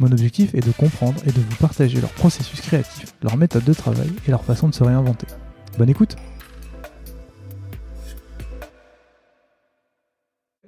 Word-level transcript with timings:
Mon 0.00 0.10
objectif 0.10 0.54
est 0.54 0.66
de 0.66 0.72
comprendre 0.72 1.20
et 1.24 1.30
de 1.30 1.40
vous 1.40 1.56
partager 1.56 2.00
leur 2.00 2.10
processus 2.10 2.60
créatif, 2.60 3.14
leur 3.22 3.36
méthode 3.36 3.64
de 3.64 3.72
travail 3.72 4.10
et 4.26 4.30
leur 4.30 4.44
façon 4.44 4.68
de 4.68 4.74
se 4.74 4.82
réinventer. 4.82 5.26
Bonne 5.78 5.88
écoute 5.88 6.16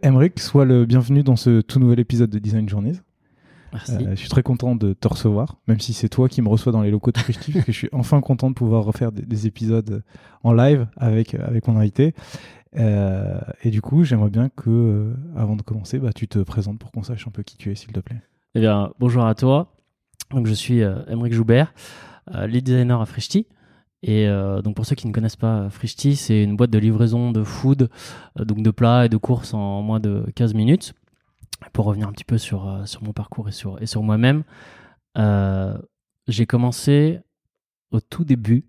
Emric, 0.02 0.38
sois 0.38 0.64
le 0.64 0.86
bienvenu 0.86 1.24
dans 1.24 1.34
ce 1.34 1.60
tout 1.60 1.80
nouvel 1.80 1.98
épisode 1.98 2.30
de 2.30 2.38
Design 2.38 2.68
Journeys. 2.68 3.00
Merci. 3.72 3.92
Euh, 3.94 4.10
je 4.10 4.14
suis 4.14 4.28
très 4.28 4.44
content 4.44 4.76
de 4.76 4.92
te 4.92 5.08
recevoir, 5.08 5.56
même 5.66 5.80
si 5.80 5.92
c'est 5.92 6.08
toi 6.08 6.28
qui 6.28 6.40
me 6.40 6.48
reçois 6.48 6.70
dans 6.70 6.82
les 6.82 6.92
locaux 6.92 7.10
de 7.10 7.18
Frishti, 7.18 7.52
parce 7.52 7.64
que 7.64 7.72
je 7.72 7.78
suis 7.78 7.88
enfin 7.92 8.20
content 8.20 8.48
de 8.48 8.54
pouvoir 8.54 8.84
refaire 8.84 9.10
des, 9.10 9.22
des 9.22 9.46
épisodes 9.48 10.04
en 10.44 10.52
live 10.52 10.86
avec, 10.96 11.34
avec 11.34 11.66
mon 11.66 11.76
invité. 11.78 12.14
Euh, 12.76 13.40
et 13.64 13.70
du 13.70 13.80
coup, 13.80 14.04
j'aimerais 14.04 14.30
bien 14.30 14.48
que, 14.50 14.70
euh, 14.70 15.14
avant 15.36 15.56
de 15.56 15.62
commencer, 15.62 15.98
bah, 15.98 16.12
tu 16.12 16.28
te 16.28 16.38
présentes 16.38 16.78
pour 16.78 16.92
qu'on 16.92 17.02
sache 17.02 17.26
un 17.26 17.30
peu 17.30 17.42
qui 17.42 17.56
tu 17.56 17.72
es, 17.72 17.74
s'il 17.74 17.92
te 17.92 18.00
plaît. 18.00 18.20
Eh 18.56 18.60
bien, 18.60 18.90
bonjour 18.98 19.26
à 19.26 19.34
toi. 19.34 19.70
Donc, 20.30 20.46
je 20.46 20.54
suis 20.54 20.82
euh, 20.82 21.04
Emeric 21.08 21.34
Joubert, 21.34 21.74
euh, 22.34 22.46
lead 22.46 22.64
designer 22.64 22.98
à 23.02 23.04
Frishti. 23.04 23.46
Et 24.02 24.26
euh, 24.26 24.62
donc, 24.62 24.76
pour 24.76 24.86
ceux 24.86 24.96
qui 24.96 25.06
ne 25.06 25.12
connaissent 25.12 25.36
pas 25.36 25.68
Frishti, 25.68 26.16
c'est 26.16 26.42
une 26.42 26.56
boîte 26.56 26.70
de 26.70 26.78
livraison 26.78 27.32
de 27.32 27.44
food, 27.44 27.90
euh, 28.40 28.46
donc 28.46 28.62
de 28.62 28.70
plats 28.70 29.04
et 29.04 29.08
de 29.10 29.18
courses 29.18 29.52
en 29.52 29.82
moins 29.82 30.00
de 30.00 30.24
15 30.34 30.54
minutes. 30.54 30.94
Pour 31.74 31.84
revenir 31.84 32.08
un 32.08 32.12
petit 32.12 32.24
peu 32.24 32.38
sur, 32.38 32.66
euh, 32.66 32.86
sur 32.86 33.02
mon 33.02 33.12
parcours 33.12 33.46
et 33.50 33.52
sur, 33.52 33.76
et 33.82 33.84
sur 33.84 34.02
moi-même, 34.02 34.42
euh, 35.18 35.76
j'ai 36.26 36.46
commencé 36.46 37.20
au 37.90 38.00
tout 38.00 38.24
début. 38.24 38.64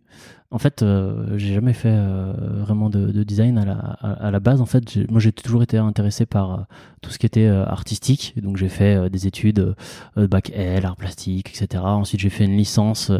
En 0.49 0.59
fait, 0.59 0.81
euh, 0.81 1.37
j'ai 1.37 1.53
jamais 1.53 1.73
fait 1.73 1.91
euh, 1.91 2.31
vraiment 2.61 2.89
de, 2.89 3.11
de 3.11 3.23
design 3.23 3.57
à 3.57 4.31
la, 4.31 4.39
base. 4.39 4.61
En 4.61 4.65
fait, 4.65 4.97
moi, 5.11 5.19
j'ai 5.19 5.33
toujours 5.33 5.61
été 5.61 5.77
intéressé 5.77 6.25
par 6.25 6.51
euh, 6.51 6.63
tout 7.01 7.09
ce 7.09 7.19
qui 7.19 7.25
était 7.25 7.47
euh, 7.47 7.65
artistique. 7.65 8.33
Donc, 8.41 8.55
j'ai 8.55 8.69
fait 8.69 9.09
des 9.09 9.27
études 9.27 9.75
bac 10.15 10.49
L, 10.53 10.85
art 10.85 10.95
plastique, 10.95 11.49
etc. 11.49 11.83
Ensuite, 11.83 12.21
j'ai 12.21 12.29
fait 12.29 12.45
une 12.45 12.55
licence 12.55 13.11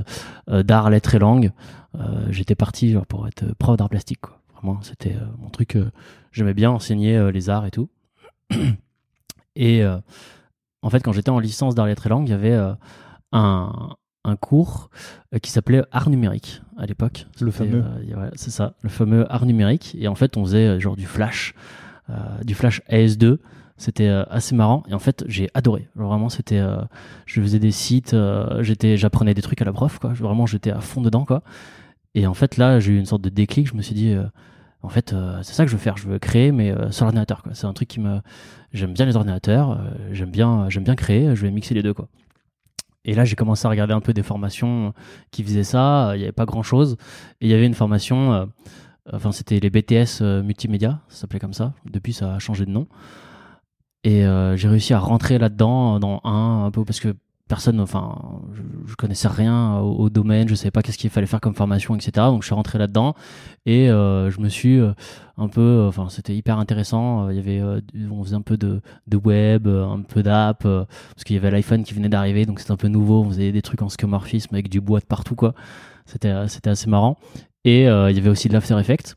d'art, 0.47 0.89
lettres 0.89 1.15
et 1.15 1.19
langues. 1.19 1.51
J'étais 2.29 2.55
parti 2.55 2.95
pour 3.09 3.27
être 3.27 3.53
prof 3.57 3.75
d'art 3.75 3.89
plastique. 3.89 4.21
Vraiment, 4.53 4.81
c'était 4.81 5.15
mon 5.39 5.49
truc. 5.49 5.77
J'aimais 6.31 6.53
bien 6.53 6.71
enseigner 6.71 7.31
les 7.31 7.49
arts 7.49 7.65
et 7.65 7.71
tout. 7.71 7.89
Et 9.55 9.83
en 10.81 10.89
fait, 10.89 11.01
quand 11.01 11.11
j'étais 11.11 11.29
en 11.29 11.39
licence 11.39 11.75
d'art, 11.75 11.87
lettres 11.87 12.05
et 12.05 12.09
langues, 12.09 12.27
il 12.27 12.31
y 12.31 12.35
avait 12.35 12.57
un, 13.31 13.95
un 14.27 14.35
cours 14.35 14.89
euh, 15.33 15.39
qui 15.39 15.51
s'appelait 15.51 15.83
art 15.91 16.09
numérique 16.09 16.61
à 16.77 16.85
l'époque. 16.85 17.25
Le 17.39 17.51
fameux. 17.51 17.83
euh, 17.83 18.15
ouais, 18.15 18.29
c'est 18.35 18.51
ça, 18.51 18.73
le 18.81 18.89
fameux 18.89 19.25
art 19.31 19.45
numérique. 19.45 19.95
Et 19.99 20.07
en 20.07 20.15
fait, 20.15 20.37
on 20.37 20.43
faisait 20.45 20.67
euh, 20.67 20.79
genre 20.79 20.95
du 20.95 21.05
flash, 21.05 21.53
du 22.45 22.55
flash 22.55 22.81
AS2. 22.89 23.37
C'était 23.79 24.07
assez 24.07 24.55
marrant 24.55 24.81
et 24.89 24.95
en 24.95 24.99
fait 24.99 25.23
j'ai 25.27 25.49
adoré. 25.53 25.87
Vraiment 25.95 26.29
c'était, 26.29 26.57
euh, 26.57 26.77
je 27.27 27.39
faisais 27.41 27.59
des 27.59 27.69
sites, 27.69 28.15
euh, 28.15 28.63
j'étais, 28.63 28.97
j'apprenais 28.97 29.35
des 29.35 29.43
trucs 29.43 29.61
à 29.61 29.65
la 29.65 29.71
prof 29.71 29.99
quoi. 29.99 30.13
Vraiment 30.13 30.47
j'étais 30.47 30.71
à 30.71 30.79
fond 30.79 30.99
dedans 31.01 31.25
quoi. 31.25 31.43
Et 32.15 32.25
en 32.25 32.33
fait 32.33 32.57
là 32.57 32.79
j'ai 32.79 32.93
eu 32.93 32.97
une 32.97 33.05
sorte 33.05 33.21
de 33.21 33.29
déclic. 33.29 33.67
Je 33.67 33.75
me 33.75 33.83
suis 33.83 33.93
dit 33.93 34.13
euh, 34.13 34.23
en 34.81 34.89
fait 34.89 35.13
c'est 35.43 35.53
ça 35.53 35.63
que 35.63 35.69
je 35.69 35.75
veux 35.75 35.81
faire. 35.81 35.95
Je 35.95 36.07
veux 36.07 36.17
créer 36.17 36.51
mais 36.51 36.73
sur 36.89 37.05
l'ordinateur 37.05 37.43
quoi. 37.43 37.53
C'est 37.53 37.67
un 37.67 37.73
truc 37.73 37.87
qui 37.87 37.99
me, 37.99 38.19
j'aime 38.73 38.93
bien 38.93 39.05
les 39.05 39.15
ordinateurs, 39.15 39.79
j'aime 40.11 40.31
bien, 40.31 40.69
j'aime 40.69 40.83
bien 40.83 40.95
créer. 40.95 41.35
Je 41.35 41.41
vais 41.43 41.51
mixer 41.51 41.75
les 41.75 41.83
deux 41.83 41.93
quoi. 41.93 42.07
Et 43.07 43.15
là 43.15 43.25
j'ai 43.25 43.35
commencé 43.35 43.65
à 43.65 43.69
regarder 43.71 43.93
un 43.93 44.01
peu 44.01 44.13
des 44.13 44.21
formations 44.23 44.93
qui 45.31 45.43
faisaient 45.43 45.63
ça. 45.63 46.11
Il 46.13 46.17
n'y 46.19 46.23
avait 46.25 46.31
pas 46.31 46.45
grand 46.45 46.61
chose. 46.63 46.97
Et 47.41 47.47
il 47.47 47.49
y 47.49 47.53
avait 47.55 47.65
une 47.65 47.73
formation. 47.73 48.33
euh, 48.33 48.45
Enfin, 49.13 49.31
c'était 49.31 49.61
les 49.61 49.69
BTS 49.69 50.19
euh, 50.21 50.43
multimédia, 50.43 50.99
ça 51.07 51.21
s'appelait 51.21 51.39
comme 51.39 51.53
ça. 51.53 51.71
Depuis, 51.89 52.11
ça 52.11 52.35
a 52.35 52.39
changé 52.39 52.65
de 52.65 52.71
nom. 52.71 52.87
Et 54.03 54.25
euh, 54.25 54.57
j'ai 54.57 54.67
réussi 54.67 54.93
à 54.93 54.99
rentrer 54.99 55.37
là-dedans, 55.37 55.99
dans 55.99 56.19
un, 56.25 56.65
un 56.65 56.71
peu 56.71 56.83
parce 56.83 56.99
que 56.99 57.15
personne, 57.47 57.79
enfin, 57.79 58.41
je, 58.53 58.61
je 58.87 58.95
connaissais 58.95 59.27
rien 59.27 59.79
au, 59.79 60.09
domaine, 60.09 60.47
je 60.47 60.55
savais 60.55 60.71
pas 60.71 60.81
qu'est-ce 60.81 60.97
qu'il 60.97 61.09
fallait 61.09 61.27
faire 61.27 61.41
comme 61.41 61.55
formation, 61.55 61.95
etc. 61.95 62.11
Donc, 62.27 62.43
je 62.43 62.47
suis 62.47 62.55
rentré 62.55 62.77
là-dedans 62.77 63.15
et 63.65 63.89
euh, 63.89 64.29
je 64.31 64.39
me 64.39 64.49
suis 64.49 64.79
euh, 64.79 64.93
un 65.37 65.47
peu, 65.47 65.61
euh, 65.61 65.87
enfin, 65.87 66.07
c'était 66.09 66.35
hyper 66.35 66.59
intéressant. 66.59 67.29
Il 67.29 67.35
y 67.35 67.39
avait, 67.39 67.61
on 68.09 68.23
faisait 68.23 68.35
un 68.35 68.41
peu 68.41 68.57
de, 68.57 68.81
web, 69.11 69.67
un 69.67 70.01
peu 70.01 70.23
d'app, 70.23 70.63
parce 70.63 71.23
qu'il 71.25 71.35
y 71.35 71.39
avait 71.39 71.51
l'iPhone 71.51 71.83
qui 71.83 71.93
venait 71.93 72.09
d'arriver, 72.09 72.45
donc 72.45 72.59
c'était 72.59 72.71
un 72.71 72.77
peu 72.77 72.87
nouveau. 72.87 73.21
On 73.21 73.29
faisait 73.29 73.51
des 73.51 73.61
trucs 73.61 73.81
en 73.81 73.89
skeuomorphisme 73.89 74.53
avec 74.53 74.69
du 74.69 74.81
bois 74.81 74.99
de 74.99 75.05
partout, 75.05 75.35
quoi. 75.35 75.53
C'était, 76.05 76.29
assez 76.29 76.89
marrant. 76.89 77.17
Et 77.65 77.83
il 77.83 77.85
y 77.85 78.19
avait 78.19 78.29
aussi 78.29 78.47
de 78.47 78.53
l'After 78.53 78.79
Effects. 78.79 79.15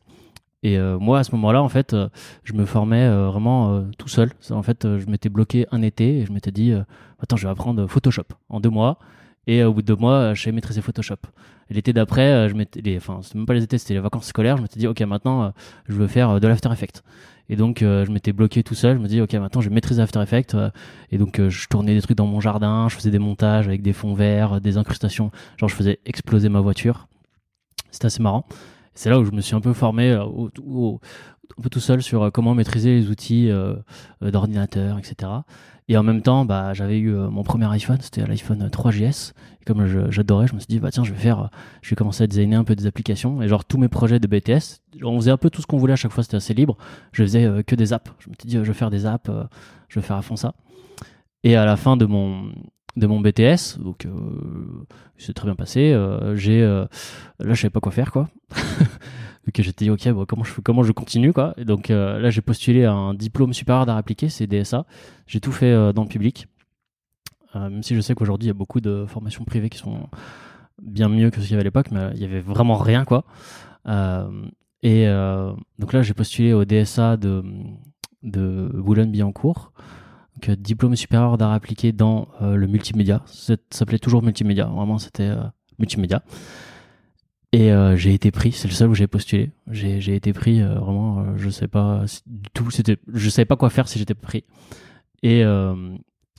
Et 0.63 0.77
euh, 0.77 0.99
moi, 0.99 1.19
à 1.19 1.23
ce 1.23 1.31
moment-là, 1.31 1.61
en 1.63 1.69
fait, 1.69 1.93
euh, 1.93 2.09
je 2.43 2.53
me 2.53 2.65
formais 2.65 3.03
euh, 3.03 3.27
vraiment 3.27 3.73
euh, 3.73 3.81
tout 3.97 4.07
seul. 4.07 4.31
En 4.51 4.61
fait, 4.61 4.85
euh, 4.85 4.99
je 4.99 5.07
m'étais 5.07 5.29
bloqué 5.29 5.65
un 5.71 5.81
été 5.81 6.19
et 6.19 6.25
je 6.25 6.31
m'étais 6.31 6.51
dit, 6.51 6.71
euh, 6.71 6.83
attends, 7.19 7.35
je 7.35 7.47
vais 7.47 7.51
apprendre 7.51 7.87
Photoshop 7.87 8.25
en 8.49 8.59
deux 8.59 8.69
mois. 8.69 8.99
Et 9.47 9.63
au 9.63 9.73
bout 9.73 9.81
de 9.81 9.87
deux 9.87 9.95
mois, 9.95 10.35
je 10.35 10.43
savais 10.43 10.53
maîtriser 10.53 10.81
Photoshop. 10.81 11.15
L'été 11.71 11.93
d'après, 11.93 12.47
je 12.47 12.53
m'étais, 12.53 12.95
enfin, 12.97 13.21
c'était 13.23 13.39
même 13.39 13.47
pas 13.47 13.55
les 13.55 13.63
étés, 13.63 13.79
c'était 13.79 13.95
les 13.95 13.99
vacances 13.99 14.27
scolaires. 14.27 14.57
Je 14.57 14.61
m'étais 14.61 14.79
dit, 14.79 14.85
ok, 14.85 15.01
maintenant, 15.01 15.51
je 15.87 15.93
veux 15.95 16.05
faire 16.05 16.39
de 16.39 16.47
l'After 16.47 16.69
Effects. 16.71 17.01
Et 17.49 17.55
donc, 17.55 17.79
je 17.79 18.11
m'étais 18.11 18.33
bloqué 18.33 18.61
tout 18.61 18.75
seul. 18.75 18.97
Je 18.97 19.01
me 19.01 19.07
dis, 19.07 19.19
ok, 19.19 19.33
maintenant, 19.33 19.61
je 19.61 19.69
vais 19.69 19.73
maîtriser 19.73 19.99
After 19.99 20.21
Effects. 20.21 20.55
et 21.11 21.17
donc, 21.17 21.41
je 21.47 21.67
tournais 21.69 21.95
des 21.95 22.01
trucs 22.01 22.17
dans 22.17 22.27
mon 22.27 22.39
jardin. 22.39 22.87
Je 22.87 22.95
faisais 22.95 23.09
des 23.09 23.19
montages 23.19 23.67
avec 23.67 23.81
des 23.81 23.93
fonds 23.93 24.13
verts, 24.13 24.61
des 24.61 24.77
incrustations. 24.77 25.31
Genre, 25.57 25.69
je 25.69 25.75
faisais 25.75 25.99
exploser 26.05 26.49
ma 26.49 26.59
voiture. 26.59 27.07
C'était 27.89 28.05
assez 28.05 28.21
marrant. 28.21 28.45
C'est 28.93 29.09
là 29.09 29.19
où 29.19 29.25
je 29.25 29.31
me 29.31 29.41
suis 29.41 29.55
un 29.55 29.61
peu 29.61 29.73
formé 29.73 30.11
euh, 30.11 30.23
un 30.23 31.61
peu 31.61 31.69
tout 31.69 31.79
seul 31.79 32.01
sur 32.01 32.23
euh, 32.23 32.29
comment 32.29 32.53
maîtriser 32.53 32.95
les 32.95 33.09
outils 33.09 33.49
euh, 33.49 33.75
d'ordinateur, 34.21 34.97
etc. 34.97 35.31
Et 35.87 35.97
en 35.97 36.03
même 36.03 36.21
temps, 36.21 36.45
bah, 36.45 36.73
j'avais 36.73 36.99
eu 36.99 37.11
mon 37.11 37.43
premier 37.43 37.65
iPhone, 37.65 37.97
c'était 37.99 38.25
l'iPhone 38.25 38.65
3GS. 38.67 39.33
Et 39.61 39.65
comme 39.65 39.85
j'adorais, 40.09 40.47
je 40.47 40.53
me 40.53 40.59
suis 40.59 40.67
dit, 40.67 40.79
bah 40.79 40.89
tiens, 40.89 41.03
je 41.03 41.11
vais 41.11 41.19
faire, 41.19 41.49
je 41.81 41.89
vais 41.89 41.95
commencer 41.97 42.23
à 42.23 42.27
designer 42.27 42.59
un 42.59 42.63
peu 42.63 42.75
des 42.75 42.85
applications. 42.85 43.41
Et 43.41 43.49
genre 43.49 43.65
tous 43.65 43.77
mes 43.77 43.89
projets 43.89 44.19
de 44.19 44.27
BTS, 44.27 44.81
on 45.03 45.17
faisait 45.17 45.31
un 45.31 45.37
peu 45.37 45.49
tout 45.49 45.61
ce 45.61 45.67
qu'on 45.67 45.77
voulait 45.77 45.93
à 45.93 45.97
chaque 45.97 46.13
fois, 46.13 46.23
c'était 46.23 46.37
assez 46.37 46.53
libre. 46.53 46.77
Je 47.11 47.23
faisais 47.23 47.63
que 47.67 47.75
des 47.75 47.91
apps. 47.91 48.09
Je 48.19 48.29
me 48.29 48.35
suis 48.39 48.47
dit, 48.47 48.55
je 48.55 48.61
vais 48.61 48.73
faire 48.73 48.89
des 48.89 49.05
apps, 49.05 49.29
je 49.89 49.99
vais 49.99 50.05
faire 50.05 50.15
à 50.15 50.21
fond 50.21 50.37
ça. 50.37 50.53
Et 51.43 51.57
à 51.57 51.65
la 51.65 51.75
fin 51.75 51.97
de 51.97 52.05
mon 52.05 52.51
de 52.97 53.07
mon 53.07 53.19
BTS, 53.21 53.79
donc 53.79 54.05
euh, 54.05 54.11
c'est 55.17 55.33
très 55.33 55.45
bien 55.45 55.55
passé. 55.55 55.91
euh, 55.93 56.35
j'ai 56.35 56.61
euh, 56.61 56.85
là, 57.39 57.53
je 57.53 57.61
savais 57.61 57.69
pas 57.71 57.79
quoi 57.79 57.91
faire, 57.91 58.11
quoi. 58.11 58.29
Donc 59.47 59.55
j'étais 59.57 59.85
dit 59.85 59.89
ok 59.89 60.25
comment 60.27 60.43
je 60.43 60.53
comment 60.61 60.83
je 60.83 60.91
continue 60.91 61.33
quoi 61.33 61.55
et 61.57 61.65
donc 61.65 61.89
euh, 61.89 62.19
là 62.19 62.29
j'ai 62.29 62.41
postulé 62.41 62.85
à 62.85 62.93
un 62.93 63.15
diplôme 63.15 63.53
supérieur 63.53 63.87
d'art 63.87 63.97
appliqué 63.97 64.29
c'est 64.29 64.45
DSA 64.45 64.85
j'ai 65.25 65.39
tout 65.39 65.51
fait 65.51 65.71
euh, 65.71 65.93
dans 65.93 66.03
le 66.03 66.07
public 66.09 66.45
Euh, 67.55 67.69
même 67.69 67.81
si 67.81 67.95
je 67.95 68.01
sais 68.01 68.13
qu'aujourd'hui 68.13 68.45
il 68.45 68.49
y 68.49 68.51
a 68.51 68.59
beaucoup 68.63 68.81
de 68.81 69.05
formations 69.07 69.43
privées 69.43 69.69
qui 69.69 69.79
sont 69.79 70.09
bien 70.79 71.09
mieux 71.09 71.31
que 71.31 71.41
ce 71.41 71.47
qu'il 71.47 71.53
y 71.53 71.55
avait 71.55 71.61
à 71.61 71.63
l'époque 71.63 71.89
mais 71.91 72.11
il 72.13 72.21
y 72.21 72.25
avait 72.25 72.39
vraiment 72.39 72.75
rien 72.77 73.03
quoi 73.03 73.23
Euh, 73.87 74.29
et 74.83 75.07
euh, 75.07 75.51
donc 75.79 75.91
là 75.93 76.03
j'ai 76.03 76.13
postulé 76.13 76.53
au 76.53 76.63
DSA 76.63 77.17
de 77.17 77.43
de 78.21 78.69
Boulogne-Billancourt 78.75 79.71
euh, 80.49 80.55
diplôme 80.55 80.95
supérieur 80.95 81.37
d'art 81.37 81.51
appliqué 81.51 81.91
dans 81.91 82.27
euh, 82.41 82.55
le 82.55 82.67
multimédia 82.67 83.21
ça 83.25 83.55
s'appelait 83.69 83.99
toujours 83.99 84.23
multimédia 84.23 84.65
vraiment 84.65 84.97
c'était 84.97 85.23
euh, 85.23 85.43
multimédia 85.79 86.23
et 87.53 87.71
euh, 87.73 87.97
j'ai 87.97 88.13
été 88.13 88.31
pris, 88.31 88.53
c'est 88.53 88.69
le 88.69 88.73
seul 88.73 88.89
où 88.89 88.95
j'ai 88.95 89.07
postulé. 89.07 89.51
J'ai 89.67 90.15
été 90.15 90.31
pris, 90.31 90.61
vraiment, 90.61 91.35
je 91.35 91.49
sais 91.49 91.67
pas 91.67 92.05
du 92.25 92.49
tout, 92.53 92.71
c'était, 92.71 92.95
je 93.11 93.29
savais 93.29 93.45
pas 93.45 93.57
quoi 93.57 93.69
faire 93.69 93.89
si 93.89 93.99
j'étais 93.99 94.13
pris. 94.13 94.45
Et 95.21 95.43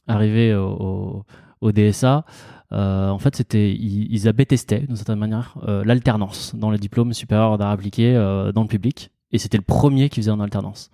arrivé 0.06 0.54
au, 0.54 1.26
DSA, 1.60 2.24
en 2.70 3.18
fait, 3.18 3.54
ils 3.54 4.26
avaient 4.26 4.46
testé 4.46 4.78
d'une 4.78 4.96
certaine 4.96 5.18
manière 5.18 5.58
l'alternance 5.84 6.54
dans 6.54 6.70
le 6.70 6.78
diplôme 6.78 7.12
supérieur 7.12 7.58
d'art 7.58 7.72
appliqué 7.72 8.14
dans 8.54 8.62
le 8.62 8.68
public, 8.68 9.10
et 9.32 9.36
c'était 9.36 9.58
le 9.58 9.64
premier 9.64 10.08
qui 10.08 10.20
faisait 10.20 10.30
en 10.30 10.40
alternance. 10.40 10.90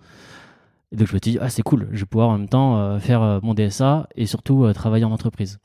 Et 0.91 0.95
donc 0.95 1.07
je 1.07 1.13
me 1.13 1.19
suis 1.21 1.31
dit 1.31 1.37
ah 1.39 1.49
c'est 1.49 1.61
cool, 1.61 1.87
je 1.91 1.99
vais 1.99 2.05
pouvoir 2.05 2.29
en 2.29 2.37
même 2.37 2.49
temps 2.49 2.99
faire 2.99 3.39
mon 3.43 3.53
DSA 3.53 4.07
et 4.15 4.25
surtout 4.25 4.71
travailler 4.73 5.05
en 5.05 5.11
entreprise. 5.11 5.59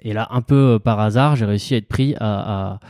Et 0.00 0.12
là, 0.12 0.28
un 0.30 0.40
peu 0.40 0.78
par 0.78 1.00
hasard, 1.00 1.36
j'ai 1.36 1.44
réussi 1.44 1.74
à 1.74 1.76
être 1.78 1.88
pris 1.88 2.14
à, 2.20 2.80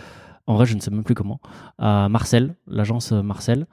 en 0.47 0.55
vrai, 0.55 0.67
je 0.67 0.75
ne 0.75 0.81
sais 0.81 0.91
même 0.91 1.03
plus 1.03 1.15
comment, 1.15 1.41
à 1.79 2.09
Marcel, 2.09 2.55
l'agence 2.69 3.13
Marcel. 3.13 3.67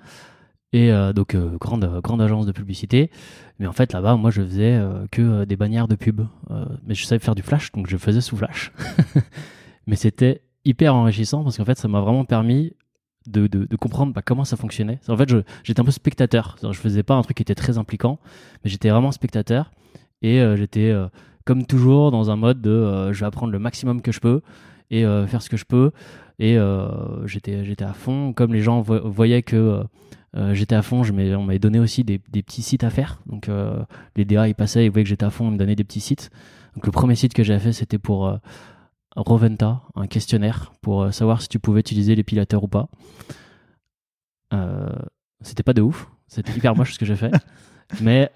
Et 0.74 0.92
euh, 0.92 1.14
donc, 1.14 1.36
euh, 1.36 1.56
grande, 1.60 1.86
grande 2.02 2.22
agence 2.22 2.48
de 2.48 2.52
publicité. 2.52 3.12
Mais 3.60 3.68
en 3.68 3.74
fait, 3.74 3.94
là-bas, 3.94 4.16
moi, 4.16 4.32
je 4.32 4.42
faisais 4.42 4.74
euh, 4.74 5.06
que 5.12 5.46
des 5.46 5.56
bannières 5.56 5.88
de 5.88 5.96
pub. 5.96 6.22
mais 6.86 6.96
je 6.96 7.06
savais 7.06 7.20
faire 7.20 7.36
du 7.36 7.44
flash, 7.44 7.72
donc 7.72 7.88
je 7.88 7.96
faisais 7.96 8.22
sous 8.22 8.36
flash. 8.36 8.74
mais 9.88 9.96
c'était 9.96 10.42
hyper 10.66 10.96
enrichissant 10.96 11.44
parce 11.44 11.58
qu'en 11.58 11.66
fait, 11.66 11.78
ça 11.78 11.88
m'a 11.88 12.02
vraiment 12.02 12.26
permis 12.26 12.74
de, 13.28 13.48
de, 13.48 13.76
comprendre 13.76 14.14
bah, 14.14 14.22
comment 14.24 14.46
ça 14.46 14.58
fonctionnait. 14.58 15.00
En 15.08 15.18
fait, 15.18 15.30
j'étais 15.64 15.80
un 15.80 15.84
peu 15.84 15.92
spectateur. 15.92 16.58
Je 16.64 16.78
faisais 16.78 17.04
pas 17.04 17.16
un 17.16 17.22
truc 17.22 17.38
qui 17.38 17.44
était 17.44 17.56
très 17.56 17.78
impliquant, 17.78 18.20
mais 18.64 18.70
j'étais 18.70 18.90
vraiment 18.90 19.12
spectateur. 19.12 19.72
Et 20.22 20.42
j'étais, 20.56 20.94
comme 21.46 21.66
toujours, 21.66 22.12
dans 22.12 22.32
un 22.32 22.36
mode 22.36 22.62
de 22.62 23.12
je 23.12 23.20
vais 23.20 23.26
apprendre 23.26 23.52
le 23.52 23.60
maximum 23.60 24.02
que 24.02 24.12
je 24.12 24.20
peux 24.20 24.42
et 24.92 25.04
faire 25.28 25.42
ce 25.42 25.50
que 25.50 25.58
je 25.58 25.66
peux. 25.66 25.92
Et 26.40 26.58
j'étais, 27.26 27.66
j'étais 27.66 27.86
à 27.86 27.94
fond. 27.94 28.34
Comme 28.34 28.54
les 28.54 28.62
gens 28.62 28.82
voyaient 28.82 29.44
que 29.44 29.84
euh, 30.36 30.54
j'étais 30.54 30.76
à 30.76 30.82
fond, 30.82 31.04
je 31.04 31.14
on 31.14 31.44
m'avait 31.44 31.60
donné 31.60 31.80
aussi 31.80 32.04
des, 32.04 32.18
petits 32.18 32.64
sites 32.64 32.84
à 32.84 32.90
faire. 32.90 33.22
Donc 33.28 33.50
euh, 33.50 33.84
les 34.16 34.26
DA 34.26 34.48
ils 34.48 34.56
passaient, 34.56 34.86
ils 34.86 34.92
voyaient 34.92 35.04
que 35.04 35.10
j'étais 35.10 35.26
à 35.26 35.30
fond, 35.30 35.48
ils 35.50 35.54
me 35.54 35.58
donnaient 35.58 35.76
des 35.76 35.84
petits 35.84 36.00
sites. 36.00 36.32
Donc 36.76 36.86
le 36.86 36.92
premier 36.92 37.16
site 37.16 37.34
que 37.34 37.44
j'ai 37.44 37.60
fait 37.60 37.72
c'était 37.72 38.00
pour 38.00 38.28
euh, 38.28 38.38
Roventa, 39.16 39.82
un 39.96 40.08
questionnaire 40.08 40.74
pour 40.82 41.14
savoir 41.14 41.42
si 41.42 41.48
tu 41.48 41.60
pouvais 41.60 41.80
utiliser 41.80 42.16
l'épilateur 42.16 42.64
ou 42.64 42.68
pas. 42.68 42.88
c'était 45.42 45.64
pas 45.64 45.74
de 45.74 45.82
ouf, 45.82 46.10
c'était 46.28 46.54
hyper 46.54 46.76
moche 46.76 46.94
ce 46.94 47.00
que 47.00 47.06
j'ai 47.06 47.16
fait. 47.16 47.32
Mais 48.02 48.32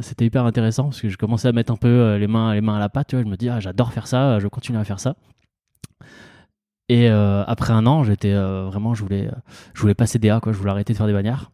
c'était 0.00 0.26
hyper 0.26 0.44
intéressant 0.44 0.84
parce 0.84 1.00
que 1.00 1.08
je 1.08 1.16
commençais 1.16 1.48
à 1.48 1.52
mettre 1.52 1.72
un 1.72 1.76
peu 1.76 2.16
les 2.16 2.26
mains, 2.26 2.54
les 2.54 2.60
mains 2.60 2.76
à 2.76 2.80
la 2.80 2.88
pâte. 2.88 3.08
Tu 3.08 3.16
vois, 3.16 3.24
je 3.24 3.28
me 3.28 3.36
dis, 3.36 3.48
ah, 3.48 3.60
j'adore 3.60 3.92
faire 3.92 4.06
ça, 4.06 4.38
je 4.38 4.48
continue 4.48 4.78
à 4.78 4.84
faire 4.84 5.00
ça. 5.00 5.16
Et 6.90 7.08
euh, 7.08 7.44
après 7.44 7.72
un 7.72 7.86
an, 7.86 8.02
j'étais 8.02 8.32
euh, 8.32 8.64
vraiment, 8.64 8.94
je 8.94 9.02
voulais, 9.04 9.30
je 9.74 9.80
voulais 9.80 9.94
passer 9.94 10.18
DA, 10.18 10.40
quoi. 10.40 10.50
Je 10.50 10.58
voulais 10.58 10.72
arrêter 10.72 10.92
de 10.92 10.98
faire 10.98 11.06
des 11.06 11.12
bannières. 11.12 11.52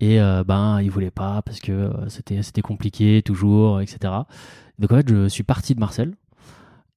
Et 0.00 0.20
euh, 0.20 0.42
ben, 0.42 0.80
il 0.82 0.90
voulait 0.90 1.12
pas 1.12 1.42
parce 1.42 1.60
que 1.60 1.92
c'était, 2.08 2.42
c'était 2.42 2.60
compliqué 2.60 3.22
toujours, 3.22 3.80
etc. 3.80 4.12
Donc 4.80 4.90
en 4.90 4.96
fait, 4.96 5.08
je 5.08 5.28
suis 5.28 5.44
parti 5.44 5.76
de 5.76 5.80
Marcel 5.80 6.16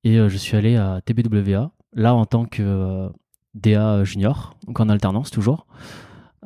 et 0.05 0.17
je 0.29 0.37
suis 0.37 0.55
allé 0.55 0.77
à 0.77 1.01
TBWA, 1.03 1.71
là 1.93 2.15
en 2.15 2.25
tant 2.25 2.45
que 2.45 3.09
DA 3.55 4.03
junior, 4.03 4.55
donc 4.67 4.79
en 4.79 4.87
alternance 4.87 5.31
toujours. 5.31 5.67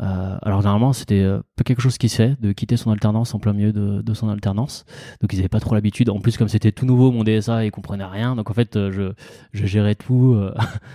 Euh, 0.01 0.37
alors 0.43 0.61
généralement 0.61 0.93
c'était 0.93 1.21
euh, 1.21 1.41
pas 1.57 1.63
quelque 1.63 1.81
chose 1.81 1.97
qui 1.97 2.07
se 2.07 2.15
fait 2.15 2.39
de 2.39 2.53
quitter 2.53 2.77
son 2.77 2.91
alternance 2.91 3.35
en 3.35 3.39
plein 3.39 3.51
milieu 3.51 3.73
de, 3.73 4.13
son 4.13 4.29
alternance. 4.29 4.85
Donc 5.21 5.33
ils 5.33 5.37
n'avaient 5.37 5.49
pas 5.49 5.59
trop 5.59 5.75
l'habitude. 5.75 6.09
En 6.09 6.19
plus 6.19 6.37
comme 6.37 6.47
c'était 6.47 6.71
tout 6.71 6.85
nouveau 6.85 7.11
mon 7.11 7.23
DSA, 7.23 7.65
ils 7.65 7.71
comprenaient 7.71 8.05
rien. 8.05 8.35
Donc 8.35 8.49
en 8.49 8.53
fait 8.53 8.75
euh, 8.75 8.91
je, 8.91 9.11
je 9.51 9.65
gérais 9.65 9.95
tout 9.95 10.37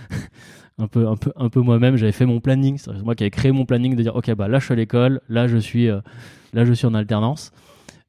un 0.77 0.87
peu 0.87 1.07
un 1.07 1.15
peu 1.15 1.31
un 1.35 1.49
peu 1.49 1.61
moi-même. 1.61 1.97
J'avais 1.97 2.11
fait 2.11 2.25
mon 2.25 2.39
planning. 2.39 2.77
C'est 2.77 2.91
moi 3.03 3.15
qui 3.15 3.23
avais 3.23 3.31
créé 3.31 3.51
mon 3.51 3.65
planning 3.65 3.95
de 3.95 4.01
dire 4.01 4.15
ok 4.15 4.33
bah 4.33 4.47
là 4.47 4.59
je 4.59 4.65
suis 4.65 4.73
à 4.73 4.77
l'école, 4.77 5.21
là 5.29 5.47
je 5.47 5.57
suis 5.57 5.87
là 5.87 6.65
je 6.65 6.73
suis 6.73 6.87
en 6.87 6.93
alternance. 6.95 7.51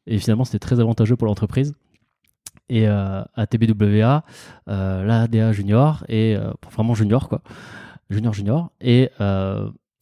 Et 0.07 0.19
finalement 0.19 0.45
c'était 0.45 0.61
très 0.61 0.81
avantageux 0.81 1.17
pour 1.17 1.27
l'entreprise. 1.27 1.75
Et 2.69 2.87
à 2.89 3.47
TBWA, 3.49 4.25
là 4.67 5.29
DA 5.29 5.53
junior 5.53 6.05
et 6.09 6.37
vraiment 6.73 6.95
junior 6.95 7.29
quoi, 7.29 7.43
junior 8.11 8.33
junior 8.33 8.73
et 8.81 9.11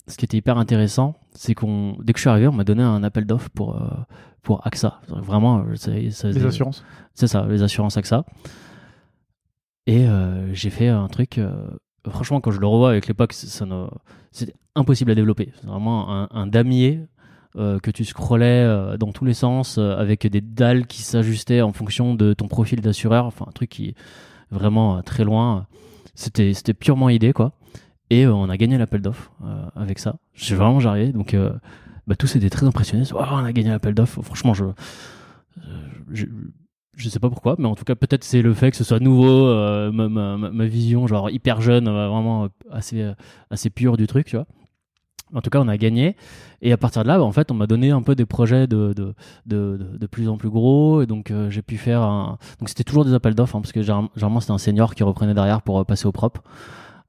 ce 0.07 0.17
qui 0.17 0.25
était 0.25 0.37
hyper 0.37 0.59
intéressant, 0.59 1.15
c'est 1.33 1.55
qu'on, 1.55 1.97
dès 2.03 2.13
que 2.13 2.19
je 2.19 2.23
suis 2.23 2.31
arrivé, 2.31 2.47
on 2.47 2.53
m'a 2.53 2.65
donné 2.65 2.83
un 2.83 3.03
appel 3.03 3.25
d'offres 3.27 3.51
pour, 3.51 3.77
euh, 3.77 3.89
pour 4.43 4.67
AXA. 4.67 5.01
Vraiment, 5.09 5.65
les 5.65 6.47
assurances. 6.47 6.85
C'est 7.15 7.27
ça, 7.27 7.47
les 7.49 7.63
assurances 7.63 7.97
AXA. 7.97 8.25
Et 9.87 10.07
euh, 10.07 10.53
j'ai 10.53 10.71
fait 10.71 10.89
un 10.89 11.09
truc. 11.09 11.39
Euh, 11.39 11.53
franchement, 12.09 12.41
quand 12.41 12.51
je 12.51 12.61
le 12.61 12.67
revois 12.67 12.91
avec 12.91 13.07
l'époque, 13.07 13.33
c'était 13.33 14.55
impossible 14.75 15.11
à 15.11 15.15
développer. 15.15 15.53
C'est 15.61 15.67
vraiment 15.67 16.11
un, 16.11 16.29
un 16.31 16.47
damier 16.47 17.07
que 17.57 17.91
tu 17.91 18.05
scrollais 18.05 18.97
dans 18.99 19.13
tous 19.13 19.25
les 19.25 19.35
sens 19.35 19.79
avec 19.79 20.27
des 20.27 20.41
dalles 20.41 20.87
qui 20.87 21.03
s'ajustaient 21.03 21.61
en 21.61 21.73
fonction 21.73 22.15
de 22.15 22.33
ton 22.33 22.49
profil 22.49 22.81
d'assureur. 22.81 23.27
Enfin, 23.27 23.47
un 23.49 23.53
truc 23.53 23.71
qui 23.71 23.89
est 23.91 23.95
vraiment 24.51 25.03
très 25.03 25.25
loin. 25.25 25.67
C'était 26.15 26.75
purement 26.75 27.09
idée, 27.09 27.33
quoi. 27.33 27.53
Et 28.11 28.27
euh, 28.27 28.35
on 28.35 28.49
a 28.49 28.57
gagné 28.57 28.79
l'appel 28.79 29.01
d'offres 29.01 29.33
euh, 29.45 29.67
avec 29.75 29.99
ça. 29.99 30.17
J'ai 30.35 30.55
vraiment 30.55 30.81
jarrié. 30.81 31.13
Donc, 31.13 31.35
euh, 31.35 31.53
bah, 32.07 32.15
tous 32.17 32.37
étaient 32.37 32.51
très 32.51 32.67
impressionnés. 32.67 33.05
on 33.13 33.19
a 33.19 33.53
gagné 33.53 33.71
l'appel 33.71 33.95
d'offres. 33.95 34.23
Franchement, 34.23 34.55
je, 34.55 34.65
je, 36.13 37.09
sais 37.09 37.19
pas 37.19 37.31
pourquoi, 37.31 37.57
mais 37.59 37.67
en 37.67 37.75
tout 37.75 37.85
cas, 37.85 37.95
peut-être 37.95 38.25
c'est 38.25 38.43
le 38.43 38.55
fait 38.55 38.71
que 38.71 38.77
ce 38.77 38.85
soit 38.85 39.01
nouveau, 39.01 39.47
ma, 39.93 40.09
ma, 40.09 40.37
ma, 40.37 40.67
vision, 40.67 41.07
genre 41.07 41.31
hyper 41.31 41.61
jeune, 41.61 41.87
vraiment 41.87 42.49
assez, 42.71 43.11
assez 43.51 43.71
pure 43.71 43.97
du 43.97 44.07
truc, 44.07 44.27
tu 44.27 44.37
vois. 44.37 44.47
En 45.33 45.41
tout 45.41 45.51
cas, 45.51 45.61
on 45.61 45.69
a 45.69 45.77
gagné. 45.77 46.17
Et 46.63 46.73
à 46.73 46.77
partir 46.77 47.03
de 47.03 47.09
là, 47.09 47.19
bah, 47.19 47.25
en 47.25 47.33
fait, 47.33 47.51
on 47.51 47.55
m'a 47.55 47.67
donné 47.67 47.91
un 47.91 48.03
peu 48.03 48.15
des 48.15 48.27
projets 48.27 48.67
de, 48.67 48.93
de, 48.93 49.15
de, 49.47 49.77
de 49.99 50.07
plus 50.07 50.29
en 50.29 50.37
plus 50.37 50.51
gros. 50.51 51.03
Et 51.03 51.07
donc, 51.07 51.33
j'ai 51.49 51.63
pu 51.63 51.77
faire 51.77 52.03
un... 52.03 52.39
Donc, 52.61 52.69
c'était 52.69 52.85
toujours 52.85 53.05
des 53.05 53.15
appels 53.15 53.35
d'offres, 53.35 53.57
hein, 53.57 53.61
parce 53.61 53.73
que 53.73 53.83
généralement, 53.83 54.41
c'était 54.41 54.53
un 54.53 54.59
senior 54.59 54.95
qui 54.95 55.03
reprenait 55.03 55.35
derrière 55.35 55.63
pour 55.63 55.85
passer 55.87 56.07
au 56.07 56.13
propre. 56.13 56.43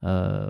Euh, 0.05 0.49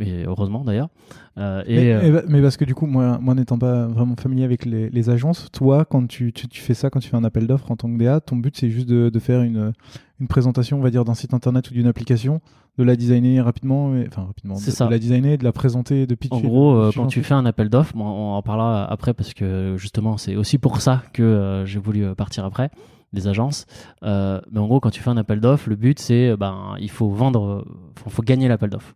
et 0.00 0.24
heureusement 0.24 0.64
d'ailleurs. 0.64 0.90
Euh, 1.38 1.62
et, 1.66 1.92
euh, 1.92 2.22
mais, 2.28 2.40
parce 2.40 2.56
que 2.56 2.64
du 2.64 2.74
coup, 2.74 2.86
moi, 2.86 3.18
moi 3.20 3.34
n'étant 3.34 3.58
pas 3.58 3.86
vraiment 3.86 4.14
familier 4.16 4.44
avec 4.44 4.64
les, 4.64 4.90
les 4.90 5.10
agences, 5.10 5.48
toi, 5.52 5.84
quand 5.84 6.06
tu, 6.06 6.32
tu, 6.32 6.60
fais 6.60 6.74
ça, 6.74 6.90
quand 6.90 7.00
tu 7.00 7.08
fais 7.08 7.16
un 7.16 7.24
appel 7.24 7.46
d'offres 7.46 7.70
en 7.70 7.76
tant 7.76 7.88
que 7.92 7.98
DA, 7.98 8.20
ton 8.20 8.36
but 8.36 8.56
c'est 8.56 8.70
juste 8.70 8.88
de, 8.88 9.08
de, 9.08 9.18
faire 9.18 9.42
une, 9.42 9.72
une 10.20 10.28
présentation, 10.28 10.78
on 10.78 10.82
va 10.82 10.90
dire, 10.90 11.04
d'un 11.04 11.14
site 11.14 11.34
internet 11.34 11.70
ou 11.70 11.74
d'une 11.74 11.86
application, 11.86 12.40
de 12.78 12.84
la 12.84 12.96
designer 12.96 13.44
rapidement, 13.44 13.92
enfin 14.06 14.24
rapidement, 14.24 14.54
de, 14.54 14.60
ça. 14.60 14.86
de 14.86 14.90
la 14.90 14.98
designer, 14.98 15.36
de 15.38 15.44
la 15.44 15.52
présenter, 15.52 16.06
de 16.06 16.14
pitcher. 16.14 16.36
En 16.36 16.40
gros, 16.40 16.76
euh, 16.76 16.90
quand 16.94 17.06
tu 17.06 17.22
fais 17.22 17.34
un 17.34 17.46
appel 17.46 17.68
d'offres, 17.68 17.94
on 17.96 18.34
en 18.34 18.42
parlera 18.42 18.84
après 18.84 19.14
parce 19.14 19.34
que 19.34 19.74
justement, 19.76 20.16
c'est 20.16 20.36
aussi 20.36 20.58
pour 20.58 20.80
ça 20.80 21.02
que 21.12 21.64
j'ai 21.66 21.78
voulu 21.78 22.14
partir 22.14 22.44
après 22.44 22.70
des 23.12 23.26
agences. 23.26 23.66
mais 24.02 24.58
en 24.58 24.66
gros, 24.66 24.80
quand 24.80 24.90
tu 24.90 25.00
fais 25.00 25.10
un 25.10 25.16
appel 25.16 25.40
d'offres, 25.40 25.68
le 25.68 25.76
but 25.76 25.98
c'est, 25.98 26.36
ben, 26.36 26.74
il 26.80 26.90
faut 26.90 27.08
vendre, 27.08 27.64
il 28.06 28.12
faut 28.12 28.22
gagner 28.22 28.48
l'appel 28.48 28.70
d'offres. 28.70 28.94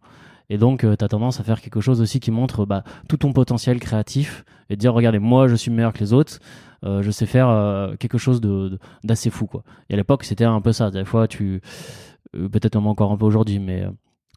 Et 0.52 0.58
donc, 0.58 0.84
euh, 0.84 0.96
tu 0.96 1.02
as 1.02 1.08
tendance 1.08 1.40
à 1.40 1.44
faire 1.44 1.62
quelque 1.62 1.80
chose 1.80 2.02
aussi 2.02 2.20
qui 2.20 2.30
montre 2.30 2.66
bah, 2.66 2.84
tout 3.08 3.16
ton 3.16 3.32
potentiel 3.32 3.80
créatif 3.80 4.44
et 4.68 4.76
dire, 4.76 4.92
regardez, 4.92 5.18
moi, 5.18 5.48
je 5.48 5.54
suis 5.54 5.70
meilleur 5.70 5.94
que 5.94 6.00
les 6.00 6.12
autres. 6.12 6.40
Euh, 6.84 7.00
je 7.00 7.10
sais 7.10 7.24
faire 7.24 7.48
euh, 7.48 7.94
quelque 7.96 8.18
chose 8.18 8.42
d'assez 9.02 9.30
fou. 9.30 9.46
Quoi. 9.46 9.62
Et 9.88 9.94
à 9.94 9.96
l'époque, 9.96 10.24
c'était 10.24 10.44
un 10.44 10.60
peu 10.60 10.72
ça. 10.72 10.90
Des 10.90 11.06
fois, 11.06 11.26
tu. 11.26 11.62
Peut-être 12.34 12.76
encore 12.76 13.12
un 13.12 13.16
peu 13.16 13.24
aujourd'hui, 13.24 13.58
mais 13.60 13.86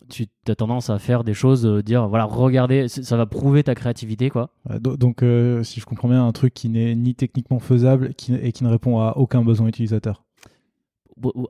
tu 0.09 0.27
as 0.47 0.55
tendance 0.55 0.89
à 0.89 0.99
faire 0.99 1.25
des 1.25 1.33
choses, 1.33 1.65
dire 1.83 2.07
voilà, 2.07 2.25
regardez, 2.25 2.87
ça 2.89 3.15
va 3.15 3.25
prouver 3.25 3.63
ta 3.63 3.73
créativité, 3.73 4.29
quoi. 4.29 4.49
donc, 4.81 5.23
si 5.63 5.79
je 5.79 5.85
comprends 5.85 6.09
bien, 6.09 6.27
un 6.27 6.33
truc 6.33 6.53
qui 6.53 6.67
n'est 6.67 6.93
ni 6.93 7.15
techniquement 7.15 7.59
faisable 7.59 8.13
qui, 8.15 8.33
et 8.35 8.51
qui 8.51 8.65
ne 8.65 8.69
répond 8.69 8.99
à 8.99 9.13
aucun 9.15 9.43
besoin 9.43 9.67
utilisateur. 9.67 10.25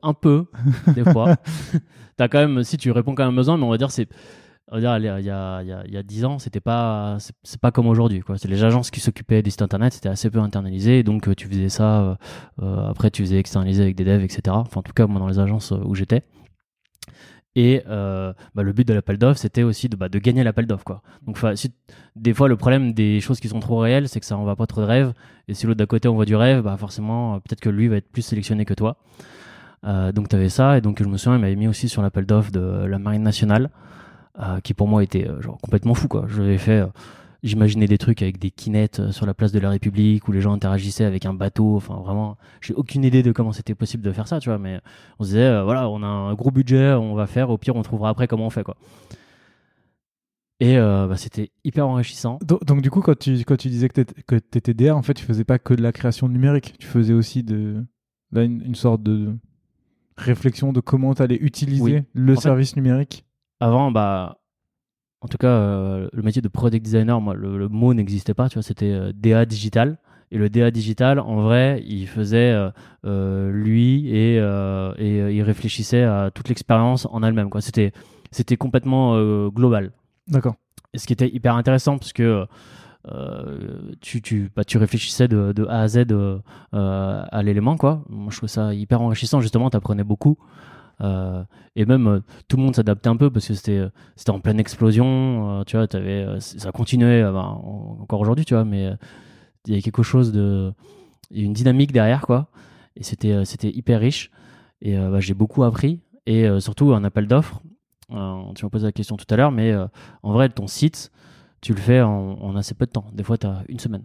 Un 0.04 0.14
peu, 0.14 0.46
des 0.94 1.02
fois. 1.02 1.34
as 2.20 2.28
quand 2.28 2.38
même, 2.38 2.62
si 2.62 2.76
tu 2.76 2.92
réponds 2.92 3.16
quand 3.16 3.26
même 3.26 3.34
besoin, 3.34 3.56
mais 3.56 3.64
on 3.64 3.70
va 3.70 3.78
dire 3.78 3.90
c'est 3.90 4.08
il 4.74 4.82
y 4.82 4.86
a, 4.86 4.98
il 4.98 5.04
y 5.04 5.30
a, 5.30 5.62
il 5.62 5.92
y 5.92 5.96
a 5.96 6.02
10 6.02 6.24
ans, 6.24 6.38
c'était 6.40 6.60
pas, 6.60 7.18
c'est 7.44 7.60
pas 7.60 7.70
comme 7.70 7.86
aujourd'hui, 7.86 8.20
quoi. 8.20 8.36
C'est 8.36 8.48
les 8.48 8.64
agences 8.64 8.90
qui 8.90 8.98
s'occupaient 8.98 9.40
des 9.42 9.50
sites 9.50 9.62
internet, 9.62 9.92
c'était 9.92 10.08
assez 10.08 10.28
peu 10.28 10.40
internalisé, 10.40 11.04
donc 11.04 11.28
euh, 11.28 11.34
tu 11.34 11.46
faisais 11.46 11.68
ça, 11.68 12.00
euh, 12.00 12.14
euh, 12.62 12.90
après 12.90 13.10
tu 13.10 13.22
faisais 13.22 13.38
externaliser 13.38 13.82
avec 13.82 13.94
des 13.94 14.04
devs, 14.04 14.24
etc. 14.24 14.40
Enfin, 14.48 14.80
en 14.80 14.82
tout 14.82 14.92
cas, 14.92 15.06
moi, 15.06 15.20
dans 15.20 15.28
les 15.28 15.38
agences 15.38 15.72
où 15.72 15.94
j'étais. 15.94 16.22
Et 17.54 17.82
bah, 17.86 18.62
le 18.62 18.72
but 18.72 18.86
de 18.86 18.92
l'appel 18.92 19.16
d'offres, 19.16 19.38
c'était 19.40 19.62
aussi 19.62 19.88
de, 19.88 19.96
bah, 19.96 20.10
de 20.10 20.18
gagner 20.18 20.44
l'appel 20.44 20.66
d'offres. 20.66 20.84
Quoi. 20.84 21.02
Donc, 21.26 21.38
des 22.14 22.34
fois, 22.34 22.48
le 22.48 22.56
problème 22.56 22.92
des 22.92 23.20
choses 23.20 23.40
qui 23.40 23.48
sont 23.48 23.60
trop 23.60 23.78
réelles, 23.78 24.08
c'est 24.08 24.20
que 24.20 24.26
ça 24.26 24.36
va 24.36 24.56
pas 24.56 24.66
trop 24.66 24.82
de 24.82 24.86
rêve. 24.86 25.14
Et 25.48 25.54
si 25.54 25.66
l'autre 25.66 25.78
d'à 25.78 25.86
côté 25.86 26.06
on 26.08 26.14
voit 26.14 26.26
du 26.26 26.36
rêve, 26.36 26.62
bah, 26.62 26.76
forcément, 26.76 27.40
peut-être 27.40 27.60
que 27.60 27.70
lui 27.70 27.88
va 27.88 27.96
être 27.96 28.10
plus 28.10 28.22
sélectionné 28.22 28.66
que 28.66 28.74
toi. 28.74 28.98
donc, 29.84 30.28
tu 30.28 30.36
avais 30.36 30.50
ça. 30.50 30.76
Et 30.76 30.80
donc, 30.82 31.02
je 31.02 31.08
me 31.08 31.16
souviens, 31.16 31.38
il 31.38 31.40
m'avait 31.40 31.56
mis 31.56 31.68
aussi 31.68 31.88
sur 31.88 32.02
l'appel 32.02 32.26
d'offres 32.26 32.50
de 32.50 32.60
la 32.60 32.98
Marine 32.98 33.22
nationale. 33.22 33.70
Euh, 34.38 34.60
qui 34.60 34.74
pour 34.74 34.86
moi 34.86 35.02
était 35.02 35.26
euh, 35.26 35.40
genre 35.40 35.56
complètement 35.62 35.94
fou 35.94 36.08
quoi. 36.08 36.26
Je 36.28 36.42
l'avais 36.42 36.58
fait 36.58 36.80
euh, 36.80 36.86
j'imaginais 37.42 37.86
des 37.86 37.96
trucs 37.96 38.20
avec 38.20 38.38
des 38.38 38.50
kinettes 38.50 39.10
sur 39.10 39.24
la 39.24 39.32
place 39.32 39.50
de 39.50 39.58
la 39.58 39.70
République 39.70 40.28
où 40.28 40.32
les 40.32 40.42
gens 40.42 40.52
interagissaient 40.52 41.04
avec 41.04 41.24
un 41.24 41.32
bateau. 41.32 41.76
Enfin, 41.76 41.94
vraiment, 42.04 42.36
j'ai 42.60 42.74
aucune 42.74 43.02
idée 43.04 43.22
de 43.22 43.32
comment 43.32 43.52
c'était 43.52 43.74
possible 43.74 44.02
de 44.02 44.12
faire 44.12 44.28
ça, 44.28 44.38
tu 44.40 44.48
vois. 44.50 44.58
Mais 44.58 44.80
on 45.18 45.24
se 45.24 45.28
disait, 45.30 45.62
voilà, 45.62 45.88
on 45.88 46.02
a 46.02 46.06
un 46.06 46.34
gros 46.34 46.50
budget, 46.50 46.92
on 46.94 47.14
va 47.14 47.26
faire. 47.26 47.48
Au 47.50 47.56
pire, 47.56 47.76
on 47.76 47.82
trouvera 47.82 48.08
après 48.10 48.26
comment 48.26 48.46
on 48.46 48.50
fait, 48.50 48.64
quoi. 48.64 48.76
Et 50.60 50.76
bah, 50.76 51.16
c'était 51.16 51.50
hyper 51.64 51.86
enrichissant. 51.86 52.38
Donc, 52.42 52.80
du 52.82 52.90
coup, 52.90 53.00
quand 53.02 53.18
tu, 53.18 53.34
quand 53.44 53.56
tu 53.56 53.68
disais 53.68 53.88
que 53.88 54.00
tu 54.02 54.58
étais 54.58 54.74
DA, 54.74 54.96
en 54.96 55.02
fait, 55.02 55.14
tu 55.14 55.24
faisais 55.24 55.44
pas 55.44 55.58
que 55.58 55.74
de 55.74 55.82
la 55.82 55.92
création 55.92 56.28
numérique. 56.28 56.74
Tu 56.78 56.86
faisais 56.86 57.12
aussi 57.12 57.42
de, 57.42 57.84
là, 58.32 58.42
une 58.42 58.74
sorte 58.74 59.02
de 59.02 59.36
réflexion 60.16 60.72
de 60.72 60.80
comment 60.80 61.14
tu 61.14 61.22
allais 61.22 61.36
utiliser 61.36 61.82
Oui. 61.82 62.02
le 62.14 62.32
En 62.32 62.36
fait- 62.36 62.40
service 62.42 62.74
numérique 62.74 63.25
Avant, 63.60 63.90
bah, 63.90 64.38
en 65.22 65.28
tout 65.28 65.38
cas, 65.38 65.48
euh, 65.48 66.08
le 66.12 66.22
métier 66.22 66.42
de 66.42 66.48
product 66.48 66.84
designer, 66.84 67.20
moi, 67.20 67.34
le, 67.34 67.58
le 67.58 67.68
mot 67.68 67.94
n'existait 67.94 68.34
pas, 68.34 68.48
tu 68.48 68.54
vois, 68.54 68.62
c'était 68.62 68.92
euh, 68.92 69.12
DA 69.14 69.44
digital. 69.44 69.98
Et 70.30 70.38
le 70.38 70.50
DA 70.50 70.70
digital, 70.70 71.20
en 71.20 71.42
vrai, 71.42 71.82
il 71.86 72.06
faisait 72.06 72.52
euh, 73.04 73.50
lui 73.52 74.08
et, 74.08 74.36
et 74.36 75.36
il 75.36 75.42
réfléchissait 75.42 76.02
à 76.02 76.32
toute 76.34 76.48
l'expérience 76.48 77.06
en 77.12 77.22
elle-même, 77.22 77.48
quoi. 77.48 77.60
C'était, 77.60 77.92
c'était 78.32 78.56
complètement 78.56 79.16
global. 79.50 79.92
D'accord. 80.26 80.56
Et 80.94 80.98
ce 80.98 81.06
qui 81.06 81.12
était 81.12 81.28
hyper 81.28 81.54
intéressant, 81.54 81.96
parce 81.96 82.12
que 82.12 82.44
tu, 84.00 84.20
tu, 84.20 84.50
bah, 84.56 84.64
tu 84.64 84.78
réfléchissais 84.78 85.28
de, 85.28 85.52
de 85.52 85.64
A 85.66 85.82
à 85.82 85.86
Z 85.86 86.06
à 86.72 87.42
l'élément, 87.44 87.76
quoi. 87.76 88.02
Moi, 88.08 88.32
je 88.32 88.38
trouve 88.38 88.48
ça 88.48 88.74
hyper 88.74 89.00
enrichissant, 89.02 89.40
justement, 89.40 89.70
tu 89.70 89.76
apprenais 89.76 90.02
beaucoup. 90.02 90.38
Euh, 91.02 91.44
et 91.76 91.84
même, 91.84 92.06
euh, 92.06 92.20
tout 92.48 92.56
le 92.56 92.62
monde 92.62 92.74
s'adaptait 92.76 93.08
un 93.08 93.16
peu, 93.16 93.30
parce 93.30 93.46
que 93.48 93.54
c'était, 93.54 93.78
euh, 93.78 93.88
c'était 94.16 94.30
en 94.30 94.40
pleine 94.40 94.58
explosion, 94.60 95.62
tu 95.66 95.76
vois, 95.76 95.86
t'avais, 95.86 96.26
c- 96.40 96.58
ça 96.58 96.72
continuait 96.72 97.22
bah, 97.24 97.42
en- 97.44 97.98
encore 98.00 98.20
aujourd'hui, 98.20 98.44
tu 98.44 98.54
vois, 98.54 98.64
mais 98.64 98.92
il 99.66 99.70
y 99.70 99.74
avait 99.74 99.82
quelque 99.82 100.02
chose 100.02 100.32
de... 100.32 100.72
A 101.34 101.38
une 101.38 101.52
dynamique 101.52 101.92
derrière, 101.92 102.22
quoi. 102.22 102.48
Et 102.96 103.02
c'était, 103.02 103.44
c'était 103.44 103.70
hyper 103.70 104.00
riche. 104.00 104.30
Et 104.80 104.96
bah, 104.96 105.20
j'ai 105.20 105.34
beaucoup 105.34 105.64
appris. 105.64 106.00
Et 106.26 106.46
surtout, 106.60 106.92
un 106.94 107.02
appel 107.04 107.26
d'offres. 107.26 107.60
Tu 108.08 108.14
m'as 108.14 108.70
posé 108.70 108.86
la 108.86 108.92
question 108.92 109.16
tout 109.16 109.26
à 109.30 109.36
l'heure, 109.36 109.50
mais 109.50 109.74
en 110.22 110.32
vrai, 110.32 110.48
ton 110.48 110.68
site, 110.68 111.10
tu 111.60 111.72
le 111.74 111.80
fais 111.80 112.00
en, 112.00 112.54
assez 112.56 112.74
peu 112.74 112.86
de 112.86 112.92
temps. 112.92 113.06
Des 113.12 113.24
fois, 113.24 113.36
tu 113.38 113.46
as 113.48 113.64
une 113.68 113.80
semaine. 113.80 114.04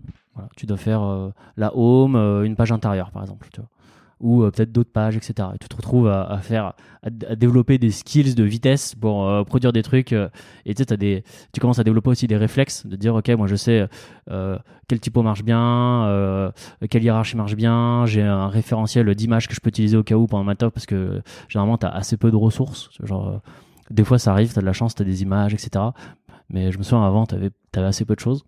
Tu 0.58 0.66
dois 0.66 0.78
faire 0.78 1.32
la 1.58 1.78
home, 1.78 2.16
une 2.16 2.56
page 2.56 2.72
intérieure, 2.72 3.12
par 3.12 3.22
exemple. 3.22 3.48
Tu 3.54 3.62
vois. 3.62 3.70
Ou 4.22 4.44
euh, 4.44 4.52
peut-être 4.52 4.72
d'autres 4.72 4.92
pages, 4.92 5.18
etc. 5.18 5.50
Et 5.56 5.58
tu 5.58 5.68
te 5.68 5.76
retrouves 5.76 6.08
à, 6.08 6.38
faire, 6.42 6.74
à, 7.04 7.36
développer 7.36 7.78
des 7.78 7.92
skills 7.92 8.36
de 8.36 8.44
vitesse 8.44 8.96
pour 8.96 9.28
euh, 9.28 9.44
produire 9.44 9.74
des 9.74 9.84
trucs. 9.84 10.14
euh, 10.14 10.30
et 10.66 10.74
tu 10.74 11.60
commences 11.60 11.80
à 11.80 11.84
développer 11.84 12.10
aussi 12.10 12.28
des 12.28 12.38
réflexes 12.38 12.86
de 12.86 12.96
dire, 12.96 13.16
OK, 13.16 13.30
moi, 13.30 13.48
je 13.48 13.56
sais 13.56 13.88
quel 14.88 15.00
typo 15.00 15.24
marche 15.24 15.44
bien, 15.44 16.52
quelle 16.90 17.04
hiérarchie 17.04 17.36
marche 17.36 17.56
bien. 17.56 18.06
J'ai 18.06 18.22
un 18.22 18.48
référentiel 18.48 19.14
d'images 19.16 19.48
que 19.48 19.56
je 19.56 19.60
peux 19.60 19.70
utiliser 19.70 19.98
au 19.98 20.04
cas 20.04 20.16
où 20.16 20.28
pendant 20.28 20.44
ma 20.44 20.56
top 20.56 20.74
parce 20.74 20.86
que 20.86 21.22
généralement, 21.50 21.78
tu 21.78 21.86
as 21.86 21.90
assez 21.90 22.18
peu 22.18 22.32
de 22.32 22.36
ressources. 22.36 22.90
Genre, 23.04 23.42
des 23.90 24.04
fois, 24.04 24.20
ça 24.20 24.32
arrive, 24.32 24.54
tu 24.54 24.60
as 24.60 24.62
de 24.62 24.68
la 24.68 24.74
chance, 24.74 24.96
tu 24.96 25.02
as 25.02 25.06
des 25.06 25.22
images, 25.24 25.54
etc. 25.54 25.86
Mais 26.50 26.72
je 26.72 26.78
me 26.78 26.84
souviens, 26.84 27.06
avant, 27.06 27.26
tu 27.26 27.36
avais, 27.36 27.52
assez 27.76 28.06
peu 28.06 28.16
de 28.16 28.20
choses. 28.20 28.44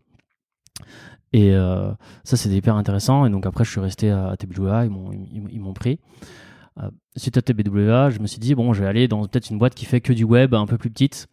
Et 1.33 1.55
euh, 1.55 1.91
ça, 2.23 2.37
c'était 2.37 2.55
hyper 2.55 2.75
intéressant. 2.75 3.25
Et 3.25 3.29
donc, 3.29 3.45
après, 3.45 3.65
je 3.65 3.71
suis 3.71 3.81
resté 3.81 4.11
à 4.11 4.35
TBWA, 4.37 4.85
ils 4.85 4.91
m'ont, 4.91 5.11
ils, 5.11 5.59
m'ont 5.59 5.73
pris. 5.73 5.99
Euh, 6.79 6.89
suite 7.15 7.37
à 7.37 7.41
TBWA, 7.41 8.11
je 8.11 8.19
me 8.19 8.27
suis 8.27 8.39
dit, 8.39 8.53
bon, 8.53 8.71
je 8.73 8.83
vais 8.83 8.87
aller 8.87 9.07
dans 9.07 9.25
peut-être 9.25 9.49
une 9.49 9.57
boîte 9.57 9.73
qui 9.73 9.85
fait 9.85 9.99
que 9.99 10.13
du 10.13 10.23
web, 10.23 10.53
un 10.53 10.67
peu 10.67 10.77
plus 10.77 10.91
petite. 10.91 11.27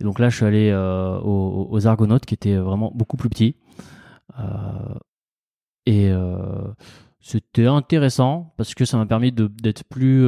Et 0.00 0.04
donc 0.04 0.20
là, 0.20 0.28
je 0.28 0.36
suis 0.36 0.46
allé 0.46 0.70
euh, 0.70 1.18
aux, 1.18 1.66
aux 1.68 1.86
Argonautes, 1.88 2.26
qui 2.26 2.34
étaient 2.34 2.56
vraiment 2.56 2.92
beaucoup 2.94 3.16
plus 3.16 3.28
petits. 3.28 3.56
Euh, 4.38 4.94
et 5.86 6.12
c'était 7.20 7.66
intéressant 7.66 8.54
parce 8.56 8.74
que 8.74 8.84
ça 8.84 8.96
m'a 8.96 9.06
permis 9.06 9.32
de, 9.32 9.48
d'être 9.48 9.82
plus, 9.84 10.24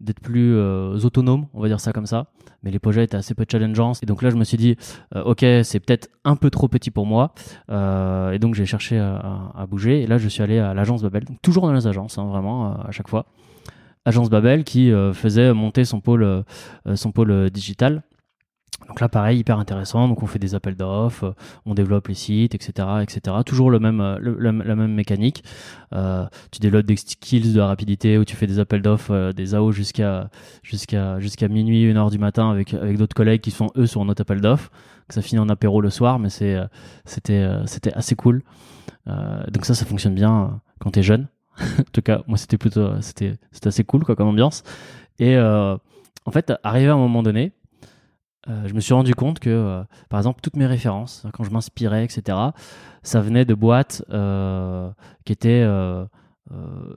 d'être 0.00 0.20
plus 0.20 0.54
euh, 0.54 0.98
autonome, 0.98 1.46
on 1.54 1.60
va 1.60 1.68
dire 1.68 1.80
ça 1.80 1.92
comme 1.92 2.06
ça. 2.06 2.26
Mais 2.62 2.70
les 2.70 2.78
projets 2.78 3.04
étaient 3.04 3.16
assez 3.16 3.34
peu 3.34 3.44
challengeants. 3.50 3.92
Et 4.02 4.06
donc 4.06 4.22
là, 4.22 4.30
je 4.30 4.36
me 4.36 4.44
suis 4.44 4.56
dit, 4.56 4.76
euh, 5.14 5.22
ok, 5.22 5.44
c'est 5.62 5.80
peut-être 5.80 6.08
un 6.24 6.36
peu 6.36 6.50
trop 6.50 6.68
petit 6.68 6.90
pour 6.90 7.06
moi. 7.06 7.32
Euh, 7.70 8.32
et 8.32 8.38
donc 8.38 8.54
j'ai 8.54 8.66
cherché 8.66 8.98
à, 8.98 9.66
bouger. 9.68 10.02
Et 10.02 10.06
là, 10.06 10.18
je 10.18 10.28
suis 10.28 10.42
allé 10.42 10.58
à 10.58 10.74
l'agence 10.74 11.02
Babel. 11.02 11.24
Toujours 11.42 11.66
dans 11.66 11.72
les 11.72 11.86
agences, 11.86 12.18
hein, 12.18 12.26
vraiment, 12.26 12.72
à 12.80 12.90
chaque 12.90 13.08
fois. 13.08 13.26
Agence 14.04 14.30
Babel 14.30 14.62
qui 14.62 14.92
faisait 15.14 15.52
monter 15.52 15.84
son 15.84 16.00
pôle, 16.00 16.44
digital. 17.50 18.02
Donc 18.88 19.00
là, 19.00 19.08
pareil, 19.08 19.38
hyper 19.38 19.58
intéressant. 19.58 20.06
Donc 20.06 20.22
on 20.22 20.26
fait 20.26 20.38
des 20.38 20.54
appels 20.54 20.76
d'offres, 20.76 21.34
on 21.64 21.74
développe 21.74 22.08
les 22.08 22.14
sites, 22.14 22.54
etc., 22.54 22.88
etc. 23.02 23.36
Toujours 23.44 23.70
le 23.70 23.80
même, 23.80 24.00
euh, 24.00 24.18
le- 24.20 24.38
la, 24.38 24.52
la 24.52 24.76
même 24.76 24.92
mécanique. 24.92 25.42
Euh, 25.94 26.24
tu 26.52 26.60
développes 26.60 26.86
des 26.86 26.96
skills 26.96 27.52
de 27.52 27.60
rapidité 27.60 28.18
où 28.18 28.24
tu 28.24 28.36
fais 28.36 28.46
des 28.46 28.58
appels 28.58 28.82
d'offres, 28.82 29.12
euh, 29.12 29.32
des 29.32 29.54
AO 29.54 29.72
jusqu'à 29.72 30.28
jusqu'à 30.62 31.18
jusqu'à 31.20 31.48
minuit, 31.48 31.84
une 31.84 31.96
heure 31.96 32.10
du 32.10 32.18
matin 32.18 32.50
avec 32.50 32.74
avec 32.74 32.98
d'autres 32.98 33.16
collègues 33.16 33.40
qui 33.40 33.50
sont 33.50 33.70
eux 33.76 33.86
sur 33.86 34.02
un 34.02 34.08
autre 34.08 34.20
appel 34.22 34.40
d'offres. 34.40 34.70
Ça 35.08 35.22
finit 35.22 35.38
en 35.40 35.48
apéro 35.48 35.80
le 35.80 35.90
soir, 35.90 36.18
mais 36.18 36.28
c'est 36.28 36.54
euh, 36.54 36.66
c'était 37.06 37.48
c'était 37.64 37.92
assez 37.94 38.14
cool. 38.14 38.42
Euh, 39.08 39.42
donc 39.52 39.64
ça, 39.64 39.74
ça 39.74 39.84
fonctionne 39.86 40.14
bien 40.14 40.60
quand 40.80 40.90
t'es 40.90 41.02
jeune. 41.02 41.28
en 41.60 41.82
tout 41.92 42.02
cas, 42.02 42.22
moi 42.26 42.36
c'était 42.36 42.58
plutôt 42.58 43.00
c'était 43.00 43.36
c'était 43.52 43.68
assez 43.68 43.84
cool 43.84 44.04
quoi 44.04 44.14
comme 44.16 44.28
ambiance. 44.28 44.62
Et 45.18 45.36
en 45.38 46.30
fait, 46.30 46.52
arrivé 46.62 46.88
à 46.88 46.94
un 46.94 46.98
moment 46.98 47.22
donné, 47.22 47.52
je 48.46 48.74
me 48.74 48.80
suis 48.80 48.94
rendu 48.94 49.14
compte 49.14 49.38
que, 49.40 49.50
euh, 49.50 49.82
par 50.08 50.20
exemple, 50.20 50.40
toutes 50.40 50.56
mes 50.56 50.66
références, 50.66 51.26
quand 51.32 51.44
je 51.44 51.50
m'inspirais, 51.50 52.04
etc., 52.04 52.38
ça 53.02 53.20
venait 53.20 53.44
de 53.44 53.54
boîtes 53.54 54.04
euh, 54.10 54.90
qui 55.24 55.32
étaient 55.32 55.62
euh, 55.62 56.04
euh, 56.52 56.96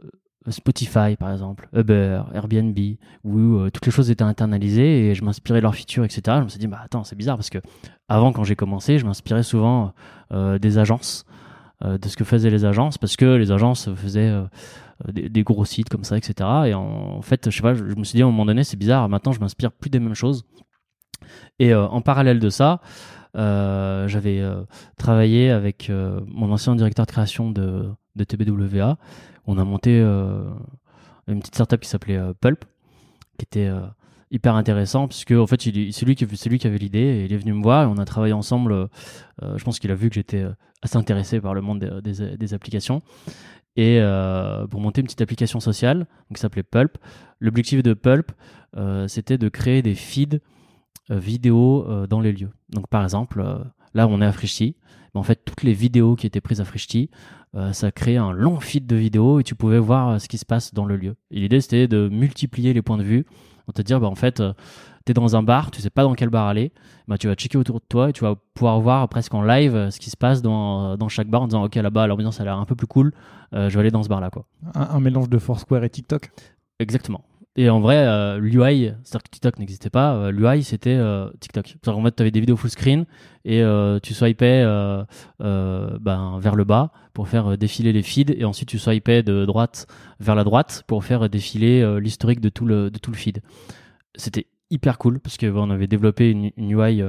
Spotify, 0.51 1.15
par 1.17 1.31
exemple, 1.31 1.67
Uber, 1.73 2.21
Airbnb, 2.33 2.77
où 3.23 3.57
euh, 3.57 3.69
toutes 3.69 3.85
les 3.85 3.91
choses 3.91 4.09
étaient 4.09 4.23
internalisées 4.23 5.09
et 5.09 5.15
je 5.15 5.23
m'inspirais 5.23 5.59
de 5.59 5.63
leurs 5.63 5.75
features, 5.75 6.05
etc. 6.05 6.21
Je 6.39 6.43
me 6.43 6.49
suis 6.49 6.59
dit, 6.59 6.67
bah 6.67 6.79
attends, 6.83 7.03
c'est 7.03 7.15
bizarre 7.15 7.35
parce 7.37 7.49
que 7.49 7.59
avant, 8.07 8.31
quand 8.31 8.43
j'ai 8.43 8.55
commencé, 8.55 8.97
je 8.97 9.05
m'inspirais 9.05 9.43
souvent 9.43 9.93
euh, 10.31 10.57
des 10.57 10.77
agences, 10.77 11.25
euh, 11.83 11.97
de 11.97 12.07
ce 12.07 12.17
que 12.17 12.23
faisaient 12.23 12.49
les 12.49 12.65
agences, 12.65 12.97
parce 12.97 13.15
que 13.15 13.25
les 13.25 13.51
agences 13.51 13.93
faisaient 13.95 14.29
euh, 14.29 14.45
des, 15.11 15.43
gros 15.43 15.65
sites 15.65 15.89
comme 15.89 16.03
ça, 16.03 16.17
etc. 16.17 16.49
Et 16.67 16.73
en, 16.73 17.21
fait, 17.21 17.49
je 17.49 17.55
sais 17.55 17.61
pas, 17.61 17.73
je, 17.73 17.87
je 17.87 17.95
me 17.95 18.03
suis 18.03 18.17
dit 18.17 18.23
à 18.23 18.25
un 18.25 18.29
moment 18.29 18.45
donné, 18.45 18.63
c'est 18.63 18.77
bizarre, 18.77 19.07
maintenant 19.09 19.31
je 19.31 19.39
m'inspire 19.39 19.71
plus 19.71 19.89
des 19.89 19.99
mêmes 19.99 20.15
choses. 20.15 20.45
Et 21.59 21.73
euh, 21.73 21.85
en 21.87 22.01
parallèle 22.01 22.39
de 22.39 22.49
ça, 22.49 22.81
euh, 23.37 24.07
j'avais 24.07 24.39
euh, 24.39 24.63
travaillé 24.97 25.51
avec 25.51 25.91
mon 26.27 26.51
ancien 26.51 26.75
directeur 26.75 27.05
de 27.05 27.11
création 27.11 27.51
de, 27.51 27.91
TBWA. 28.17 28.97
On 29.45 29.57
a 29.57 29.63
monté 29.63 29.99
une 29.99 31.39
petite 31.39 31.55
startup 31.55 31.79
qui 31.81 31.89
s'appelait 31.89 32.19
Pulp, 32.41 32.65
qui 33.37 33.45
était 33.45 33.71
hyper 34.29 34.55
intéressant, 34.55 35.07
puisque 35.07 35.31
en 35.31 35.47
fait, 35.47 35.61
c'est 35.61 35.71
lui, 36.05 36.15
qui- 36.15 36.67
avait 36.67 36.77
l'idée, 36.77 36.99
et 36.99 37.25
il 37.25 37.33
est 37.33 37.37
venu 37.37 37.53
me 37.53 37.63
voir, 37.63 37.83
et 37.83 37.85
on 37.87 37.97
a 37.97 38.05
travaillé 38.05 38.33
ensemble. 38.33 38.89
je 39.41 39.63
pense 39.63 39.79
qu'il 39.79 39.91
a 39.91 39.95
vu 39.95 40.09
que 40.09 40.15
j'étais 40.15 40.45
assez 40.81 40.97
intéressé 40.97 41.39
par 41.39 41.53
le 41.53 41.61
monde 41.61 42.01
des, 42.03 42.53
applications. 42.53 43.01
Et 43.77 44.01
pour 44.69 44.81
monter 44.81 45.01
une 45.01 45.07
petite 45.07 45.21
application 45.21 45.59
sociale, 45.59 46.07
qui 46.33 46.39
s'appelait 46.41 46.63
Pulp. 46.63 46.97
L'objectif 47.39 47.81
de 47.81 47.93
Pulp, 47.93 48.31
euh, 48.77 49.07
c'était 49.07 49.37
de 49.37 49.49
créer 49.49 49.81
des 49.81 49.95
feeds 49.95 50.39
vidéo 51.17 51.85
euh, 51.87 52.07
dans 52.07 52.19
les 52.21 52.31
lieux. 52.31 52.51
Donc 52.69 52.87
par 52.87 53.03
exemple, 53.03 53.41
euh, 53.41 53.57
là 53.93 54.07
on 54.07 54.21
est 54.21 54.25
à 54.25 54.31
Frishti, 54.31 54.75
mais 55.13 55.19
en 55.19 55.23
fait 55.23 55.43
toutes 55.45 55.63
les 55.63 55.73
vidéos 55.73 56.15
qui 56.15 56.27
étaient 56.27 56.41
prises 56.41 56.61
à 56.61 56.65
Frishti, 56.65 57.09
euh, 57.55 57.73
ça 57.73 57.91
créait 57.91 58.17
un 58.17 58.31
long 58.31 58.59
feed 58.59 58.85
de 58.85 58.95
vidéos 58.95 59.39
et 59.39 59.43
tu 59.43 59.55
pouvais 59.55 59.79
voir 59.79 60.09
euh, 60.09 60.19
ce 60.19 60.27
qui 60.27 60.37
se 60.37 60.45
passe 60.45 60.73
dans 60.73 60.85
le 60.85 60.97
lieu. 60.97 61.15
Et 61.31 61.39
l'idée 61.39 61.61
c'était 61.61 61.87
de 61.87 62.09
multiplier 62.09 62.73
les 62.73 62.81
points 62.81 62.97
de 62.97 63.03
vue, 63.03 63.25
on 63.67 63.71
te 63.71 63.81
dire 63.81 63.99
bah 63.99 64.07
en 64.07 64.15
fait 64.15 64.39
euh, 64.39 64.53
t'es 65.05 65.13
dans 65.13 65.35
un 65.35 65.41
bar, 65.41 65.71
tu 65.71 65.81
sais 65.81 65.89
pas 65.89 66.03
dans 66.03 66.13
quel 66.13 66.29
bar 66.29 66.45
aller, 66.45 66.71
bah 67.07 67.17
tu 67.17 67.27
vas 67.27 67.33
checker 67.33 67.57
autour 67.57 67.79
de 67.79 67.85
toi 67.89 68.09
et 68.09 68.13
tu 68.13 68.23
vas 68.23 68.35
pouvoir 68.53 68.79
voir 68.79 69.09
presque 69.09 69.33
en 69.33 69.41
live 69.41 69.75
euh, 69.75 69.89
ce 69.89 69.99
qui 69.99 70.11
se 70.11 70.17
passe 70.17 70.43
dans, 70.43 70.95
dans 70.97 71.09
chaque 71.09 71.27
bar 71.27 71.41
en 71.41 71.47
disant 71.47 71.63
ok 71.63 71.75
là-bas 71.75 72.05
l'ambiance 72.05 72.39
a 72.39 72.43
l'air 72.43 72.57
un 72.57 72.65
peu 72.65 72.75
plus 72.75 72.87
cool, 72.87 73.13
euh, 73.53 73.67
je 73.69 73.73
vais 73.73 73.79
aller 73.79 73.91
dans 73.91 74.03
ce 74.03 74.09
bar 74.09 74.21
là 74.21 74.29
quoi. 74.29 74.45
un, 74.75 74.81
un 74.81 74.99
mélange 74.99 75.29
de 75.29 75.39
Foursquare 75.39 75.83
et 75.83 75.89
TikTok? 75.89 76.29
Exactement. 76.79 77.23
Et 77.55 77.69
en 77.69 77.79
vrai, 77.79 77.97
euh, 77.97 78.37
l'UI, 78.39 78.93
c'est-à-dire 79.03 79.23
que 79.23 79.29
TikTok 79.31 79.59
n'existait 79.59 79.89
pas, 79.89 80.13
euh, 80.13 80.31
l'UI 80.31 80.63
c'était 80.63 80.95
euh, 80.95 81.29
TikTok. 81.39 81.67
C'est-à-dire 81.67 81.93
qu'en 81.93 82.03
fait, 82.03 82.15
tu 82.15 82.21
avais 82.21 82.31
des 82.31 82.39
vidéos 82.39 82.55
full 82.55 82.69
screen 82.69 83.05
et 83.43 83.63
tu 84.03 84.13
swipais 84.13 84.63
ben, 85.39 86.39
vers 86.39 86.55
le 86.55 86.63
bas 86.63 86.91
pour 87.13 87.27
faire 87.27 87.57
défiler 87.57 87.91
les 87.91 88.03
feeds 88.03 88.33
et 88.37 88.45
ensuite 88.45 88.69
tu 88.69 88.77
swipais 88.79 89.23
de 89.23 89.45
droite 89.45 89.87
vers 90.19 90.35
la 90.35 90.43
droite 90.43 90.83
pour 90.87 91.03
faire 91.03 91.27
défiler 91.29 91.99
l'historique 91.99 92.39
de, 92.41 92.49
tout 92.49 92.65
le- 92.65 92.91
de 92.91 92.99
tout 92.99 93.11
le 93.11 93.17
feed. 93.17 93.41
C'était 94.15 94.45
hyper 94.69 94.97
cool 94.97 95.19
parce 95.19 95.37
que 95.37 95.47
ben, 95.47 95.59
on 95.59 95.69
avait 95.71 95.87
développé 95.87 96.29
une, 96.29 96.51
UI 96.57 97.03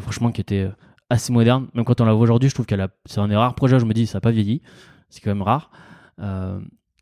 franchement 0.00 0.30
qui 0.30 0.40
était 0.40 0.70
assez 1.10 1.32
moderne. 1.32 1.68
Même 1.74 1.84
quand 1.84 2.00
on 2.00 2.04
la 2.04 2.12
voit 2.12 2.22
aujourd'hui, 2.22 2.48
je 2.48 2.54
trouve 2.54 2.66
qu'elle 2.66 2.86
c'est 3.06 3.20
un 3.20 3.28
des 3.28 3.36
rares 3.36 3.54
projets, 3.54 3.80
je 3.80 3.84
me 3.84 3.92
dis, 3.94 4.06
ça 4.06 4.18
n'a 4.18 4.20
pas 4.20 4.30
vieilli. 4.30 4.62
C'est 5.10 5.20
quand 5.20 5.30
même 5.30 5.42
rare. 5.42 5.70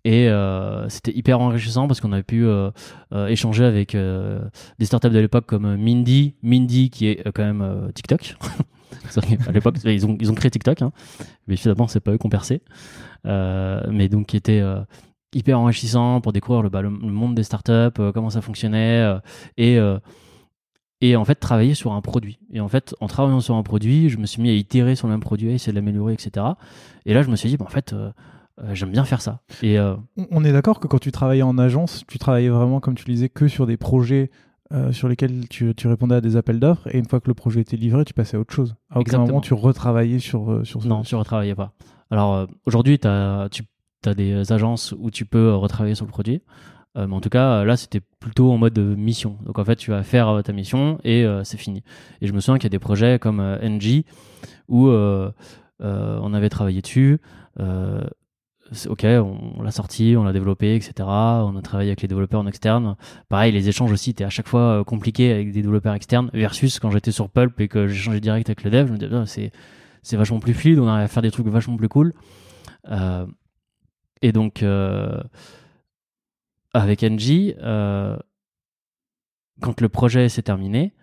Et 0.07 0.29
euh, 0.29 0.89
c'était 0.89 1.11
hyper 1.11 1.41
enrichissant 1.41 1.89
parce 1.89 2.01
qu'on 2.01 2.13
avait 2.13 2.23
pu 2.23 2.47
euh, 2.47 2.71
euh, 3.13 3.27
échanger 3.27 3.65
avec 3.65 3.97
des 3.97 4.87
startups 4.87 5.11
de 5.11 5.19
l'époque 5.19 5.47
comme 5.47 5.75
Mindy, 5.75 6.35
Mindy 6.45 6.91
qui 6.91 7.09
est 7.09 7.29
quand 7.33 7.43
même 7.43 7.91
TikTok. 7.93 8.37
Qu'à 9.15 9.53
l'époque, 9.53 9.77
ils 9.85 10.07
ont, 10.07 10.17
ils 10.21 10.31
ont 10.31 10.35
créé 10.35 10.51
TikTok, 10.51 10.83
hein. 10.83 10.93
mais 11.49 11.57
finalement, 11.57 11.89
c'est 11.89 11.99
pas 11.99 12.13
eux 12.13 12.19
qui 12.19 12.27
ont 12.27 12.31
percé. 12.31 12.63
Mais 13.25 14.09
donc, 14.09 14.27
qui 14.27 14.37
était 14.37 14.63
hyper 15.35 15.59
enrichissant 15.59 16.21
pour 16.21 16.33
découvrir 16.33 16.63
le, 16.63 16.69
bah, 16.69 16.83
le, 16.83 16.91
monde 16.91 17.35
des 17.35 17.43
startups, 17.43 18.01
comment 18.15 18.31
ça 18.31 18.43
fonctionnait, 18.43 19.13
et, 19.57 19.79
et 21.01 21.17
en 21.17 21.25
fait, 21.25 21.35
travailler 21.37 21.75
sur 21.75 21.93
un 21.93 22.01
produit. 22.01 22.39
Et 22.53 22.61
en 22.61 22.69
fait, 22.69 22.95
en 23.01 23.09
travaillant 23.09 23.41
sur 23.41 23.57
un 23.57 23.63
produit, 23.65 24.09
je 24.09 24.19
me 24.19 24.27
suis 24.27 24.41
mis 24.41 24.51
à 24.51 24.55
itérer 24.55 24.95
sur 24.95 25.09
le 25.09 25.15
même 25.15 25.21
produit, 25.21 25.51
à 25.51 25.53
essayer 25.53 25.73
de 25.73 25.77
l'améliorer, 25.77 26.13
etc. 26.13 26.47
Et 27.07 27.15
là, 27.15 27.23
je 27.23 27.29
me 27.29 27.37
suis 27.37 27.49
dit, 27.49 27.57
bah, 27.57 27.67
en 27.67 27.73
fait, 27.73 27.95
euh, 28.63 28.75
j'aime 28.75 28.91
bien 28.91 29.05
faire 29.05 29.21
ça. 29.21 29.41
Et 29.63 29.79
euh, 29.79 29.95
On- 30.31 30.45
est 30.45 30.53
d'accord 30.53 30.81
que 30.81 30.87
quand 30.87 30.99
tu 30.99 31.13
travaillais 31.13 31.43
en 31.43 31.59
agence, 31.59 32.05
tu 32.09 32.19
travaillais 32.19 32.49
vraiment, 32.49 32.81
comme 32.81 32.95
tu 32.95 33.05
le 33.07 33.13
disais, 33.15 33.29
que 33.29 33.49
sur 33.49 33.67
des 33.67 33.77
projets 33.77 34.31
euh, 34.73 34.91
sur 34.93 35.09
lesquels 35.09 35.49
tu, 35.49 35.75
tu 35.77 35.87
répondais 35.87 36.17
à 36.17 36.21
des 36.21 36.37
appels 36.37 36.59
d'offres, 36.59 36.89
et 36.93 36.99
une 36.99 37.07
fois 37.09 37.21
que 37.21 37.29
le 37.29 37.35
projet 37.35 37.61
était 37.61 37.77
livré, 37.77 38.05
tu 38.05 38.13
passais 38.15 38.37
à 38.37 38.41
autre 38.41 38.53
chose. 38.53 38.75
À 38.91 38.95
aucun 38.95 39.01
Exactement. 39.03 39.27
moment, 39.29 39.41
tu 39.41 39.55
retravaillais 39.55 40.19
sur, 40.19 40.67
sur 40.67 40.83
ce 40.83 40.89
non, 40.89 41.03
tu 41.03 41.15
retravaillais 41.15 41.55
pas. 41.55 41.73
Alors 42.11 42.49
aujourd'hui, 42.67 42.99
tu 42.99 43.07
as 43.07 43.49
des 44.17 44.53
agences 44.53 44.93
où 44.99 45.11
tu 45.11 45.25
peux 45.25 45.55
retravailler 45.55 45.95
sur 45.95 46.05
le 46.05 46.11
produit. 46.11 46.43
Mais 46.97 47.13
en 47.15 47.21
tout 47.21 47.29
cas, 47.29 47.63
là, 47.65 47.77
c'était 47.77 48.01
plutôt 48.21 48.51
en 48.51 48.57
mode 48.59 48.79
mission. 48.79 49.37
Donc 49.45 49.59
en 49.59 49.65
fait, 49.65 49.77
tu 49.77 49.91
vas 49.91 50.03
faire 50.03 50.41
ta 50.43 50.53
mission 50.55 50.99
et 51.05 51.27
c'est 51.45 51.59
fini. 51.59 51.83
Et 52.23 52.27
je 52.27 52.33
me 52.33 52.41
souviens 52.41 52.57
qu'il 52.59 52.65
y 52.65 52.67
a 52.67 52.71
des 52.71 52.79
projets 52.79 53.19
comme 53.19 53.41
NG 53.41 54.05
où 54.69 54.89
on 54.89 56.35
avait 56.35 56.49
travaillé 56.49 56.81
dessus. 56.81 57.19
Ok, 58.89 59.05
on, 59.05 59.63
l'a 59.63 59.71
sorti, 59.71 60.17
on 60.17 60.25
l'a 60.25 60.33
développé, 60.33 60.75
etc. 60.75 60.93
On 61.07 61.57
a 61.57 61.63
travaillé 61.63 61.91
avec 61.91 62.03
les 62.03 62.09
développeurs 62.09 62.41
en 62.41 62.47
externe. 62.47 62.97
Pareil, 63.29 63.53
les 63.53 63.69
échanges 63.69 63.93
aussi 63.93 64.11
étaient 64.11 64.25
à 64.25 64.31
chaque 64.31 64.49
fois 64.49 64.81
euh, 64.81 64.85
compliqués 64.85 65.33
avec 65.33 65.53
des 65.53 65.63
développeurs 65.63 65.95
externes 65.95 66.31
versus 66.33 66.81
quand 66.81 66.91
j'étais 66.91 67.13
sur 67.13 67.31
Pulp 67.31 67.61
et 67.61 67.69
que 67.69 67.87
j'échangeais 67.87 68.21
direct 68.21 68.49
avec 68.49 68.65
le 68.65 68.71
dev. 68.71 68.89
Je 68.89 68.93
me 68.93 68.99
disais, 68.99 69.15
Ah, 69.15 69.27
c'est 69.27 69.53
c'est 70.03 70.17
vachement 70.17 70.39
plus 70.39 70.55
fluide, 70.55 70.79
on 70.79 70.87
arrive 70.87 71.05
à 71.05 71.09
faire 71.09 71.23
des 71.23 71.31
trucs 71.33 71.47
vachement 71.49 71.77
plus 71.77 71.89
cool. 71.89 72.13
Euh, 72.89 73.27
et 74.23 74.31
donc, 74.31 74.63
euh, 74.63 75.21
avec 76.73 77.03
NG, 77.03 77.57
quand 79.61 79.81
le 79.81 79.89
projet 79.89 80.29
s'est 80.29 80.43
terminé, 80.43 80.95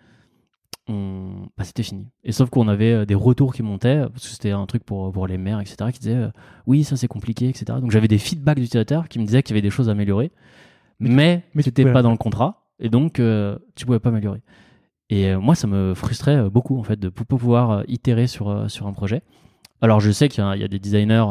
on... 0.88 1.46
bah, 1.56 1.64
c'était 1.64 1.82
fini. 1.82 2.08
Et 2.24 2.32
sauf 2.32 2.50
qu'on 2.50 2.68
avait 2.68 2.92
euh, 2.92 3.04
des 3.06 3.14
retours 3.14 3.54
qui 3.54 3.62
montaient, 3.62 4.00
parce 4.12 4.24
que 4.24 4.28
c'était 4.30 4.50
un 4.50 4.66
truc 4.66 4.84
pour, 4.84 5.10
pour 5.12 5.26
les 5.26 5.38
maires, 5.38 5.60
etc., 5.60 5.90
qui 5.92 6.00
disaient 6.00 6.14
euh, 6.14 6.30
oui, 6.66 6.84
ça 6.84 6.96
c'est 6.96 7.08
compliqué, 7.08 7.48
etc. 7.48 7.78
Donc 7.80 7.90
j'avais 7.90 8.08
des 8.08 8.18
feedbacks 8.18 8.58
d'utilisateurs 8.58 9.08
qui 9.08 9.18
me 9.18 9.24
disaient 9.24 9.42
qu'il 9.42 9.54
y 9.54 9.58
avait 9.58 9.62
des 9.66 9.70
choses 9.70 9.88
à 9.88 9.92
améliorer, 9.92 10.30
Mais 11.00 11.08
mais, 11.10 11.36
tu- 11.38 11.44
mais 11.54 11.62
tu 11.62 11.68
c'était 11.70 11.82
pouvais 11.82 11.92
pas 11.92 12.02
dans 12.02 12.10
le 12.10 12.16
contrat, 12.18 12.66
et 12.80 12.88
donc 12.90 13.18
euh, 13.20 13.58
tu 13.76 13.86
pouvais 13.86 14.00
pas 14.00 14.10
améliorer. 14.10 14.42
Et 15.10 15.28
euh, 15.30 15.40
moi, 15.40 15.54
ça 15.54 15.66
me 15.66 15.94
frustrait 15.94 16.48
beaucoup, 16.50 16.78
en 16.78 16.82
fait, 16.82 16.98
de 16.98 17.08
pou- 17.10 17.24
pouvoir 17.26 17.70
euh, 17.70 17.82
itérer 17.88 18.26
sur, 18.26 18.70
sur 18.70 18.86
un 18.86 18.92
projet. 18.92 19.22
Alors, 19.82 20.00
je 20.00 20.10
sais 20.10 20.28
qu'il 20.28 20.42
y, 20.42 20.46
a- 20.46 20.56
il 20.56 20.62
y 20.62 20.64
a 20.64 20.68
des 20.68 20.78
designers, 20.78 21.24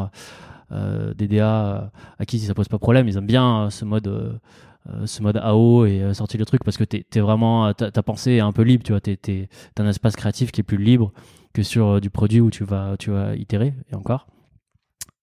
des 1.15 1.27
DA, 1.27 1.91
à 2.17 2.25
qui 2.25 2.39
ça 2.39 2.53
pose 2.55 2.67
pas 2.67 2.79
problème. 2.79 3.07
Ils 3.07 3.17
aiment 3.17 3.27
bien 3.27 3.69
ce 3.69 3.86
mode, 3.86 4.39
euh, 4.90 5.06
ce 5.06 5.22
mode 5.22 5.38
AO 5.38 5.86
et 5.86 6.02
euh, 6.02 6.13
sortir 6.13 6.40
le 6.40 6.46
truc 6.46 6.63
parce 6.66 6.75
que 6.75 6.84
t'es 6.84 7.06
es 7.16 7.20
vraiment, 7.22 7.68
euh, 7.68 7.72
ta, 7.72 8.04
pensée 8.04 8.32
est 8.34 8.40
un 8.42 8.52
peu 8.52 8.63
libre, 8.63 8.84
tu 8.84 8.92
vois. 8.92 9.00
T'es 9.00 9.18
t'as 9.18 9.84
un 9.84 9.88
espace 9.88 10.16
créatif 10.16 10.52
qui 10.52 10.60
est 10.62 10.63
plus 10.63 10.78
libre 10.78 11.13
que 11.54 11.63
sur 11.63 11.88
euh, 11.88 12.00
du 12.02 12.10
produit 12.10 12.42
où 12.42 12.50
tu 12.50 12.66
vas, 12.66 12.98
tu 12.98 13.12
vas 13.12 13.36
itérer, 13.36 13.74
et 13.92 13.96
encore. 13.96 14.28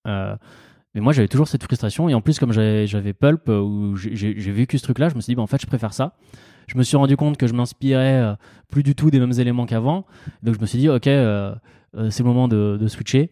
Mais 0.06 1.00
moi, 1.00 1.12
j'avais 1.12 1.28
toujours 1.28 1.46
cette 1.46 1.62
frustration. 1.62 2.08
Et 2.08 2.14
en 2.14 2.20
plus, 2.20 2.40
comme 2.40 2.52
j'avais 2.52 3.12
Pulp, 3.12 3.48
où 3.48 3.94
j'ai- 3.96 4.32
vécu 4.32 4.76
ce 4.76 4.82
truc-là, 4.82 5.08
je 5.08 5.14
me 5.14 5.20
suis 5.20 5.32
dit, 5.32 5.36
bah, 5.36 5.42
en 5.42 5.46
fait, 5.46 5.60
je 5.60 5.66
préfère 5.66 5.92
ça. 5.92 6.16
Je 6.66 6.76
me 6.76 6.82
suis 6.82 6.96
rendu 6.96 7.16
compte 7.16 7.36
que 7.36 7.46
je 7.46 7.52
m'inspirais 7.52 8.34
plus 8.68 8.82
du 8.82 8.96
tout 8.96 9.08
des 9.10 9.20
mêmes 9.20 9.38
éléments 9.38 9.66
qu'avant. 9.66 10.04
Donc, 10.42 10.56
je 10.56 10.60
me 10.60 10.66
suis 10.66 10.80
dit, 10.80 10.88
OK, 10.88 11.04
c'est 11.04 11.12
le 11.94 12.24
moment 12.24 12.48
de 12.48 12.88
switcher. 12.88 13.30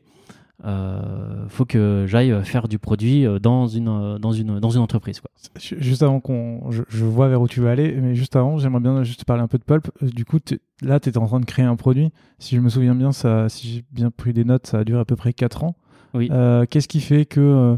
Euh, 0.65 1.45
faut 1.49 1.65
que 1.65 2.05
j'aille 2.09 2.35
faire 2.45 2.67
du 2.67 2.81
produit 2.81 3.25
euh, 3.27 3.38
dans 3.38 3.69
une, 3.69 3.88
euh, 3.88 4.19
dans 4.19 4.33
une, 4.33 4.59
dans 4.59 4.71
une 4.71 4.81
entreprise. 4.81 5.21
Quoi. 5.21 5.31
Juste 5.61 6.03
avant 6.03 6.19
qu'on. 6.21 6.71
Je, 6.71 6.83
je 6.88 7.05
vois 7.05 7.29
vers 7.29 7.41
où 7.41 7.47
tu 7.47 7.61
veux 7.61 7.69
aller, 7.69 7.93
mais 8.00 8.15
juste 8.17 8.35
avant, 8.35 8.59
j'aimerais 8.59 8.81
bien 8.81 9.05
juste 9.05 9.25
parler 9.25 9.43
un 9.43 9.47
peu 9.49 9.59
de 9.59 9.62
Pulp. 9.65 9.88
Du 10.03 10.25
coup, 10.25 10.38
là, 10.83 10.99
tu 10.99 11.09
étais 11.11 11.19
en 11.19 11.27
train 11.27 11.38
de 11.41 11.45
créer 11.45 11.65
un 11.65 11.77
produit. 11.77 12.11
Si 12.41 12.57
je 12.57 12.61
me 12.61 12.69
souviens 12.71 12.97
bien, 12.97 13.12
ça, 13.12 13.49
si 13.49 13.69
j'ai 13.69 13.85
bien 13.93 14.11
pris 14.11 14.33
des 14.33 14.45
notes, 14.45 14.67
ça 14.67 14.79
a 14.81 14.85
duré 14.85 14.99
à 15.00 15.05
peu 15.05 15.15
près 15.17 15.33
4 15.33 15.62
ans. 15.62 15.77
Oui. 16.15 16.29
Euh, 16.33 16.65
Qu'est-ce 16.69 16.88
qui 16.88 17.00
fait 17.00 17.25
que 17.25 17.77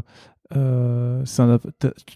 euh, 0.55 1.21
ça 1.25 1.59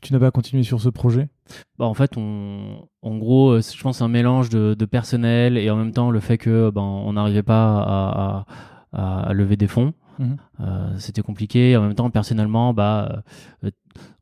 tu 0.01 0.13
n'as 0.13 0.19
pas 0.19 0.31
continué 0.31 0.63
sur 0.63 0.81
ce 0.81 0.89
projet? 0.89 1.29
Bah, 1.77 1.86
en 1.86 1.93
fait, 1.93 2.17
on, 2.17 2.88
en 3.03 3.17
gros, 3.17 3.60
je 3.60 3.81
pense 3.84 4.01
un 4.01 4.07
mélange 4.07 4.50
de, 4.50 4.74
de 4.74 4.86
personnel 4.86 5.57
et 5.60 5.69
en 5.69 5.75
même 5.75 5.91
temps 5.91 6.10
le 6.10 6.19
fait 6.19 6.38
que 6.39 6.72
ben, 6.72 6.81
on 6.81 7.13
n'arrivait 7.13 7.43
pas 7.43 7.77
à, 7.84 8.45
à- 8.93 9.29
à 9.29 9.34
lever 9.34 9.57
des 9.57 9.67
fonds. 9.67 9.93
Mhm. 10.19 10.38
Euh, 10.62 10.93
c'était 10.98 11.22
compliqué. 11.22 11.75
En 11.77 11.81
même 11.81 11.93
temps, 11.95 12.10
personnellement, 12.10 12.74
bah, 12.74 13.21
euh, 13.63 13.71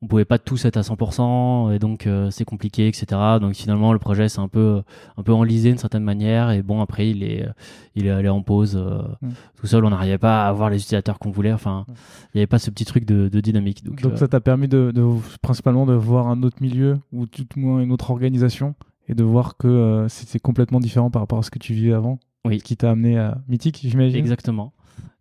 on 0.01 0.07
pouvait 0.07 0.25
pas 0.25 0.37
tous 0.37 0.65
être 0.65 0.77
à 0.77 0.81
100% 0.81 1.71
et 1.71 1.79
donc 1.79 2.05
euh, 2.05 2.29
c'est 2.29 2.45
compliqué, 2.45 2.87
etc. 2.87 3.05
Donc 3.41 3.53
finalement, 3.55 3.91
le 3.93 3.99
projet 3.99 4.29
c'est 4.29 4.39
un 4.39 4.47
peu, 4.47 4.83
un 5.17 5.23
peu 5.23 5.33
enlisé 5.33 5.69
d'une 5.69 5.77
certaine 5.79 6.03
manière 6.03 6.51
et 6.51 6.61
bon 6.61 6.81
après 6.81 7.09
il 7.09 7.23
est, 7.23 7.47
il 7.95 8.05
est 8.05 8.09
allé 8.11 8.29
en 8.29 8.41
pause 8.41 8.75
euh, 8.75 9.01
Mhm. 9.21 9.31
tout 9.59 9.65
seul. 9.67 9.83
On 9.85 9.89
n'arrivait 9.89 10.17
pas 10.19 10.45
à 10.45 10.49
avoir 10.49 10.69
les 10.69 10.77
utilisateurs 10.77 11.17
qu'on 11.19 11.31
voulait. 11.31 11.53
Enfin, 11.53 11.85
Mhm. 11.87 11.93
il 11.95 12.37
n'y 12.37 12.41
avait 12.41 12.47
pas 12.47 12.59
ce 12.59 12.69
petit 12.69 12.85
truc 12.85 13.05
de, 13.05 13.29
de 13.29 13.39
dynamique. 13.41 13.83
Donc, 13.83 14.01
Donc, 14.01 14.13
euh, 14.13 14.17
ça 14.17 14.27
t'a 14.27 14.41
permis 14.41 14.67
de, 14.67 14.91
de- 14.93 15.07
principalement 15.41 15.85
de 15.85 15.93
voir 15.93 16.27
un 16.27 16.43
autre 16.43 16.57
milieu 16.61 16.99
ou 17.11 17.25
tout 17.25 17.45
au 17.55 17.59
moins 17.59 17.79
une 17.81 17.91
autre 17.91 18.11
organisation 18.11 18.75
et 19.09 19.15
de 19.15 19.23
voir 19.23 19.57
que 19.57 19.67
euh, 19.67 20.07
c'était 20.09 20.39
complètement 20.39 20.79
différent 20.79 21.09
par 21.09 21.21
rapport 21.23 21.39
à 21.39 21.43
ce 21.43 21.49
que 21.51 21.59
tu 21.59 21.73
vivais 21.73 21.93
avant. 21.93 22.19
Oui. 22.45 22.59
Ce 22.59 22.63
qui 22.63 22.75
t'a 22.77 22.91
amené 22.91 23.17
à 23.17 23.37
Mythique, 23.47 23.79
j'imagine? 23.81 24.17
Exactement. 24.17 24.73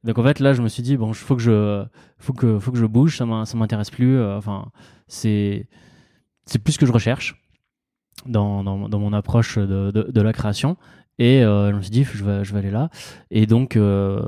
Donc 0.05 0.19
en 0.19 0.23
fait 0.25 0.41
là, 0.41 0.53
je 0.53 0.63
me 0.63 0.69
suis 0.69 0.83
dit 0.83 0.97
bon, 0.97 1.13
faut 1.13 1.37
que 1.37 1.43
je, 1.43 1.85
faut 2.19 2.33
que, 2.33 2.59
faut 2.59 2.73
que 2.73 2.79
je 2.79 2.87
bouge. 2.87 3.17
Ça 3.17 3.27
m'in- 3.27 3.45
ça 3.45 3.57
m'intéresse 3.57 3.91
plus. 3.91 4.17
euh, 4.17 4.37
Enfin, 4.37 4.67
c'est, 5.07 5.69
c'est 6.47 6.59
plus 6.59 6.73
ce 6.73 6.79
que 6.79 6.87
je 6.87 6.93
recherche 6.93 7.37
dans, 8.27 8.65
dans, 8.65 8.89
dans 8.89 8.99
mon 8.99 9.13
approche 9.13 9.59
de, 9.59 9.91
de, 9.91 10.21
la 10.21 10.33
création. 10.33 10.77
Et 11.19 11.45
euh, 11.45 11.71
je 11.71 11.77
me 11.77 11.83
suis 11.83 11.91
dit, 11.91 12.05
je 12.05 12.25
vais, 12.25 12.45
je 12.45 12.53
vais 12.53 12.59
aller 12.59 12.71
là. 12.71 12.91
Et 13.31 13.47
donc 13.47 13.77
euh, 13.77 14.23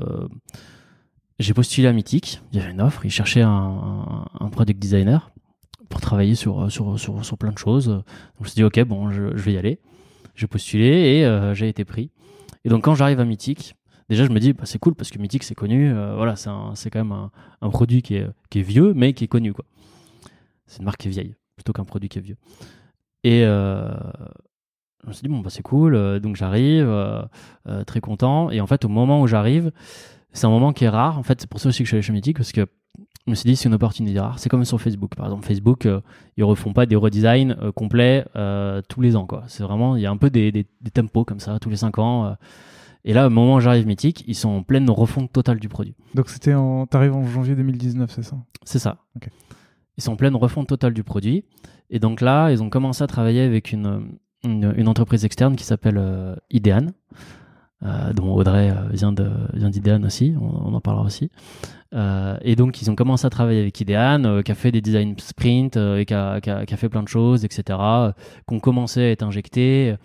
j'ai 1.39 1.53
postulé 1.53 1.87
à 1.87 1.93
Mythique. 1.93 2.41
Il 2.53 2.59
y 2.59 2.61
avait 2.61 2.71
une 2.71 2.81
offre. 2.81 3.05
Ils 3.05 3.11
cherchaient 3.11 3.41
un, 3.41 4.25
un, 4.39 4.49
product 4.49 4.79
designer 4.79 5.31
pour 5.89 5.99
travailler 5.99 6.35
sur, 6.35 6.71
sur, 6.71 6.97
sur, 6.99 7.25
sur 7.25 7.37
plein 7.37 7.51
de 7.51 7.57
choses. 7.57 7.87
Donc 7.87 8.03
je 8.39 8.43
me 8.43 8.47
suis 8.47 8.55
dit, 8.55 8.63
ok, 8.63 8.79
bon, 8.85 9.11
je, 9.11 9.23
vais 9.23 9.53
y 9.53 9.57
aller. 9.57 9.79
J'ai 10.35 10.47
postulé 10.47 10.85
et 10.87 11.51
j'ai 11.53 11.67
été 11.67 11.83
pris. 11.83 12.11
Et 12.63 12.69
donc 12.69 12.83
quand 12.85 12.95
j'arrive 12.95 13.19
à 13.19 13.25
Mythique, 13.25 13.75
déjà 14.09 14.25
je 14.25 14.29
me 14.29 14.39
dis 14.39 14.53
bah, 14.53 14.63
c'est 14.65 14.79
cool 14.79 14.95
parce 14.95 15.09
que 15.09 15.19
Mythique 15.19 15.43
c'est 15.43 15.55
connu, 15.55 15.91
euh, 15.91 16.15
voilà 16.15 16.35
c'est 16.35 16.89
quand 16.89 17.03
même 17.03 17.29
un, 17.61 17.69
produit 17.69 18.01
qui 18.01 18.15
est, 18.15 18.27
qui 18.49 18.59
est 18.59 18.63
vieux 18.63 18.93
mais 18.93 19.13
qui 19.13 19.23
est 19.23 19.27
connu. 19.27 19.53
C'est 20.67 20.79
une 20.79 20.85
marque 20.85 21.01
qui 21.01 21.07
est 21.07 21.11
vieille 21.11 21.35
plutôt 21.55 21.73
qu'un 21.73 21.85
produit 21.85 22.09
qui 22.09 22.19
est 22.19 22.21
vieux. 22.21 22.37
Et 23.23 23.43
euh, 23.43 23.89
je 25.03 25.07
me 25.07 25.13
suis 25.13 25.23
dit 25.23 25.29
bon 25.29 25.39
bah 25.39 25.49
c'est 25.49 25.63
cool, 25.63 25.95
euh, 25.95 26.19
donc 26.19 26.35
j'arrive 26.35 26.87
très 27.87 28.01
content 28.01 28.49
et 28.51 28.61
en 28.61 28.67
fait 28.67 28.85
au 28.85 28.89
moment 28.89 29.21
où 29.21 29.27
j'arrive 29.27 29.71
c'est 30.31 30.45
un 30.45 30.49
moment 30.49 30.73
qui 30.73 30.83
est 30.83 30.89
rare 30.89 31.17
en 31.17 31.23
fait 31.23 31.41
c'est 31.41 31.49
pour 31.49 31.59
ça 31.59 31.69
aussi 31.69 31.79
que 31.79 31.85
je 31.85 31.89
suis 31.89 31.95
allé 31.95 32.01
chez 32.01 32.13
Mythique 32.13 32.37
parce 32.37 32.51
que 32.51 32.65
je 33.25 33.31
me 33.31 33.35
suis 33.35 33.49
dit 33.49 33.55
c'est 33.55 33.67
une 33.67 33.73
opportunité 33.73 34.19
rare. 34.19 34.37
C'est 34.37 34.49
comme 34.49 34.63
sur 34.65 34.79
Facebook 34.79 35.15
par 35.15 35.25
exemple 35.25 35.47
Facebook 35.47 35.87
euh, 35.87 35.99
ils 36.37 36.43
refont 36.43 36.73
pas 36.73 36.85
des 36.85 36.95
redesigns 36.95 37.55
complets 37.73 38.25
tous 38.87 39.01
les 39.01 39.15
ans 39.15 39.25
quoi. 39.25 39.43
C'est 39.47 39.63
vraiment 39.63 39.95
il 39.95 40.03
y 40.03 40.05
a 40.05 40.11
un 40.11 40.17
peu 40.17 40.29
des, 40.29 40.51
des, 40.51 40.67
des 40.81 40.91
tempos 40.91 41.25
comme 41.25 41.39
ça 41.39 41.57
tous 41.59 41.69
les 41.69 41.77
5 41.77 41.97
ans. 41.97 42.35
Et 43.05 43.13
là, 43.13 43.27
au 43.27 43.29
moment 43.29 43.55
où 43.55 43.59
j'arrive 43.61 43.85
Mythique, 43.87 44.23
ils 44.27 44.35
sont 44.35 44.49
en 44.49 44.63
pleine 44.63 44.89
refonte 44.89 45.31
totale 45.31 45.59
du 45.59 45.69
produit. 45.69 45.95
Donc 46.15 46.27
c'était 46.29 46.53
en. 46.55 46.85
T'arrives 46.87 47.15
en 47.15 47.23
janvier 47.25 47.55
2019, 47.55 48.11
c'est 48.11 48.23
ça? 48.23 48.35
C'est 48.65 48.79
ça. 48.79 48.97
Ils 49.97 50.03
sont 50.03 50.11
en 50.13 50.15
pleine 50.17 50.35
refonte 50.35 50.67
totale 50.67 50.93
du 50.93 51.03
produit. 51.03 51.45
Et 51.89 51.99
donc 51.99 52.19
là, 52.19 52.49
ils 52.51 52.61
ont 52.63 52.69
commencé 52.69 53.03
à 53.03 53.07
travailler 53.07 53.41
avec 53.41 53.71
une, 53.71 54.17
une, 54.43 54.73
une 54.75 54.87
entreprise 54.87 55.23
externe 55.23 55.55
qui 55.55 55.63
s'appelle 55.63 55.97
euh, 55.99 56.35
Idean, 56.49 56.87
euh, 57.83 58.11
dont 58.13 58.33
Audrey 58.33 58.71
euh, 58.71 58.89
vient 58.91 59.11
de 59.13 59.29
vient 59.53 59.69
d'Idean 59.69 60.03
aussi, 60.03 60.33
on, 60.41 60.69
on 60.69 60.73
en 60.73 60.81
parlera 60.81 61.05
aussi. 61.05 61.29
Euh, 61.93 62.37
et 62.41 62.55
donc 62.55 62.81
ils 62.81 62.89
ont 62.89 62.95
commencé 62.95 63.25
à 63.27 63.29
travailler 63.29 63.61
avec 63.61 63.79
Idean, 63.79 64.41
qui 64.43 64.51
a 64.51 64.55
fait 64.55 64.71
des 64.71 64.81
design 64.81 65.15
sprints 65.19 65.77
et 65.77 66.05
qui 66.05 66.13
a, 66.13 66.41
qui 66.41 66.49
a- 66.49 66.65
qui 66.65 66.73
a 66.73 66.77
fait 66.77 66.89
plein 66.89 67.03
de 67.03 67.07
choses, 67.07 67.45
etc. 67.45 67.63
qui 68.47 68.55
ont 68.55 68.59
commencé 68.59 69.01
à 69.01 69.11
être 69.11 69.23
injectés. 69.23 69.95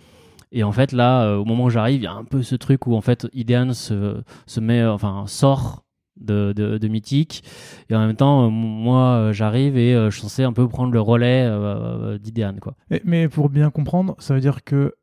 Et 0.51 0.63
en 0.63 0.71
fait 0.71 0.91
là, 0.91 1.23
euh, 1.23 1.37
au 1.37 1.45
moment 1.45 1.65
où 1.65 1.69
j'arrive, 1.69 2.01
il 2.01 2.03
y 2.03 2.07
a 2.07 2.13
un 2.13 2.25
peu 2.25 2.43
ce 2.43 2.55
truc 2.55 2.87
où 2.87 2.95
en 2.95 3.01
fait 3.01 3.27
Idean 3.33 3.73
se, 3.73 4.21
met, 4.59 4.81
euh, 4.81 4.93
enfin 4.93 5.25
sort 5.27 5.85
de, 6.19 6.53
de, 6.53 6.87
Mythique. 6.87 7.43
Et 7.89 7.95
en 7.95 8.05
même 8.05 8.15
temps, 8.15 8.45
euh, 8.45 8.49
moi, 8.49 9.31
j'arrive 9.31 9.77
et 9.77 9.93
je 9.93 10.09
suis 10.11 10.21
censé 10.21 10.43
un 10.43 10.53
peu 10.53 10.67
prendre 10.67 10.91
le 10.91 11.01
relais 11.01 11.49
d'Idean, 12.19 12.55
quoi. 12.61 12.75
Mais 13.05 13.27
pour 13.27 13.49
bien 13.49 13.71
comprendre, 13.71 14.15
ça 14.19 14.33
veut 14.33 14.41
dire 14.41 14.63
que 14.63 14.93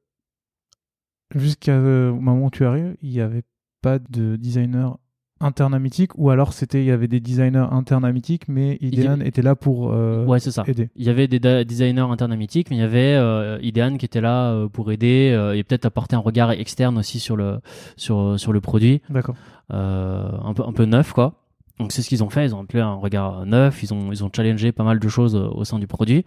jusqu'au 1.35 1.73
moment 1.73 2.47
où 2.47 2.51
tu 2.51 2.65
arrives, 2.65 2.97
il 3.03 3.11
n'y 3.11 3.21
avait 3.21 3.43
pas 3.83 3.99
de 3.99 4.37
designer 4.37 4.99
interne 5.41 5.75
à 5.75 5.79
ou 6.17 6.31
alors 6.31 6.53
c'était 6.53 6.83
il 6.83 6.87
y 6.87 6.91
avait 6.91 7.09
des 7.09 7.21
designers 7.21 7.67
internes 7.71 8.05
à 8.05 8.13
mais 8.49 8.79
Idean 8.81 9.21
était 9.21 9.43
là 9.43 9.55
pour 9.55 9.93
euh, 9.93 10.25
ouais, 10.25 10.41
c'est 10.41 10.51
ça. 10.51 10.65
aider. 10.67 10.91
Il 10.97 11.05
y 11.05 11.11
avait 11.11 11.29
des 11.29 11.39
designers 11.65 12.01
internes 12.01 12.33
à 12.33 12.37
mais 12.37 12.47
il 12.47 12.77
y 12.79 12.83
avait 12.83 13.15
euh, 13.15 13.59
Idean 13.63 13.97
qui 13.97 14.05
était 14.05 14.21
là 14.21 14.51
euh, 14.51 14.69
pour 14.69 14.91
aider 14.91 15.33
euh, 15.35 15.55
et 15.57 15.63
peut-être 15.63 15.85
apporter 15.85 16.17
un 16.17 16.21
regard 16.21 16.51
externe 16.53 16.99
aussi 16.99 17.21
sur 17.21 17.37
le, 17.37 17.61
sur, 17.97 18.39
sur 18.39 18.53
le 18.53 18.61
produit, 18.61 19.01
D'accord. 19.11 19.37
euh, 19.73 20.29
un, 20.43 20.55
peu, 20.55 20.65
un 20.65 20.73
peu 20.73 20.85
neuf, 20.85 21.13
quoi. 21.13 21.35
Donc 21.79 21.93
c'est 21.93 22.03
ce 22.03 22.09
qu'ils 22.09 22.25
ont 22.25 22.31
fait, 22.31 22.45
ils 22.45 22.55
ont 22.55 22.63
appelé 22.63 22.81
un 22.81 22.95
regard 22.95 23.47
neuf, 23.47 23.83
ils 23.85 23.95
ont, 23.95 24.11
ils 24.11 24.25
ont 24.25 24.31
challengé 24.35 24.73
pas 24.73 24.83
mal 24.85 24.99
de 24.99 25.09
choses 25.09 25.37
euh, 25.37 25.49
au 25.53 25.65
sein 25.65 25.79
du 25.79 25.87
produit. 25.87 26.25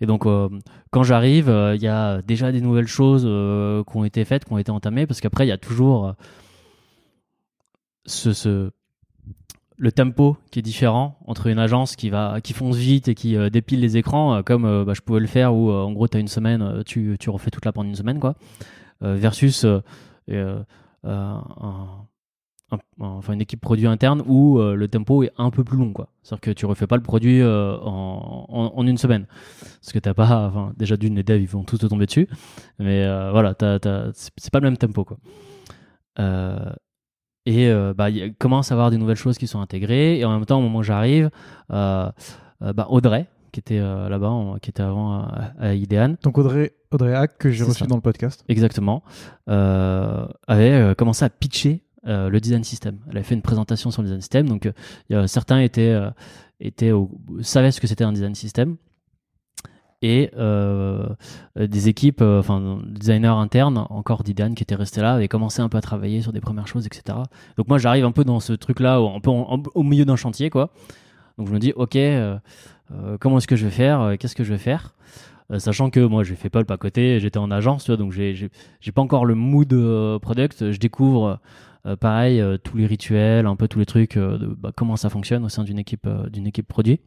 Et 0.00 0.06
donc 0.06 0.26
euh, 0.26 0.48
quand 0.90 1.02
j'arrive, 1.02 1.48
euh, 1.48 1.74
il 1.74 1.82
y 1.82 1.88
a 1.88 2.22
déjà 2.22 2.52
des 2.52 2.60
nouvelles 2.60 2.86
choses 2.86 3.24
euh, 3.26 3.82
qui 3.82 3.96
ont 3.96 4.04
été 4.04 4.24
faites, 4.24 4.44
qui 4.44 4.52
ont 4.52 4.58
été 4.58 4.70
entamées, 4.70 5.06
parce 5.08 5.20
qu'après 5.20 5.44
il 5.44 5.48
y 5.48 5.52
a 5.52 5.58
toujours 5.58 6.06
euh, 6.06 6.12
le 9.78 9.92
tempo 9.92 10.36
qui 10.50 10.58
est 10.58 10.62
différent 10.62 11.16
entre 11.24 11.46
une 11.46 11.58
agence 11.58 11.96
qui 11.96 12.10
va 12.10 12.40
qui 12.42 12.52
fonce 12.52 12.76
vite 12.76 13.08
et 13.08 13.14
qui 13.14 13.36
euh, 13.36 13.48
dépile 13.48 13.80
les 13.80 13.96
écrans 13.96 14.34
euh, 14.34 14.42
comme 14.42 14.64
euh, 14.64 14.84
bah, 14.84 14.92
je 14.94 15.00
pouvais 15.00 15.20
le 15.20 15.26
faire 15.26 15.54
où 15.54 15.70
en 15.70 15.92
gros 15.92 16.08
tu 16.08 16.16
as 16.16 16.20
une 16.20 16.28
semaine 16.28 16.82
tu, 16.84 17.16
tu 17.18 17.30
refais 17.30 17.50
toute 17.50 17.64
la 17.64 17.72
pendant 17.72 17.88
une 17.88 17.94
semaine 17.94 18.18
quoi. 18.18 18.34
Versus 19.00 19.64
enfin 23.00 23.32
une 23.32 23.40
équipe 23.40 23.60
produit 23.60 23.86
interne 23.86 24.24
où 24.26 24.58
le 24.58 24.88
tempo 24.88 25.22
est 25.22 25.30
un 25.38 25.50
peu 25.50 25.62
plus 25.62 25.78
long 25.78 25.92
quoi. 25.92 26.08
C'est 26.22 26.34
à 26.34 26.36
dire 26.36 26.40
que 26.40 26.50
tu 26.50 26.66
refais 26.66 26.88
pas 26.88 26.96
le 26.96 27.02
produit 27.02 27.40
en, 27.44 28.46
en, 28.48 28.86
une 28.86 28.98
semaine. 28.98 29.26
Parce 29.80 29.92
que 29.92 30.00
t'as 30.00 30.14
pas 30.14 30.72
déjà 30.76 30.96
d'une 30.96 31.14
les 31.14 31.22
devs 31.22 31.40
ils 31.40 31.46
vont 31.46 31.62
tous 31.62 31.78
te 31.78 31.86
tomber 31.86 32.06
dessus. 32.06 32.28
Mais 32.80 33.06
voilà 33.30 33.54
c'est 34.14 34.50
pas 34.50 34.58
le 34.58 34.64
même 34.64 34.76
tempo 34.76 35.04
quoi 35.04 35.18
et 37.46 37.68
euh, 37.68 37.94
bah, 37.94 38.10
il 38.10 38.34
commence 38.34 38.70
à 38.70 38.74
avoir 38.74 38.90
des 38.90 38.98
nouvelles 38.98 39.16
choses 39.16 39.38
qui 39.38 39.46
sont 39.46 39.60
intégrées. 39.60 40.18
Et 40.18 40.24
en 40.24 40.32
même 40.32 40.44
temps, 40.44 40.58
au 40.58 40.62
moment 40.62 40.80
où 40.80 40.82
j'arrive, 40.82 41.30
euh, 41.72 42.10
euh, 42.62 42.72
bah, 42.72 42.86
Audrey, 42.90 43.26
qui 43.52 43.60
était 43.60 43.78
là-bas, 43.80 44.56
qui 44.60 44.70
était 44.70 44.82
avant 44.82 45.26
à, 45.58 45.74
Idean. 45.74 46.16
Donc 46.22 46.36
Audrey, 46.36 46.74
Audrey 46.90 47.14
Hack, 47.14 47.38
que 47.38 47.50
j'ai 47.50 47.64
reçu 47.64 47.84
dans 47.86 47.96
le 47.96 48.02
podcast. 48.02 48.44
Exactement. 48.48 49.02
avait 49.46 50.94
commencé 50.96 51.24
à 51.24 51.30
pitcher 51.30 51.82
le 52.04 52.38
design 52.38 52.62
system. 52.64 52.98
Elle 53.08 53.16
avait 53.16 53.24
fait 53.24 53.34
une 53.34 53.42
présentation 53.42 53.90
sur 53.90 54.02
le 54.02 54.08
design 54.08 54.20
system. 54.20 54.48
Donc 54.48 54.70
certains 55.26 55.60
étaient, 55.60 55.98
étaient 56.60 56.92
savaient 57.40 57.70
ce 57.70 57.80
que 57.80 57.86
c'était 57.86 58.04
un 58.04 58.12
design 58.12 58.34
system 58.34 58.76
et 60.02 60.30
euh, 60.36 61.08
des 61.56 61.88
équipes, 61.88 62.22
euh, 62.22 62.40
enfin 62.40 62.80
designers 62.86 63.28
internes, 63.28 63.86
encore 63.90 64.22
d'Idan 64.22 64.54
qui 64.54 64.62
étaient 64.62 64.76
restés 64.76 65.00
là, 65.00 65.14
avaient 65.14 65.28
commencé 65.28 65.60
un 65.60 65.68
peu 65.68 65.78
à 65.78 65.80
travailler 65.80 66.22
sur 66.22 66.32
des 66.32 66.40
premières 66.40 66.68
choses, 66.68 66.86
etc. 66.86 67.18
Donc 67.56 67.68
moi 67.68 67.78
j'arrive 67.78 68.04
un 68.04 68.12
peu 68.12 68.24
dans 68.24 68.40
ce 68.40 68.52
truc-là, 68.52 68.98
un 68.98 69.20
peu 69.20 69.30
au 69.30 69.82
milieu 69.82 70.04
d'un 70.04 70.16
chantier, 70.16 70.50
quoi. 70.50 70.70
Donc 71.36 71.48
je 71.48 71.52
me 71.52 71.58
dis, 71.58 71.72
ok, 71.74 71.96
euh, 71.96 72.38
comment 73.20 73.38
est-ce 73.38 73.46
que 73.46 73.56
je 73.56 73.64
vais 73.64 73.72
faire 73.72 74.14
Qu'est-ce 74.18 74.36
que 74.36 74.44
je 74.44 74.52
vais 74.52 74.58
faire? 74.58 74.94
Sachant 75.56 75.88
que 75.88 76.00
moi 76.00 76.24
j'ai 76.24 76.34
fait 76.34 76.54
le 76.54 76.64
pas 76.64 76.76
côté, 76.76 77.20
j'étais 77.20 77.38
en 77.38 77.50
agence, 77.50 77.84
tu 77.84 77.90
vois, 77.90 77.96
donc 77.96 78.12
j'ai 78.12 78.50
pas 78.94 79.00
encore 79.00 79.24
le 79.24 79.34
mood 79.34 79.68
product. 80.20 80.72
Je 80.72 80.78
découvre 80.78 81.40
pareil 82.00 82.42
tous 82.64 82.76
les 82.76 82.84
rituels, 82.84 83.46
un 83.46 83.56
peu 83.56 83.66
tous 83.66 83.78
les 83.78 83.86
trucs, 83.86 84.18
de 84.18 84.54
bah, 84.58 84.72
comment 84.76 84.96
ça 84.96 85.08
fonctionne 85.08 85.44
au 85.44 85.48
sein 85.48 85.64
d'une 85.64 85.78
équipe, 85.78 86.06
d'une 86.30 86.46
équipe 86.46 86.68
produit. 86.68 87.00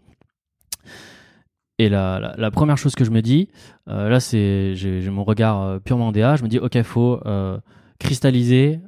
Et 1.82 1.90
la, 1.90 2.52
première 2.52 2.78
chose 2.78 2.94
que 2.94 3.04
je 3.04 3.10
me 3.10 3.24
dis, 3.24 3.50
euh, 3.88 4.08
là, 4.08 4.20
c'est 4.20 4.76
j'ai 4.76 5.10
mon 5.10 5.24
regard 5.24 5.64
euh, 5.64 5.80
purement 5.80 6.12
DA. 6.12 6.36
Je 6.36 6.44
me 6.44 6.48
dis, 6.48 6.60
ok, 6.60 6.76
il 6.76 6.84
faut 6.84 7.20
euh, 7.26 7.58
cristalliser 7.98 8.80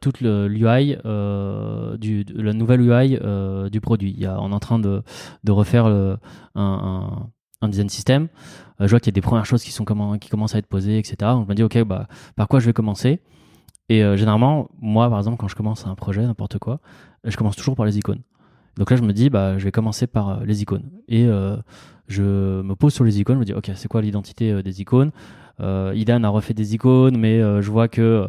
toute 0.00 0.20
l'UI, 0.20 0.96
du 2.00 2.24
la 2.34 2.52
nouvelle 2.52 2.80
UI 2.80 3.20
du 3.70 3.80
produit. 3.80 4.14
Il 4.16 4.20
y 4.20 4.26
a, 4.26 4.40
on 4.40 4.50
est 4.50 4.54
en 4.54 4.58
train 4.58 4.80
de, 4.80 5.04
de 5.44 5.52
refaire 5.52 5.86
un, 5.86 6.18
un, 6.56 7.68
design 7.68 7.88
system. 7.88 8.26
je 8.80 8.88
vois 8.88 8.98
qu'il 8.98 9.12
y 9.12 9.14
a 9.14 9.18
des 9.18 9.20
premières 9.20 9.46
choses 9.46 9.62
qui, 9.62 9.70
sont 9.70 9.84
qui 10.20 10.28
commencent 10.28 10.56
à 10.56 10.58
être 10.58 10.66
posées, 10.66 10.98
etc. 10.98 11.16
Donc 11.20 11.44
je 11.44 11.50
me 11.50 11.54
dis, 11.54 11.62
ok, 11.62 11.84
bah, 11.84 12.08
par 12.34 12.48
quoi 12.48 12.58
je 12.58 12.66
vais 12.66 12.72
commencer? 12.72 13.20
Et 13.88 14.00
généralement, 14.16 14.68
moi, 14.80 15.08
par 15.08 15.18
exemple, 15.18 15.36
quand 15.36 15.46
je 15.46 15.54
commence 15.54 15.86
un 15.86 15.94
projet, 15.94 16.22
n'importe 16.22 16.58
quoi, 16.58 16.80
je 17.22 17.36
commence 17.36 17.54
toujours 17.54 17.76
par 17.76 17.86
les 17.86 17.96
icônes. 17.96 18.22
Donc 18.76 18.90
là, 18.90 18.96
je 18.96 19.02
me 19.02 19.12
dis, 19.12 19.30
bah, 19.30 19.58
je 19.58 19.64
vais 19.64 19.72
commencer 19.72 20.06
par 20.06 20.44
les 20.44 20.62
icônes. 20.62 20.90
Et 21.08 21.28
je 22.08 22.22
me 22.62 22.74
pose 22.74 22.92
sur 22.92 23.04
les 23.04 23.20
icônes, 23.20 23.36
je 23.36 23.40
me 23.40 23.44
dis 23.44 23.54
ok 23.54 23.70
c'est 23.74 23.88
quoi 23.88 24.02
l'identité 24.02 24.52
euh, 24.52 24.62
des 24.62 24.80
icônes? 24.80 25.10
Euh, 25.60 25.92
Idan 25.94 26.22
a 26.24 26.28
refait 26.28 26.54
des 26.54 26.74
icônes 26.74 27.16
mais 27.16 27.40
euh, 27.40 27.62
je 27.62 27.70
vois 27.70 27.88
que 27.88 28.28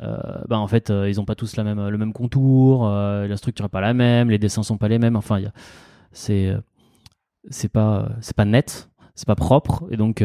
bah, 0.00 0.58
en 0.58 0.66
fait 0.66 0.90
ils 0.90 1.16
n'ont 1.16 1.24
pas 1.24 1.34
tous 1.34 1.56
le 1.56 1.64
même 1.96 2.12
contour, 2.12 2.86
la 2.86 3.36
structure 3.38 3.64
n'est 3.64 3.70
pas 3.70 3.80
la 3.80 3.94
même, 3.94 4.28
les 4.28 4.38
dessins 4.38 4.62
sont 4.62 4.76
pas 4.76 4.88
les 4.88 4.98
mêmes, 4.98 5.16
enfin 5.16 5.40
c'est 6.12 6.54
c'est 7.48 7.70
pas 7.70 8.10
c'est 8.20 8.36
pas 8.36 8.44
net 8.44 8.90
c'est 9.14 9.26
pas 9.26 9.36
propre. 9.36 9.86
Et 9.90 9.96
donc 9.96 10.22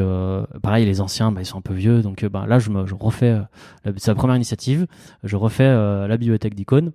pareil 0.61 0.85
les 0.85 0.99
anciens 0.99 1.31
bah, 1.31 1.39
ils 1.41 1.45
sont 1.45 1.57
un 1.57 1.61
peu 1.61 1.73
vieux. 1.73 2.01
Donc 2.01 2.25
bah, 2.25 2.45
là 2.47 2.59
je, 2.59 2.69
me, 2.69 2.85
je 2.85 2.95
refais 2.95 3.39
c'est 3.95 4.09
la 4.09 4.15
première 4.15 4.35
initiative. 4.35 4.87
Je 5.23 5.37
refais 5.37 5.69
la 5.69 6.17
bibliothèque 6.17 6.55
d'icônes 6.55 6.91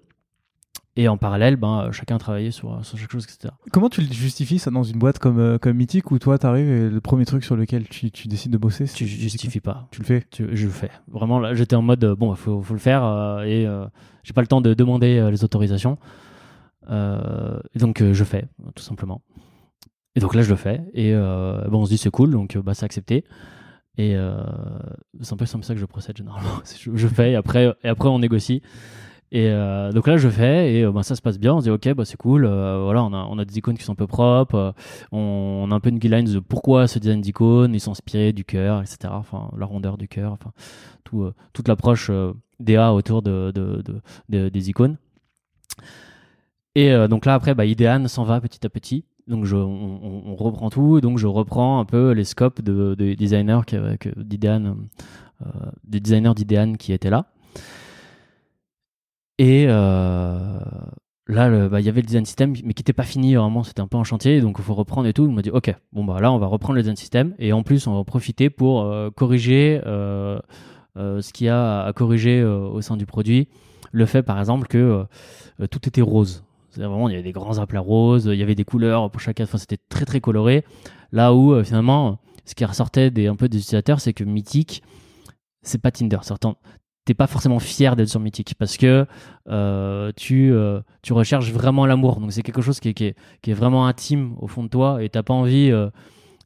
et 0.96 1.08
en 1.08 1.18
parallèle, 1.18 1.56
ben, 1.56 1.90
chacun 1.92 2.16
travaillait 2.16 2.50
sur, 2.50 2.82
sur 2.84 2.96
chaque 2.96 3.10
chose, 3.10 3.24
etc. 3.24 3.52
Comment 3.70 3.90
tu 3.90 4.00
justifies 4.02 4.58
ça 4.58 4.70
dans 4.70 4.82
une 4.82 4.98
boîte 4.98 5.18
comme, 5.18 5.38
euh, 5.38 5.58
comme 5.58 5.76
Mythique 5.76 6.10
où 6.10 6.18
toi, 6.18 6.38
tu 6.38 6.46
arrives 6.46 6.68
et 6.68 6.88
le 6.88 7.00
premier 7.02 7.26
truc 7.26 7.44
sur 7.44 7.54
lequel 7.54 7.86
tu, 7.86 8.10
tu 8.10 8.28
décides 8.28 8.50
de 8.50 8.56
bosser 8.56 8.86
Tu 8.86 9.06
justifies 9.06 9.60
pas. 9.60 9.88
Tu 9.90 10.00
le 10.00 10.06
fais 10.06 10.26
Je 10.32 10.64
le 10.64 10.72
fais. 10.72 10.90
Vraiment, 11.08 11.38
là, 11.38 11.52
j'étais 11.54 11.76
en 11.76 11.82
mode, 11.82 12.02
euh, 12.02 12.16
bon, 12.16 12.32
il 12.32 12.38
faut, 12.38 12.62
faut, 12.62 12.72
le 12.72 12.80
faire 12.80 13.04
euh, 13.04 13.42
et 13.42 13.66
j'ai 14.24 14.32
pas 14.32 14.40
le 14.40 14.46
temps 14.46 14.62
de 14.62 14.72
demander 14.72 15.28
les 15.30 15.44
autorisations. 15.44 15.98
et 16.88 17.78
donc, 17.78 18.02
je 18.02 18.24
fais, 18.24 18.46
tout 18.74 18.82
simplement. 18.82 19.20
Et 20.14 20.20
donc 20.20 20.34
là, 20.34 20.40
je 20.40 20.48
le 20.48 20.56
fais. 20.56 20.82
Et 20.94 21.14
bon, 21.14 21.80
on 21.80 21.84
se 21.84 21.90
dit, 21.90 21.98
c'est 21.98 22.10
cool, 22.10 22.30
donc 22.30 22.56
bah, 22.56 22.72
c'est 22.74 22.86
accepté. 22.86 23.24
Et 23.98 24.16
c'est 25.20 25.32
un 25.34 25.36
peu 25.36 25.46
comme 25.46 25.62
ça 25.62 25.74
que 25.74 25.80
je 25.80 25.86
procède 25.86 26.16
généralement. 26.16 26.48
je, 26.80 26.90
je 26.94 27.06
fais 27.06 27.32
et 27.32 27.36
après, 27.36 27.74
et 27.84 27.88
après 27.88 28.08
on 28.08 28.18
négocie. 28.18 28.62
Et 29.32 29.48
euh, 29.50 29.90
donc 29.92 30.06
là, 30.06 30.16
je 30.16 30.28
fais 30.28 30.74
et 30.74 30.84
euh, 30.84 30.92
bah, 30.92 31.02
ça 31.02 31.16
se 31.16 31.22
passe 31.22 31.38
bien. 31.38 31.54
On 31.54 31.58
se 31.58 31.64
dit 31.64 31.70
ok, 31.70 31.94
bah 31.94 32.04
c'est 32.04 32.16
cool. 32.16 32.44
Euh, 32.44 32.82
voilà, 32.84 33.02
on 33.02 33.12
a, 33.12 33.26
on 33.28 33.38
a 33.38 33.44
des 33.44 33.58
icônes 33.58 33.76
qui 33.76 33.84
sont 33.84 33.92
un 33.92 33.96
peu 33.96 34.06
propres. 34.06 34.74
On, 35.10 35.64
on, 35.68 35.70
a 35.72 35.74
un 35.74 35.80
peu 35.80 35.90
une 35.90 35.98
guideline 35.98 36.26
de 36.26 36.38
pourquoi 36.38 36.86
ce 36.86 36.98
design 36.98 37.20
d'icônes. 37.20 37.74
Ils 37.74 37.80
sont 37.80 37.90
inspirés 37.90 38.32
du 38.32 38.44
cœur, 38.44 38.82
etc. 38.82 38.98
Enfin, 39.10 39.50
la 39.58 39.66
rondeur 39.66 39.98
du 39.98 40.06
cœur. 40.06 40.32
Enfin, 40.32 40.52
tout, 41.02 41.30
toute 41.52 41.68
l'approche 41.68 42.10
DA 42.60 42.92
autour 42.92 43.22
de, 43.22 43.52
de, 43.54 43.82
de, 44.28 44.48
des 44.48 44.70
icônes. 44.70 44.96
Et 46.74 46.92
donc 47.08 47.24
là, 47.26 47.34
après, 47.34 47.54
bah, 47.54 47.64
Idean 47.64 48.06
s'en 48.06 48.24
va 48.24 48.40
petit 48.40 48.64
à 48.66 48.70
petit. 48.70 49.04
Donc 49.26 49.44
je, 49.44 49.56
on, 49.56 50.36
reprend 50.36 50.70
tout. 50.70 51.00
Donc 51.00 51.18
je 51.18 51.26
reprends 51.26 51.80
un 51.80 51.84
peu 51.84 52.12
les 52.12 52.24
scopes 52.24 52.60
de, 52.60 52.94
de 52.94 53.14
designers 53.14 53.60
des 55.84 56.00
designers 56.00 56.34
d'Idean 56.34 56.74
qui 56.74 56.92
étaient 56.92 57.10
là. 57.10 57.26
Et 59.38 59.66
euh, 59.68 60.58
là, 61.26 61.68
bah, 61.68 61.80
il 61.80 61.86
y 61.86 61.88
avait 61.88 62.00
le 62.00 62.06
design 62.06 62.24
system, 62.24 62.50
mais 62.64 62.72
qui 62.72 62.80
n'était 62.80 62.92
pas 62.92 63.02
fini 63.02 63.34
vraiment, 63.34 63.62
c'était 63.62 63.80
un 63.80 63.86
peu 63.86 63.98
en 63.98 64.04
chantier, 64.04 64.40
donc 64.40 64.56
il 64.58 64.64
faut 64.64 64.74
reprendre 64.74 65.06
et 65.06 65.12
tout. 65.12 65.24
On 65.24 65.32
m'a 65.32 65.42
dit, 65.42 65.50
ok, 65.50 65.74
bon 65.92 66.04
bah 66.04 66.20
là, 66.20 66.32
on 66.32 66.38
va 66.38 66.46
reprendre 66.46 66.76
le 66.76 66.82
design 66.82 66.96
system, 66.96 67.34
et 67.38 67.52
en 67.52 67.62
plus, 67.62 67.86
on 67.86 67.94
va 67.94 68.04
profiter 68.04 68.48
pour 68.48 68.82
euh, 68.82 69.10
corriger 69.10 69.80
euh, 69.84 70.38
ce 70.96 71.32
qu'il 71.32 71.46
y 71.46 71.50
a 71.50 71.84
à 71.84 71.92
corriger 71.92 72.42
au 72.42 72.80
sein 72.80 72.96
du 72.96 73.04
produit. 73.04 73.48
Le 73.92 74.06
fait, 74.06 74.22
par 74.22 74.38
exemple, 74.38 74.66
que 74.66 75.04
tout 75.70 75.86
était 75.86 76.00
rose. 76.00 76.42
Vraiment, 76.74 77.08
il 77.08 77.12
y 77.12 77.14
avait 77.14 77.22
des 77.22 77.32
grands 77.32 77.58
aplats 77.58 77.80
roses, 77.80 78.26
il 78.32 78.38
y 78.38 78.42
avait 78.42 78.54
des 78.54 78.64
couleurs 78.64 79.10
pour 79.10 79.20
chaque 79.20 79.40
enfin, 79.40 79.58
c'était 79.58 79.78
très 79.88 80.06
très 80.06 80.20
coloré. 80.20 80.64
Là 81.12 81.34
où 81.34 81.62
finalement, 81.64 82.18
ce 82.46 82.54
qui 82.54 82.64
ressortait 82.64 83.10
des, 83.10 83.26
un 83.26 83.36
peu 83.36 83.48
des 83.48 83.58
utilisateurs, 83.58 84.00
c'est 84.00 84.14
que 84.14 84.24
Mythic, 84.24 84.82
c'est 85.62 85.80
pas 85.80 85.90
Tinder. 85.90 86.18
Certains, 86.22 86.54
t'es 87.06 87.14
pas 87.14 87.28
forcément 87.28 87.60
fier 87.60 87.96
d'être 87.96 88.08
sur 88.08 88.20
Mythique 88.20 88.56
parce 88.58 88.76
que 88.76 89.06
euh, 89.48 90.12
tu, 90.16 90.52
euh, 90.52 90.80
tu 91.02 91.12
recherches 91.12 91.50
vraiment 91.52 91.86
l'amour. 91.86 92.20
Donc 92.20 92.32
c'est 92.32 92.42
quelque 92.42 92.60
chose 92.60 92.80
qui 92.80 92.88
est, 92.88 93.52
vraiment 93.52 93.86
intime 93.86 94.34
au 94.40 94.48
fond 94.48 94.64
de 94.64 94.68
toi 94.68 95.02
et 95.02 95.08
t'as 95.08 95.22
pas 95.22 95.32
envie 95.32 95.70
euh, 95.70 95.88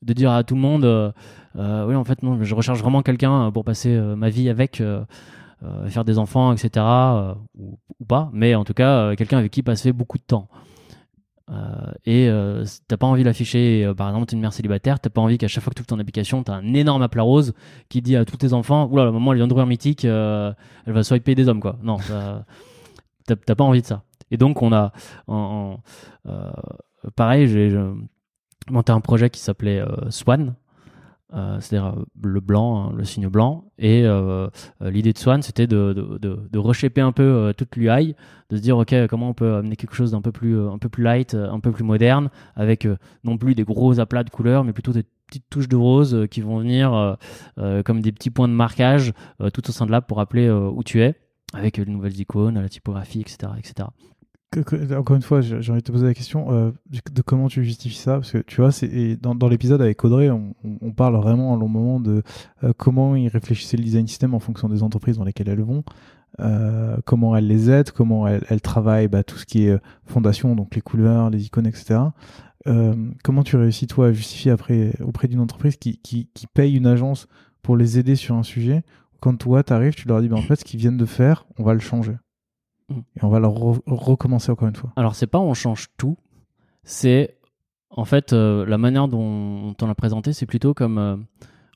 de 0.03 0.13
dire 0.13 0.31
à 0.31 0.45
tout 0.45 0.55
le 0.55 0.61
monde 0.61 1.15
oui 1.57 1.95
en 1.97 2.05
fait 2.05 2.23
non 2.23 2.39
je 2.43 2.55
recherche 2.55 2.79
vraiment 2.79 3.03
quelqu'un 3.03 3.51
pour 3.51 3.65
passer 3.65 3.99
ma 4.17 4.29
vie 4.31 4.49
avec 4.49 4.83
faire 5.89 6.05
des 6.05 6.19
enfants 6.19 6.53
etc 6.53 6.87
ou, 7.59 7.77
pas 8.07 8.31
mais 8.33 8.55
en 8.55 8.65
tout 8.65 8.73
cas 8.73 9.17
quelqu'un 9.17 9.39
avec 9.39 9.51
qui 9.51 9.63
passer 9.63 9.93
beaucoup 9.93 10.17
de 10.17 10.23
temps 10.23 10.49
et 12.05 12.29
euh, 12.29 12.65
t'as 12.87 12.97
pas 12.97 13.07
envie 13.07 13.25
d'afficher, 13.25 13.85
euh, 13.85 13.95
par 13.95 14.09
exemple, 14.09 14.27
t'es 14.27 14.37
une 14.37 14.43
mère 14.43 14.53
célibataire, 14.53 15.01
t'as 15.01 15.11
pas 15.11 15.21
envie 15.21 15.39
qu'à 15.39 15.49
chaque 15.49 15.65
fois 15.65 15.71
que 15.71 15.77
tu 15.77 15.81
ouvres 15.81 15.89
ton 15.89 15.99
application, 15.99 16.43
t'as 16.43 16.55
un 16.55 16.75
énorme 16.75 17.03
aplat 17.03 17.23
rose 17.23 17.55
qui 17.89 18.03
dit 18.03 18.17
à 18.17 18.25
tous 18.25 18.37
tes 18.37 18.53
enfants, 18.53 18.89
oula, 18.91 19.05
la 19.05 19.11
maman 19.11 19.33
elle 19.33 19.39
vient 19.39 19.49
d'ouvrir 19.49 19.67
mythique, 19.67 20.05
elle 20.05 20.55
va 20.87 21.03
swiper 21.03 21.35
des 21.35 21.49
hommes, 21.49 21.61
quoi. 21.61 21.79
Non, 21.83 21.99
t'as 23.27 23.55
pas 23.55 23.65
envie 23.65 23.83
de 23.83 23.87
ça. 23.87 24.03
Et 24.31 24.37
donc, 24.37 24.63
on 24.63 24.73
a, 24.73 24.93
pareil, 27.17 27.49
j'ai 27.49 27.77
monté 28.71 28.93
un 28.93 29.01
projet 29.01 29.31
qui 29.31 29.41
s'appelait 29.41 29.83
Swan, 30.11 30.49
euh, 30.49 30.53
c'est-à-dire 31.61 31.95
euh, 31.99 32.05
le 32.23 32.41
blanc, 32.41 32.91
hein, 32.91 32.95
le 32.97 33.05
signe 33.05 33.29
blanc. 33.29 33.65
Et 33.79 34.03
euh, 34.05 34.49
l'idée 34.81 35.13
de 35.13 35.19
Swan, 35.19 35.43
c'était 35.43 35.67
de, 35.67 35.93
de, 35.93 36.19
de, 36.19 36.49
de 36.51 37.01
un 37.01 37.13
peu 37.13 37.55
toute 37.57 37.77
l'UI, 37.77 38.15
de 38.51 38.57
se 38.57 38.63
dire 38.63 38.77
ok 38.79 39.07
comment 39.09 39.31
on 39.31 39.35
peut 39.35 39.55
amener 39.55 39.77
quelque 39.77 39.95
chose 39.95 40.11
d'un 40.13 40.21
peu 40.21 40.33
plus 40.33 40.59
un 40.59 40.79
peu 40.79 40.89
plus 40.89 41.03
light, 41.03 41.35
un 41.35 41.61
peu 41.61 41.73
plus 41.73 41.85
moderne, 41.85 42.31
avec 42.57 42.87
non 43.25 43.39
plus 43.39 43.55
des 43.55 43.65
gros 43.65 44.01
aplats 44.01 44.25
de 44.25 44.31
couleurs, 44.31 44.65
mais 44.65 44.73
plutôt 44.73 44.93
des 44.93 45.05
petites 45.27 45.49
touches 45.49 45.69
de 45.69 45.77
rose 45.77 46.27
qui 46.31 46.41
vont 46.41 46.59
venir 46.59 47.17
comme 47.85 48.01
des 48.01 48.13
petits 48.13 48.31
points 48.31 48.49
de 48.49 48.55
marquage 48.55 49.13
tout 49.53 49.69
au 49.69 49.73
sein 49.73 49.87
de 49.87 49.93
l'app 49.93 50.07
pour 50.07 50.19
rappeler 50.19 50.51
où 50.51 50.83
tu 50.83 51.03
es, 51.03 51.15
avec 51.55 51.77
les 51.77 51.87
nouvelles 51.87 52.19
icônes, 52.21 52.61
la 52.61 52.69
typographie, 52.69 53.21
etc., 53.21 53.53
etc 53.59 53.89
encore 54.57 55.17
une 55.17 55.23
fois, 55.23 55.41
j'ai 55.41 55.57
envie 55.71 55.81
de 55.81 55.87
te 55.87 55.93
poser 55.93 56.07
la 56.07 56.15
question 56.15 56.53
euh, 56.53 56.73
de 56.91 57.23
comment 57.23 57.49
tu 57.49 57.63
justifies 57.65 57.97
ça, 57.97 58.15
parce 58.15 58.33
que 58.33 58.39
tu 58.39 58.61
vois, 58.61 58.73
c'est 58.73 59.17
dans, 59.17 59.49
l'épisode 59.49 59.81
avec 59.81 60.05
Audrey, 60.05 60.29
on, 60.31 60.55
parle 60.93 61.17
vraiment 61.17 61.55
un 61.55 61.59
long 61.59 61.69
moment 61.69 62.01
de 62.01 62.23
euh, 62.65 62.73
comment 62.77 63.15
ils 63.15 63.29
réfléchissaient 63.29 63.77
le 63.77 63.85
design 63.85 64.09
system 64.09 64.35
en 64.35 64.41
fonction 64.41 64.69
des 64.69 64.83
entreprises 64.83 65.19
dans 65.19 65.25
lesquelles 65.25 65.49
elles 65.49 65.63
vont. 65.63 65.85
euh, 66.41 66.97
comment 67.05 67.37
elle 67.37 67.47
les 67.47 67.71
aide, 67.71 67.91
comment 67.93 68.27
elle, 68.27 68.45
elle 68.49 68.61
travaille 68.61 69.09
bah, 69.09 69.23
tout 69.23 69.37
ce 69.37 69.47
qui 69.47 69.67
est 69.67 69.79
fondation, 70.07 70.57
donc 70.57 70.75
les 70.75 70.81
couleurs, 70.81 71.31
les 71.31 71.47
icônes, 71.47 71.67
etc. 71.67 72.01
Euh, 72.67 72.95
comment 73.25 73.43
tu 73.43 73.57
réussis 73.57 73.87
toi 73.87 74.09
à 74.09 74.13
justifier 74.13 74.51
après 74.51 74.93
auprès 75.01 75.29
d'une 75.29 75.41
entreprise 75.41 75.77
qui, 75.77 75.99
qui, 75.99 76.29
qui, 76.35 76.47
paye 76.47 76.77
une 76.77 76.87
agence 76.87 77.27
pour 77.63 77.77
les 77.77 77.99
aider 77.99 78.17
sur 78.17 78.35
un 78.35 78.43
sujet 78.43 78.83
quand 79.21 79.37
toi 79.37 79.63
tu 79.63 79.73
arrives, 79.73 79.95
tu 79.95 80.09
leur 80.09 80.21
dis 80.21 80.29
bah, 80.29 80.37
en 80.37 80.43
fait 80.43 80.57
ce 80.57 80.65
qu'ils 80.65 80.81
viennent 80.81 80.97
de 80.97 81.07
faire, 81.07 81.47
on 81.59 81.63
va 81.63 81.73
le 81.73 81.81
changer? 81.81 82.17
Et 82.91 83.25
on 83.25 83.29
va 83.29 83.41
recommencer 83.87 84.51
encore 84.51 84.69
une 84.69 84.77
fois. 84.77 84.93
Alors 84.97 85.15
c'est 85.15 85.27
pas 85.27 85.39
on 85.39 85.55
change 85.55 85.89
tout, 85.97 86.17
c'est 86.83 87.37
en 87.91 88.05
fait 88.05 88.33
euh, 88.33 88.65
la 88.67 88.79
manière 88.79 89.09
dont 89.09 89.75
on 89.81 89.87
l'a 89.87 89.95
présenté, 89.95 90.33
c'est 90.33 90.47
plutôt 90.47 90.75
comme 90.75 90.99
euh, 90.99 91.17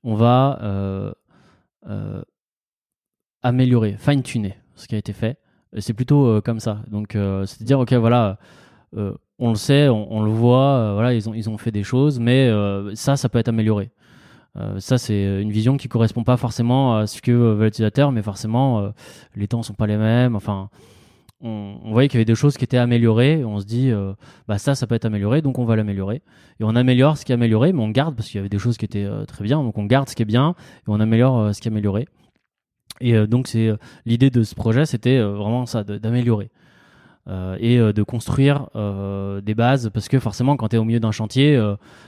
on 0.02 0.14
va 0.14 0.58
euh, 0.62 1.12
améliorer, 3.42 3.96
fine-tuner 3.98 4.56
ce 4.74 4.88
qui 4.88 4.94
a 4.94 4.98
été 4.98 5.12
fait. 5.12 5.38
C'est 5.78 5.92
plutôt 5.92 6.40
comme 6.42 6.60
ça. 6.60 6.82
Donc 6.88 7.10
c'est 7.12 7.62
à 7.62 7.64
dire 7.64 7.80
ok 7.80 7.92
voilà 7.94 8.38
on 9.40 9.48
le 9.48 9.56
sait, 9.56 9.88
on, 9.88 10.22
le 10.22 10.30
voit, 10.30 10.92
voilà, 10.94 11.12
ils 11.14 11.28
ont, 11.28 11.34
ils 11.34 11.50
ont 11.50 11.58
fait 11.58 11.72
des 11.72 11.82
choses, 11.82 12.20
mais 12.20 12.48
ça, 12.94 13.16
ça 13.16 13.28
peut 13.28 13.40
être 13.40 13.48
amélioré. 13.48 13.90
Ça, 14.78 14.98
c'est 14.98 15.42
une 15.42 15.50
vision 15.50 15.76
qui 15.76 15.88
correspond 15.88 16.22
pas 16.22 16.36
forcément 16.36 16.96
à 16.96 17.08
ce 17.08 17.20
que 17.20 17.32
veut 17.32 17.64
l'utilisateur, 17.64 18.12
mais 18.12 18.22
forcément, 18.22 18.92
les 19.34 19.48
temps 19.48 19.64
sont 19.64 19.74
pas 19.74 19.88
les 19.88 19.96
mêmes. 19.96 20.36
Enfin, 20.36 20.70
on, 21.44 21.92
voyait 21.92 22.08
qu'il 22.08 22.18
y 22.18 22.20
avait 22.20 22.24
des 22.24 22.34
choses 22.34 22.56
qui 22.56 22.64
étaient 22.64 22.78
améliorées. 22.78 23.44
on 23.44 23.60
se 23.60 23.66
dit, 23.66 23.92
bah 24.48 24.58
ça, 24.58 24.74
ça 24.74 24.86
peut 24.86 24.94
être 24.94 25.04
amélioré, 25.04 25.42
donc 25.42 25.58
on 25.58 25.64
va 25.64 25.76
l'améliorer. 25.76 26.22
Et 26.60 26.64
on 26.64 26.74
améliore 26.74 27.16
ce 27.18 27.24
qui 27.24 27.32
est 27.32 27.34
amélioré, 27.34 27.72
mais 27.72 27.82
on 27.82 27.90
garde 27.90 28.16
parce 28.16 28.28
qu'il 28.28 28.38
y 28.38 28.40
avait 28.40 28.48
des 28.48 28.58
choses 28.58 28.76
qui 28.76 28.84
étaient 28.84 29.08
très 29.28 29.44
bien, 29.44 29.62
donc 29.62 29.78
on 29.78 29.84
garde 29.84 30.08
ce 30.08 30.16
qui 30.16 30.22
est 30.22 30.26
bien 30.26 30.54
et 30.80 30.84
on 30.88 30.98
améliore 31.00 31.54
ce 31.54 31.60
qui 31.60 31.68
est 31.68 31.70
amélioré. 31.70 32.08
Et 33.00 33.26
donc, 33.26 33.48
c'est 33.48 33.70
l'idée 34.06 34.30
de 34.30 34.42
ce 34.42 34.54
projet, 34.54 34.86
c'était 34.86 35.20
vraiment 35.20 35.66
ça, 35.66 35.84
d'améliorer. 35.84 36.50
Euh, 37.26 37.56
et 37.58 37.78
euh, 37.78 37.94
de 37.94 38.02
construire 38.02 38.68
euh, 38.76 39.40
des 39.40 39.54
bases 39.54 39.88
parce 39.94 40.08
que 40.08 40.18
forcément 40.18 40.58
quand 40.58 40.68
tu 40.68 40.76
es 40.76 40.78
au 40.78 40.84
milieu 40.84 41.00
d'un 41.00 41.10
chantier 41.10 41.58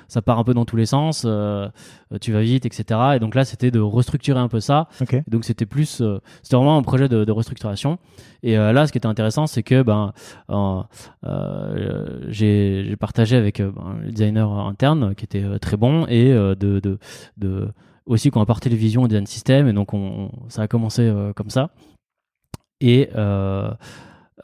ça 0.09 0.21
part 0.21 0.39
un 0.39 0.45
peu 0.45 0.53
dans 0.53 0.67
tous 0.67 0.77
les 0.77 0.85
sens 0.85 1.27
tu 2.21 2.33
vas 2.33 2.43
vite 2.43 2.67
etc 2.67 3.01
et 3.15 3.19
donc 3.19 3.35
là 3.35 3.47
c'était 3.47 3.71
de 3.71 3.81
restructurer 3.81 4.39
un 4.39 4.49
peu 4.49 4.61
ça. 4.61 4.89
Donc 5.27 5.47
c'était 5.47 5.65
plus 5.65 6.03
c'était 6.43 6.57
vraiment 6.57 6.77
un 6.77 6.83
projet 6.83 7.09
de, 7.09 7.25
de 7.25 7.33
restructuration. 7.33 7.99
Et 8.43 8.57
là 8.57 8.87
ce 8.87 8.93
qui 8.93 8.99
était 8.99 9.07
intéressant 9.07 9.47
c'est 9.47 9.63
que 9.63 9.83
ben 9.83 10.13
j'ai 12.29 12.97
partagé 13.01 13.37
avec 13.37 13.63
ben, 13.63 13.99
le 14.03 14.13
designer 14.13 14.51
interne 14.51 15.15
qui 15.15 15.25
était 15.25 15.59
très 15.61 15.79
bon 15.79 16.07
et 16.09 16.29
de, 16.31 16.55
de, 16.55 16.99
de 17.39 17.69
aussi 18.05 18.31
qu'on 18.31 18.41
a 18.41 18.43
apporté 18.43 18.69
les 18.69 18.77
visions 18.77 19.05
au 19.05 19.09
design 19.09 19.27
system. 19.27 19.67
Et 19.67 19.73
donc 19.73 19.95
on, 19.95 20.31
ça 20.49 20.63
a 20.63 20.69
commencé 20.69 21.11
comme 21.35 21.51
ça. 21.51 21.71
Et 22.83 23.09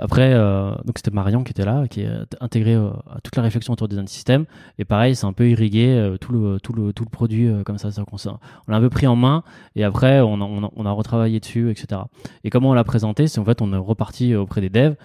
après, 0.02 0.32
euh, 0.34 0.72
donc 0.84 0.96
c'était 0.98 1.12
Marion 1.12 1.44
qui 1.44 1.52
était 1.52 1.64
là, 1.64 1.86
qui 1.86 2.00
est 2.00 2.10
intégré 2.40 2.74
euh, 2.74 2.90
à 3.08 3.20
toute 3.20 3.36
la 3.36 3.42
réflexion 3.44 3.72
autour 3.72 3.86
du 3.86 3.92
design 3.92 4.08
system. 4.08 4.46
Et 4.80 4.84
pareil, 4.84 5.14
c'est 5.14 5.26
un 5.26 5.32
peu 5.32 5.48
irrigué 5.48 5.90
euh, 5.90 6.16
tout 6.16 6.32
le 6.32 6.58
tout 6.58 6.72
le 6.72 6.92
tout 6.92 7.04
le 7.04 7.08
produit 7.08 7.48
comme 7.64 7.78
ça. 7.78 7.88
on 7.96 8.72
l'a 8.72 8.76
un 8.76 8.80
peu 8.80 8.90
pris 8.90 9.06
en 9.06 9.14
main 9.14 9.44
et 9.76 9.84
après 9.84 10.20
on 10.20 10.86
a 10.86 10.90
retravaillé 10.90 11.38
dessus, 11.38 11.70
etc. 11.70 12.00
Et 12.42 12.50
comment 12.50 12.70
on 12.70 12.74
l'a 12.74 12.82
présenté, 12.82 13.28
c'est 13.28 13.38
en 13.38 13.44
fait 13.44 13.62
on 13.62 13.72
est 13.72 13.76
reparti 13.76 14.34
auprès 14.34 14.60
des 14.60 14.70
devs 14.70 14.96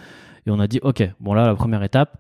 et 0.48 0.50
on 0.50 0.60
a 0.60 0.66
dit 0.66 0.80
ok, 0.82 1.08
bon 1.20 1.36
là 1.36 1.46
la 1.46 1.56
première 1.56 1.84
étape, 1.84 2.18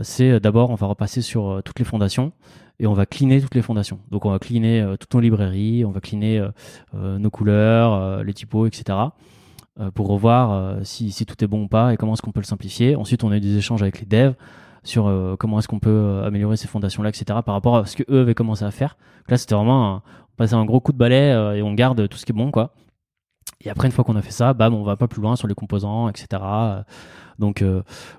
c'est 0.00 0.40
d'abord 0.40 0.70
on 0.70 0.76
va 0.76 0.86
repasser 0.86 1.20
sur 1.20 1.60
toutes 1.66 1.78
les 1.78 1.84
fondations 1.84 2.32
et 2.80 2.86
on 2.86 2.94
va 2.94 3.04
cleaner 3.04 3.42
toutes 3.42 3.54
les 3.54 3.62
fondations. 3.62 3.98
Donc 4.10 4.24
on 4.24 4.30
va 4.30 4.38
cleaner 4.38 4.94
toutes 4.98 5.12
nos 5.12 5.20
librairies, 5.20 5.84
on 5.84 5.90
va 5.90 6.00
cleaner 6.00 6.48
nos 6.94 7.30
couleurs, 7.30 8.24
les 8.24 8.32
typos, 8.32 8.66
etc. 8.66 8.96
Euh, 9.80 9.90
pour 9.90 10.06
revoir 10.06 10.52
euh, 10.52 10.84
si, 10.84 11.10
si, 11.10 11.26
tout 11.26 11.42
est 11.42 11.48
bon 11.48 11.64
ou 11.64 11.68
pas 11.68 11.92
et 11.92 11.96
comment 11.96 12.12
est-ce 12.12 12.22
qu'on 12.22 12.30
peut 12.30 12.40
le 12.40 12.46
simplifier. 12.46 12.94
Ensuite, 12.94 13.24
on 13.24 13.32
a 13.32 13.38
eu 13.38 13.40
des 13.40 13.56
échanges 13.56 13.82
avec 13.82 13.98
les 13.98 14.06
devs 14.06 14.34
sur 14.84 15.08
euh, 15.08 15.34
comment 15.36 15.58
est-ce 15.58 15.66
qu'on 15.66 15.80
peut 15.80 16.22
améliorer 16.24 16.56
ces 16.56 16.68
fondations-là, 16.68 17.08
etc. 17.08 17.40
par 17.44 17.54
rapport 17.54 17.78
à 17.78 17.86
ce 17.86 17.96
que 17.96 18.04
eux 18.08 18.20
avaient 18.20 18.36
commencé 18.36 18.64
à 18.64 18.70
faire. 18.70 18.96
là, 19.28 19.36
c'était 19.36 19.56
vraiment 19.56 20.02
un, 20.38 20.52
un 20.52 20.64
gros 20.64 20.80
coup 20.80 20.92
de 20.92 20.98
balai 20.98 21.56
et 21.56 21.62
on 21.62 21.74
garde 21.74 22.08
tout 22.08 22.16
ce 22.18 22.24
qui 22.24 22.30
est 22.30 22.36
bon, 22.36 22.52
quoi. 22.52 22.72
Et 23.62 23.70
après, 23.70 23.88
une 23.88 23.92
fois 23.92 24.04
qu'on 24.04 24.14
a 24.14 24.22
fait 24.22 24.30
ça, 24.30 24.54
bam, 24.54 24.74
on 24.74 24.84
va 24.84 24.96
pas 24.96 25.08
plus 25.08 25.20
loin 25.20 25.34
sur 25.34 25.48
les 25.48 25.54
composants, 25.54 26.08
etc. 26.08 26.42
Donc, 27.40 27.64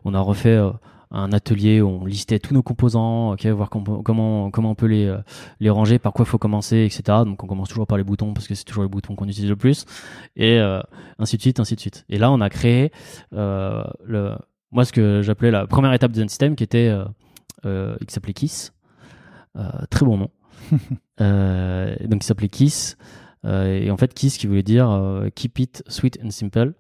on 0.04 0.14
a 0.14 0.20
refait 0.20 0.60
un 1.12 1.32
atelier 1.32 1.82
où 1.82 1.88
on 1.88 2.06
listait 2.06 2.40
tous 2.40 2.54
nos 2.54 2.64
composants, 2.64 3.34
ok, 3.34 3.46
voir 3.48 3.70
comment 3.70 4.02
comment 4.52 4.70
on 4.72 4.76
peut 4.76 4.88
les 4.88 5.06
euh, 5.06 5.18
les 5.60 5.70
ranger, 5.70 6.00
par 6.00 6.14
quoi 6.14 6.26
il 6.26 6.30
faut 6.30 6.38
commencer, 6.38 6.78
etc. 6.86 7.20
Donc 7.26 7.44
on 7.44 7.48
commence 7.48 7.70
toujours 7.70 7.88
par 7.88 7.98
les 7.98 8.04
boutons 8.04 8.34
parce 8.34 8.48
que 8.48 8.56
c'est 8.56 8.64
toujours 8.64 8.84
les 8.84 8.90
boutons 8.90 9.16
qu'on 9.16 9.28
utilise 9.28 9.50
le 9.50 9.56
plus, 9.56 9.86
et 10.36 10.60
euh, 10.60 10.82
ainsi 11.20 11.38
de 11.38 11.42
suite, 11.42 11.60
ainsi 11.60 11.76
de 11.76 11.80
suite. 11.80 12.06
Et 12.10 12.18
là, 12.18 12.32
on 12.32 12.42
a 12.42 12.50
créé 12.50 12.92
euh, 13.34 13.84
le 14.04 14.36
moi 14.72 14.86
ce 14.86 14.92
que 14.92 15.22
j'appelais 15.22 15.52
la 15.52 15.68
première 15.68 15.94
étape 15.94 16.12
du 16.12 16.22
système, 16.24 16.56
qui 16.56 16.64
était 16.64 16.94
qui 17.64 18.14
s'appelait 18.14 18.34
Kiss, 18.34 18.74
très 19.90 20.06
bon 20.06 20.18
nom. 20.18 20.30
donc 21.20 22.24
il 22.24 22.24
s'appelait 22.24 22.50
Kiss. 22.50 22.98
et 23.46 23.90
en 23.90 23.98
fait, 23.98 24.14
Kiss 24.14 24.38
qui 24.38 24.48
voulait 24.48 24.64
dire 24.64 25.22
Keep 25.36 25.60
it 25.60 25.84
sweet 25.88 26.20
and 26.24 26.32
simple. 26.32 26.74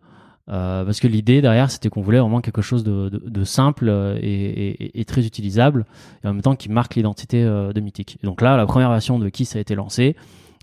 Euh, 0.48 0.86
parce 0.86 1.00
que 1.00 1.08
l'idée 1.08 1.42
derrière, 1.42 1.72
c'était 1.72 1.90
qu'on 1.90 2.02
voulait 2.02 2.20
vraiment 2.20 2.42
quelque 2.42 2.62
chose 2.62 2.84
de, 2.84 3.44
simple 3.44 3.90
et, 4.22 5.00
et, 5.00 5.06
très 5.06 5.26
utilisable, 5.26 5.86
et 6.24 6.28
en 6.28 6.34
même 6.34 6.42
temps 6.42 6.56
qui 6.56 6.70
marque 6.70 6.96
l'identité 6.96 7.44
euh, 7.44 7.74
de 7.74 7.82
Mythic. 7.82 8.18
donc 8.24 8.42
là, 8.42 8.58
la 8.58 8.66
première 8.66 8.90
version 8.90 9.20
de 9.20 9.30
Kiss 9.30 9.56
a 9.56 9.60
été 9.60 9.76
lancée, 9.76 10.16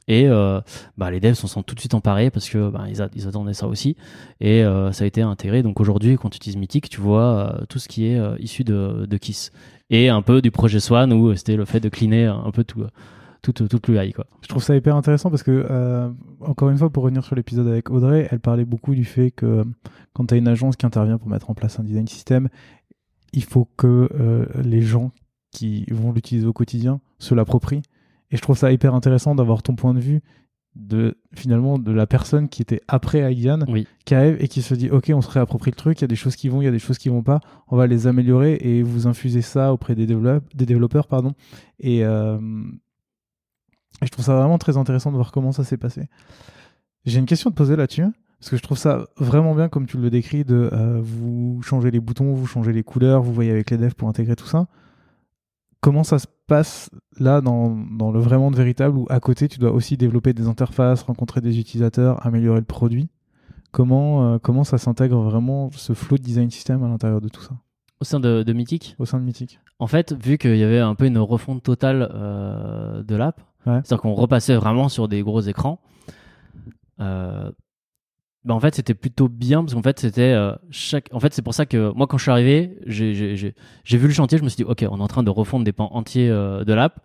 et 0.09 0.27
euh, 0.27 0.61
bah, 0.99 1.11
les 1.11 1.21
devs 1.21 1.35
s'en 1.35 1.47
sont 1.47 1.63
tout 1.63 1.77
de 1.77 1.81
suite 1.81 1.95
emparés 1.95 2.31
parce 2.31 2.49
que 2.49 2.69
bah, 2.71 2.87
ils, 2.89 3.03
attendaient 3.29 3.55
ça 3.55 3.67
aussi, 3.67 3.97
et 4.41 4.65
euh, 4.65 4.93
ça 4.93 5.05
a 5.05 5.07
été 5.07 5.23
intégré. 5.23 5.63
Donc 5.63 5.81
aujourd'hui, 5.81 6.17
quand 6.17 6.29
tu 6.31 6.37
utilises 6.37 6.57
Mythic, 6.57 6.89
tu 6.89 7.01
vois 7.01 7.61
tout 7.69 7.79
ce 7.79 7.89
qui 7.89 8.07
est 8.07 8.21
issu 8.41 8.65
de, 8.65 9.07
de 9.09 9.17
Kiss. 9.17 9.53
Et 9.91 10.09
un 10.09 10.23
peu 10.23 10.41
du 10.41 10.51
projet 10.51 10.81
Swan, 10.81 11.13
où 11.13 11.35
c'était 11.37 11.57
le 11.57 11.65
fait 11.65 11.81
de 11.81 11.89
cleaner 11.89 12.27
un 12.27 12.51
peu 12.51 12.65
tout 12.65 12.85
toute, 13.43 13.69
toute 13.69 13.89
l'UI. 13.89 14.13
Quoi. 14.13 14.27
Je 14.41 14.49
trouve 14.49 14.63
ça 14.63 14.75
hyper 14.75 14.97
intéressant 14.97 15.29
parce 15.29 15.43
que, 15.43 15.67
euh, 15.69 16.11
encore 16.41 16.71
une 16.71 16.79
fois, 16.79 16.91
pour 16.91 17.03
revenir 17.03 17.25
sur 17.25 17.35
l'épisode 17.35 17.67
avec 17.67 17.91
Audrey, 17.91 18.29
elle 18.31 18.41
parlait 18.41 18.65
beaucoup 18.65 18.95
du 18.95 19.05
fait 19.05 19.33
que 19.33 19.65
quand 20.15 20.27
tu 20.27 20.35
as 20.35 20.37
une 20.37 20.49
agence 20.49 20.77
qui 20.77 20.87
intervient 20.87 21.19
pour 21.19 21.29
mettre 21.29 21.51
en 21.51 21.55
place 21.55 21.79
un 21.79 21.85
design 21.85 22.07
system, 22.07 22.49
il 23.33 23.45
faut 23.45 23.69
que 23.77 24.09
euh, 24.15 24.47
les 24.63 24.81
gens 24.81 25.11
qui 25.51 25.85
vont 25.91 26.13
l'utiliser 26.13 26.47
au 26.47 26.53
quotidien 26.53 27.01
se 27.19 27.35
l'approprient. 27.35 27.83
Et 28.31 28.37
je 28.37 28.41
trouve 28.41 28.57
ça 28.57 28.73
hyper 28.73 28.95
intéressant 28.95 29.35
d'avoir 29.35 29.63
ton 29.63 29.75
point 29.75 29.93
de 29.93 30.01
vue 30.01 30.23
de 30.75 31.19
finalement 31.35 31.79
de 31.79 31.93
la 31.93 32.07
personne 32.07 32.49
qui 32.49 32.63
était 32.63 32.81
après 32.89 33.19
Aigan 33.19 33.59
qui 34.07 34.15
arrive 34.15 34.39
et 34.41 34.49
qui 34.49 34.63
se 34.63 34.73
dit 34.73 34.89
ok 34.89 35.13
on 35.15 35.21
se 35.21 35.29
réapproprie 35.29 35.71
le 35.71 35.77
truc 35.77 36.01
il 36.01 36.05
y 36.05 36.07
a 36.07 36.09
des 36.09 36.17
choses 36.17 36.35
qui 36.35 36.49
vont 36.49 36.63
il 36.63 36.65
y 36.65 36.69
a 36.69 36.71
des 36.71 36.79
choses 36.79 36.97
qui 36.97 37.11
vont 37.11 37.23
pas 37.23 37.41
on 37.69 37.77
va 37.77 37.87
les 37.87 38.07
améliorer 38.07 38.55
et 38.55 38.83
vous 38.83 39.07
infusez 39.07 39.43
ça 39.43 39.75
auprès 39.75 39.95
des, 39.95 40.07
des 40.07 40.65
développeurs 40.65 41.09
pardon 41.09 41.35
et, 41.79 42.07
euh, 42.07 42.39
et 44.01 44.07
je 44.07 44.11
trouve 44.11 44.25
ça 44.25 44.35
vraiment 44.37 44.59
très 44.59 44.77
intéressant 44.77 45.11
de 45.11 45.17
voir 45.17 45.33
comment 45.33 45.53
ça 45.53 45.65
s'est 45.65 45.77
passé. 45.77 46.09
J'ai 47.05 47.19
une 47.19 47.27
question 47.27 47.51
à 47.51 47.53
te 47.53 47.57
poser 47.57 47.77
là-dessus, 47.77 48.07
parce 48.39 48.51
que 48.51 48.57
je 48.57 48.63
trouve 48.63 48.79
ça 48.79 49.07
vraiment 49.17 49.55
bien 49.55 49.69
comme 49.69 49.87
tu 49.87 49.99
le 49.99 50.11
décris, 50.11 50.45
de 50.45 50.71
euh, 50.73 51.01
vous 51.03 51.61
changez 51.63 51.91
les 51.91 52.01
boutons, 52.01 52.33
vous 52.33 52.47
changez 52.47 52.73
les 52.73 52.83
couleurs, 52.83 53.23
vous 53.23 53.33
voyez 53.33 53.51
avec 53.51 53.71
les 53.71 53.77
devs 53.77 53.95
pour 53.95 54.09
intégrer 54.09 54.37
tout 54.37 54.47
ça. 54.47 54.67
Comment 55.81 56.05
ça 56.05 56.21
se 56.21 56.27
passe 56.47 56.91
là 57.19 57.41
dans, 57.41 57.71
dans 57.71 58.13
le 58.13 58.21
vrai 58.21 58.39
monde 58.39 58.55
véritable 58.55 58.97
où 58.97 59.07
à 59.11 59.19
côté 59.19 59.49
tu 59.49 59.59
dois 59.59 59.73
aussi 59.73 59.97
développer 59.97 60.33
des 60.33 60.47
interfaces, 60.47 61.03
rencontrer 61.03 61.41
des 61.41 61.59
utilisateurs, 61.59 62.25
améliorer 62.25 62.61
le 62.61 62.65
produit? 62.65 63.09
Comment, 63.73 64.35
euh, 64.35 64.39
comment 64.39 64.65
ça 64.65 64.79
s'intègre 64.79 65.21
vraiment 65.23 65.71
ce 65.73 65.93
flow 65.93 66.19
de 66.19 66.23
design 66.23 66.51
system 66.51 66.85
à 66.85 66.89
l'intérieur 66.89 67.21
de 67.21 67.29
tout 67.29 67.41
ça? 67.41 67.55
Au 68.01 68.05
sein 68.05 68.21
de, 68.21 68.43
de 68.43 68.53
Mythic? 68.53 68.95
Au 68.99 69.07
sein 69.07 69.19
de 69.19 69.25
Mythic. 69.25 69.61
En 69.79 69.87
fait, 69.87 70.13
vu 70.13 70.37
qu'il 70.37 70.57
y 70.57 70.63
avait 70.63 70.79
un 70.79 70.95
peu 70.95 71.07
une 71.07 71.19
refonte 71.19 71.63
totale 71.63 72.09
euh, 72.15 73.03
de 73.03 73.17
l'app, 73.17 73.41
c'est-à-dire 73.65 74.01
qu'on 74.01 74.15
repassait 74.15 74.57
vraiment 74.57 74.89
sur 74.89 75.09
des 75.09 75.23
gros 75.23 75.41
écrans. 75.41 75.81
Euh, 77.01 77.51
ben 78.45 78.55
en 78.55 78.61
fait, 78.61 78.75
c'était 78.75 78.95
plutôt 78.95 79.29
bien 79.29 79.63
parce 79.63 79.75
qu'en 79.75 79.83
fait, 79.83 80.01
c'était 80.01 80.33
euh, 80.33 80.55
chaque. 80.71 81.09
En 81.13 81.21
fait, 81.21 81.33
c'est 81.33 81.43
pour 81.43 81.55
ça 81.55 81.65
que 81.65 81.93
moi, 81.95 82.07
quand 82.07 82.19
je 82.19 82.23
suis 82.23 82.31
arrivé, 82.31 82.77
j'ai 82.87 83.99
vu 83.99 84.09
le 84.09 84.13
chantier, 84.13 84.39
je 84.39 84.43
me 84.43 84.49
suis 84.49 84.57
dit, 84.57 84.65
ok, 84.65 84.85
on 84.91 84.99
est 84.99 85.03
en 85.03 85.09
train 85.09 85.23
de 85.23 85.31
refondre 85.31 85.65
des 85.65 85.73
pans 85.73 85.91
entiers 85.93 86.29
euh, 86.29 86.65
de 86.65 86.73
l'app. 86.73 87.01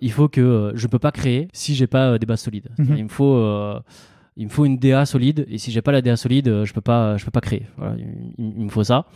il 0.00 0.10
faut 0.10 0.28
que 0.28 0.72
je 0.74 0.86
peux 0.88 0.98
pas 0.98 1.12
créer 1.12 1.48
si 1.52 1.74
j'ai 1.74 1.86
pas 1.86 2.18
des 2.18 2.26
bases 2.26 2.40
solides. 2.40 2.70
Mhm. 2.78 2.96
Il 2.96 3.04
me 3.04 3.08
faut 3.08 3.36
il 4.36 4.44
me 4.44 4.50
faut 4.50 4.66
une 4.66 4.76
DA 4.76 5.06
solide 5.06 5.46
et 5.48 5.56
si 5.56 5.70
j'ai 5.70 5.80
pas 5.80 5.92
la 5.92 6.02
DA 6.02 6.16
solide 6.16 6.48
euh, 6.48 6.64
je 6.66 6.74
peux 6.74 6.82
pas 6.82 7.16
je 7.16 7.24
peux 7.24 7.30
pas 7.30 7.40
créer. 7.40 7.66
Voilà, 7.78 7.96
il, 8.38 8.64
me 8.64 8.68
faut 8.68 8.84
ça. 8.84 9.06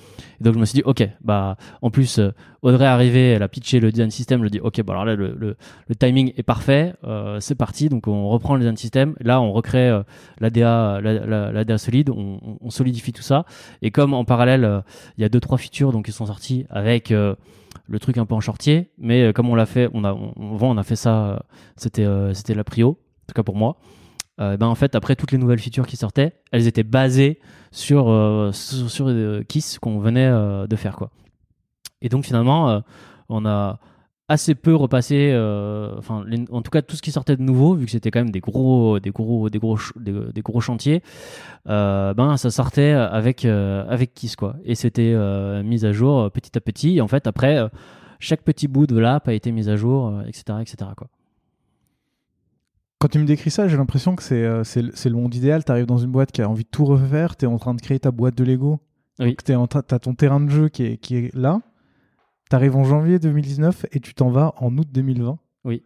Et 0.41 0.45
donc 0.45 0.55
je 0.55 0.59
me 0.59 0.65
suis 0.65 0.77
dit 0.77 0.83
ok 0.85 1.07
bah 1.21 1.57
en 1.83 1.91
plus 1.91 2.19
euh, 2.19 2.31
Audrey 2.63 2.85
est 2.85 2.89
arrivée 2.89 3.31
elle 3.31 3.43
a 3.43 3.49
pitché 3.49 3.81
le 3.81 3.93
design 3.93 4.11
system 4.11 4.43
je 4.43 4.49
dis 4.49 4.61
ok 4.61 4.83
bah 4.83 4.95
alors 4.95 5.05
là 5.05 5.15
le, 5.15 5.35
le, 5.35 5.57
le 5.89 5.95
timing 5.95 6.33
est 6.37 6.43
parfait 6.43 6.95
euh, 7.05 7.39
c'est 7.41 7.55
parti. 7.55 7.91
Donc 7.91 8.09
on 8.09 8.29
reprend 8.29 8.55
le 8.55 8.61
design 8.61 8.77
system. 8.79 9.15
Là 9.21 9.43
on 9.43 9.53
recrée 9.53 9.91
euh, 9.91 10.03
la 10.39 10.49
DA 10.49 11.01
la, 11.03 11.13
la, 11.27 11.53
la, 11.53 11.65
DA 11.65 11.77
solide. 11.77 12.09
On, 12.11 12.41
on, 12.61 12.71
solidifie 12.71 13.13
tout 13.13 13.23
ça. 13.23 13.45
Et 13.83 13.91
comme 13.91 14.15
en 14.15 14.25
parallèle 14.25 14.83
il 15.19 15.23
y 15.23 15.25
a 15.25 15.29
deux 15.29 15.41
trois 15.41 15.59
features 15.59 15.93
donc 15.93 16.07
qui 16.07 16.13
sont 16.13 16.27
sortis 16.27 16.65
avec 16.71 17.11
le 17.11 17.99
truc 18.01 18.17
un 18.17 18.25
peu 18.25 18.35
en 18.35 18.41
shortier. 18.41 18.91
Mais 18.97 19.35
comme 19.35 19.51
on 19.51 19.55
l'a 19.55 19.67
fait 19.67 19.91
on 19.93 20.05
a 20.05 20.15
on, 20.15 20.33
on, 20.37 20.79
a 20.79 20.83
fait 20.83 20.97
ça 20.97 21.45
c'était 21.77 22.07
c'était 22.33 22.55
la 22.55 22.65
prio 22.65 22.91
en 22.91 23.27
tout 23.27 23.35
cas 23.35 23.43
pour 23.43 23.57
moi 23.57 23.77
euh, 24.41 24.57
ben 24.57 24.67
en 24.67 24.75
fait 24.75 24.95
après 24.95 25.17
toutes 25.17 25.33
les 25.33 25.39
nouvelles 25.39 25.59
features 25.59 25.87
qui 25.87 25.97
sortaient, 25.97 26.33
elles 26.51 26.67
étaient 26.67 26.83
basées 26.83 27.39
sur 27.73 28.09
euh, 28.09 28.53
sur, 28.53 29.09
euh, 29.09 29.43
Kiss 29.47 29.79
qu'on 29.79 29.99
venait 29.99 30.31
de 30.31 30.77
faire 30.77 30.97
quoi. 30.97 31.11
Et 32.01 32.09
donc 32.09 32.25
finalement, 32.25 32.83
on 33.29 33.45
a 33.45 33.79
assez 34.29 34.55
peu 34.55 34.75
repassé, 34.75 35.35
enfin 35.99 36.25
en 36.51 36.63
tout 36.63 36.71
cas 36.71 36.81
tout 36.81 36.97
ce 36.97 37.03
qui 37.03 37.13
sortait 37.13 37.37
de 37.37 37.43
nouveau, 37.43 37.75
vu 37.75 37.85
que 37.85 37.91
c'était 37.91 38.11
quand 38.11 38.21
même 38.21 38.31
des 38.31 38.41
gros 38.41 38.99
des 38.99 39.11
gros 39.11 39.51
des 39.51 39.59
gros 39.59 39.79
des, 39.97 40.43
gros 40.43 40.61
chantiers, 40.61 41.03
ben 41.67 42.37
ça 42.39 42.51
sortait 42.51 42.93
avec 42.93 43.45
avec 43.45 44.15
Kiss 44.15 44.37
quoi. 44.37 44.57
Et 44.65 44.75
c'était 44.75 45.15
mis 45.63 45.85
à 45.85 45.93
jour 45.93 46.31
petit 46.31 46.57
à 46.57 46.63
petit. 46.63 46.97
Et 46.97 47.01
en 47.03 47.09
fait 47.09 47.27
après 47.27 47.59
chaque 48.19 48.43
petit 48.43 48.69
bout 48.69 48.87
de 48.87 48.99
l'app 48.99 49.29
a 49.29 49.35
été 49.35 49.53
mis 49.53 49.69
à 49.69 49.77
jour, 49.77 50.23
etc 50.27 50.59
etc 50.63 50.93
quoi. 50.97 51.09
Quand 53.01 53.09
tu 53.09 53.19
me 53.19 53.25
décris 53.25 53.51
ça, 53.51 53.67
j'ai 53.67 53.79
l'impression 53.79 54.15
que 54.15 54.23
c'est 54.23 54.45
euh, 54.45 54.63
c'est 54.63 54.83
le 54.83 54.93
c'est 54.95 55.09
le 55.09 55.15
monde 55.17 55.35
idéal. 55.35 55.65
Tu 55.65 55.73
arrives 55.73 55.87
dans 55.87 55.97
une 55.97 56.11
boîte 56.11 56.33
qui 56.33 56.43
a 56.43 56.49
envie 56.49 56.65
de 56.65 56.69
tout 56.69 56.85
refaire, 56.85 57.35
tu 57.35 57.47
es 57.47 57.49
en 57.49 57.59
train 57.59 57.75
de 57.75 57.81
créer 57.81 57.99
ta 57.99 58.11
boîte 58.11 58.35
de 58.35 58.45
Lego. 58.45 58.79
Oui. 59.19 59.37
Tu 59.43 59.53
as 59.53 59.99
ton 59.99 60.15
terrain 60.15 60.39
de 60.39 60.51
jeu 60.51 60.69
qui 60.69 60.85
est, 60.85 60.97
qui 60.99 61.17
est 61.17 61.35
là. 61.35 61.61
Tu 62.51 62.57
arrives 62.57 62.77
en 62.77 62.85
janvier 62.85 63.19
2019 63.19 63.87
et 63.93 64.01
tu 64.01 64.13
t'en 64.13 64.31
vas 64.31 64.53
en 64.59 64.77
août 64.77 64.89
2020. 64.93 65.39
Oui. 65.65 65.83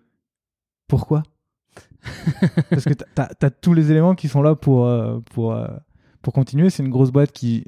Pourquoi? 0.89 1.23
Parce 2.71 2.85
que 2.85 2.95
tu 2.95 3.05
as, 3.17 3.51
tous 3.51 3.75
les 3.75 3.93
éléments 3.93 4.15
qui 4.15 4.29
sont 4.29 4.43
là 4.43 4.57
pour, 4.57 4.87
euh, 4.87 5.21
pour, 5.33 5.53
euh, 5.53 5.69
pour 6.21 6.33
continuer. 6.33 6.69
C'est 6.71 6.83
une 6.83 6.91
grosse 6.91 7.11
boîte 7.11 7.33
qui, 7.33 7.65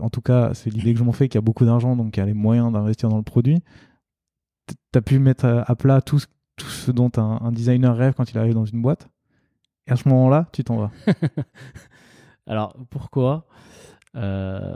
en 0.00 0.10
tout 0.10 0.20
cas, 0.20 0.54
c'est 0.54 0.70
l'idée 0.70 0.92
que 0.92 0.98
je 0.98 1.04
m'en 1.04 1.12
fais, 1.12 1.28
qui 1.28 1.38
a 1.38 1.40
beaucoup 1.40 1.64
d'argent, 1.64 1.94
donc 1.94 2.12
qui 2.12 2.20
a 2.20 2.26
les 2.26 2.34
moyens 2.34 2.72
d'investir 2.72 3.08
dans 3.08 3.16
le 3.16 3.22
produit. 3.22 3.62
Tu 4.66 4.98
as 4.98 5.02
pu 5.02 5.18
mettre 5.18 5.44
à 5.44 5.62
à 5.70 5.74
plat 5.76 6.00
tout 6.00 6.18
ce, 6.18 6.26
tout 6.56 6.66
ce 6.66 6.90
dont 6.90 7.10
un, 7.16 7.38
un 7.42 7.52
designer 7.52 7.96
rêve 7.96 8.14
quand 8.16 8.30
il 8.30 8.38
arrive 8.38 8.54
dans 8.54 8.64
une 8.64 8.82
boîte. 8.82 9.08
Et 9.86 9.92
à 9.92 9.96
ce 9.96 10.08
moment-là, 10.08 10.46
tu 10.52 10.64
t'en 10.64 10.76
vas. 10.78 10.90
Alors 12.46 12.74
pourquoi? 12.90 13.46
Euh, 14.16 14.74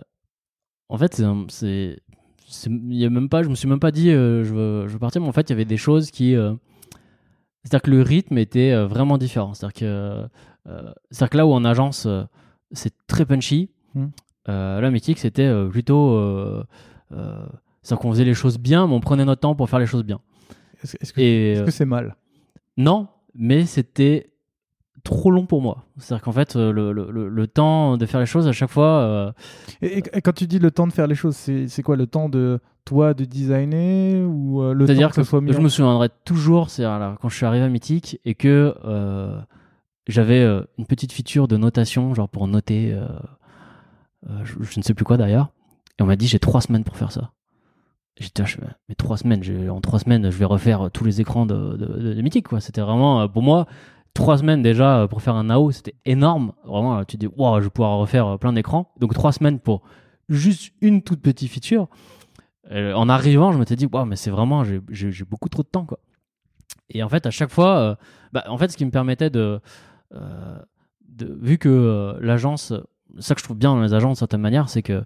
En 0.88 0.98
fait, 0.98 1.14
c'est 1.14 1.24
c'est 1.48 2.00
c'est- 2.46 2.70
y 2.70 3.04
a 3.04 3.10
même 3.10 3.28
pas, 3.28 3.42
je 3.42 3.48
me 3.48 3.54
suis 3.54 3.68
même 3.68 3.80
pas 3.80 3.90
dit 3.90 4.10
euh, 4.10 4.42
je, 4.44 4.54
veux, 4.54 4.88
je 4.88 4.92
veux 4.94 4.98
partir, 4.98 5.20
mais 5.20 5.28
en 5.28 5.32
fait, 5.32 5.48
il 5.48 5.50
y 5.50 5.52
avait 5.54 5.64
des 5.66 5.76
choses 5.76 6.10
qui. 6.10 6.34
euh, 6.34 6.54
c'est-à-dire 7.64 7.82
que 7.82 7.90
le 7.90 8.02
rythme 8.02 8.38
était 8.38 8.74
vraiment 8.84 9.18
différent. 9.18 9.52
C'est-à-dire 9.52 9.74
que, 9.80 10.26
c'est-à-dire 11.10 11.30
que 11.30 11.36
là 11.36 11.46
où 11.46 11.52
en 11.52 11.64
agence, 11.64 12.06
c'est 12.72 12.94
très 13.06 13.26
punchy, 13.26 13.70
euh, 14.48 14.80
là, 14.80 14.90
Mythique, 14.90 15.18
c'était 15.18 15.52
plutôt. 15.70 16.62
c'est-à-dire 17.10 17.98
qu'on 18.00 18.10
faisait 18.12 18.24
les 18.24 18.34
choses 18.34 18.58
bien, 18.58 18.86
mais 18.86 18.94
on 18.94 19.00
prenait 19.00 19.24
notre 19.26 19.40
temps 19.42 19.54
pour 19.54 19.68
faire 19.68 19.80
les 19.80 19.86
choses 19.86 20.04
bien. 20.04 20.20
Est-ce 20.82 21.12
que 21.12 21.64
que 21.64 21.70
c'est 21.70 21.84
mal? 21.84 22.16
Non, 22.76 23.08
mais 23.34 23.66
c'était 23.66 24.30
trop 25.04 25.30
long 25.30 25.46
pour 25.46 25.62
moi. 25.62 25.84
C'est-à-dire 25.98 26.22
qu'en 26.24 26.32
fait, 26.32 26.54
le, 26.54 26.70
le- 26.92 27.10
le- 27.10 27.28
le 27.28 27.46
temps 27.46 27.96
de 27.96 28.04
faire 28.06 28.20
les 28.20 28.26
choses 28.26 28.46
à 28.46 28.52
chaque 28.52 28.70
fois. 28.70 28.98
euh, 29.00 29.32
et, 29.82 30.02
quand 30.22 30.32
tu 30.34 30.46
dis 30.46 30.58
le 30.58 30.70
temps 30.70 30.86
de 30.86 30.92
faire 30.92 31.06
les 31.06 31.14
choses, 31.14 31.34
c'est 31.36 31.82
quoi 31.82 31.96
le 31.96 32.06
temps 32.06 32.28
de 32.28 32.60
toi 32.84 33.14
de 33.14 33.24
designer 33.24 34.22
ou 34.28 34.62
euh, 34.62 34.72
le 34.74 34.80
temps 34.84 34.86
C'est-à-dire 34.86 35.08
que, 35.10 35.14
ça 35.22 35.24
soit 35.24 35.40
mis 35.40 35.52
je 35.52 35.58
en- 35.58 35.62
me 35.62 35.68
souviendrai 35.68 36.08
toujours, 36.24 36.70
c'est 36.70 36.84
quand 36.84 37.28
je 37.28 37.36
suis 37.36 37.46
arrivé 37.46 37.64
à 37.64 37.68
Mythique 37.68 38.20
et 38.24 38.34
que 38.34 38.74
euh, 38.84 39.38
j'avais 40.06 40.42
une 40.78 40.86
petite 40.86 41.12
feature 41.12 41.48
de 41.48 41.56
notation, 41.56 42.14
genre 42.14 42.28
pour 42.28 42.46
noter, 42.48 42.96
je, 44.44 44.54
je 44.60 44.78
ne 44.78 44.82
sais 44.82 44.94
plus 44.94 45.04
quoi 45.04 45.16
d'ailleurs, 45.16 45.50
et 45.98 46.02
on 46.02 46.06
m'a 46.06 46.16
dit 46.16 46.26
j'ai 46.26 46.38
trois 46.38 46.60
semaines 46.60 46.84
pour 46.84 46.96
faire 46.96 47.12
ça. 47.12 47.30
J'étais 48.20 48.44
fais, 48.44 48.60
mais 48.88 48.94
trois 48.96 49.16
semaines, 49.16 49.42
en 49.70 49.80
trois 49.80 50.00
semaines, 50.00 50.24
je 50.30 50.36
vais 50.36 50.44
refaire 50.44 50.90
tous 50.92 51.04
les 51.04 51.20
écrans 51.20 51.46
de, 51.46 51.76
de, 51.76 51.86
de- 51.86 52.14
de 52.14 52.22
Mythique, 52.22 52.48
quoi. 52.48 52.60
C'était 52.60 52.80
vraiment, 52.80 53.20
euh, 53.22 53.28
pour 53.28 53.42
moi, 53.42 53.66
trois 54.12 54.38
semaines 54.38 54.60
déjà 54.60 55.02
euh, 55.02 55.06
pour 55.06 55.22
faire 55.22 55.36
un 55.36 55.44
NAO, 55.44 55.70
c'était 55.70 55.94
énorme. 56.04 56.52
Vraiment, 56.64 56.98
euh, 56.98 57.04
tu 57.04 57.16
te 57.16 57.24
dis, 57.26 57.32
wow, 57.36 57.60
je 57.60 57.64
vais 57.64 57.70
pouvoir 57.70 57.96
refaire 57.98 58.26
euh, 58.26 58.36
plein 58.36 58.52
d'écrans. 58.52 58.92
Donc 58.98 59.14
trois 59.14 59.30
semaines 59.32 59.60
pour 59.60 59.82
juste 60.28 60.72
une 60.80 61.02
toute 61.02 61.20
petite 61.22 61.48
feature. 61.50 61.86
Euh, 62.72 62.92
en 62.94 63.08
arrivant, 63.08 63.52
je 63.52 63.58
m'étais 63.58 63.76
dit, 63.76 63.86
wow, 63.86 64.04
mais 64.04 64.16
c'est 64.16 64.30
vraiment, 64.30 64.64
j'ai- 64.64 65.24
beaucoup 65.24 65.48
trop 65.48 65.62
de 65.62 65.68
temps, 65.68 65.86
quoi. 65.86 66.00
Et 66.90 67.02
en 67.04 67.08
fait, 67.08 67.24
à 67.24 67.30
chaque 67.30 67.50
fois, 67.50 67.78
euh, 67.78 67.94
bah, 68.32 68.44
en 68.48 68.58
fait, 68.58 68.68
ce 68.72 68.76
qui 68.76 68.84
me 68.84 68.90
permettait 68.90 69.30
de, 69.30 69.60
euh, 70.14 70.58
de 71.08 71.38
vu 71.40 71.56
que 71.58 71.68
euh, 71.68 72.18
l'agence, 72.20 72.72
ça 73.20 73.34
que 73.34 73.40
je 73.40 73.44
trouve 73.44 73.56
bien 73.58 73.74
dans 73.74 73.80
les 73.82 73.94
agences, 73.94 74.14
d'une 74.14 74.18
certaine 74.20 74.40
manière, 74.40 74.68
c'est 74.68 74.82
que 74.82 75.04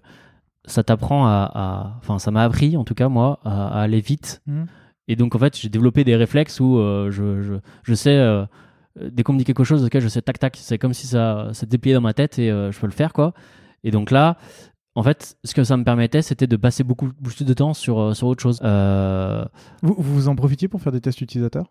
ça 0.65 0.83
t'apprend 0.83 1.27
à, 1.27 1.97
enfin, 1.99 2.19
ça 2.19 2.31
m'a 2.31 2.43
appris, 2.43 2.77
en 2.77 2.83
tout 2.83 2.93
cas 2.93 3.09
moi, 3.09 3.39
à, 3.43 3.79
à 3.79 3.81
aller 3.81 4.01
vite. 4.01 4.41
Mhm. 4.47 4.67
Et 5.07 5.15
donc, 5.15 5.35
en 5.35 5.39
fait, 5.39 5.57
j'ai 5.57 5.69
développé 5.69 6.03
des 6.03 6.15
réflexes 6.15 6.59
où 6.59 6.77
euh, 6.77 7.11
je, 7.11 7.41
je, 7.41 7.53
je 7.83 7.93
sais, 7.93 8.15
euh, 8.15 8.45
dès 8.99 9.23
qu'on 9.23 9.33
me 9.33 9.37
dit 9.37 9.43
quelque 9.43 9.65
chose, 9.65 9.83
ok, 9.83 9.99
je 9.99 10.07
sais 10.07 10.21
tac 10.21 10.39
tac, 10.39 10.55
c'est 10.55 10.77
comme 10.77 10.93
si 10.93 11.07
ça, 11.07 11.49
ça 11.51 11.65
dépliait 11.65 11.93
dans 11.93 12.01
ma 12.01 12.13
tête 12.13 12.39
et 12.39 12.49
euh, 12.49 12.71
je 12.71 12.79
peux 12.79 12.87
le 12.87 12.93
faire, 12.93 13.11
quoi. 13.11 13.33
Et 13.83 13.91
donc 13.91 14.11
là, 14.11 14.37
en 14.95 15.03
fait, 15.03 15.37
ce 15.43 15.53
que 15.53 15.65
ça 15.65 15.75
me 15.75 15.83
permettait, 15.83 16.21
c'était 16.21 16.47
de 16.47 16.55
passer 16.55 16.85
beaucoup 16.85 17.09
plus 17.11 17.43
de 17.43 17.53
temps 17.53 17.73
sur, 17.73 17.99
euh, 17.99 18.13
sur 18.13 18.27
autre 18.27 18.41
chose. 18.41 18.61
Vous, 19.81 19.95
vous 19.97 20.27
en 20.29 20.35
profitiez 20.35 20.69
pour 20.69 20.81
faire 20.81 20.93
des 20.93 21.01
tests 21.01 21.19
utilisateurs? 21.19 21.65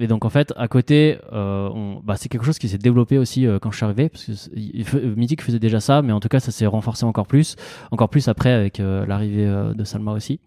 Et 0.00 0.06
donc 0.06 0.24
en 0.24 0.30
fait, 0.30 0.54
à 0.56 0.66
côté, 0.66 1.18
euh, 1.32 1.68
bah, 2.02 2.16
c'est 2.16 2.30
quelque 2.30 2.44
chose 2.44 2.58
qui 2.58 2.70
s'est 2.70 2.78
développé 2.78 3.18
aussi 3.18 3.46
euh, 3.46 3.58
quand 3.58 3.70
je 3.70 3.76
suis 3.76 3.84
arrivé, 3.84 4.08
parce 4.08 4.24
que 4.24 5.42
faisait 5.42 5.58
déjà 5.58 5.78
ça, 5.78 6.00
mais 6.00 6.12
en 6.12 6.20
tout 6.20 6.28
cas, 6.28 6.40
ça 6.40 6.50
s'est 6.50 6.66
renforcé 6.66 7.04
encore 7.04 7.26
plus, 7.26 7.56
encore 7.90 8.08
plus 8.08 8.26
après 8.28 8.50
avec 8.50 8.80
euh, 8.80 9.04
l'arrivée 9.04 9.46
de 9.74 9.84
Salma 9.84 10.12
aussi. 10.12 10.40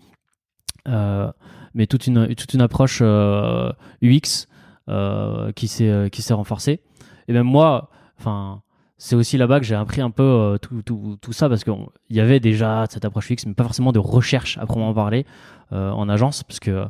Mais 0.87 1.87
toute 1.87 2.07
une, 2.07 2.35
toute 2.35 2.53
une 2.53 2.61
approche 2.61 3.01
UX 3.01 4.47
qui 5.55 5.67
s'est 5.67 6.09
qui 6.11 6.21
s'est 6.21 6.33
renforcée. 6.33 6.81
Et 7.27 7.33
même 7.33 7.45
moi, 7.45 7.89
enfin, 8.19 8.61
c'est 8.97 9.15
aussi 9.15 9.37
là-bas 9.37 9.59
que 9.59 9.65
j'ai 9.65 9.75
appris 9.75 10.01
un 10.01 10.11
peu 10.11 10.57
tout, 10.61 10.81
tout, 10.81 11.17
tout 11.21 11.33
ça 11.33 11.47
parce 11.47 11.63
qu'il 11.63 11.75
y 12.09 12.19
avait 12.19 12.39
déjà 12.39 12.85
cette 12.89 13.05
approche 13.05 13.31
UX, 13.31 13.45
mais 13.45 13.53
pas 13.53 13.63
forcément 13.63 13.91
de 13.91 13.99
recherche 13.99 14.57
à 14.57 14.65
proprement 14.65 14.93
parler 14.95 15.25
en 15.71 16.09
agence, 16.09 16.43
parce 16.43 16.59
que 16.59 16.85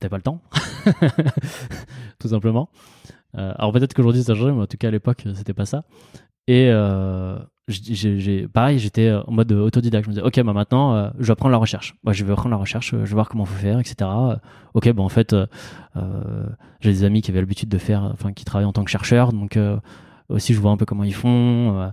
t'as 0.00 0.08
pas 0.08 0.16
le 0.16 0.22
temps, 0.22 0.40
tout 2.18 2.28
simplement. 2.28 2.70
Euh, 3.36 3.52
alors 3.56 3.72
peut-être 3.72 3.94
qu'aujourd'hui 3.94 4.22
ça 4.22 4.32
a 4.32 4.34
changé, 4.34 4.52
mais 4.52 4.62
en 4.62 4.66
tout 4.66 4.76
cas 4.78 4.88
à 4.88 4.90
l'époque 4.90 5.24
c'était 5.34 5.54
pas 5.54 5.66
ça. 5.66 5.84
Et 6.46 6.68
euh, 6.70 7.38
j'ai, 7.68 8.48
pareil, 8.48 8.78
j'étais 8.78 9.12
en 9.12 9.30
mode 9.30 9.52
autodidacte. 9.52 10.06
Je 10.06 10.08
me 10.10 10.14
disais, 10.14 10.26
ok, 10.26 10.40
bah 10.46 10.54
maintenant 10.54 10.94
euh, 10.94 11.10
je 11.18 11.26
vais 11.26 11.32
apprendre 11.32 11.52
la 11.52 11.58
recherche. 11.58 11.94
Moi, 12.04 12.14
je 12.14 12.24
vais 12.24 12.32
apprendre 12.32 12.52
la 12.52 12.56
recherche, 12.56 12.94
euh, 12.94 13.04
je 13.04 13.10
vais 13.10 13.14
voir 13.14 13.28
comment 13.28 13.44
faut 13.44 13.58
faire, 13.58 13.78
etc. 13.78 13.96
Euh, 14.00 14.36
Ok, 14.74 14.90
bah 14.92 15.02
en 15.02 15.08
fait, 15.08 15.32
euh, 15.32 15.46
euh, 15.96 16.46
j'ai 16.80 16.92
des 16.92 17.04
amis 17.04 17.20
qui 17.20 17.30
avaient 17.30 17.40
l'habitude 17.40 17.68
de 17.68 17.78
faire, 17.78 18.02
enfin 18.12 18.32
qui 18.32 18.44
travaillent 18.44 18.66
en 18.66 18.72
tant 18.72 18.84
que 18.84 18.90
chercheurs, 18.90 19.32
donc 19.32 19.56
euh, 19.56 19.76
aussi 20.28 20.52
je 20.54 20.60
vois 20.60 20.70
un 20.70 20.76
peu 20.76 20.84
comment 20.86 21.04
ils 21.04 21.14
font. 21.14 21.78
Euh, 21.80 21.88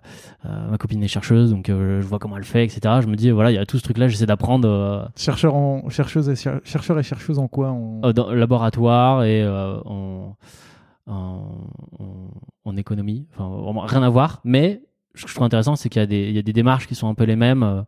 euh, 0.45 0.69
ma 0.71 0.78
copine 0.78 1.02
est 1.04 1.08
chercheuse, 1.08 1.52
donc 1.52 1.69
euh, 1.69 2.02
je 2.02 2.06
vois 2.08 2.19
comment 2.19 2.38
elle 2.38 2.43
fait, 2.43 2.63
etc. 2.65 3.00
Je 3.02 3.08
me 3.08 3.15
dis, 3.15 3.32
voilà, 3.32 3.52
il 3.52 3.56
y 3.56 3.58
a 3.58 3.65
tout 3.65 3.78
ce 3.78 3.84
truc-là, 3.84 4.08
j'essaie 4.08 4.26
d'apprendre. 4.26 5.10
Chercheur 5.15 5.56
en, 5.56 5.88
chercheuse 5.89 6.30
et 6.30 6.36
cher- 6.36 6.60
chercheur 6.63 7.00
et 7.00 7.04
chercheuse 7.04 7.39
en 7.39 7.48
quoi 7.48 7.69
en... 7.71 8.12
dans 8.13 8.32
laboratoire 8.32 9.24
et 9.24 9.48
en, 9.48 10.36
en, 11.08 11.45
en- 12.00 12.28
en 12.65 12.78
économie. 12.78 13.28
Enfin, 13.34 13.48
vraiment 13.50 13.82
rien 13.82 14.04
à 14.04 14.10
voir. 14.10 14.41
Mais 14.43 14.82
ce 15.15 15.24
que 15.24 15.30
je 15.30 15.36
trouve 15.36 15.45
intéressant, 15.45 15.76
c'est 15.76 15.88
qu'il 15.89 16.02
y, 16.02 16.04
a 16.04 16.08
des- 16.08 16.28
il 16.30 16.36
y 16.36 16.39
a 16.39 16.41
des 16.41 16.54
démarches 16.54 16.88
qui 16.88 16.95
sont 16.95 17.08
un 17.08 17.13
peu 17.15 17.24
les 17.24 17.36
mêmes 17.38 17.63
euh, 17.63 17.82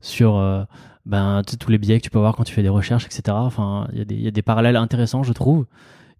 sur 0.00 0.36
euh, 0.36 0.64
ben, 1.06 1.42
tous 1.58 1.70
les 1.70 1.78
biais 1.78 1.98
que 1.98 2.04
tu 2.04 2.10
peux 2.10 2.18
avoir 2.18 2.36
quand 2.36 2.44
tu 2.44 2.52
fais 2.54 2.62
des 2.62 2.68
recherches, 2.68 3.04
etc. 3.06 3.22
Enfin, 3.40 3.88
il 3.92 3.98
y, 3.98 4.02
a 4.02 4.04
des- 4.04 4.14
il 4.14 4.22
y 4.22 4.28
a 4.28 4.30
des 4.30 4.42
parallèles 4.42 4.76
intéressants, 4.76 5.22
je 5.22 5.32
trouve. 5.32 5.66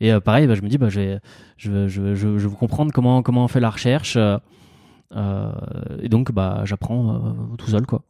Et 0.00 0.12
euh, 0.12 0.20
pareil, 0.20 0.46
bah, 0.46 0.54
je 0.54 0.62
me 0.62 0.68
dis, 0.68 0.78
bah, 0.78 0.88
je, 0.88 1.00
vais, 1.00 1.20
je, 1.56 1.88
je, 1.88 2.14
je, 2.14 2.38
je 2.38 2.48
veux 2.48 2.54
comprendre 2.54 2.92
comment, 2.92 3.22
on 3.26 3.48
fait 3.48 3.60
la 3.60 3.70
recherche. 3.70 4.16
euh, 4.16 4.38
euh, 5.16 5.52
et 6.02 6.08
donc, 6.08 6.32
bah, 6.32 6.62
j'apprends 6.64 7.34
tout 7.56 7.68
seul, 7.68 7.86
quoi. 7.86 8.02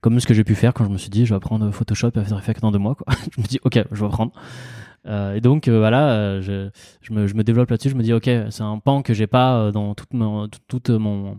Comme 0.00 0.18
ce 0.18 0.26
que 0.26 0.34
j'ai 0.34 0.44
pu 0.44 0.56
faire 0.56 0.74
quand 0.74 0.84
je 0.84 0.90
me 0.90 0.98
suis 0.98 1.10
dit, 1.10 1.24
je 1.24 1.30
vais 1.30 1.36
apprendre 1.36 1.70
Photoshop 1.70 2.10
et 2.16 2.18
After 2.18 2.34
Effects 2.36 2.60
dans 2.60 2.72
deux 2.72 2.78
mois, 2.78 2.94
quoi. 2.94 3.06
je 3.36 3.40
me 3.40 3.46
dis, 3.46 3.60
ok, 3.62 3.84
je 3.92 4.00
vais 4.00 4.06
apprendre. 4.06 4.32
Et 5.34 5.40
donc, 5.40 5.68
voilà, 5.68 6.40
je, 6.40 6.70
me, 7.10 7.42
développe 7.42 7.70
là-dessus. 7.70 7.90
Je 7.90 7.94
me 7.94 8.02
dis, 8.02 8.12
ok, 8.12 8.28
c'est 8.50 8.62
un 8.62 8.78
pan 8.78 9.02
que 9.02 9.14
j'ai 9.14 9.26
pas 9.26 9.70
dans 9.70 9.94
toute, 9.94 10.12
mon, 10.12 10.48
toute, 10.66 10.90
mon, 10.90 11.38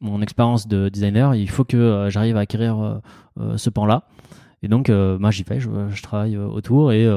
mon 0.00 0.22
expérience 0.22 0.68
de 0.68 0.88
designer. 0.88 1.34
Il 1.34 1.50
faut 1.50 1.64
que 1.64 2.06
j'arrive 2.10 2.36
à 2.36 2.40
acquérir 2.40 3.00
ce 3.56 3.70
pan-là. 3.70 4.04
Et 4.62 4.68
donc, 4.68 4.88
moi, 4.90 5.30
j'y 5.30 5.42
vais, 5.44 5.58
je, 5.58 5.68
je 5.88 6.02
travaille 6.02 6.36
autour. 6.36 6.92
Et 6.92 7.08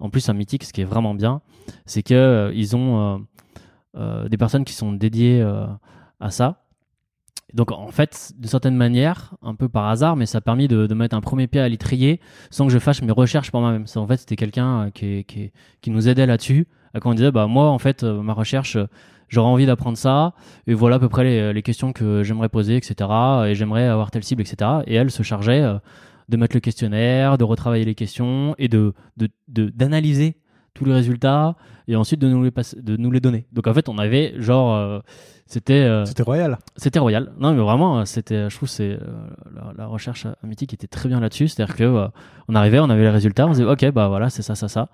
en 0.00 0.10
plus, 0.10 0.28
un 0.28 0.32
mythique, 0.32 0.64
ce 0.64 0.72
qui 0.72 0.80
est 0.80 0.84
vraiment 0.84 1.14
bien, 1.14 1.40
c'est 1.86 2.02
que 2.02 2.14
euh, 2.14 2.52
ils 2.54 2.76
ont 2.76 3.00
euh, 3.00 3.18
euh, 3.96 4.28
des 4.28 4.36
personnes 4.36 4.64
qui 4.64 4.74
sont 4.74 4.92
dédiées 4.92 5.44
à 6.20 6.30
ça. 6.30 6.64
Donc, 7.54 7.72
en 7.72 7.88
fait, 7.88 8.32
d'une 8.36 8.50
certaine 8.50 8.76
manière, 8.76 9.34
un 9.42 9.54
peu 9.54 9.68
par 9.70 9.88
hasard, 9.88 10.16
mais 10.16 10.26
ça 10.26 10.38
a 10.38 10.40
permis 10.42 10.68
de, 10.68 10.86
de 10.86 10.94
mettre 10.94 11.16
un 11.16 11.22
premier 11.22 11.46
pied 11.46 11.60
à 11.60 11.68
l'étrier 11.68 12.20
sans 12.50 12.66
que 12.66 12.72
je 12.72 12.78
fasse 12.78 13.00
mes 13.00 13.10
recherches 13.10 13.50
pour 13.50 13.60
moi-même. 13.60 13.86
En 13.96 14.06
fait, 14.06 14.18
c'était 14.18 14.36
quelqu'un 14.36 14.90
qui, 14.92 15.24
qui, 15.24 15.90
nous 15.90 16.08
aidait 16.08 16.26
là-dessus. 16.26 16.68
Quand 17.00 17.10
on 17.10 17.14
disait, 17.14 17.30
bah, 17.30 17.46
moi, 17.46 17.70
en 17.70 17.78
fait, 17.78 18.02
ma 18.04 18.34
recherche, 18.34 18.76
j'aurais 19.28 19.48
envie 19.48 19.64
d'apprendre 19.64 19.96
ça, 19.96 20.34
et 20.66 20.74
voilà 20.74 20.96
à 20.96 20.98
peu 20.98 21.08
près 21.08 21.24
les, 21.24 21.52
les 21.54 21.62
questions 21.62 21.94
que 21.94 22.22
j'aimerais 22.22 22.50
poser, 22.50 22.76
etc. 22.76 23.08
Et 23.46 23.54
j'aimerais 23.54 23.86
avoir 23.86 24.10
telle 24.10 24.24
cible, 24.24 24.42
etc. 24.42 24.70
Et 24.86 24.94
elle 24.94 25.10
se 25.10 25.22
chargeait 25.22 25.64
de 26.28 26.36
mettre 26.36 26.54
le 26.56 26.60
questionnaire, 26.60 27.38
de 27.38 27.44
retravailler 27.44 27.84
les 27.84 27.94
questions 27.94 28.54
et 28.58 28.68
de 28.68 28.92
de- 29.16 29.28
de- 29.48 29.70
d'analyser 29.70 30.36
tous 30.74 30.84
les 30.84 30.92
résultats 30.94 31.56
et 31.88 31.96
ensuite 31.96 32.20
de 32.20 32.28
nous 32.28 32.42
les 32.44 32.50
passer, 32.50 32.80
de 32.80 32.96
nous 32.96 33.10
les 33.10 33.20
donner. 33.20 33.46
Donc 33.52 33.66
en 33.66 33.74
fait, 33.74 33.88
on 33.88 33.98
avait 33.98 34.34
genre, 34.40 34.74
euh, 34.76 35.00
c'était, 35.46 35.72
euh, 35.74 36.04
C'était 36.04 36.22
royal. 36.22 36.58
c'était 36.76 36.98
royal. 37.00 37.32
Non, 37.40 37.52
mais 37.54 37.60
vraiment, 37.62 38.00
euh, 38.00 38.04
c'était, 38.04 38.48
je 38.50 38.54
trouve, 38.56 38.68
c'est 38.68 38.90
euh, 38.92 38.98
la, 39.54 39.72
la 39.76 39.86
recherche 39.86 40.26
mythique 40.44 40.74
était 40.74 40.86
très 40.86 41.08
bien 41.08 41.18
là-dessus. 41.18 41.48
C'est-à-dire 41.48 41.74
que 41.74 42.06
on 42.48 42.54
arrivait, 42.54 42.78
on 42.78 42.90
avait 42.90 43.02
les 43.02 43.10
résultats, 43.10 43.46
on 43.46 43.52
disait, 43.52 43.64
ok, 43.64 43.90
bah 43.92 44.06
voilà, 44.08 44.28
c'est 44.30 44.42
ça, 44.42 44.54
ça, 44.54 44.68
ça. 44.68 44.88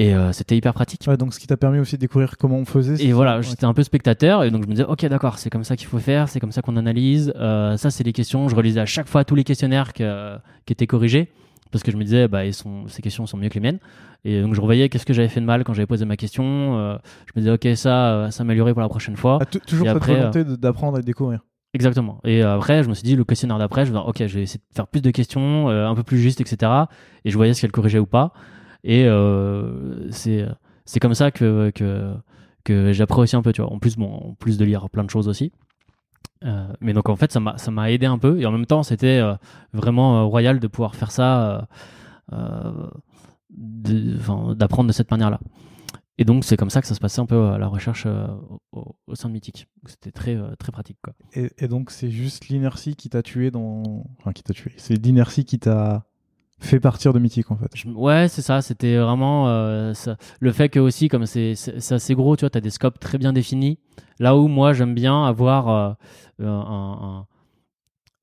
Et 0.00 0.14
euh, 0.14 0.32
c'était 0.32 0.56
hyper 0.56 0.72
pratique. 0.74 1.02
Ouais, 1.08 1.16
donc 1.16 1.34
ce 1.34 1.40
qui 1.40 1.48
t'a 1.48 1.56
permis 1.56 1.80
aussi 1.80 1.96
de 1.96 2.00
découvrir 2.00 2.36
comment 2.38 2.56
on 2.56 2.64
faisait. 2.64 3.04
Et 3.04 3.12
voilà, 3.12 3.40
j'étais 3.40 3.64
un 3.64 3.74
peu 3.74 3.82
spectateur 3.82 4.44
et 4.44 4.50
donc 4.52 4.62
je 4.62 4.68
me 4.68 4.72
disais, 4.74 4.84
ok, 4.84 5.04
d'accord, 5.06 5.38
c'est 5.38 5.50
comme 5.50 5.64
ça 5.64 5.76
qu'il 5.76 5.88
faut 5.88 5.98
faire, 5.98 6.28
c'est 6.28 6.38
comme 6.38 6.52
ça 6.52 6.62
qu'on 6.62 6.76
analyse. 6.76 7.32
Euh, 7.36 7.76
ça, 7.76 7.90
c'est 7.90 8.04
les 8.04 8.12
questions. 8.12 8.48
Je 8.48 8.54
relisais 8.54 8.78
à 8.80 8.86
chaque 8.86 9.08
fois 9.08 9.24
tous 9.24 9.34
les 9.34 9.42
questionnaires 9.44 9.92
que- 9.92 10.36
qui 10.66 10.72
étaient 10.72 10.86
corrigés 10.86 11.32
parce 11.72 11.82
que 11.82 11.90
je 11.90 11.96
me 11.96 12.04
disais, 12.04 12.28
bah, 12.28 12.44
ils 12.46 12.54
sont, 12.54 12.86
ces 12.86 13.02
questions 13.02 13.26
sont 13.26 13.36
mieux 13.36 13.48
que 13.48 13.54
les 13.54 13.60
miennes. 13.60 13.80
Et 14.24 14.40
donc 14.40 14.54
je 14.54 14.60
revoyais 14.60 14.88
qu'est-ce 14.88 15.04
que 15.04 15.12
j'avais 15.12 15.28
fait 15.28 15.40
de 15.40 15.46
mal 15.46 15.64
quand 15.64 15.74
j'avais 15.74 15.86
posé 15.86 16.04
ma 16.04 16.16
question. 16.16 16.78
Euh, 16.78 16.96
je 17.26 17.32
me 17.34 17.40
disais, 17.44 17.52
ok, 17.72 17.76
ça, 17.76 18.12
euh, 18.14 18.30
ça 18.30 18.42
améliorer 18.44 18.72
pour 18.74 18.82
la 18.82 18.88
prochaine 18.88 19.16
fois. 19.16 19.38
Ah, 19.42 19.46
tou- 19.46 19.58
toujours 19.58 19.86
Et 19.86 19.90
cette 19.90 19.96
après, 19.96 20.12
euh, 20.14 20.30
volonté 20.30 20.44
d'apprendre 20.44 20.98
et 20.98 21.00
de 21.00 21.06
découvrir. 21.06 21.40
Exactement. 21.74 22.20
Et 22.24 22.42
euh, 22.44 22.54
après, 22.56 22.82
je 22.84 22.88
me 22.88 22.94
suis 22.94 23.02
dit, 23.02 23.16
le 23.16 23.24
questionnaire 23.24 23.58
d'après, 23.58 23.84
je 23.84 23.90
vais 23.92 23.98
dire, 23.98 24.06
ok, 24.06 24.16
je 24.26 24.34
vais 24.38 24.42
essayer 24.44 24.58
de 24.60 24.74
faire 24.74 24.86
plus 24.86 25.02
de 25.02 25.10
questions, 25.10 25.68
euh, 25.68 25.86
un 25.88 25.94
peu 25.96 26.04
plus 26.04 26.18
justes, 26.18 26.40
etc. 26.40 26.72
Et 27.24 27.30
je 27.30 27.36
voyais 27.36 27.52
si 27.52 27.64
elle 27.66 27.72
corrigeait 27.72 27.98
ou 27.98 28.06
pas. 28.06 28.32
Et 28.84 29.04
euh, 29.06 30.10
c'est 30.10 30.46
c'est 30.84 31.00
comme 31.00 31.14
ça 31.14 31.30
que, 31.30 31.70
que, 31.74 32.14
que 32.64 32.92
j'apprends 32.92 33.22
aussi 33.22 33.36
un 33.36 33.42
peu, 33.42 33.52
tu 33.52 33.60
vois. 33.60 33.72
En 33.72 33.78
plus, 33.78 33.96
bon, 33.96 34.12
en 34.12 34.34
plus 34.34 34.56
de 34.56 34.64
lire 34.64 34.88
plein 34.90 35.04
de 35.04 35.10
choses 35.10 35.28
aussi. 35.28 35.52
Euh, 36.44 36.68
mais 36.80 36.92
donc, 36.92 37.08
en 37.08 37.16
fait, 37.16 37.32
ça 37.32 37.40
m'a 37.70 37.90
aidé 37.90 38.06
un 38.06 38.18
peu. 38.18 38.40
Et 38.40 38.46
en 38.46 38.52
même 38.52 38.66
temps, 38.66 38.82
c'était 38.82 39.18
euh, 39.18 39.34
vraiment 39.72 40.28
royal 40.28 40.60
de 40.60 40.66
pouvoir 40.66 40.94
faire 40.94 41.10
ça, 41.10 41.68
d'apprendre 43.50 44.88
de 44.88 44.92
cette 44.92 45.10
manière-là. 45.10 45.40
Et 46.20 46.24
donc, 46.24 46.44
c'est 46.44 46.56
comme 46.56 46.70
ça 46.70 46.80
que 46.80 46.86
ça 46.86 46.94
se 46.94 47.00
passait 47.00 47.20
un 47.20 47.26
peu 47.26 47.48
à 47.48 47.58
la 47.58 47.68
recherche 47.68 48.06
au, 48.72 49.14
sein 49.14 49.28
de 49.28 49.34
Mythique. 49.34 49.68
C'était 49.86 50.10
très, 50.10 50.36
très 50.58 50.72
pratique, 50.72 50.98
quoi. 51.02 51.14
Et 51.34 51.68
donc 51.68 51.90
c'est 51.90 52.10
juste 52.10 52.48
l'inertie 52.48 52.96
qui 52.96 53.08
t'a 53.08 53.22
tué 53.22 53.50
dans. 53.52 54.04
Enfin, 54.18 54.32
qui 54.32 54.42
t'a 54.42 54.52
tué. 54.52 54.72
C'est 54.78 54.94
l'inertie 54.94 55.44
qui 55.44 55.60
t'a 55.60 56.07
fait 56.58 56.80
partir 56.80 57.12
de 57.12 57.18
Mythique 57.18 57.50
en 57.50 57.56
fait. 57.56 57.70
Je- 57.74 57.88
ouais, 57.88 58.28
c'est 58.28 58.42
ça. 58.42 58.62
C'était 58.62 58.96
vraiment 58.98 59.48
euh, 59.48 59.92
le 60.40 60.52
fait 60.52 60.68
que 60.68 60.80
aussi, 60.80 61.08
comme 61.08 61.26
c'est 61.26 61.54
assez 61.90 62.14
gros, 62.14 62.36
tu 62.36 62.40
vois, 62.40 62.50
t'as 62.50 62.60
des 62.60 62.70
scopes 62.70 62.98
très 62.98 63.18
bien 63.18 63.32
définis. 63.32 63.78
Là 64.18 64.36
où 64.36 64.48
moi, 64.48 64.72
j'aime 64.72 64.94
bien 64.94 65.24
avoir 65.24 65.96
euh, 66.40 67.24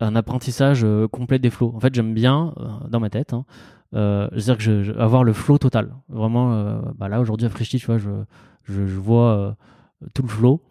un, 0.01 0.15
apprentissage 0.15 0.83
euh, 0.83 1.07
complet 1.07 1.39
des 1.39 1.49
flows. 1.49 1.73
En 1.75 1.79
fait, 1.79 1.93
j'aime 1.95 2.13
bien 2.13 2.53
dans 2.89 2.99
ma 2.99 3.09
tête. 3.09 3.33
Hein, 3.33 3.45
c'est-à-dire 3.93 4.57
que 4.57 4.99
avoir 4.99 5.23
le 5.23 5.33
flow 5.33 5.57
total. 5.57 5.95
Vraiment, 6.09 6.81
bah 6.97 7.07
là 7.07 7.21
aujourd'hui 7.21 7.47
à 7.47 7.49
Frishti, 7.49 7.77
tu 7.77 7.85
vois, 7.85 7.97
je, 7.97 8.09
je, 8.65 8.81
vois 8.81 9.55
tout 10.13 10.21
le 10.23 10.27
flow. 10.27 10.61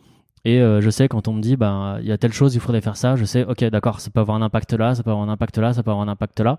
Et 0.46 0.60
euh, 0.60 0.80
je 0.82 0.90
sais 0.90 1.08
quand 1.08 1.26
on 1.28 1.32
me 1.32 1.40
dit, 1.40 1.56
bah, 1.56 1.96
il 2.00 2.06
y 2.06 2.12
a 2.12 2.18
telle 2.18 2.32
chose, 2.32 2.54
il 2.54 2.60
faudrait 2.60 2.82
faire 2.82 2.96
ça, 2.96 3.16
je 3.16 3.24
sais, 3.24 3.44
ok, 3.44 3.64
d'accord, 3.64 4.00
ça 4.00 4.10
peut 4.10 4.20
avoir 4.20 4.36
un 4.36 4.42
impact 4.42 4.74
là, 4.74 4.94
ça 4.94 5.02
peut 5.02 5.10
avoir 5.10 5.26
un 5.26 5.32
impact 5.32 5.56
là, 5.58 5.72
ça 5.72 5.82
peut 5.82 5.90
avoir 5.90 6.06
un 6.06 6.10
impact 6.10 6.40
là. 6.40 6.58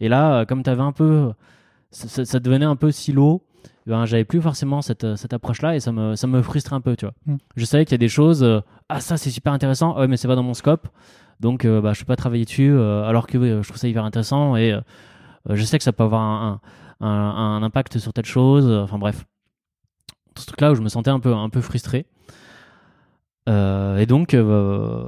Et 0.00 0.08
là, 0.08 0.40
euh, 0.40 0.44
comme 0.44 0.62
tu 0.62 0.68
avais 0.70 0.82
un 0.82 0.92
peu, 0.92 1.32
ça, 1.90 2.40
devenait 2.40 2.66
un 2.66 2.76
peu 2.76 2.90
silo, 2.90 3.42
ben, 3.86 4.04
j'avais 4.04 4.24
plus 4.24 4.42
forcément 4.42 4.82
cette, 4.82 5.16
cette 5.16 5.32
approche-là 5.32 5.76
et 5.76 5.80
ça 5.80 5.92
me, 5.92 6.14
ça 6.14 6.26
me 6.26 6.42
frustrait 6.42 6.76
un 6.76 6.80
peu, 6.82 6.94
tu 6.94 7.06
vois. 7.06 7.14
Mm. 7.26 7.36
Je 7.56 7.64
savais 7.64 7.84
qu'il 7.86 7.92
y 7.92 7.94
a 7.94 7.98
des 7.98 8.08
choses, 8.08 8.42
euh, 8.42 8.60
ah, 8.90 9.00
ça 9.00 9.16
c'est 9.16 9.30
super 9.30 9.52
intéressant, 9.54 9.98
ouais, 9.98 10.08
mais 10.08 10.18
c'est 10.18 10.28
pas 10.28 10.36
dans 10.36 10.42
mon 10.42 10.54
scope, 10.54 10.88
donc 11.40 11.64
euh, 11.64 11.80
bah, 11.80 11.94
je 11.94 12.00
peux 12.00 12.06
pas 12.06 12.16
travailler 12.16 12.44
dessus, 12.44 12.70
euh, 12.70 13.04
alors 13.04 13.26
que 13.26 13.38
euh, 13.38 13.62
je 13.62 13.68
trouve 13.68 13.78
ça 13.78 13.88
hyper 13.88 14.04
intéressant 14.04 14.56
et 14.56 14.72
euh, 14.72 14.80
euh, 15.48 15.56
je 15.56 15.64
sais 15.64 15.78
que 15.78 15.84
ça 15.84 15.92
peut 15.94 16.04
avoir 16.04 16.20
un, 16.20 16.60
un, 17.00 17.08
un- 17.08 17.56
un 17.56 17.62
impact 17.62 17.98
sur 17.98 18.12
telle 18.12 18.26
chose, 18.26 18.66
euh, 18.68 18.82
enfin 18.82 18.98
bref. 18.98 19.24
Ce 20.36 20.46
truc-là 20.46 20.72
où 20.72 20.74
je 20.74 20.82
me 20.82 20.88
sentais 20.88 21.10
un 21.10 21.20
peu, 21.20 21.34
un 21.34 21.48
peu 21.50 21.60
frustré. 21.60 22.06
Euh, 23.48 23.98
et 23.98 24.06
donc, 24.06 24.34
euh, 24.34 25.04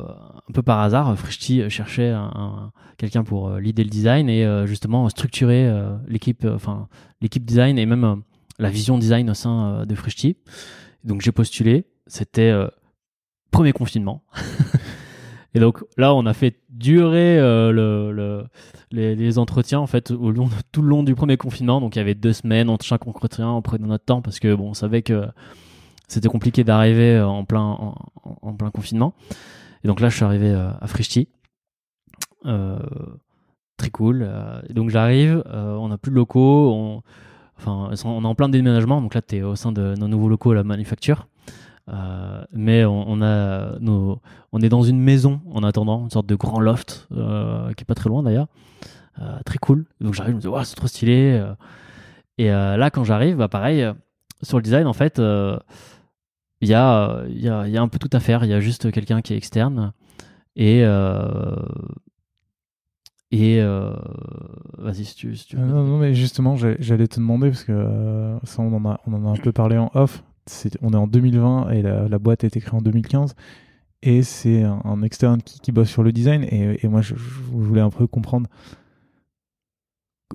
un 0.49 0.53
peu 0.53 0.63
par 0.63 0.81
hasard, 0.81 1.17
Frishti 1.17 1.69
cherchait 1.71 2.11
un, 2.11 2.31
un- 2.35 2.73
quelqu'un 2.99 3.23
pour 3.25 3.49
euh, 3.49 3.61
leader 3.61 3.85
le 3.85 3.91
design 3.91 4.29
et 4.29 4.45
euh, 4.45 4.67
justement 4.67 5.09
structurer 5.09 5.67
euh, 5.69 5.97
l'équipe, 6.09 6.45
euh, 6.45 6.55
enfin 6.55 6.89
l'équipe 7.21 7.45
design 7.45 7.79
et 7.79 7.87
même 7.87 8.23
la 8.59 8.71
vision 8.71 8.99
design 8.99 9.31
au 9.31 9.35
sein 9.35 9.85
de 9.87 9.95
Frishti. 9.95 10.37
Donc 11.05 11.21
j'ai 11.21 11.33
postulé, 11.33 11.87
c'était 12.07 12.53
premier 13.51 13.73
confinement. 13.73 14.25
et 15.55 15.61
donc 15.61 15.85
là, 15.97 16.15
on 16.15 16.27
a 16.27 16.33
fait 16.35 16.61
durer 16.71 17.39
le, 17.39 18.11
le- 18.13 18.45
les, 18.91 19.15
les 19.17 19.39
entretiens 19.39 19.81
en 19.81 19.87
fait 19.89 20.11
au 20.13 20.31
long, 20.31 20.49
tout 20.73 20.83
le 20.83 20.89
long 20.89 21.03
du 21.03 21.15
premier 21.15 21.37
confinement. 21.37 21.81
Donc 21.81 21.97
il 21.97 21.99
y 21.99 22.03
avait 22.03 22.15
deux 22.15 22.33
semaines 22.33 22.69
entre 22.71 22.85
chaque 22.85 23.07
entretien, 23.07 23.49
on 23.51 23.63
prenait 23.63 23.87
notre 23.89 24.05
temps 24.05 24.23
parce 24.23 24.39
que 24.41 24.55
bon, 24.55 24.71
on 24.71 24.75
savait 24.75 25.03
que 25.03 25.27
c'était 26.09 26.29
compliqué 26.29 26.65
d'arriver 26.65 27.17
euh, 27.17 27.27
en 27.27 27.45
plein, 27.45 27.95
en, 28.25 28.55
plein 28.55 28.71
confinement. 28.71 29.15
Et 29.85 29.89
donc 29.89 30.01
là, 30.01 30.09
je 30.09 30.17
suis 30.17 30.25
arrivé 30.25 30.51
euh, 30.51 30.71
à 30.81 30.87
Frishti. 30.87 31.29
Euh, 32.47 32.79
très 33.77 33.91
cool. 33.91 34.25
Euh, 34.27 34.61
et 34.69 34.73
donc 34.73 34.91
j'arrive, 34.91 35.43
on 35.53 35.89
n'a 35.89 35.99
plus 35.99 36.11
de 36.11 36.17
locaux, 36.17 36.73
on, 36.73 37.03
enfin, 37.59 37.91
on 38.05 38.25
est 38.25 38.27
en 38.27 38.35
plein 38.35 38.49
déménagement. 38.49 39.01
Donc 39.01 39.15
là, 39.15 39.23
tu 39.23 39.37
es 39.37 39.43
au 39.43 39.57
sein 39.57 39.73
de 39.73 39.95
nos 39.99 40.09
nouveaux 40.09 40.29
locaux 40.29 40.53
à 40.53 40.55
la 40.55 40.65
manufacture. 40.65 41.29
Mais 42.53 42.85
on, 42.87 43.21
a 43.21 43.79
nos, 43.79 44.21
on 44.53 44.61
est 44.61 44.71
dans 44.71 44.83
une 44.83 44.99
maison 45.01 45.43
en 45.53 45.63
attendant, 45.63 46.05
une 46.05 46.11
sorte 46.11 46.27
de 46.27 46.35
grand 46.35 46.61
loft 46.61 47.09
qui 47.11 47.83
est 47.83 47.87
pas 47.87 47.95
très 47.95 48.09
loin 48.09 48.23
d'ailleurs. 48.23 48.47
Très 49.45 49.59
cool. 49.59 49.85
Donc 50.01 50.15
j'arrive, 50.15 50.33
je 50.33 50.37
me 50.37 50.41
dis, 50.41 50.49
Ouah, 50.49 50.65
c'est 50.65 50.77
trop 50.77 50.87
stylé. 50.87 51.45
Et 52.39 52.49
là, 52.49 52.89
quand 52.91 53.05
j'arrive, 53.05 53.37
bah, 53.37 53.49
pareil, 53.49 53.87
sur 54.43 54.57
le 54.57 54.63
design, 54.63 54.87
en 54.87 54.95
fait, 54.95 55.21
il 56.65 56.71
y, 56.71 56.75
a, 56.75 57.11
euh, 57.11 57.29
y, 57.29 57.49
a, 57.49 57.69
y 57.69 57.77
a 57.77 57.83
un 57.83 57.89
peu 57.89 57.99
tout 57.99 58.11
à 58.13 58.21
faire. 58.21 58.45
Il 58.45 58.51
y 58.51 58.55
a 58.55 58.61
juste 58.61 58.91
quelqu'un 58.91 59.21
qui 59.21 59.35
est 59.35 59.37
externe. 59.37 59.93
Et. 60.57 60.83
euh, 60.85 61.57
et. 63.31 63.61
euh, 63.61 63.95
Vas-y, 64.79 65.05
si 65.05 65.15
tu, 65.15 65.29
veux. 65.29 65.65
non, 65.67 65.85
non, 65.85 65.99
mais 65.99 66.15
justement, 66.15 66.57
j'allais 66.57 67.07
te 67.07 67.17
demander 67.17 67.51
parce 67.51 67.65
que 67.65 68.39
ça, 68.45 68.63
on 68.63 68.75
en 68.75 68.91
a, 68.91 69.01
on 69.07 69.13
en 69.13 69.27
a 69.27 69.31
un 69.31 69.37
peu 69.37 69.53
parlé 69.53 69.77
en 69.77 69.91
off. 69.95 70.25
On 70.83 70.93
est 70.93 70.97
en 70.97 71.07
2020 71.07 71.71
et 71.71 71.83
la, 71.83 72.19
boîte 72.19 72.45
a 72.45 72.47
été 72.47 72.61
créée 72.61 72.75
en 72.75 72.83
2015. 72.83 73.35
Et 74.03 74.23
c'est 74.23 74.63
un, 74.63 75.03
externe 75.03 75.41
qui, 75.43 75.61
qui 75.61 75.73
bosse 75.73 75.89
sur 75.91 76.03
le 76.03 76.13
design. 76.13 76.45
Et, 76.45 76.85
et 76.85 76.89
moi, 76.89 77.01
je, 77.03 77.15
je 77.15 77.25
voulais 77.51 77.81
un 77.81 77.91
peu 77.91 78.07
comprendre 78.07 78.49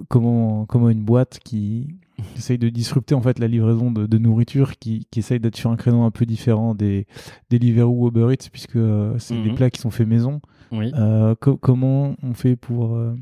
comment, 0.07 0.65
comment 0.65 0.89
une 0.89 1.03
boîte 1.03 1.39
qui 1.43 1.95
essaye 2.35 2.57
de 2.57 2.69
disrupter 2.69 3.15
en 3.15 3.21
fait 3.21 3.39
la 3.39 3.47
livraison 3.47 3.91
de, 3.91 4.05
de 4.05 4.17
nourriture, 4.17 4.77
qui, 4.77 5.07
qui 5.11 5.19
essaye 5.19 5.39
d'être 5.39 5.55
sur 5.57 5.69
un 5.71 5.75
créneau 5.75 6.03
un 6.03 6.11
peu 6.11 6.25
différent 6.25 6.75
des 6.75 7.07
Deliveroo 7.49 8.05
ou 8.05 8.07
Uber 8.09 8.33
Eats, 8.33 8.49
puisque 8.51 8.75
euh, 8.75 9.17
c'est 9.19 9.41
des 9.41 9.49
Mhm. 9.49 9.55
plats 9.55 9.69
qui 9.69 9.79
sont 9.81 9.91
faits 9.91 10.07
maison. 10.07 10.41
Oui. 10.71 10.91
Euh, 10.95 11.35
co- 11.35 11.57
comment 11.57 12.15
on 12.21 12.33
fait 12.33 12.55
pour, 12.55 12.95
euh, 12.95 13.15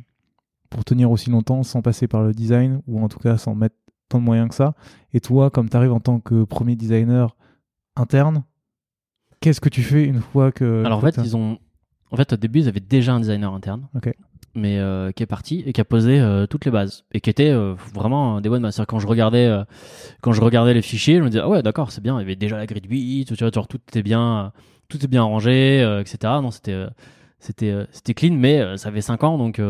pour 0.70 0.84
tenir 0.86 1.10
aussi 1.12 1.30
longtemps 1.30 1.64
sans 1.64 1.82
passer 1.82 2.08
par 2.08 2.24
le 2.24 2.34
design 2.34 2.82
ou 2.88 3.02
en 3.02 3.08
tout 3.08 3.20
cas 3.20 3.38
sans 3.38 3.56
mettre 3.56 3.76
tant 4.10 4.20
de 4.20 4.24
moyens 4.26 4.50
que 4.50 4.56
ça? 4.56 4.76
Et 5.14 5.20
toi, 5.22 5.50
comme 5.50 5.70
tu 5.70 5.78
arrives 5.78 5.93
en 5.93 6.00
tant 6.02 6.20
que 6.20 6.43
premier 6.43 6.76
designer 6.76 7.36
interne, 7.95 8.43
qu'est-ce 9.39 9.62
que 9.62 9.70
tu 9.70 9.82
fais 9.82 10.04
une 10.06 10.20
fois 10.22 10.52
que. 10.52 10.84
Alors 10.86 11.00
en 11.00 11.02
fait, 11.02 11.18
ils 11.24 11.36
ont. 11.38 11.58
En 12.12 12.16
fait, 12.16 12.32
au 12.34 12.38
début, 12.38 12.60
ils 12.60 12.68
avaient 12.70 12.80
déjà 12.80 13.14
un 13.14 13.20
designer 13.20 13.54
interne. 13.54 13.88
Ok. 13.95 14.14
Mais 14.58 14.80
euh, 14.80 15.12
qui 15.12 15.22
est 15.22 15.28
parti 15.28 15.62
et 15.68 15.72
qui 15.72 15.80
a 15.82 15.86
posé 15.86 16.20
euh, 16.20 16.47
toutes 16.47 16.66
les 16.66 16.72
bases 16.72 17.05
et 17.12 17.22
qui 17.22 17.30
était 17.30 17.51
euh, 17.51 17.76
vraiment 17.93 18.41
des 18.41 18.49
bonnes 18.49 18.64
bases. 18.64 18.82
Quand 18.88 18.97
je 18.97 19.05
regardais, 19.05 19.55
quand 20.22 20.34
je 20.34 20.41
regardais 20.41 20.74
les 20.74 20.82
fichiers, 20.82 21.18
je 21.18 21.22
me 21.22 21.30
disais 21.30 21.41
ah 21.43 21.47
ouais 21.47 21.62
d'accord 21.62 21.91
c'est 21.91 22.01
bien. 22.01 22.18
Il 22.18 22.22
y 22.22 22.24
avait 22.24 22.36
déjà 22.36 22.58
la 22.58 22.66
grille 22.66 22.82
de 22.82 22.88
8, 22.89 23.26
tu 23.26 23.36
vois, 23.36 23.51
tout 23.51 23.78
était 23.88 24.01
bien, 24.01 24.51
tout 24.89 25.03
est 25.03 25.08
bien 25.08 25.22
rangé, 25.22 25.82
etc. 25.99 26.18
Non 26.41 26.49
c'était 26.49 26.88
c'était 27.39 27.86
c'était 27.91 28.16
clean, 28.16 28.34
mais 28.34 28.78
ça 28.78 28.89
avait 28.89 29.01
5 29.01 29.24
ans 29.24 29.38
donc 29.38 29.62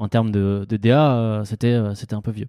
en 0.00 0.08
termes 0.08 0.32
de, 0.32 0.66
de 0.68 0.76
DA 0.76 1.42
c'était 1.44 1.80
c'était 1.94 2.14
un 2.14 2.22
peu 2.22 2.32
vieux. 2.32 2.48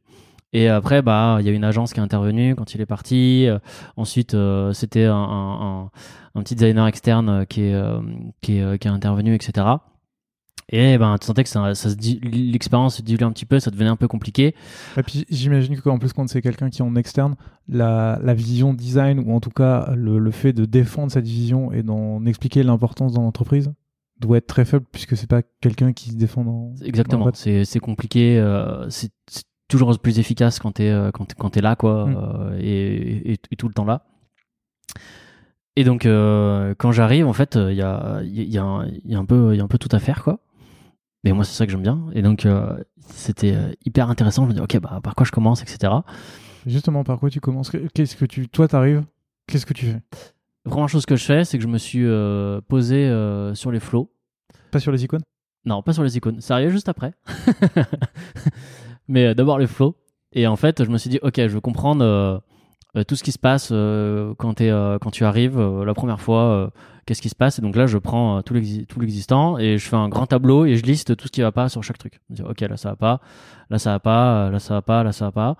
Et 0.51 0.67
après, 0.67 1.03
bah, 1.03 1.37
il 1.39 1.45
y 1.45 1.49
a 1.49 1.51
une 1.51 1.63
agence 1.63 1.93
qui 1.93 1.99
est 1.99 2.03
intervenue 2.03 2.55
quand 2.55 2.73
il 2.73 2.81
est 2.81 2.87
parti. 2.87 3.47
Ensuite, 3.95 4.35
c'était 4.73 5.05
un, 5.05 5.91
un, 6.33 6.41
petit 6.41 6.55
designer 6.55 6.87
externe 6.87 7.45
qui 7.45 7.61
est, 7.61 7.81
qui 8.41 8.57
est, 8.57 8.79
qui 8.79 8.87
est 8.87 8.91
intervenu, 8.91 9.35
etc. 9.35 9.67
Et 10.71 10.97
ben, 10.99 11.17
tu 11.19 11.25
sentais 11.25 11.43
que 11.43 11.49
ça, 11.49 11.71
l'expérience 12.21 12.97
se 12.97 13.01
diluait 13.01 13.23
un 13.23 13.31
petit 13.31 13.45
peu, 13.47 13.59
ça 13.59 13.71
devenait 13.71 13.89
un 13.89 13.95
peu 13.95 14.07
compliqué. 14.07 14.53
Et 14.97 15.03
puis 15.03 15.25
j'imagine 15.29 15.79
qu'en 15.81 15.97
plus, 15.97 16.13
quand 16.13 16.27
c'est 16.29 16.41
quelqu'un 16.43 16.69
qui 16.69 16.79
est 16.81 16.85
en 16.85 16.95
externe, 16.95 17.35
la, 17.67 18.19
la 18.23 18.33
vision 18.35 18.73
design 18.75 19.19
ou 19.19 19.33
en 19.33 19.39
tout 19.39 19.49
cas 19.49 19.91
le, 19.95 20.19
le 20.19 20.31
fait 20.31 20.53
de 20.53 20.65
défendre 20.65 21.11
cette 21.11 21.25
vision 21.27 21.71
et 21.71 21.81
d'en 21.81 22.23
expliquer 22.25 22.61
l'importance 22.63 23.13
dans 23.13 23.23
l'entreprise 23.23 23.73
doit 24.19 24.37
être 24.37 24.47
très 24.47 24.63
faible 24.65 24.85
puisque 24.91 25.17
c'est 25.17 25.29
pas 25.29 25.41
quelqu'un 25.61 25.91
qui 25.93 26.11
se 26.11 26.15
défend 26.17 26.43
dans. 26.43 26.73
Exactement. 26.83 27.31
C'est 27.33 27.79
compliqué. 27.79 28.37
euh, 28.37 28.87
c'est 28.89 29.11
toujours 29.69 29.97
plus 29.99 30.19
efficace 30.19 30.59
quand 30.59 30.73
t'es 30.73 30.89
euh, 30.89 31.09
quand 31.11 31.25
t'es- 31.25 31.35
quand 31.37 31.49
t'es 31.51 31.61
là, 31.61 31.75
quoi, 31.75 32.05
Mm. 32.07 32.15
euh, 32.17 32.59
et, 32.61 33.31
et- 33.33 33.39
et 33.51 33.55
tout 33.55 33.67
le 33.67 33.73
temps 33.73 33.85
là. 33.85 34.03
Et 35.75 35.83
donc, 35.83 36.05
euh, 36.05 36.73
quand 36.77 36.91
j'arrive, 36.91 37.27
en 37.27 37.33
fait, 37.33 37.55
il 37.55 37.75
y 37.75 37.81
a, 37.81 38.21
y, 38.23 38.57
a 38.57 38.63
un- 38.63 38.85
il 38.87 39.11
y 39.11 39.15
a 39.15 39.19
un 39.19 39.25
peu, 39.25 39.53
il 39.53 39.57
y 39.57 39.61
a 39.61 39.63
un 39.63 39.67
peu 39.67 39.77
tout 39.77 39.89
à 39.93 39.99
faire, 39.99 40.23
quoi. 40.23 40.39
Mais 41.23 41.31
moi, 41.33 41.43
c'est 41.43 41.53
ça 41.53 41.65
que 41.65 41.71
j'aime 41.71 41.81
bien. 41.81 42.05
Et 42.13 42.21
donc, 42.21 42.45
euh, 42.45 42.81
c'était 42.99 43.53
euh, 43.53 43.71
hyper 43.85 44.09
intéressant. 44.09 44.43
Je 44.45 44.49
me 44.49 44.53
dis, 44.53 44.61
ok, 44.61 44.79
bah, 44.79 44.99
par 45.03 45.15
quoi 45.15 45.25
je 45.25 45.31
commence, 45.31 45.61
etc. 45.61 45.93
Justement, 46.65 47.03
par 47.03 47.19
quoi 47.19 47.29
tu 47.29 47.39
commences? 47.39 47.71
Qu'est-ce 47.93 48.15
que 48.15 48.25
tu, 48.25 48.47
toi, 48.47 48.67
t'arrives? 48.67 49.03
Qu'est-ce 49.47 49.65
que 49.65 49.73
tu 49.73 49.85
fais? 49.85 50.01
La 50.65 50.71
première 50.71 50.89
chose 50.89 51.05
que 51.05 51.15
je 51.15 51.23
fais, 51.23 51.43
c'est 51.43 51.57
que 51.57 51.63
je 51.63 51.67
me 51.67 51.77
suis 51.77 52.05
euh, 52.05 52.61
posé 52.67 53.07
euh, 53.07 53.53
sur 53.55 53.71
les 53.71 53.79
flots. 53.79 54.11
Pas 54.71 54.79
sur 54.79 54.91
les 54.91 55.03
icônes? 55.03 55.23
Non, 55.65 55.81
pas 55.81 55.93
sur 55.93 56.03
les 56.03 56.15
icônes. 56.15 56.41
Ça 56.41 56.55
arrive 56.55 56.69
juste 56.69 56.89
après. 56.89 57.13
Mais 59.07 59.33
d'abord 59.35 59.57
les 59.57 59.67
flots. 59.67 59.95
Et 60.31 60.47
en 60.47 60.55
fait, 60.55 60.83
je 60.83 60.89
me 60.89 60.97
suis 60.97 61.09
dit, 61.09 61.19
ok, 61.21 61.35
je 61.37 61.47
veux 61.47 61.61
comprendre 61.61 62.43
tout 63.07 63.15
ce 63.15 63.23
qui 63.23 63.31
se 63.31 63.39
passe 63.39 63.69
euh, 63.71 64.33
quand, 64.37 64.55
t'es, 64.55 64.69
euh, 64.69 64.97
quand 64.99 65.11
tu 65.11 65.23
arrives 65.25 65.59
euh, 65.59 65.85
la 65.85 65.93
première 65.93 66.19
fois. 66.21 66.41
euh, 66.43 66.67
Qu'est-ce 67.05 67.23
qui 67.23 67.29
se 67.29 67.35
passe? 67.35 67.57
Et 67.57 67.63
donc 67.63 67.75
là, 67.75 67.87
je 67.87 67.97
prends 67.97 68.37
euh, 68.37 68.41
tout, 68.41 68.53
l'exi- 68.53 68.85
tout 68.85 68.99
l'existant 68.99 69.57
et 69.57 69.79
je 69.79 69.87
fais 69.89 69.95
un 69.95 70.09
grand 70.09 70.27
tableau 70.27 70.65
et 70.65 70.75
je 70.75 70.83
liste 70.83 71.17
tout 71.17 71.25
ce 71.25 71.31
qui 71.31 71.41
va 71.41 71.51
pas 71.51 71.67
sur 71.67 71.83
chaque 71.83 71.97
truc. 71.97 72.19
Je 72.29 72.35
dis, 72.35 72.41
ok, 72.43 72.61
là 72.61 72.77
ça 72.77 72.89
va 72.89 72.95
pas, 72.95 73.19
là 73.71 73.79
ça 73.79 73.91
va 73.93 73.99
pas, 73.99 74.45
euh, 74.45 74.51
là 74.51 74.59
ça 74.59 74.75
va 74.75 74.81
pas, 74.83 75.03
là 75.03 75.11
ça 75.11 75.25
va 75.25 75.31
pas. 75.31 75.55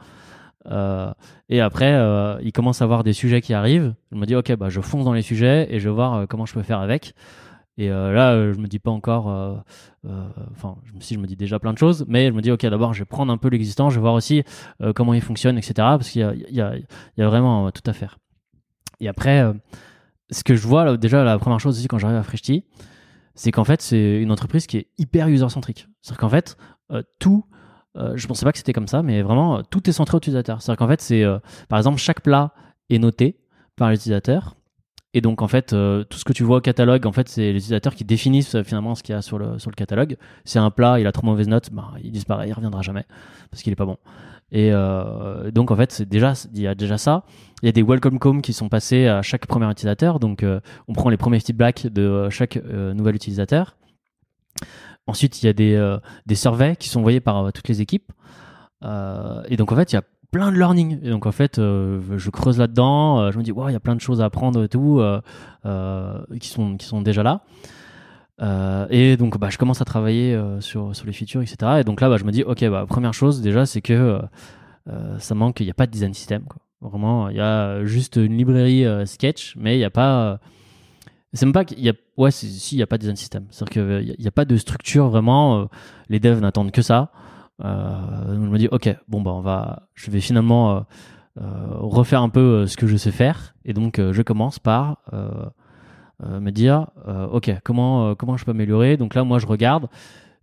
Euh, 0.70 1.12
et 1.50 1.60
après, 1.62 1.92
euh, 1.94 2.38
il 2.44 2.52
commence 2.52 2.82
à 2.82 2.84
avoir 2.84 3.04
des 3.04 3.14
sujets 3.14 3.42
qui 3.42 3.56
arrivent. 3.56 3.96
Je 4.12 4.18
me 4.18 4.26
dis, 4.28 4.36
ok, 4.36 4.56
bah, 4.58 4.70
je 4.70 4.80
fonce 4.80 5.06
dans 5.06 5.14
les 5.14 5.24
sujets 5.24 5.68
et 5.74 5.80
je 5.80 5.90
vais 5.90 5.96
voir 5.96 6.14
euh, 6.14 6.26
comment 6.28 6.46
je 6.46 6.54
peux 6.54 6.62
faire 6.62 6.82
avec. 6.82 7.16
Et 7.80 7.90
euh, 7.90 8.12
là, 8.12 8.34
euh, 8.34 8.52
je 8.52 8.60
me 8.60 8.68
dis 8.68 8.78
pas 8.78 8.92
encore. 8.92 9.30
euh, 9.30 9.56
Enfin, 10.52 10.76
si 11.00 11.14
je 11.14 11.20
me 11.20 11.26
dis 11.28 11.38
déjà 11.38 11.60
plein 11.60 11.72
de 11.72 11.78
choses, 11.78 12.04
mais 12.10 12.28
je 12.28 12.34
me 12.34 12.42
dis, 12.42 12.52
ok, 12.52 12.66
d'abord, 12.66 12.94
je 12.94 13.00
vais 13.00 13.06
prendre 13.06 13.32
un 13.32 13.38
peu 13.38 13.48
l'existant, 13.48 13.90
je 13.90 13.96
vais 13.96 14.02
voir 14.02 14.14
aussi 14.14 14.44
comment 14.96 15.14
il 15.14 15.22
fonctionne, 15.22 15.58
etc. 15.58 15.74
Parce 15.76 16.10
qu'il 16.10 16.46
y 16.50 16.62
a, 16.62 16.76
vraiment 17.18 17.72
tout 17.72 17.82
à 17.86 17.94
faire. 17.94 18.18
Et 19.00 19.08
après, 19.08 19.46
ce 20.30 20.44
que 20.44 20.56
je 20.56 20.68
vois 20.68 20.98
déjà, 20.98 21.24
la 21.24 21.40
première 21.40 21.60
chose 21.60 21.78
aussi 21.78 21.88
quand 21.88 21.98
j'arrive 21.98 22.18
à 22.18 22.24
Freshti, 22.24 22.66
c'est 23.34 23.52
qu'en 23.52 23.64
fait, 23.64 23.82
c'est 23.82 24.22
une 24.22 24.32
entreprise 24.32 24.68
qui 24.68 24.78
est 24.78 24.88
hyper 24.98 25.30
user-centrique. 25.30 25.88
C'est-à-dire 26.02 26.20
qu'en 26.20 26.30
fait, 26.30 26.58
tout 27.20 27.46
euh, 27.98 28.14
je 28.16 28.28
pensais 28.28 28.46
pas 28.46 28.52
que 28.52 28.58
c'était 28.58 28.74
comme 28.74 28.88
ça, 28.88 29.04
mais 29.04 29.22
vraiment, 29.22 29.64
tout 29.64 29.90
est 29.90 29.94
centré 29.94 30.16
au 30.16 30.20
utilisateur. 30.20 30.62
C'est-à-dire 30.62 30.78
qu'en 30.78 30.88
fait, 30.88 31.02
c'est, 31.02 31.24
par 31.70 31.80
exemple, 31.80 31.98
chaque 31.98 32.22
plat 32.22 32.54
est 32.90 33.00
noté 33.00 33.40
par 33.76 33.90
l'utilisateur. 33.90 34.56
Et 35.16 35.22
donc, 35.22 35.42
en 35.42 35.48
fait, 35.48 35.74
euh, 35.74 36.04
tout 36.04 36.20
ce 36.20 36.24
que 36.24 36.34
tu 36.34 36.44
vois 36.44 36.58
au 36.58 36.62
catalogue, 36.62 37.08
en 37.08 37.12
fait, 37.12 37.28
c'est 37.30 37.42
les 37.42 37.58
utilisateurs 37.58 37.96
qui 37.96 38.06
définissent 38.06 38.54
euh, 38.56 38.64
finalement 38.64 38.94
ce 38.94 39.02
qu'il 39.02 39.16
y 39.16 39.18
a 39.18 39.24
sur 39.24 39.40
le, 39.40 39.58
catalogue. 39.76 40.18
Si 40.46 40.60
un 40.60 40.70
plat, 40.70 41.00
il 41.00 41.08
a 41.08 41.12
trop 41.12 41.26
mauvaise 41.26 41.48
note, 41.48 41.72
bah, 41.72 41.94
il 42.04 42.12
disparaît, 42.12 42.48
il 42.48 42.54
reviendra 42.54 42.84
jamais 42.84 43.06
parce 43.50 43.64
qu'il 43.64 43.74
est 43.74 43.76
pas 43.76 43.86
bon. 43.86 43.98
Et 44.52 44.70
euh, 44.72 45.50
donc, 45.50 45.72
en 45.72 45.76
fait, 45.76 45.92
c'est 45.92 46.08
il 46.14 46.62
y 46.62 46.68
a 46.68 46.76
déjà 46.76 46.98
ça. 47.00 47.24
Il 47.64 47.66
y 47.66 47.70
a 47.70 47.72
des 47.72 47.82
welcome 47.82 48.20
com 48.20 48.42
qui 48.42 48.54
sont 48.54 48.70
passés 48.70 49.08
à 49.08 49.24
chaque 49.24 49.48
premier 49.48 49.70
utilisateur. 49.70 50.20
Donc, 50.20 50.46
on 50.88 50.94
prend 50.94 51.10
les 51.10 51.18
premiers 51.18 51.40
feedbacks 51.40 51.88
de 51.88 52.30
chaque 52.30 52.58
nouvel 52.66 53.16
utilisateur. 53.16 53.76
Ensuite, 55.08 55.44
il 55.44 55.48
y 55.48 55.50
a 55.50 55.54
des, 55.54 55.98
des 56.26 56.36
surveys 56.36 56.76
qui 56.78 56.90
sont 56.90 57.00
envoyés 57.00 57.20
par 57.20 57.52
toutes 57.54 57.68
les 57.68 57.82
équipes. 57.82 58.12
Et 58.84 59.58
donc, 59.58 59.72
en 59.72 59.76
fait, 59.76 59.92
il 59.92 59.96
y 59.96 60.00
a 60.00 60.04
plein 60.32 60.52
de 60.52 60.58
learning. 60.58 61.00
Et 61.04 61.10
donc, 61.10 61.26
en 61.26 61.32
fait, 61.32 61.60
euh, 61.60 62.00
je 62.18 62.30
creuse 62.30 62.58
là-dedans. 62.58 63.20
euh, 63.20 63.32
je 63.32 63.38
me 63.38 63.44
dis, 63.44 63.52
wow, 63.52 63.70
il 63.70 63.74
y 63.74 63.76
a 63.76 63.80
plein 63.80 63.96
de 63.96 64.02
choses 64.02 64.22
à 64.22 64.26
apprendre 64.26 64.64
et 64.64 64.70
tout, 64.70 65.00
euh, 65.00 65.22
qui, 66.40 66.50
sont, 66.50 66.78
qui 66.78 66.86
sont 66.86 67.02
déjà 67.02 67.24
là. 67.24 67.42
Et 68.90 69.18
donc, 69.18 69.38
bah, 69.38 69.50
je 69.50 69.58
commence 69.58 69.82
à 69.82 69.86
travailler 69.86 70.40
sur, 70.62 70.96
sur 70.96 71.06
les 71.06 71.14
features, 71.14 71.42
etc. 71.42 71.80
Et 71.80 71.84
donc 71.84 72.00
là, 72.02 72.10
bah, 72.10 72.18
je 72.18 72.24
me 72.24 72.32
dis, 72.32 72.44
ok, 72.44 72.68
bah, 72.70 72.86
première 72.88 73.14
chose, 73.14 73.42
déjà, 73.42 73.66
c'est 73.66 73.82
que 73.82 74.22
ça 75.18 75.36
manque, 75.36 75.60
il 75.60 75.66
n'y 75.66 75.72
a 75.72 75.76
pas 75.76 75.86
de 75.86 75.92
design 75.92 76.14
system. 76.14 76.44
Quoi. 76.44 76.62
Vraiment, 76.82 77.30
il 77.30 77.36
y 77.36 77.42
a 77.42 77.84
juste 77.86 78.16
une 78.16 78.38
librairie 78.38 78.86
sketch, 79.06 79.56
mais 79.58 79.76
il 79.76 79.80
n'y 79.80 79.84
a 79.84 79.90
pas. 79.90 80.40
c'est 81.34 81.46
même 81.46 81.54
pas 81.54 81.66
qu'il 81.66 81.82
y 81.82 81.90
a. 81.90 81.94
Ouais, 82.16 82.32
si, 82.32 82.76
il 82.76 82.78
n'y 82.78 82.84
a 82.84 82.88
pas 82.88 82.98
de 82.98 83.02
design 83.02 83.18
system. 83.18 83.46
C'est-à-dire 83.50 84.06
qu'il 84.06 84.16
n'y 84.18 84.28
a, 84.28 84.32
pas 84.32 84.46
de 84.46 84.56
structure 84.56 85.10
vraiment. 85.10 85.68
les 86.08 86.22
devs 86.22 86.40
n'attendent 86.40 86.72
que 86.72 86.82
ça. 86.82 87.12
Euh, 87.64 88.36
donc 88.36 88.46
je 88.46 88.50
me 88.50 88.58
dis, 88.58 88.68
ok, 88.72 88.96
bon, 89.08 89.22
bah, 89.22 89.32
on 89.32 89.42
va. 89.42 89.90
Je 89.94 90.12
vais 90.12 90.22
finalement 90.22 90.76
euh, 90.76 90.80
euh, 91.42 91.68
refaire 91.72 92.22
un 92.22 92.30
peu 92.30 92.68
ce 92.68 92.78
que 92.78 92.88
je 92.88 92.98
sais 92.98 93.12
faire. 93.12 93.56
Et 93.66 93.74
donc, 93.74 94.00
je 94.00 94.22
commence 94.22 94.60
par 94.60 94.98
me 96.22 96.50
dire, 96.52 96.88
ok, 97.32 97.52
comment, 97.64 98.16
comment 98.16 98.38
je 98.38 98.46
peux 98.46 98.52
améliorer? 98.52 98.98
Donc 98.98 99.16
là, 99.16 99.24
moi, 99.24 99.40
je 99.40 99.46
regarde 99.46 99.88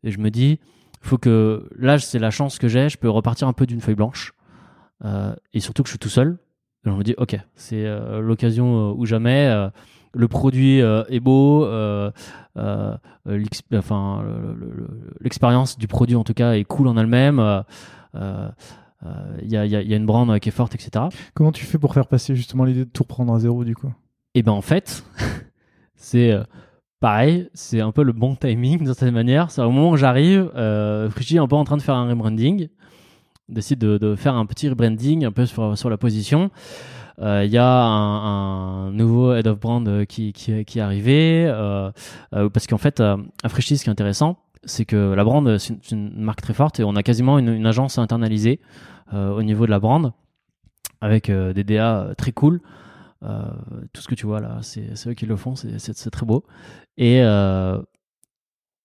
et 0.03 0.11
je 0.11 0.19
me 0.19 0.31
dis, 0.31 0.61
faut 1.01 1.19
que. 1.19 1.69
Là, 1.77 1.99
c'est 1.99 2.19
la 2.19 2.31
chance 2.31 2.59
que 2.59 2.69
j'ai. 2.69 2.89
Je 2.89 2.99
peux 2.99 3.11
repartir 3.11 3.49
un 3.49 3.53
peu 3.53 3.67
d'une 3.67 3.81
feuille 3.81 3.95
blanche. 3.95 4.33
Et 5.53 5.61
surtout 5.61 5.83
que 5.83 5.89
je 5.89 5.93
suis 5.93 5.99
tout 5.99 6.09
seul. 6.09 6.39
Et 6.87 6.89
on 6.89 6.97
me 6.97 7.03
dit, 7.03 7.15
ok, 7.19 7.37
c'est 7.57 7.85
euh, 7.85 8.21
l'occasion 8.21 8.93
ou 8.93 9.05
jamais. 9.07 9.69
Le 10.17 10.29
produit 10.29 10.81
euh, 10.81 11.05
est 11.09 11.21
beau, 11.21 11.65
euh, 11.65 12.11
euh, 12.57 12.97
enfin, 13.75 14.23
le- 14.25 14.55
le- 14.55 14.73
le- 14.75 15.15
l'expérience 15.21 15.79
du 15.79 15.87
produit 15.87 16.17
en 16.17 16.25
tout 16.25 16.35
cas 16.35 16.55
est 16.55 16.65
cool 16.65 16.89
en 16.89 16.97
elle-même. 16.97 17.39
Il 18.15 19.49
y, 19.53 19.57
a, 19.57 19.67
y 19.67 19.71
y 19.71 19.95
une 19.95 20.07
brand 20.07 20.41
qui 20.41 20.49
est 20.49 20.53
forte, 20.53 20.75
etc. 20.75 21.05
Comment 21.35 21.53
tu 21.53 21.65
fais 21.65 21.79
pour 21.79 21.95
faire 21.95 22.07
passer 22.09 22.35
justement 22.35 22.65
l'idée 22.65 22.85
de 22.85 22.91
tout 22.91 23.05
reprendre 23.05 23.33
à 23.35 23.39
zéro 23.39 23.63
du 23.65 23.77
coup? 23.77 23.93
Et 24.35 24.43
ben 24.43 24.53
en 24.53 24.63
fait, 24.63 25.05
c'est 25.95 26.35
pareil, 26.99 27.49
c'est 27.55 27.81
un 27.81 27.93
peu 27.93 28.03
le 28.03 28.13
bon 28.13 28.35
timing 28.35 28.85
de 28.85 28.93
cette 28.95 29.13
manière. 29.13 29.51
C'est 29.51 29.63
au 29.63 29.71
moment 29.71 29.91
où 29.91 29.97
j'arrive, 29.97 30.51
euh, 30.57 31.09
Frigi 31.11 31.37
est 31.37 31.41
un 31.41 31.47
peu 31.47 31.57
en 31.57 31.65
train 31.65 31.77
de 31.77 31.83
faire 31.83 31.95
un 31.95 32.09
rebranding, 32.09 32.69
décide 33.49 33.79
de, 33.79 33.99
de 33.99 34.17
faire 34.17 34.35
un 34.35 34.47
petit 34.47 34.69
rebranding 34.69 35.25
un 35.25 35.31
peu 35.33 35.47
sur, 35.47 35.77
sur 35.79 35.89
la 35.91 35.99
position. 35.99 36.51
Euh, 37.21 37.45
Il 37.45 37.51
y 37.51 37.59
a 37.59 37.83
un, 37.85 38.91
nouveau 38.93 39.35
head 39.35 39.47
of 39.47 39.59
brand 39.59 39.87
euh, 39.89 40.05
qui, 40.05 40.33
qui, 40.33 40.65
qui 40.65 40.79
est 40.79 40.83
arrivé 40.83 41.47
euh, 41.47 41.91
euh, 42.35 42.49
parce 42.51 42.67
qu'en 42.67 42.79
fait, 42.79 43.01
euh, 43.01 43.17
à 43.43 43.49
Freshly, 43.49 43.79
ce 43.79 43.85
qui 43.85 43.89
est 43.89 43.93
intéressant, 43.93 44.39
c'est 44.65 44.85
que 44.85 45.15
la 45.15 45.25
brand, 45.25 45.59
c'est 45.59 45.91
une, 45.93 46.13
marque 46.21 46.43
très 46.43 46.55
forte 46.55 46.81
et 46.81 46.85
on 46.85 46.97
a 46.97 47.03
quasiment 47.03 47.39
une, 47.39 47.49
une 47.49 47.67
agence 47.67 47.99
internalisée 47.99 48.61
euh, 49.15 49.31
au 49.31 49.43
niveau 49.43 49.65
de 49.67 49.71
la 49.71 49.79
brand 49.79 50.13
avec 51.01 51.31
euh, 51.31 51.53
des 51.53 51.65
DA 51.65 52.15
très 52.19 52.33
cool. 52.33 52.61
Euh, 53.23 53.43
tout 53.93 54.03
ce 54.03 54.09
que 54.09 54.15
tu 54.15 54.27
vois 54.27 54.41
là, 54.41 54.59
c'est 54.63 54.91
eux 55.07 55.15
qui 55.15 55.25
le 55.27 55.37
font, 55.37 55.55
c'est- 55.57 56.11
très 56.11 56.27
beau. 56.27 56.45
Et 56.99 57.23
euh, 57.23 57.81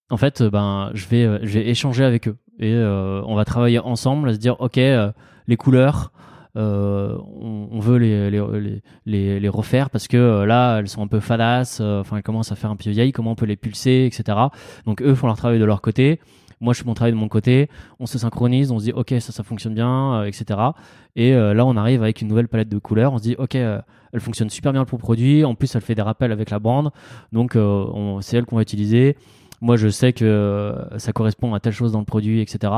en 0.09 0.17
fait, 0.17 0.41
euh, 0.41 0.49
ben, 0.49 0.91
je 0.93 1.05
vais, 1.07 1.23
euh, 1.25 1.39
je 1.43 1.59
vais 1.59 1.67
échanger 1.67 2.03
avec 2.03 2.27
eux 2.27 2.37
et 2.59 2.73
euh, 2.73 3.21
on 3.25 3.35
va 3.35 3.43
travailler 3.45 3.79
ensemble 3.79 4.29
à 4.29 4.33
se 4.33 4.37
dire, 4.37 4.59
ok, 4.61 4.77
euh, 4.77 5.11
les 5.47 5.57
couleurs, 5.57 6.11
euh, 6.15 6.20
on, 6.55 7.67
on 7.71 7.79
veut 7.79 7.97
les, 7.97 8.29
les, 8.29 8.81
les, 9.05 9.39
les, 9.39 9.49
refaire 9.49 9.89
parce 9.89 10.07
que 10.07 10.17
euh, 10.17 10.45
là, 10.45 10.79
elles 10.79 10.87
sont 10.89 11.01
un 11.01 11.07
peu 11.07 11.19
fadas, 11.19 11.77
euh, 11.79 12.01
enfin, 12.01 12.17
elles 12.17 12.23
commencent 12.23 12.51
à 12.51 12.55
faire 12.55 12.71
un 12.71 12.75
peu 12.75 12.89
vieilles, 12.89 13.11
comment 13.11 13.31
on 13.31 13.35
peut 13.35 13.45
les 13.45 13.55
pulser, 13.55 14.05
etc. 14.05 14.37
Donc 14.85 15.01
eux 15.01 15.15
font 15.15 15.27
leur 15.27 15.37
travail 15.37 15.59
de 15.59 15.65
leur 15.65 15.81
côté. 15.81 16.19
Moi, 16.59 16.73
je 16.73 16.79
fais 16.81 16.85
mon 16.85 16.93
travail 16.93 17.11
de 17.11 17.17
mon 17.17 17.27
côté. 17.27 17.69
On 17.99 18.05
se 18.05 18.19
synchronise, 18.19 18.71
on 18.71 18.77
se 18.77 18.83
dit, 18.85 18.91
ok, 18.91 19.15
ça, 19.19 19.31
ça 19.31 19.41
fonctionne 19.43 19.73
bien, 19.73 20.13
euh, 20.21 20.23
etc. 20.25 20.59
Et 21.15 21.33
euh, 21.33 21.55
là, 21.55 21.65
on 21.65 21.75
arrive 21.75 22.03
avec 22.03 22.21
une 22.21 22.27
nouvelle 22.27 22.47
palette 22.47 22.69
de 22.69 22.77
couleurs. 22.77 23.13
On 23.13 23.17
se 23.17 23.23
dit, 23.23 23.35
ok, 23.39 23.55
euh, 23.55 23.81
elle 24.13 24.19
fonctionne 24.19 24.49
super 24.51 24.71
bien 24.71 24.85
pour 24.85 24.99
le 24.99 25.01
produit. 25.01 25.43
En 25.43 25.55
plus, 25.55 25.73
elle 25.75 25.81
fait 25.81 25.95
des 25.95 26.03
rappels 26.03 26.31
avec 26.31 26.51
la 26.51 26.59
bande. 26.59 26.91
Donc, 27.31 27.55
euh, 27.55 27.85
on- 27.93 28.21
c'est 28.21 28.37
elle 28.37 28.45
qu'on 28.45 28.57
va 28.57 28.61
utiliser. 28.61 29.17
Moi, 29.59 29.75
je 29.75 29.87
sais 29.87 30.13
que 30.13 30.23
euh, 30.23 30.99
ça 30.99 31.13
correspond 31.13 31.51
à 31.55 31.59
telle 31.59 31.73
chose 31.73 31.93
dans 31.93 31.99
le 31.99 32.05
produit, 32.05 32.41
etc. 32.41 32.71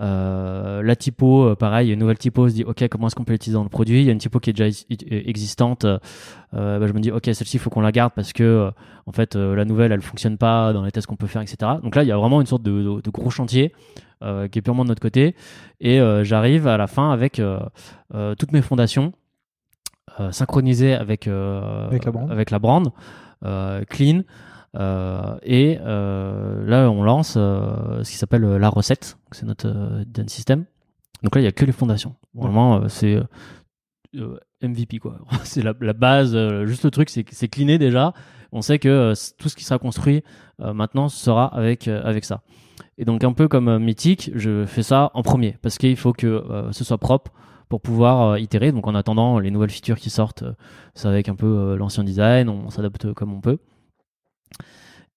Euh, 0.00 0.82
la 0.82 0.96
typo, 0.96 1.44
euh, 1.44 1.54
pareil, 1.54 1.86
il 1.86 1.88
y 1.90 1.92
a 1.92 1.94
une 1.94 2.00
nouvelle 2.00 2.18
typo, 2.18 2.44
on 2.46 2.48
se 2.48 2.54
dit, 2.54 2.64
ok, 2.64 2.88
comment 2.88 3.06
est-ce 3.06 3.14
qu'on 3.14 3.24
peut 3.24 3.32
l'utiliser 3.32 3.54
dans 3.56 3.62
le 3.62 3.68
produit? 3.68 4.00
Il 4.00 4.06
y 4.06 4.08
a 4.08 4.12
une 4.12 4.18
typo 4.18 4.40
qui 4.40 4.50
est 4.50 4.52
déjà 4.52 4.68
i- 4.68 4.86
existante. 5.10 5.84
euh, 5.84 5.98
bah, 6.52 6.86
je 6.86 6.92
me 6.92 7.00
dis, 7.00 7.10
ok, 7.10 7.24
celle-ci, 7.24 7.56
il 7.56 7.60
faut 7.60 7.70
qu'on 7.70 7.80
la 7.82 7.92
garde 7.92 8.12
parce 8.14 8.32
que, 8.32 8.42
euh, 8.42 8.70
en 9.06 9.12
fait, 9.12 9.36
euh, 9.36 9.54
la 9.54 9.64
nouvelle, 9.64 9.92
elle 9.92 10.02
fonctionne 10.02 10.38
pas 10.38 10.72
dans 10.72 10.82
les 10.84 10.90
tests 10.92 11.06
qu'on 11.06 11.16
peut 11.16 11.26
faire, 11.26 11.42
etc. 11.42 11.72
Donc 11.82 11.94
là, 11.94 12.02
il 12.02 12.08
y 12.08 12.12
a 12.12 12.16
vraiment 12.16 12.40
une 12.40 12.46
sorte 12.46 12.62
de, 12.62 12.70
de- 12.70 13.00
de 13.00 13.10
gros 13.10 13.30
chantier 13.30 13.72
euh, 14.22 14.48
qui 14.48 14.58
est 14.58 14.62
purement 14.62 14.84
de 14.84 14.88
notre 14.88 15.02
côté. 15.02 15.34
Et 15.80 16.00
euh, 16.00 16.24
j'arrive 16.24 16.66
à 16.66 16.76
la 16.76 16.86
fin 16.86 17.10
avec 17.12 17.38
euh, 17.38 17.60
euh, 18.14 18.34
toutes 18.34 18.52
mes 18.52 18.62
fondations 18.62 19.12
euh, 20.20 20.30
synchronisées 20.32 20.94
avec, 20.94 21.26
euh, 21.28 21.86
Avec 21.88 22.04
la 22.04 22.10
brand. 22.12 22.30
avec 22.30 22.50
la 22.50 22.58
brand, 22.58 22.92
euh, 23.44 23.82
clean. 23.88 24.22
Euh, 24.74 25.36
et 25.42 25.78
euh, 25.80 26.64
là, 26.66 26.90
on 26.90 27.02
lance 27.02 27.34
euh, 27.36 28.02
ce 28.02 28.10
qui 28.10 28.16
s'appelle 28.16 28.42
la 28.42 28.68
recette. 28.68 29.18
C'est 29.32 29.46
notre 29.46 30.02
design 30.06 30.28
system. 30.28 30.64
Donc 31.22 31.34
là, 31.34 31.40
il 31.40 31.44
n'y 31.44 31.48
a 31.48 31.52
que 31.52 31.64
les 31.64 31.72
fondations. 31.72 32.14
Vraiment, 32.34 32.88
c'est 32.88 33.20
MVP 34.62 34.98
quoi. 34.98 35.18
c'est 35.44 35.62
la, 35.62 35.74
la 35.80 35.92
base. 35.92 36.36
juste 36.66 36.84
le 36.84 36.90
truc, 36.90 37.10
c'est 37.10 37.24
c'est 37.30 37.48
cleané 37.48 37.78
déjà. 37.78 38.12
On 38.50 38.60
sait 38.60 38.78
que 38.78 39.14
tout 39.38 39.48
ce 39.48 39.56
qui 39.56 39.64
sera 39.64 39.78
construit 39.78 40.22
maintenant 40.58 41.08
sera 41.08 41.46
avec 41.54 41.88
avec 41.88 42.24
ça. 42.24 42.42
Et 42.98 43.04
donc 43.04 43.24
un 43.24 43.32
peu 43.32 43.48
comme 43.48 43.78
Mythic, 43.78 44.30
je 44.34 44.66
fais 44.66 44.82
ça 44.82 45.10
en 45.14 45.22
premier 45.22 45.56
parce 45.62 45.78
qu'il 45.78 45.96
faut 45.96 46.12
que 46.12 46.44
ce 46.72 46.84
soit 46.84 46.98
propre 46.98 47.32
pour 47.72 47.80
pouvoir 47.80 48.32
euh, 48.32 48.38
itérer. 48.38 48.70
Donc 48.70 48.86
en 48.86 48.94
attendant 48.94 49.38
les 49.38 49.50
nouvelles 49.50 49.70
features 49.70 49.98
qui 49.98 50.10
sortent, 50.10 50.42
euh, 50.42 50.52
c'est 50.94 51.08
avec 51.08 51.30
un 51.30 51.34
peu 51.34 51.46
euh, 51.46 51.76
l'ancien 51.78 52.04
design, 52.04 52.50
on, 52.50 52.68
s'adapte 52.68 53.14
comme 53.14 53.32
on 53.32 53.40
peut. 53.40 53.56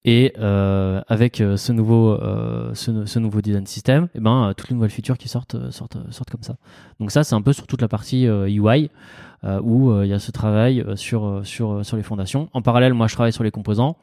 Et 0.08 0.34
euh, 0.38 1.02
avec 1.08 1.42
euh, 1.42 1.58
ce 1.58 1.72
nouveau 1.72 2.12
euh, 2.14 2.72
ce, 2.76 3.18
nouveau 3.20 3.42
design 3.42 3.66
system, 3.66 4.08
et 4.14 4.20
ben 4.20 4.54
toutes 4.56 4.70
les 4.70 4.76
nouvelles 4.76 4.92
features 4.92 5.18
qui 5.18 5.28
sortent 5.30 5.72
sortent 5.72 5.98
sortent 6.12 6.30
comme 6.30 6.44
ça. 6.44 6.58
Donc 7.00 7.10
ça 7.10 7.24
c'est 7.24 7.34
un 7.34 7.42
peu 7.42 7.54
sur 7.54 7.66
toute 7.66 7.82
la 7.82 7.88
partie 7.88 8.26
UI 8.26 8.92
où 9.64 10.02
il 10.04 10.08
y 10.08 10.14
a 10.14 10.20
ce 10.20 10.32
travail 10.32 10.86
sur 10.96 11.42
sur 11.44 11.84
sur 11.84 11.98
les 11.98 12.04
fondations. 12.04 12.50
En 12.54 12.62
parallèle, 12.62 12.94
moi 12.94 13.08
je 13.08 13.16
travaille 13.16 13.34
sur 13.34 13.44
les 13.44 13.52
composants. 13.52 13.98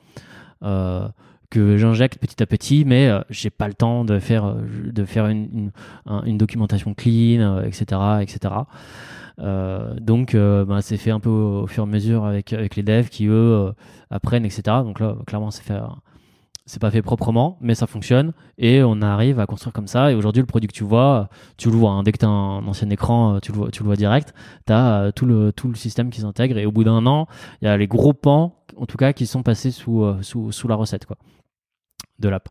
Que 1.51 1.77
j'injecte 1.77 2.17
petit 2.19 2.43
à 2.43 2.47
petit, 2.47 2.85
mais 2.87 3.09
euh, 3.09 3.21
j'ai 3.29 3.51
pas 3.51 3.69
le 3.69 3.75
temps 3.75 4.07
de 4.07 4.19
faire 4.19 4.55
de 4.55 5.05
faire 5.05 5.27
une, 5.27 5.49
une, 5.53 5.71
un- 6.07 6.23
une 6.25 6.39
documentation 6.39 6.95
clean, 6.95 7.61
etc., 7.63 7.85
etc. 8.23 8.55
Euh, 9.43 9.95
donc, 10.01 10.35
euh, 10.35 10.65
ben, 10.65 10.81
c'est 10.81 10.97
fait 10.97 11.11
un 11.11 11.21
peu 11.21 11.31
au, 11.31 11.67
fur 11.67 11.85
et 11.85 11.87
à 11.87 11.91
mesure 11.91 12.25
avec 12.25 12.51
les 12.53 12.83
devs 12.83 13.09
qui 13.09 13.27
eux 13.27 13.33
euh, 13.33 13.73
apprennent, 14.11 14.45
etc. 14.45 14.63
Donc 14.85 15.01
là, 15.01 15.17
clairement, 15.27 15.51
c'est 15.51 16.81
pas 16.81 16.91
fait 16.91 17.03
proprement, 17.03 17.59
mais 17.61 17.75
ça 17.75 17.87
fonctionne 17.87 18.33
et 18.57 18.83
on 18.83 19.03
arrive 19.03 19.41
à 19.41 19.47
construire 19.47 19.73
comme 19.73 19.89
ça. 19.89 20.13
Et 20.13 20.15
aujourd'hui, 20.15 20.41
le 20.41 20.47
produit 20.47 20.69
que 20.69 20.75
tu 20.75 20.85
vois, 20.85 21.29
tu 21.57 21.71
le 21.71 21.77
vois. 21.77 21.91
hein. 21.91 22.03
dès 22.03 22.13
que 22.13 22.19
tu 22.19 22.25
as 22.25 22.29
un 22.29 22.67
ancien 22.67 22.89
écran, 22.91 23.41
tu 23.41 23.53
le 23.53 23.85
vois, 23.85 23.97
direct. 23.97 24.33
Tu 24.67 24.73
as 24.73 25.13
tout 25.13 25.27
le, 25.27 25.53
système 25.75 26.11
qui 26.11 26.21
s'intègre. 26.21 26.57
Et 26.59 26.67
au 26.67 26.73
bout 26.73 26.85
d'un 26.85 27.05
an, 27.07 27.27
il 27.61 27.67
y 27.67 27.69
a 27.69 27.77
les 27.77 27.89
gros 27.89 28.13
pans, 28.13 28.65
en 28.77 28.87
tout 28.87 28.97
cas, 28.97 29.13
qui 29.13 29.27
sont 29.27 29.43
passés 29.43 29.73
sous, 29.73 30.05
la 30.69 30.75
recette 30.77 31.07
de 32.21 32.29
l'app. 32.29 32.49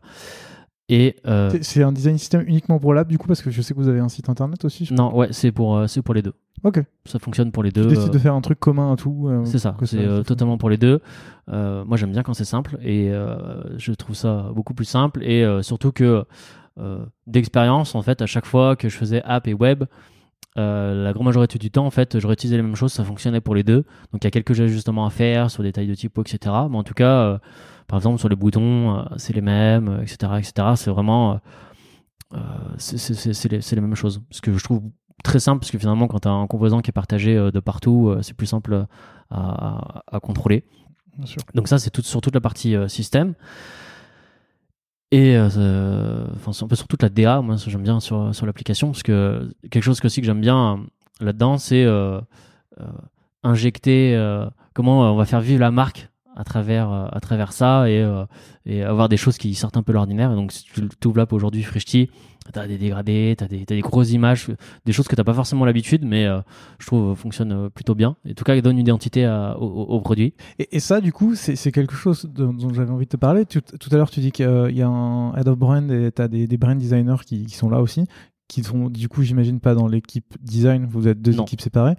Et 0.94 1.16
euh, 1.26 1.50
C'est- 1.62 1.82
un 1.82 1.90
design 1.92 2.18
system 2.18 2.42
uniquement 2.46 2.78
pour 2.78 2.92
l'app, 2.92 3.08
du 3.08 3.16
coup, 3.16 3.26
parce 3.26 3.40
que 3.40 3.50
je 3.50 3.62
sais 3.62 3.72
que 3.72 3.78
vous 3.78 3.88
avez 3.88 4.00
un 4.00 4.08
site 4.10 4.28
internet 4.28 4.64
aussi. 4.64 4.84
je- 4.84 4.92
non, 4.92 5.14
ouais, 5.16 5.28
c'est 5.30 5.50
pour, 5.50 5.76
euh, 5.76 5.86
c'est 5.86 6.02
pour 6.02 6.12
les 6.14 6.20
deux. 6.22 6.34
Ok. 6.64 6.80
Ça 7.06 7.18
fonctionne 7.18 7.50
pour 7.50 7.62
les 7.62 7.72
Tu 7.72 7.80
deux. 7.80 7.86
décides 7.88 8.08
euh, 8.08 8.12
de 8.12 8.18
faire 8.18 8.34
un 8.34 8.40
truc 8.42 8.60
commun 8.60 8.92
à 8.92 8.96
tout. 8.96 9.30
C'est 9.44 9.58
ça, 9.58 9.76
c'est 9.84 10.24
totalement 10.24 10.58
pour 10.58 10.68
les 10.70 10.76
deux. 10.76 11.00
Moi, 11.48 11.96
j'aime 11.96 12.12
bien 12.12 12.22
quand 12.22 12.34
c'est 12.34 12.44
simple 12.44 12.78
et 12.82 13.10
je 13.78 13.92
trouve 13.92 14.14
ça 14.14 14.50
beaucoup 14.54 14.74
plus 14.74 14.84
simple 14.84 15.22
et 15.24 15.44
surtout 15.62 15.92
que 15.92 16.24
d'expérience, 17.26 17.94
en 17.94 18.02
fait, 18.02 18.22
à 18.22 18.26
chaque 18.26 18.46
fois 18.46 18.76
que 18.76 18.88
je 18.88 18.96
faisais 18.96 19.22
app 19.24 19.46
et 19.48 19.54
web, 19.54 19.84
euh, 20.58 21.04
la 21.04 21.12
grande 21.12 21.26
majorité 21.26 21.58
du 21.58 21.70
temps, 21.70 21.86
en 21.86 21.90
fait, 21.90 22.18
je 22.18 22.26
réutilisais 22.26 22.56
les 22.56 22.62
mêmes 22.62 22.76
choses, 22.76 22.92
ça 22.92 23.04
fonctionnait 23.04 23.40
pour 23.40 23.54
les 23.54 23.62
deux. 23.62 23.84
Donc, 24.12 24.22
il 24.22 24.24
y 24.24 24.26
a 24.26 24.30
quelques 24.30 24.60
ajustements 24.60 25.06
à 25.06 25.10
faire 25.10 25.50
sur 25.50 25.62
des 25.62 25.72
tailles 25.72 25.86
de 25.86 25.94
typo, 25.94 26.22
etc. 26.22 26.54
Mais 26.70 26.76
en 26.76 26.82
tout 26.82 26.94
cas, 26.94 27.22
euh, 27.22 27.38
par 27.88 27.98
exemple, 27.98 28.18
sur 28.18 28.28
les 28.28 28.36
boutons, 28.36 28.98
euh, 28.98 29.02
c'est 29.16 29.32
les 29.34 29.40
mêmes, 29.40 30.00
etc., 30.02 30.32
etc. 30.38 30.68
C'est 30.76 30.90
vraiment, 30.90 31.40
c'est 32.76 33.50
les, 33.50 33.80
mêmes 33.80 33.94
choses. 33.94 34.22
Ce 34.30 34.40
que 34.40 34.56
je 34.56 34.62
trouve 34.62 34.82
très 35.24 35.40
simple, 35.40 35.60
parce 35.60 35.70
que 35.70 35.78
finalement, 35.78 36.06
quand 36.06 36.20
tu 36.20 36.28
as 36.28 36.32
un 36.32 36.46
composant 36.46 36.80
qui 36.80 36.90
est 36.90 36.92
partagé 36.92 37.34
de 37.34 37.60
partout, 37.60 38.14
c'est 38.22 38.36
plus 38.36 38.46
simple 38.46 38.86
à, 39.30 39.38
à- 39.38 40.02
à 40.16 40.20
contrôler. 40.20 40.64
Bien 41.16 41.26
sûr. 41.26 41.42
Donc 41.54 41.68
ça, 41.68 41.78
c'est 41.78 41.90
tout, 41.90 42.02
sur 42.02 42.20
toute 42.20 42.34
la 42.34 42.40
partie 42.40 42.74
système. 42.88 43.34
Et 45.12 45.36
euh, 45.36 46.24
enfin, 46.36 46.52
un 46.64 46.68
peu 46.68 46.74
sur 46.74 46.88
toute 46.88 47.02
la 47.02 47.10
DA, 47.10 47.42
moi 47.42 47.56
j'aime 47.58 47.82
bien 47.82 48.00
sur, 48.00 48.34
sur 48.34 48.46
l'application, 48.46 48.88
parce 48.88 49.02
que 49.02 49.54
quelque 49.70 49.82
chose 49.82 50.00
que, 50.00 50.06
aussi 50.06 50.22
que 50.22 50.26
j'aime 50.26 50.40
bien 50.40 50.72
euh, 50.72 51.24
là-dedans, 51.24 51.58
c'est 51.58 51.84
euh, 51.84 52.18
injecter 53.42 54.18
comment 54.72 55.12
on 55.12 55.16
va 55.16 55.26
faire 55.26 55.42
vivre 55.42 55.60
la 55.60 55.70
marque 55.70 56.08
à 56.36 56.44
travers, 56.44 56.90
euh, 56.90 57.06
à 57.10 57.20
travers 57.20 57.52
ça 57.52 57.88
et, 57.90 58.00
euh, 58.02 58.24
et 58.66 58.82
avoir 58.82 59.08
des 59.08 59.16
choses 59.16 59.38
qui 59.38 59.54
sortent 59.54 59.76
un 59.76 59.82
peu 59.82 59.92
l'ordinaire. 59.92 60.34
Donc, 60.34 60.52
si 60.52 60.64
tu 61.00 61.08
ouvres 61.08 61.18
l'app 61.18 61.32
aujourd'hui, 61.32 61.62
Frishti, 61.62 62.10
tu 62.52 62.58
as 62.58 62.66
des 62.66 62.78
dégradés, 62.78 63.34
tu 63.38 63.44
as 63.44 63.48
des, 63.48 63.64
t'as 63.64 63.74
des 63.74 63.80
grosses 63.82 64.10
images, 64.12 64.48
des 64.84 64.92
choses 64.92 65.06
que 65.08 65.14
tu 65.14 65.20
n'as 65.20 65.24
pas 65.24 65.34
forcément 65.34 65.64
l'habitude, 65.64 66.04
mais 66.04 66.26
euh, 66.26 66.40
je 66.78 66.86
trouve 66.86 67.14
fonctionnent 67.16 67.52
euh, 67.52 67.68
plutôt 67.68 67.94
bien. 67.94 68.16
Et 68.24 68.30
en 68.30 68.34
tout 68.34 68.44
cas, 68.44 68.54
ils 68.56 68.62
donnent 68.62 68.78
une 68.78 68.86
identité 68.86 69.24
à- 69.24 69.56
au, 69.58 70.00
produit. 70.00 70.34
Et, 70.58 70.76
et 70.76 70.80
ça, 70.80 71.00
du 71.00 71.12
coup, 71.12 71.34
c'est 71.34 71.72
quelque 71.72 71.94
chose 71.94 72.28
dont, 72.34 72.52
dont 72.52 72.72
j'avais 72.72 72.90
envie 72.90 73.04
de 73.06 73.10
te 73.10 73.16
parler. 73.16 73.46
Tu- 73.46 73.62
tout 73.62 73.88
à 73.92 73.96
l'heure, 73.96 74.10
tu 74.10 74.20
dis 74.20 74.32
qu'il 74.32 74.46
y 74.74 74.82
a 74.82 74.88
un 74.88 75.34
head 75.36 75.46
of 75.48 75.56
brand 75.58 75.90
et 75.90 76.10
tu 76.10 76.22
as 76.22 76.28
des, 76.28 76.46
des 76.46 76.56
brand 76.56 76.76
designers 76.78 77.16
qui, 77.24 77.44
qui 77.46 77.54
sont 77.54 77.70
là 77.70 77.80
aussi, 77.80 78.04
qui 78.48 78.62
sont, 78.64 78.88
du 78.90 79.08
coup, 79.08 79.22
j'imagine, 79.22 79.60
pas 79.60 79.74
dans 79.74 79.86
l'équipe 79.86 80.34
design. 80.40 80.86
Vous 80.86 81.06
êtes 81.08 81.22
deux 81.22 81.32
Non. 81.32 81.44
équipes 81.44 81.60
séparées. 81.60 81.94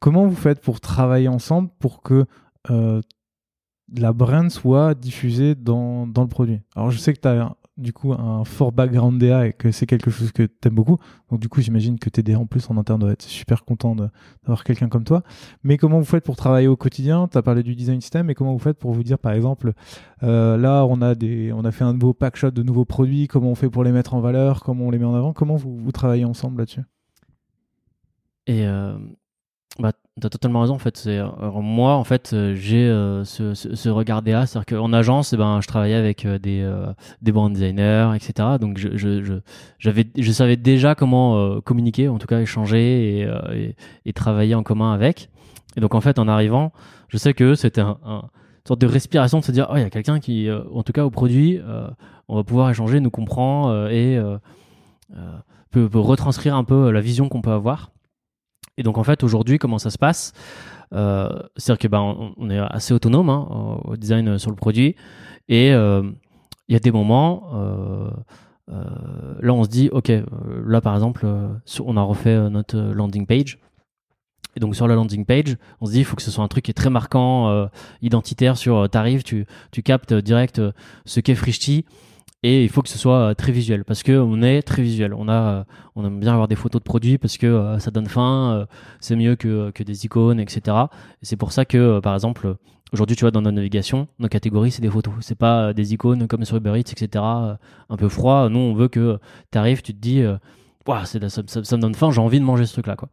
Comment 0.00 0.26
vous 0.26 0.34
faites 0.34 0.60
pour 0.60 0.80
travailler 0.80 1.28
ensemble 1.28 1.68
pour 1.78 2.02
que 2.02 2.24
euh, 2.70 3.00
la 3.96 4.12
brand 4.12 4.50
soit 4.50 4.94
diffusée 4.94 5.54
dans, 5.54 6.06
le 6.06 6.26
produit 6.26 6.60
Alors, 6.74 6.90
je 6.90 6.98
sais 6.98 7.12
que 7.12 7.20
tu 7.20 7.28
as 7.28 7.56
du 7.78 7.92
coup 7.92 8.12
un 8.12 8.44
fort 8.44 8.70
background 8.70 9.18
DA 9.18 9.46
et 9.46 9.52
que 9.52 9.70
c'est 9.70 9.86
quelque 9.86 10.10
chose 10.10 10.30
que 10.32 10.42
tu 10.42 10.68
aimes 10.68 10.74
beaucoup. 10.74 10.98
Donc, 11.30 11.40
du 11.40 11.48
coup, 11.48 11.60
j'imagine 11.60 11.98
que 11.98 12.10
TDA 12.10 12.38
en 12.38 12.46
plus 12.46 12.68
en 12.70 12.76
interne 12.76 13.00
doit 13.00 13.12
être 13.12 13.22
super 13.22 13.64
content 13.64 13.96
d'avoir 13.96 14.64
quelqu'un 14.64 14.88
comme 14.88 15.04
toi. 15.04 15.22
Mais 15.62 15.78
comment 15.78 15.98
vous 15.98 16.04
faites 16.04 16.24
pour 16.24 16.36
travailler 16.36 16.68
au 16.68 16.76
quotidien? 16.76 17.28
Tu 17.28 17.38
as 17.38 17.42
parlé 17.42 17.62
du 17.62 17.74
design 17.74 18.00
system, 18.00 18.26
mais 18.26 18.34
comment 18.34 18.52
vous 18.52 18.58
faites 18.58 18.78
pour 18.78 18.92
vous 18.92 19.02
dire, 19.02 19.18
par 19.18 19.32
exemple, 19.32 19.72
euh, 20.22 20.56
là, 20.56 20.84
on 20.86 21.00
a, 21.00 21.14
des, 21.14 21.52
on 21.52 21.64
a 21.64 21.70
fait 21.70 21.84
un 21.84 21.94
nouveau 21.94 22.14
pack 22.14 22.36
shot 22.36 22.50
de 22.50 22.62
nouveaux 22.62 22.84
produits, 22.84 23.26
comment 23.26 23.50
on 23.50 23.54
fait 23.54 23.70
pour 23.70 23.84
les 23.84 23.92
mettre 23.92 24.14
en 24.14 24.20
valeur, 24.20 24.62
comment 24.62 24.86
on 24.86 24.90
les 24.90 24.98
met 24.98 25.06
en 25.06 25.14
avant? 25.14 25.32
Comment 25.32 25.56
vous, 25.56 25.76
vous 25.76 25.92
travaillez 25.92 26.24
ensemble 26.24 26.58
là-dessus? 26.58 26.82
Et 28.46 28.66
euh, 28.66 28.98
bah, 29.78 29.92
t'as 30.20 30.28
totalement 30.28 30.60
raison 30.60 30.74
en 30.74 30.78
fait. 30.78 31.06
Alors, 31.06 31.62
moi 31.62 31.94
en 31.94 32.04
fait 32.04 32.32
euh, 32.32 32.54
j'ai 32.54 32.84
euh, 32.86 33.24
ce, 33.24 33.54
ce, 33.54 33.74
ce 33.74 33.88
regard 33.88 34.22
DA, 34.22 34.46
c'est-à-dire 34.46 34.78
qu'en 34.78 34.92
agence, 34.92 35.32
eh 35.32 35.36
ben 35.36 35.60
je 35.60 35.66
travaillais 35.66 35.94
avec 35.94 36.24
euh, 36.26 36.38
des 36.38 36.60
euh, 36.62 36.92
des 37.22 37.32
brand 37.32 37.52
designers, 37.52 38.10
etc. 38.14 38.58
Donc 38.60 38.78
je 38.78 39.40
j'avais 39.78 40.06
je 40.16 40.32
savais 40.32 40.56
déjà 40.56 40.94
comment 40.94 41.36
euh, 41.38 41.60
communiquer, 41.60 42.08
en 42.08 42.18
tout 42.18 42.26
cas 42.26 42.40
échanger 42.40 43.20
et, 43.20 43.24
euh, 43.26 43.72
travailler 44.14 44.54
en 44.54 44.62
commun 44.62 44.92
avec. 44.92 45.30
Et 45.76 45.80
donc 45.80 45.94
en 45.94 46.00
fait 46.02 46.18
en 46.18 46.28
arrivant, 46.28 46.72
je 47.08 47.16
sais 47.16 47.32
que 47.32 47.54
c'était 47.54 47.80
un, 47.80 47.98
un- 48.04 48.22
une 48.64 48.68
sorte 48.68 48.80
de 48.80 48.86
respiration 48.86 49.40
de 49.40 49.44
se 49.44 49.50
dire 49.52 49.66
oh 49.72 49.76
il 49.76 49.80
y 49.80 49.84
a 49.84 49.90
quelqu'un 49.90 50.20
qui 50.20 50.48
euh, 50.48 50.60
en 50.74 50.82
tout 50.82 50.92
cas 50.92 51.04
au 51.04 51.10
produit 51.10 51.58
euh, 51.66 51.88
on 52.28 52.36
va 52.36 52.44
pouvoir 52.44 52.70
échanger, 52.70 53.00
nous 53.00 53.10
comprend 53.10 53.70
euh, 53.70 53.88
et 53.88 54.16
euh, 54.18 54.36
euh, 55.16 55.32
peut 55.70 55.88
retranscrire 55.94 56.54
un 56.54 56.64
peu 56.64 56.90
la 56.90 57.00
vision 57.00 57.28
qu'on 57.28 57.40
peut 57.40 57.50
avoir. 57.50 57.90
Et 58.76 58.82
donc 58.82 58.98
en 58.98 59.04
fait 59.04 59.22
aujourd'hui 59.22 59.58
comment 59.58 59.78
ça 59.78 59.90
se 59.90 59.98
passe? 59.98 60.32
Euh, 60.94 61.28
C'est-à-dire 61.56 61.78
que 61.78 61.88
ben 61.88 62.32
on, 62.36 62.50
est 62.50 62.58
assez 62.58 62.92
autonome 62.92 63.30
hein, 63.30 63.46
au 63.84 63.96
design 63.96 64.28
euh, 64.28 64.38
sur 64.38 64.50
le 64.50 64.56
produit. 64.56 64.96
Et 65.48 65.72
euh, 65.72 66.02
il 66.68 66.72
y 66.72 66.76
a 66.76 66.80
des 66.80 66.92
moments 66.92 67.50
là 68.68 69.52
on 69.52 69.64
se 69.64 69.68
dit 69.68 69.90
ok 69.92 70.10
là 70.64 70.80
par 70.80 70.94
exemple 70.94 71.26
on 71.80 71.96
a 71.96 72.02
refait 72.02 72.50
notre 72.50 72.78
landing 72.78 73.26
page. 73.26 73.58
Et 74.54 74.60
donc 74.60 74.76
sur 74.76 74.86
la 74.86 74.94
landing 74.94 75.24
page, 75.24 75.56
on 75.80 75.86
se 75.86 75.92
dit 75.92 75.98
il 76.00 76.04
faut 76.04 76.16
que 76.16 76.22
ce 76.22 76.30
soit 76.30 76.44
un 76.44 76.48
truc 76.48 76.64
qui 76.64 76.70
est 76.70 76.74
très 76.74 76.90
marquant, 76.90 77.68
identitaire 78.02 78.56
sur 78.56 78.76
euh, 78.76 78.86
t'arrives, 78.86 79.22
tu, 79.22 79.46
tu 79.70 79.82
captes 79.82 80.12
direct 80.12 80.60
ce 81.04 81.20
qu'est 81.20 81.34
Frishti 81.34 81.84
et 82.44 82.64
il 82.64 82.68
faut 82.68 82.82
que 82.82 82.88
ce 82.88 82.98
soit 82.98 83.30
euh, 83.30 83.34
très 83.34 83.52
visuel 83.52 83.84
parce 83.84 84.02
que 84.02 84.12
on 84.12 84.42
est 84.42 84.62
très 84.62 84.82
visuel. 84.82 85.14
On 85.14 85.28
a, 85.28 85.32
euh, 85.32 85.64
on 85.94 86.04
aime 86.04 86.18
bien 86.18 86.32
avoir 86.32 86.48
des 86.48 86.56
photos 86.56 86.80
de 86.80 86.84
produits 86.84 87.18
parce 87.18 87.38
que 87.38 87.46
euh, 87.46 87.78
ça 87.78 87.90
donne 87.90 88.06
faim, 88.06 88.66
c'est 89.00 89.14
mieux 89.16 89.36
que, 89.36 89.70
que 89.70 89.82
des 89.84 90.04
icônes, 90.04 90.40
etc. 90.40 90.76
Et 91.22 91.26
c'est 91.26 91.36
pour 91.36 91.52
ça 91.52 91.64
que 91.64 92.00
par 92.00 92.14
exemple 92.14 92.56
aujourd'hui 92.92 93.16
tu 93.16 93.20
vois 93.22 93.30
dans 93.30 93.42
notre 93.42 93.54
navigation, 93.54 94.08
nos 94.18 94.28
catégories 94.28 94.72
c'est 94.72 94.82
des 94.82 94.90
photos, 94.90 95.14
c'est 95.20 95.38
pas 95.38 95.72
des 95.72 95.94
icônes 95.94 96.26
comme 96.26 96.44
sur 96.44 96.56
Uber 96.56 96.72
Eats, 96.78 96.90
etc. 96.92 97.24
un 97.24 97.96
peu 97.96 98.08
froid. 98.08 98.48
Nous 98.48 98.58
on 98.58 98.74
veut 98.74 98.88
que 98.88 99.18
t'arrives, 99.50 99.82
tu 99.82 99.94
te 99.94 100.00
dis 100.00 100.22
c'est 101.04 101.28
ça, 101.28 101.42
ça- 101.46 101.76
me 101.76 101.80
donne 101.82 101.94
faim, 101.94 102.10
j'ai 102.10 102.20
envie 102.20 102.40
de 102.40 102.44
manger 102.44 102.66
ce 102.66 102.72
truc 102.72 102.88
là 102.88 102.96
quoi. 102.96 103.08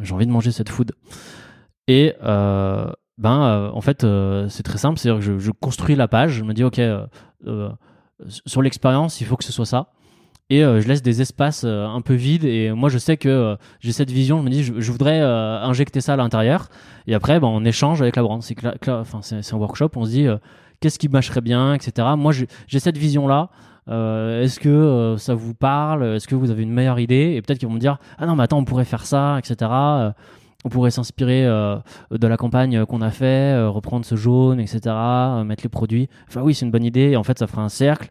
J'ai 0.00 0.14
envie 0.14 0.26
de 0.26 0.32
manger 0.32 0.50
cette 0.50 0.68
food. 0.68 0.92
Et 1.86 2.12
ben, 2.20 3.70
en 3.72 3.80
fait, 3.80 4.06
c'est 4.48 4.62
très 4.62 4.78
simple. 4.78 4.98
C'est-à-dire 4.98 5.20
que 5.20 5.24
je, 5.24 5.38
je 5.38 5.50
construis 5.50 5.96
la 5.96 6.06
page. 6.06 6.32
Je 6.32 6.44
me 6.44 6.54
dis, 6.54 6.62
OK, 6.62 6.80
sur 8.26 8.62
l'expérience, 8.62 9.20
il 9.20 9.26
faut 9.26 9.36
que 9.36 9.44
ce 9.44 9.52
soit 9.52 9.66
ça. 9.66 9.90
Et 10.50 10.64
euh, 10.64 10.80
je 10.80 10.88
laisse 10.88 11.02
des 11.02 11.20
espaces 11.20 11.64
euh, 11.64 11.86
un 11.86 12.00
peu 12.00 12.14
vides. 12.14 12.44
Et 12.44 12.72
moi, 12.72 12.88
je 12.88 12.96
sais 12.98 13.18
que 13.18 13.28
euh, 13.28 13.56
j'ai 13.80 13.92
cette 13.92 14.10
vision. 14.10 14.38
Je 14.38 14.44
me 14.44 14.50
dis, 14.50 14.64
je, 14.64 14.92
voudrais 14.92 15.20
injecter 15.20 16.00
ça 16.00 16.14
à 16.14 16.16
l'intérieur. 16.16 16.68
Et 17.06 17.14
après, 17.14 17.38
ben, 17.38 17.48
on 17.48 17.64
échange 17.64 18.00
avec 18.00 18.16
la 18.16 18.22
brand. 18.22 18.42
C'est 18.42 18.56
un 19.52 19.56
workshop. 19.56 19.90
On 19.96 20.04
se 20.04 20.10
dit, 20.10 20.26
qu'est-ce 20.80 20.98
qui 20.98 21.08
marcherait 21.08 21.42
bien, 21.42 21.74
etc. 21.74 22.08
Moi, 22.16 22.32
j'ai 22.32 22.78
cette 22.78 22.96
vision-là. 22.96 23.50
Est-ce 23.88 24.58
que 24.60 25.16
ça 25.18 25.34
vous 25.34 25.54
parle? 25.54 26.04
Est-ce 26.04 26.28
que 26.28 26.34
vous 26.34 26.50
avez 26.50 26.62
une 26.62 26.72
meilleure 26.72 26.98
idée? 26.98 27.34
Et 27.34 27.42
peut-être 27.42 27.58
qu'ils 27.58 27.68
vont 27.68 27.74
me 27.74 27.80
dire 27.80 27.98
ah 28.18 28.26
non 28.26 28.36
mais 28.36 28.42
attends 28.42 28.58
on 28.58 28.66
pourrait 28.66 28.84
faire 28.84 29.06
ça 29.06 29.38
etc. 29.38 29.70
Euh, 30.58 30.64
on 30.64 30.68
pourrait 30.70 30.90
s'inspirer 30.90 31.46
euh, 31.46 31.76
de 32.10 32.26
la 32.26 32.36
campagne 32.36 32.84
qu'on 32.84 33.00
a 33.00 33.10
fait, 33.10 33.54
euh, 33.54 33.70
reprendre 33.70 34.04
ce 34.04 34.16
jaune 34.16 34.60
etc. 34.60 34.80
euh, 34.86 35.44
mettre 35.44 35.62
les 35.62 35.68
produits. 35.68 36.08
Enfin 36.28 36.42
oui 36.42 36.54
c'est 36.54 36.64
une 36.66 36.72
bonne 36.72 36.84
idée. 36.84 37.16
En 37.16 37.22
fait 37.22 37.38
ça 37.38 37.46
fera 37.46 37.62
un 37.62 37.68
cercle 37.68 38.10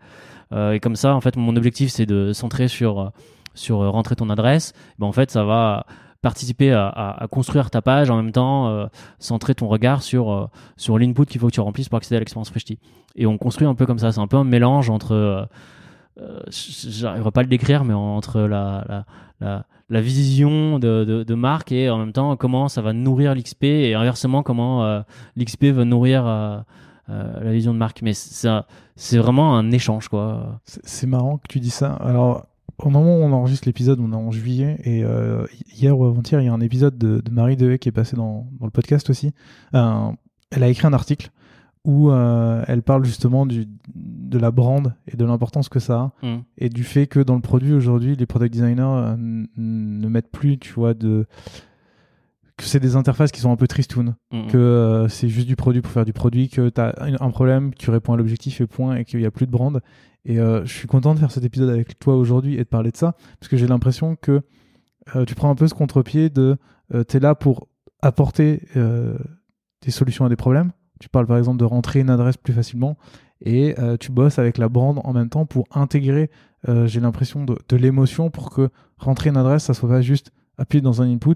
Euh, 0.54 0.72
et 0.72 0.80
comme 0.80 0.96
ça 0.96 1.14
en 1.14 1.20
fait 1.20 1.36
mon 1.36 1.58
objectif 1.58 1.90
c'est 1.92 2.06
de 2.06 2.32
centrer 2.32 2.70
sur 2.70 3.00
euh, 3.02 3.10
sur 3.54 3.82
euh, 3.82 3.90
rentrer 3.90 4.16
ton 4.16 4.30
adresse. 4.30 4.72
Ben, 4.98 5.06
en 5.08 5.12
fait 5.12 5.30
ça 5.30 5.44
va 5.44 5.86
participer 6.22 6.72
à, 6.72 7.28
construire 7.30 7.70
ta 7.70 7.82
page 7.82 8.10
en 8.10 8.16
même 8.16 8.32
temps 8.32 8.70
euh, 8.70 8.88
centrer 9.20 9.56
ton 9.56 9.68
regard 9.68 10.02
sur 10.02 10.32
euh, 10.32 10.48
sur 10.78 10.98
l'input 10.98 11.26
qu'il 11.26 11.42
faut 11.42 11.48
que 11.48 11.54
tu 11.54 11.60
remplisses 11.60 11.90
pour 11.90 11.98
accéder 11.98 12.16
à 12.16 12.20
l'expérience 12.20 12.50
Freshti. 12.50 12.80
Et 13.18 13.26
on 13.28 13.38
construit 13.38 13.68
un 13.68 13.76
peu 13.76 13.86
comme 13.86 14.00
ça. 14.00 14.12
C'est 14.14 14.22
un 14.22 14.28
peu 14.28 14.38
un 14.38 14.46
mélange 14.46 14.90
entre 14.90 15.50
euh, 16.20 16.40
j'arriverai 16.50 17.32
pas 17.32 17.42
à 17.42 17.44
le 17.44 17.50
décrire, 17.50 17.84
mais 17.84 17.94
entre 17.94 18.42
la, 18.42 19.06
la, 19.40 19.66
la, 19.90 20.02
vision 20.02 20.80
de, 20.80 21.04
de, 21.04 21.24
de 21.24 21.36
marque 21.36 21.72
et 21.72 21.90
en 21.90 22.00
même 22.00 22.12
temps 22.12 22.36
comment 22.36 22.70
ça 22.70 22.82
va 22.82 22.94
nourrir 22.94 23.36
l'XP 23.36 23.66
et 23.66 23.94
inversement 23.94 24.42
comment 24.44 24.84
euh, 24.84 25.02
l'XP 25.36 25.66
va 25.66 25.86
nourrir 25.86 26.26
euh, 26.26 26.60
euh, 27.10 27.44
la 27.44 27.52
vision 27.52 27.74
de 27.74 27.78
marque. 27.78 28.02
Mais 28.02 28.14
c'est 28.14 29.18
vraiment 29.18 29.58
un 29.58 29.72
échange, 29.72 30.08
quoi. 30.08 30.60
C'est 30.66 31.08
marrant 31.08 31.38
que 31.38 31.48
tu 31.48 31.60
dis 31.60 31.70
ça. 31.70 31.94
Alors, 31.94 32.48
au 32.80 32.90
moment 32.90 33.18
où 33.18 33.22
on 33.22 33.32
enregistre 33.32 33.68
l'épisode, 33.68 34.00
on 34.00 34.12
est 34.12 34.16
en 34.16 34.32
juillet, 34.32 34.78
et 34.84 35.04
hier 35.74 35.98
ou 35.98 36.06
avant-hier, 36.06 36.42
il 36.42 36.46
y 36.46 36.50
a 36.50 36.54
un 36.54 36.62
épisode 36.62 36.98
de, 36.98 37.22
Marie 37.32 37.56
Dehaye 37.56 37.80
qui 37.80 37.90
est 37.90 37.94
passé 37.94 38.16
dans, 38.16 38.48
dans 38.60 38.66
le 38.66 38.72
podcast 38.72 39.10
aussi. 39.10 39.32
Elle 39.74 40.64
a 40.64 40.68
écrit 40.68 40.88
un 40.88 40.94
article 40.94 41.30
où 41.88 42.12
euh, 42.12 42.66
elle 42.68 42.84
parle 42.84 43.06
justement 43.06 43.46
du, 43.46 43.66
de 43.96 44.38
la 44.38 44.52
brand 44.52 44.94
et 45.08 45.16
de 45.16 45.24
l'importance 45.24 45.70
que 45.70 45.80
ça 45.80 46.12
a 46.22 46.28
Mm. 46.28 46.38
et 46.58 46.68
du 46.68 46.84
fait 46.84 47.08
que 47.08 47.22
dans 47.22 47.36
le 47.36 47.42
produit 47.42 47.72
aujourd'hui, 47.74 48.18
les 48.18 48.26
product 48.26 48.52
designers 48.54 48.82
euh, 48.84 49.16
ne 49.18 50.08
mettent 50.10 50.30
plus, 50.30 50.60
tu 50.60 50.74
vois, 50.74 50.94
de 50.94 51.26
que 52.58 52.66
c'est 52.66 52.82
des 52.82 52.96
interfaces 52.98 53.32
qui 53.32 53.40
sont 53.40 53.52
un 53.52 53.56
peu 53.56 53.68
tristounes, 53.68 54.16
Mm, 54.34 54.48
que 54.48 54.58
euh, 54.58 55.08
c'est 55.08 55.30
juste 55.30 55.48
du 55.48 55.56
produit 55.56 55.82
pour 55.82 55.92
faire 55.94 56.04
du 56.04 56.12
produit, 56.12 56.50
que 56.50 56.68
tu 56.68 56.82
as 56.82 56.94
un 57.22 57.30
problème, 57.30 57.74
tu 57.74 57.90
réponds 57.90 58.14
à 58.14 58.18
l'objectif 58.18 58.60
et 58.60 58.68
point, 58.68 58.98
et 58.98 59.06
qu'il 59.06 59.22
n'y 59.22 59.26
a 59.26 59.32
plus 59.32 59.46
de 59.46 59.52
brand. 59.52 59.80
Et 60.26 60.42
euh, 60.42 60.66
je 60.66 60.74
suis 60.74 60.88
content 60.90 61.14
de 61.14 61.20
faire 61.20 61.32
cet 61.32 61.46
épisode 61.46 61.70
avec 61.70 61.98
toi 62.00 62.18
aujourd'hui 62.18 62.56
et 62.56 62.60
de 62.60 62.64
parler 62.64 62.92
de 62.92 62.98
ça, 62.98 63.16
parce 63.40 63.48
que 63.50 63.56
j'ai 63.56 63.68
l'impression 63.68 64.18
que 64.18 64.42
tu 65.26 65.36
prends 65.36 65.50
un 65.50 65.56
peu 65.56 65.70
ce 65.70 65.74
contre-pied 65.74 66.30
de 66.30 66.58
tu 67.08 67.16
es 67.16 67.20
là 67.22 67.34
pour 67.34 67.70
apporter 68.02 68.62
des 68.76 69.92
solutions 69.92 70.26
à 70.26 70.30
des 70.30 70.36
problèmes. 70.36 70.74
Tu 71.00 71.10
parles 71.10 71.28
par 71.28 71.38
exemple 71.38 71.58
de 71.58 71.66
rentrer 71.66 72.00
une 72.00 72.10
adresse 72.10 72.38
plus 72.38 72.54
facilement 72.54 72.98
et 73.42 73.76
euh, 73.80 73.98
tu 73.98 74.12
bosses 74.12 74.40
avec 74.40 74.58
la 74.58 74.68
brand 74.70 75.00
en 75.04 75.14
même 75.14 75.30
temps 75.30 75.46
pour 75.46 75.66
intégrer, 75.72 76.30
euh, 76.68 76.88
j'ai 76.88 77.00
l'impression, 77.00 77.44
de, 77.46 77.58
de 77.70 77.76
l'émotion 77.78 78.30
pour 78.32 78.50
que 78.50 78.70
rentrer 78.98 79.30
une 79.30 79.38
adresse, 79.38 79.64
ça 79.66 79.74
soit 79.74 79.90
pas 79.90 80.02
juste 80.02 80.32
appuyer 80.58 80.82
dans 80.82 81.02
un 81.02 81.10
input, 81.12 81.36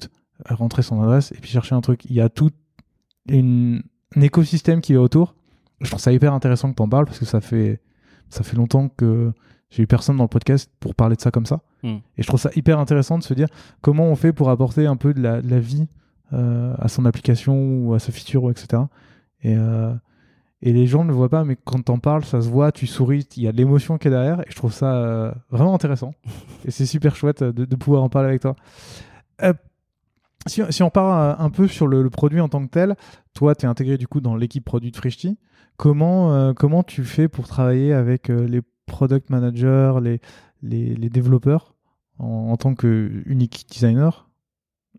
euh, 0.49 0.55
rentrer 0.55 0.81
son 0.81 1.01
adresse 1.01 1.31
et 1.31 1.37
puis 1.39 1.49
chercher 1.51 1.75
un 1.75 1.81
truc. 1.81 2.05
Il 2.05 2.15
y 2.15 2.21
a 2.21 2.29
tout 2.29 2.49
une- 3.29 3.83
un 4.15 4.21
écosystème 4.21 4.81
qui 4.81 4.93
est 4.93 4.97
autour. 4.97 5.35
Je 5.79 5.89
trouve 5.89 5.99
ça 6.01 6.11
hyper 6.11 6.33
intéressant 6.33 6.69
que 6.71 6.75
tu 6.75 6.81
en 6.81 6.89
parles 6.89 7.05
parce 7.05 7.19
que 7.19 7.25
ça 7.25 7.41
fait, 7.41 7.81
ça 8.29 8.43
fait 8.43 8.57
longtemps 8.57 8.89
que 8.89 9.31
j'ai 9.69 9.83
eu 9.83 9.87
personne 9.87 10.17
dans 10.17 10.23
le 10.23 10.29
podcast 10.29 10.69
pour 10.79 10.95
parler 10.95 11.15
de 11.15 11.21
ça 11.21 11.31
comme 11.31 11.45
ça. 11.45 11.61
Mm. 11.83 11.87
Et 12.17 12.23
je 12.23 12.27
trouve 12.27 12.39
ça 12.39 12.49
hyper 12.55 12.79
intéressant 12.79 13.17
de 13.17 13.23
se 13.23 13.33
dire 13.33 13.47
comment 13.81 14.05
on 14.05 14.15
fait 14.15 14.33
pour 14.33 14.49
apporter 14.49 14.85
un 14.85 14.95
peu 14.97 15.13
de 15.13 15.21
la, 15.21 15.41
de 15.41 15.49
la 15.49 15.59
vie 15.59 15.87
euh, 16.33 16.73
à 16.79 16.87
son 16.87 17.05
application 17.05 17.85
ou 17.85 17.93
à 17.93 17.99
sa 17.99 18.11
feature, 18.11 18.49
etc. 18.51 18.83
Et, 19.43 19.55
euh, 19.55 19.93
et 20.61 20.73
les 20.73 20.85
gens 20.85 21.03
ne 21.03 21.09
le 21.09 21.15
voient 21.15 21.29
pas, 21.29 21.43
mais 21.43 21.57
quand 21.63 21.83
t'en 21.83 21.97
parles, 21.97 22.23
ça 22.23 22.41
se 22.41 22.49
voit, 22.49 22.71
tu 22.71 22.85
souris, 22.87 23.27
il 23.35 23.43
y 23.43 23.47
a 23.47 23.51
de 23.51 23.57
l'émotion 23.57 23.97
qui 23.97 24.07
est 24.07 24.11
derrière, 24.11 24.41
et 24.41 24.45
je 24.49 24.55
trouve 24.55 24.73
ça 24.73 24.95
euh, 24.95 25.31
vraiment 25.49 25.73
intéressant. 25.73 26.13
et 26.65 26.71
c'est 26.71 26.85
super 26.85 27.15
chouette 27.15 27.43
de, 27.43 27.65
de 27.65 27.75
pouvoir 27.75 28.03
en 28.03 28.09
parler 28.09 28.29
avec 28.29 28.41
toi. 28.41 28.55
Euh, 29.41 29.53
si, 30.47 30.61
si 30.69 30.83
on 30.83 30.89
part 30.89 31.39
euh, 31.39 31.43
un 31.43 31.49
peu 31.49 31.67
sur 31.67 31.87
le, 31.87 32.01
le 32.01 32.09
produit 32.09 32.39
en 32.41 32.49
tant 32.49 32.63
que 32.65 32.69
tel, 32.71 32.95
toi, 33.33 33.55
tu 33.55 33.65
es 33.65 33.69
intégré 33.69 33.97
du 33.97 34.07
coup 34.07 34.21
dans 34.21 34.35
l'équipe 34.35 34.63
produit 34.65 34.91
de 34.91 34.97
Frishti. 34.97 35.37
Comment, 35.77 36.33
euh, 36.33 36.53
comment 36.53 36.83
tu 36.83 37.03
fais 37.03 37.27
pour 37.27 37.47
travailler 37.47 37.93
avec 37.93 38.29
euh, 38.29 38.47
les 38.47 38.61
product 38.85 39.29
managers, 39.29 39.93
les, 40.01 40.19
les, 40.61 40.95
les 40.95 41.09
développeurs 41.09 41.75
en, 42.19 42.49
en 42.51 42.57
tant 42.57 42.75
que 42.75 43.23
unique 43.25 43.65
designer? 43.69 44.29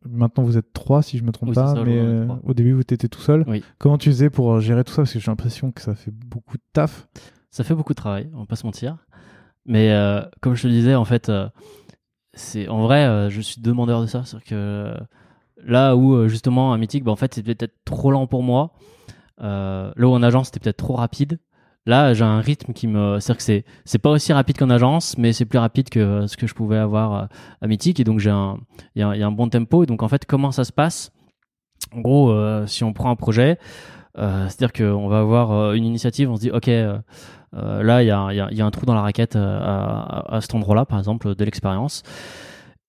Maintenant, 0.09 0.45
vous 0.45 0.57
êtes 0.59 0.73
trois, 0.73 1.03
si 1.03 1.19
je 1.19 1.25
me 1.25 1.33
trompe 1.33 1.51
Oui, 1.51 1.55
pas, 1.55 1.75
ça, 1.75 1.85
mais 1.85 1.99
euh, 1.99 2.27
au 2.45 2.55
début, 2.55 2.73
vous 2.73 2.81
étiez 2.81 2.97
tout 3.09 3.21
seul. 3.21 3.45
Oui. 3.47 3.63
Comment 3.79 3.99
tu 3.99 4.11
faisais 4.11 4.31
pour 4.31 4.53
euh, 4.53 4.61
gérer 4.61 4.85
tout 4.85 4.93
ça? 4.93 5.03
Parce 5.03 5.13
que 5.13 5.19
j'ai 5.19 5.31
l'impression 5.31 5.73
que 5.73 5.81
ça 5.81 5.95
fait 5.95 6.11
beaucoup 6.11 6.57
de 6.57 6.63
taf. 6.73 7.09
Ça 7.51 7.65
fait 7.65 7.75
beaucoup 7.75 7.93
de 7.93 7.97
travail, 7.97 8.31
on 8.35 8.41
va 8.41 8.47
pas 8.47 8.57
se 8.57 8.67
mentir. 8.67 8.97
Mais 9.67 9.93
euh, 9.93 10.23
comme 10.41 10.55
je 10.55 10.63
te 10.63 10.67
le 10.67 10.73
disais, 10.73 10.95
en 10.95 11.05
fait, 11.05 11.29
euh, 11.29 11.49
c'est 12.35 12.69
en 12.69 12.83
vrai, 12.83 13.31
je 13.31 13.41
suis 13.41 13.61
demandeur 13.61 14.01
de 14.01 14.07
ça. 14.07 14.25
Que 14.47 14.95
là 15.63 15.97
où 15.97 16.29
justement 16.29 16.73
un 16.73 16.79
mythique, 16.79 17.05
bah, 17.05 17.13
en 17.13 17.17
fait, 17.17 17.35
c'était 17.35 17.55
peut-être 17.55 17.77
trop 17.85 18.11
lent 18.11 18.27
pour 18.27 18.43
moi. 18.43 18.73
Là 19.39 19.93
où 19.99 20.13
en 20.13 20.23
agence, 20.23 20.47
c'était 20.47 20.61
peut-être 20.61 20.79
trop 20.79 20.95
rapide. 20.95 21.39
Là, 21.85 22.15
j'ai 22.15 22.23
un 22.25 22.41
rythme 22.41 22.73
qui 22.73 22.87
me. 22.87 23.19
C'est-à-dire 23.19 23.37
que 23.39 23.43
c'est, 23.43 23.65
c'est 23.85 23.99
pas 23.99 24.11
aussi 24.11 24.33
rapide 24.33 24.57
qu'en 24.57 24.71
agence, 24.71 25.19
mais 25.19 25.33
c'est 25.33 25.45
plus 25.47 25.59
rapide 25.59 25.89
que 25.91 25.99
euh, 25.99 26.27
ce 26.29 26.37
que 26.37 26.47
je 26.47 26.55
pouvais 26.55 26.77
avoir 26.79 27.15
euh, 27.15 27.27
à 27.61 27.67
Mythique. 27.67 27.99
Et 27.99 28.05
donc, 28.05 28.21
j'ai 28.21 28.31
un, 28.31 28.59
il 28.95 29.01
y, 29.01 29.03
a- 29.03 29.27
un 29.27 29.33
bon 29.33 29.49
tempo. 29.49 29.83
Et 29.83 29.87
donc, 29.87 30.03
en 30.05 30.09
fait, 30.09 30.25
comment 30.25 30.53
ça 30.53 30.63
se 30.65 30.73
passe? 30.73 31.11
En 31.93 32.01
gros, 32.01 32.31
euh, 32.31 32.67
si 32.69 32.85
on 32.85 32.93
prend 32.93 33.11
un 33.11 33.17
projet, 33.17 33.59
c'est-à-dire 34.15 34.73
qu'on 34.73 35.09
va 35.09 35.19
avoir 35.21 35.73
une 35.73 35.85
initiative, 35.85 36.31
on 36.31 36.37
se 36.37 36.43
dit, 36.43 36.51
OK, 36.51 36.67
là, 36.69 38.03
il 38.03 38.07
y 38.07 38.11
a, 38.11 38.33
y 38.33 38.41
a- 38.41 38.53
y 38.53 38.61
a 38.61 38.67
un 38.67 38.71
trou 38.71 38.87
dans 38.87 38.95
la 38.95 39.01
raquette 39.03 39.37
à, 39.37 40.35
à 40.37 40.41
cet 40.41 40.55
endroit-là, 40.55 40.85
par 40.85 40.99
exemple, 40.99 41.35
de 41.35 41.45
l'expérience. 41.45 42.03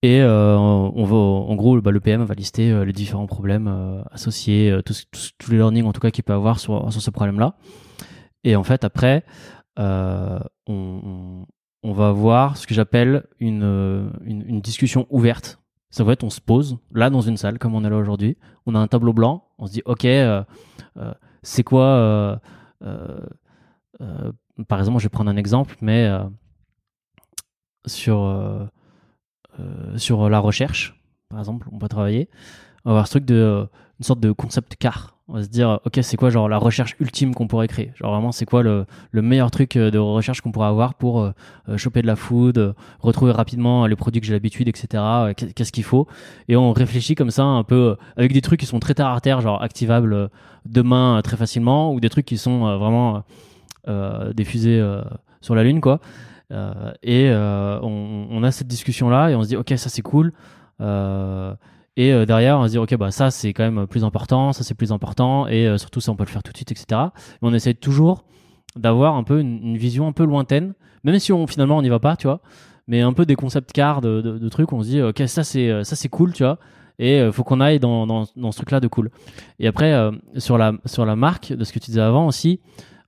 Et 0.04 0.22
on 0.22 1.04
va, 1.06 1.16
en 1.16 1.56
gros, 1.56 1.82
bah, 1.82 1.92
le 1.92 2.00
PM 2.02 2.24
va 2.24 2.34
lister 2.36 2.86
les 2.86 2.94
différents 2.94 3.26
problèmes 3.26 4.04
associés, 4.12 4.78
tous, 4.86 5.06
tous- 5.12 5.32
tous 5.40 5.52
les 5.52 5.58
learnings 5.58 5.86
en 5.86 5.94
tout 5.94 6.02
cas 6.02 6.12
qu'il 6.12 6.24
peut 6.26 6.34
avoir 6.34 6.60
sur, 6.60 6.92
sur 6.92 7.02
ce 7.02 7.10
problème-là. 7.10 7.56
Et 8.44 8.56
en 8.56 8.64
fait, 8.64 8.84
après, 8.84 9.24
euh, 9.80 10.40
on, 10.68 11.46
va 11.84 12.10
avoir 12.10 12.58
ce 12.58 12.68
que 12.68 12.74
j'appelle 12.74 13.26
une, 13.40 13.64
euh, 13.64 14.10
une, 14.24 14.62
discussion 14.62 15.08
ouverte. 15.10 15.60
Ça 15.90 16.04
va 16.04 16.14
être, 16.14 16.24
on 16.24 16.30
se 16.30 16.42
pose 16.42 16.78
là 16.92 17.10
dans 17.10 17.22
une 17.22 17.38
salle 17.38 17.60
comme 17.60 17.76
on 17.76 17.84
est 17.84 17.90
là 17.90 17.98
aujourd'hui. 17.98 18.38
On 18.66 18.76
a 18.76 18.80
un 18.80 18.88
tableau 18.88 19.14
blanc. 19.14 19.48
On 19.58 19.68
se 19.68 19.74
dit, 19.74 19.82
ok, 19.86 20.06
euh, 20.06 20.44
c'est 21.42 21.64
quoi 21.64 22.42
Par 22.80 24.80
exemple, 24.80 25.00
je 25.00 25.04
vais 25.04 25.10
prendre 25.10 25.30
un 25.30 25.38
exemple, 25.38 25.76
mais 25.82 26.10
sur 27.86 28.70
sur 29.98 30.30
la 30.30 30.40
recherche, 30.40 31.00
par 31.30 31.40
exemple, 31.40 31.68
on 31.72 31.78
va 31.78 31.88
travailler. 31.88 32.30
On 32.86 32.90
va 32.90 32.94
avoir 32.94 33.08
ce 33.08 33.14
truc 33.14 33.26
de 33.26 33.68
une 34.00 34.06
sorte 34.06 34.20
de 34.20 34.32
concept 34.32 34.76
car. 34.76 35.18
On 35.30 35.36
va 35.36 35.44
se 35.44 35.48
dire, 35.48 35.80
ok, 35.86 36.00
c'est 36.02 36.18
quoi 36.18 36.30
genre 36.30 36.50
la 36.50 36.58
recherche 36.58 36.98
ultime 37.00 37.34
qu'on 37.34 37.48
pourrait 37.48 37.70
créer? 37.70 37.94
Genre 37.96 38.12
vraiment, 38.12 38.34
c'est 38.34 38.44
quoi 38.46 38.62
le, 38.62 38.86
le 39.12 39.22
meilleur 39.22 39.52
truc 39.52 39.78
euh, 39.78 39.90
de 39.90 39.98
recherche 39.98 40.42
qu'on 40.42 40.52
pourrait 40.52 40.68
avoir 40.68 40.96
pour 40.96 41.22
euh, 41.22 41.32
euh, 41.70 41.78
choper 41.78 42.02
de 42.02 42.08
la 42.08 42.18
food, 42.18 42.76
retrouver 43.00 43.32
rapidement 43.32 43.88
les 43.88 43.96
produits 43.96 44.20
que 44.20 44.28
j'ai 44.28 44.34
l'habitude, 44.34 44.68
etc. 44.68 45.02
qu'est- 45.38 45.54
Qu'est-ce 45.54 45.72
qu'il 45.72 45.86
faut? 45.86 46.08
Et 46.50 46.58
on 46.58 46.74
réfléchit 46.74 47.16
comme 47.16 47.32
ça 47.32 47.44
un 47.44 47.64
peu 47.64 47.96
avec 48.18 48.34
des 48.34 48.42
trucs 48.42 48.60
qui 48.60 48.66
sont 48.66 48.80
très 48.82 48.96
terre 48.96 49.08
à 49.08 49.22
terre, 49.22 49.40
genre 49.40 49.64
activables 49.64 50.30
demain 50.66 51.22
très 51.24 51.38
facilement, 51.38 51.94
ou 51.94 52.02
des 52.02 52.10
trucs 52.10 52.26
qui 52.26 52.38
sont 52.38 52.78
vraiment 52.78 53.24
des 53.88 54.44
fusées 54.44 54.82
sur 55.42 55.56
la 55.56 55.64
lune, 55.64 55.80
quoi. 55.82 56.00
Et 57.02 57.32
on, 57.34 58.28
on 58.30 58.44
a 58.44 58.52
cette 58.52 58.68
discussion 58.68 59.10
là 59.10 59.30
et 59.30 59.36
on 59.36 59.44
se 59.44 59.48
dit, 59.50 59.56
ok, 59.56 59.74
ça 59.78 59.90
c'est 59.90 60.02
cool. 60.02 60.32
Et 61.96 62.12
euh, 62.12 62.26
derrière, 62.26 62.58
on 62.58 62.66
se 62.66 62.72
dit, 62.72 62.78
ok, 62.78 62.96
bah 62.96 63.12
ça 63.12 63.30
c'est 63.30 63.54
quand 63.54 63.70
même 63.70 63.86
plus 63.88 64.04
important, 64.04 64.52
ça 64.52 64.64
c'est 64.64 64.74
plus 64.74 64.92
important, 64.92 65.48
et 65.48 65.68
euh, 65.68 65.78
surtout 65.78 66.02
ça 66.02 66.12
on 66.12 66.16
peut 66.16 66.24
le 66.24 66.30
faire 66.30 66.42
tout 66.42 66.52
de 66.52 66.58
suite, 66.58 66.72
etc. 66.72 67.02
Mais 67.42 67.50
on 67.50 67.54
essaie 67.54 67.76
toujours 67.76 68.24
d'avoir 68.76 69.16
un 69.16 69.24
peu 69.24 69.40
une, 69.40 69.78
vision 69.78 70.08
un 70.08 70.12
peu 70.12 70.26
lointaine, 70.26 70.74
même 71.04 71.20
si 71.20 71.32
on 71.32 71.46
finalement 71.46 71.78
on 71.78 71.82
n'y 71.84 71.90
va 71.90 72.00
pas, 72.00 72.16
tu 72.16 72.28
vois. 72.28 72.42
Mais 72.88 73.02
un 73.02 73.14
peu 73.14 73.26
des 73.26 73.36
concepts 73.36 73.72
cars 73.72 74.02
de, 74.02 74.50
trucs, 74.50 74.74
on 74.74 74.82
se 74.82 74.88
dit, 74.90 75.02
ok, 75.02 75.24
ça 75.28 75.44
c'est 75.44 75.70
euh, 75.70 75.84
ça 75.84 75.96
c'est 75.96 76.10
cool, 76.10 76.34
tu 76.34 76.44
vois. 76.44 76.58
Et 77.00 77.20
euh, 77.20 77.32
faut 77.32 77.44
qu'on 77.44 77.60
aille 77.60 77.80
dans, 77.80 78.08
dans, 78.08 78.26
dans 78.36 78.52
ce 78.52 78.58
truc-là 78.58 78.80
de 78.80 78.88
cool. 78.88 79.10
Et 79.60 79.68
après, 79.68 80.12
sur, 80.38 80.58
la, 80.58 80.74
sur 80.86 81.06
la 81.06 81.16
marque, 81.16 81.54
de 81.54 81.64
ce 81.64 81.74
que 81.74 81.80
tu 81.80 81.88
disais 81.88 82.02
avant 82.02 82.28
aussi, 82.28 82.60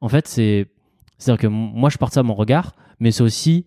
en 0.02 0.10
fait, 0.10 0.28
c'est. 0.28 0.68
C'est-à-dire 1.18 1.42
que 1.42 1.48
moi, 1.48 1.90
je 1.90 1.98
porte 1.98 2.14
ça 2.14 2.20
à 2.20 2.24
mon 2.24 2.34
regard, 2.34 2.76
mais 3.00 3.12
c'est 3.12 3.24
aussi 3.24 3.66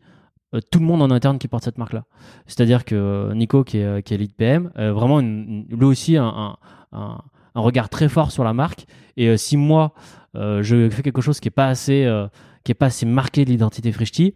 tout 0.70 0.78
le 0.78 0.84
monde 0.84 1.02
en 1.02 1.10
interne 1.10 1.38
qui 1.38 1.48
porte 1.48 1.64
cette 1.64 1.78
marque-là. 1.78 2.04
C'est-à-dire 2.46 2.84
que 2.84 2.94
euh, 2.94 3.34
Nico, 3.34 3.64
qui 3.64 3.78
est, 3.78 3.84
euh, 3.84 4.00
qui 4.00 4.14
est 4.14 4.16
lead 4.16 4.34
PM, 4.34 4.70
euh, 4.78 4.92
vraiment, 4.92 5.20
lui 5.20 5.84
aussi, 5.84 6.16
un, 6.16 6.56
un, 6.92 7.18
regard 7.54 7.88
très 7.88 8.08
fort 8.08 8.30
sur 8.30 8.44
la 8.44 8.54
marque. 8.54 8.86
Et 9.16 9.28
euh, 9.28 9.36
si 9.36 9.56
moi, 9.56 9.92
euh, 10.36 10.62
je 10.62 10.88
fais 10.90 11.02
quelque 11.02 11.20
chose 11.20 11.40
qui 11.40 11.48
est 11.48 11.52
pas 11.52 11.66
assez, 11.66 12.04
euh, 12.04 12.28
est 12.66 12.74
pas 12.74 12.86
assez 12.86 13.06
marqué 13.06 13.46
de 13.46 13.50
l'identité 13.50 13.92
Frishti, 13.92 14.34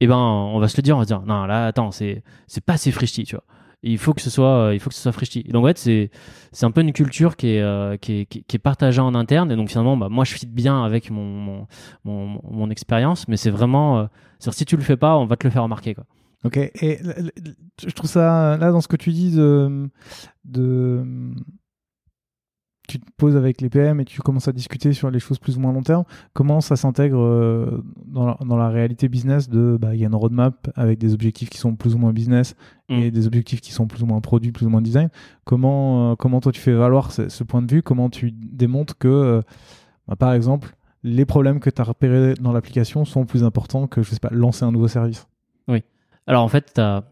eh 0.00 0.06
ben, 0.06 0.16
on 0.16 0.58
va 0.58 0.68
se 0.68 0.76
le 0.78 0.82
dire, 0.82 0.96
on 0.96 1.00
va 1.00 1.04
se 1.04 1.08
dire, 1.08 1.20
non, 1.20 1.44
là, 1.44 1.66
attends, 1.66 1.90
c'est, 1.90 2.22
c'est 2.46 2.64
pas 2.64 2.74
assez 2.74 2.90
Frishti, 2.90 3.24
tu 3.24 3.36
vois. 3.36 3.44
Il 3.82 3.98
faut 3.98 4.12
que 4.12 4.20
ce 4.20 4.30
soit, 4.30 4.68
euh, 4.68 4.74
il 4.74 4.80
faut 4.80 4.90
que 4.90 4.96
ce 4.96 5.02
soit 5.02 5.12
Frishti. 5.12 5.44
Donc, 5.44 5.64
en 5.64 5.68
fait, 5.68 5.78
c'est, 5.78 6.10
c'est 6.50 6.66
un 6.66 6.70
peu 6.72 6.80
une 6.80 6.92
culture 6.92 7.36
qui 7.36 7.50
est, 7.50 7.62
euh, 7.62 7.96
qui 7.96 8.20
est, 8.20 8.24
qui 8.26 8.44
est- 8.52 8.58
partagée 8.58 9.00
en 9.00 9.14
interne. 9.14 9.52
Et 9.52 9.56
donc, 9.56 9.68
finalement, 9.68 9.96
bah, 9.96 10.08
moi, 10.08 10.24
je 10.24 10.34
fit 10.34 10.46
bien 10.46 10.84
avec 10.84 11.10
mon, 11.10 11.66
mon, 12.04 12.40
mon, 12.50 12.70
expérience, 12.70 13.28
mais 13.28 13.36
c'est 13.36 13.50
vraiment, 13.50 14.00
euh, 14.00 14.06
si 14.50 14.64
tu 14.64 14.76
le 14.76 14.82
fais 14.82 14.96
pas, 14.96 15.16
on 15.16 15.26
va 15.26 15.36
te 15.36 15.46
le 15.46 15.52
faire 15.52 15.62
remarquer, 15.62 15.94
quoi. 15.94 16.04
Ok, 16.44 16.56
et 16.56 17.00
je 17.84 17.90
trouve 17.90 18.08
ça, 18.08 18.56
là, 18.58 18.70
dans 18.70 18.80
ce 18.80 18.86
que 18.86 18.96
tu 18.96 19.10
dis 19.10 19.34
de, 19.34 19.88
de 20.44 21.04
tu 22.88 22.98
te 22.98 23.04
poses 23.16 23.36
avec 23.36 23.60
les 23.60 23.68
PM 23.68 24.00
et 24.00 24.04
tu 24.04 24.20
commences 24.22 24.48
à 24.48 24.52
discuter 24.52 24.92
sur 24.92 25.10
les 25.10 25.20
choses 25.20 25.38
plus 25.38 25.56
ou 25.56 25.60
moins 25.60 25.72
long 25.72 25.82
terme, 25.82 26.02
comment 26.32 26.60
ça 26.60 26.74
s'intègre 26.74 27.20
euh, 27.20 27.84
dans, 28.06 28.26
la, 28.26 28.36
dans 28.44 28.56
la 28.56 28.68
réalité 28.70 29.08
business 29.08 29.48
de, 29.48 29.76
bah, 29.80 29.94
il 29.94 30.00
y 30.00 30.04
a 30.04 30.08
une 30.08 30.14
roadmap 30.14 30.70
avec 30.74 30.98
des 30.98 31.14
objectifs 31.14 31.50
qui 31.50 31.58
sont 31.58 31.76
plus 31.76 31.94
ou 31.94 31.98
moins 31.98 32.12
business 32.12 32.56
et 32.88 33.08
Mm. 33.08 33.10
des 33.10 33.26
objectifs 33.26 33.60
qui 33.60 33.70
sont 33.70 33.86
plus 33.86 34.02
ou 34.02 34.06
moins 34.06 34.20
produits, 34.22 34.50
plus 34.50 34.64
ou 34.66 34.70
moins 34.70 34.80
design. 34.82 35.10
Comment, 35.44 36.12
euh, 36.12 36.14
comment 36.16 36.40
toi 36.40 36.50
tu 36.50 36.60
fais 36.60 36.72
valoir 36.72 37.12
ce, 37.12 37.28
ce 37.28 37.44
point 37.44 37.60
de 37.62 37.70
vue? 37.70 37.82
Comment 37.82 38.08
tu 38.10 38.32
démontres 38.32 38.96
que, 38.98 39.06
euh, 39.08 39.42
bah, 40.08 40.16
par 40.16 40.32
exemple, 40.32 40.74
les 41.04 41.26
problèmes 41.26 41.60
que 41.60 41.70
tu 41.70 41.80
as 41.80 41.84
repérés 41.84 42.34
dans 42.40 42.52
l'application 42.52 43.04
sont 43.04 43.26
plus 43.26 43.44
importants 43.44 43.86
que, 43.86 44.02
je 44.02 44.10
sais 44.10 44.18
pas, 44.18 44.30
lancer 44.32 44.64
un 44.64 44.72
nouveau 44.72 44.88
service? 44.88 45.26
Alors 46.26 46.42
en 46.44 46.48
fait, 46.48 46.72
t'as- 46.74 47.04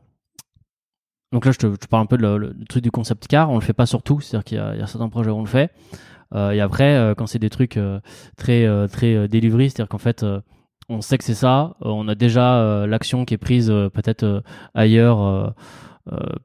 donc 1.32 1.44
là 1.44 1.52
je 1.52 1.58
te, 1.58 1.66
je 1.66 1.86
parle 1.88 2.04
un 2.04 2.06
peu 2.06 2.16
le 2.16 2.54
truc 2.68 2.82
du 2.82 2.90
concept 2.90 3.26
car, 3.26 3.50
on 3.50 3.56
le 3.56 3.60
fait 3.60 3.72
pas 3.72 3.86
sur 3.86 4.02
tout, 4.02 4.20
c'est-à-dire 4.20 4.44
qu'il 4.44 4.58
y, 4.58 4.78
y 4.78 4.82
a 4.82 4.86
certains 4.86 5.08
projets 5.08 5.30
où 5.30 5.36
on 5.36 5.40
le 5.42 5.46
fait. 5.48 5.70
Euh, 6.34 6.50
et 6.50 6.60
après, 6.60 6.96
euh, 6.96 7.14
quand 7.14 7.26
c'est 7.26 7.38
des 7.38 7.50
trucs 7.50 7.76
euh, 7.76 8.00
très 8.36 8.64
euh, 8.64 8.88
très 8.88 9.14
euh, 9.14 9.28
delivery, 9.28 9.70
c'est-à-dire 9.70 9.88
qu'en 9.88 9.98
fait 9.98 10.22
euh, 10.22 10.40
on 10.88 11.00
sait 11.00 11.18
que 11.18 11.24
c'est 11.24 11.34
ça, 11.34 11.74
on 11.80 12.06
a 12.08 12.14
déjà 12.14 12.86
l'action 12.86 13.24
qui 13.24 13.34
est 13.34 13.38
prise 13.38 13.66
peut-être 13.92 14.44
ailleurs. 14.72 15.52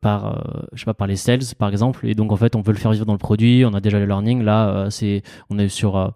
par 0.01 0.43
je 0.73 0.79
sais 0.79 0.85
pas 0.85 0.95
par 0.95 1.05
les 1.05 1.15
sales 1.15 1.41
par 1.59 1.69
exemple 1.69 2.07
et 2.07 2.15
donc 2.15 2.31
en 2.31 2.37
fait 2.37 2.55
on 2.55 2.61
veut 2.61 2.73
le 2.73 2.79
faire 2.79 2.91
vivre 2.91 3.05
dans 3.05 3.13
le 3.13 3.19
produit 3.19 3.63
on 3.65 3.75
a 3.75 3.81
déjà 3.81 3.99
le 3.99 4.07
learning 4.07 4.41
là 4.41 4.87
c'est 4.89 5.21
on 5.51 5.59
est 5.59 5.69
sur 5.69 6.11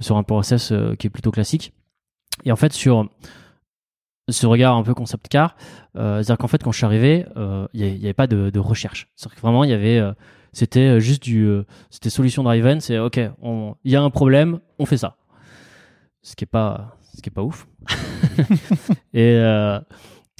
sur 0.00 0.16
un 0.16 0.22
process 0.22 0.72
qui 0.98 1.06
est 1.06 1.10
plutôt 1.10 1.30
classique. 1.30 1.74
Et 2.44 2.52
en 2.52 2.56
fait, 2.56 2.72
sur 2.72 3.08
ce 4.28 4.46
regard 4.46 4.76
un 4.76 4.82
peu 4.82 4.94
concept 4.94 5.28
car, 5.28 5.56
c'est-à-dire 5.94 6.38
qu'en 6.38 6.48
fait, 6.48 6.62
quand 6.62 6.72
je 6.72 6.78
suis 6.78 6.86
arrivé, 6.86 7.26
il 7.72 7.80
n'y 7.80 8.04
avait, 8.04 8.12
pas 8.12 8.26
de, 8.26 8.58
recherche. 8.58 9.08
C'est-à-dire 9.14 9.36
que 9.36 9.40
vraiment, 9.40 9.64
il 9.64 9.70
y 9.70 9.72
avait, 9.72 10.02
c'était 10.52 11.00
juste 11.00 11.22
du, 11.22 11.48
c'était 11.90 12.10
solution 12.10 12.42
driven, 12.42 12.80
c'est 12.80 12.98
ok, 12.98 13.20
il 13.84 13.92
y 13.92 13.96
a 13.96 14.02
un 14.02 14.10
problème, 14.10 14.60
on 14.78 14.86
fait 14.86 14.96
ça. 14.98 15.16
Ce 16.22 16.34
qui 16.34 16.44
est 16.44 16.48
pas, 16.50 16.96
ce 17.14 17.22
qui 17.22 17.28
est 17.28 17.32
pas 17.32 17.42
ouf. 17.42 17.68
et, 19.14 19.40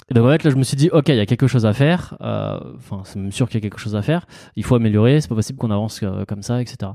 et 0.09 0.13
donc 0.13 0.25
en 0.25 0.29
fait 0.29 0.43
là 0.43 0.49
je 0.49 0.55
me 0.55 0.63
suis 0.63 0.77
dit 0.77 0.89
ok 0.89 1.09
il 1.09 1.15
y 1.15 1.19
a 1.19 1.25
quelque 1.25 1.47
chose 1.47 1.65
à 1.65 1.73
faire, 1.73 2.15
euh, 2.21 2.57
enfin 2.77 3.01
c'est 3.03 3.19
même 3.19 3.31
sûr 3.31 3.47
qu'il 3.49 3.55
y 3.55 3.57
a 3.57 3.61
quelque 3.61 3.79
chose 3.79 3.95
à 3.95 4.01
faire, 4.01 4.25
il 4.55 4.63
faut 4.63 4.75
améliorer, 4.75 5.19
c'est 5.19 5.27
pas 5.27 5.35
possible 5.35 5.59
qu'on 5.59 5.71
avance 5.71 5.99
euh, 6.01 6.23
comme 6.25 6.43
ça, 6.43 6.61
etc. 6.61 6.91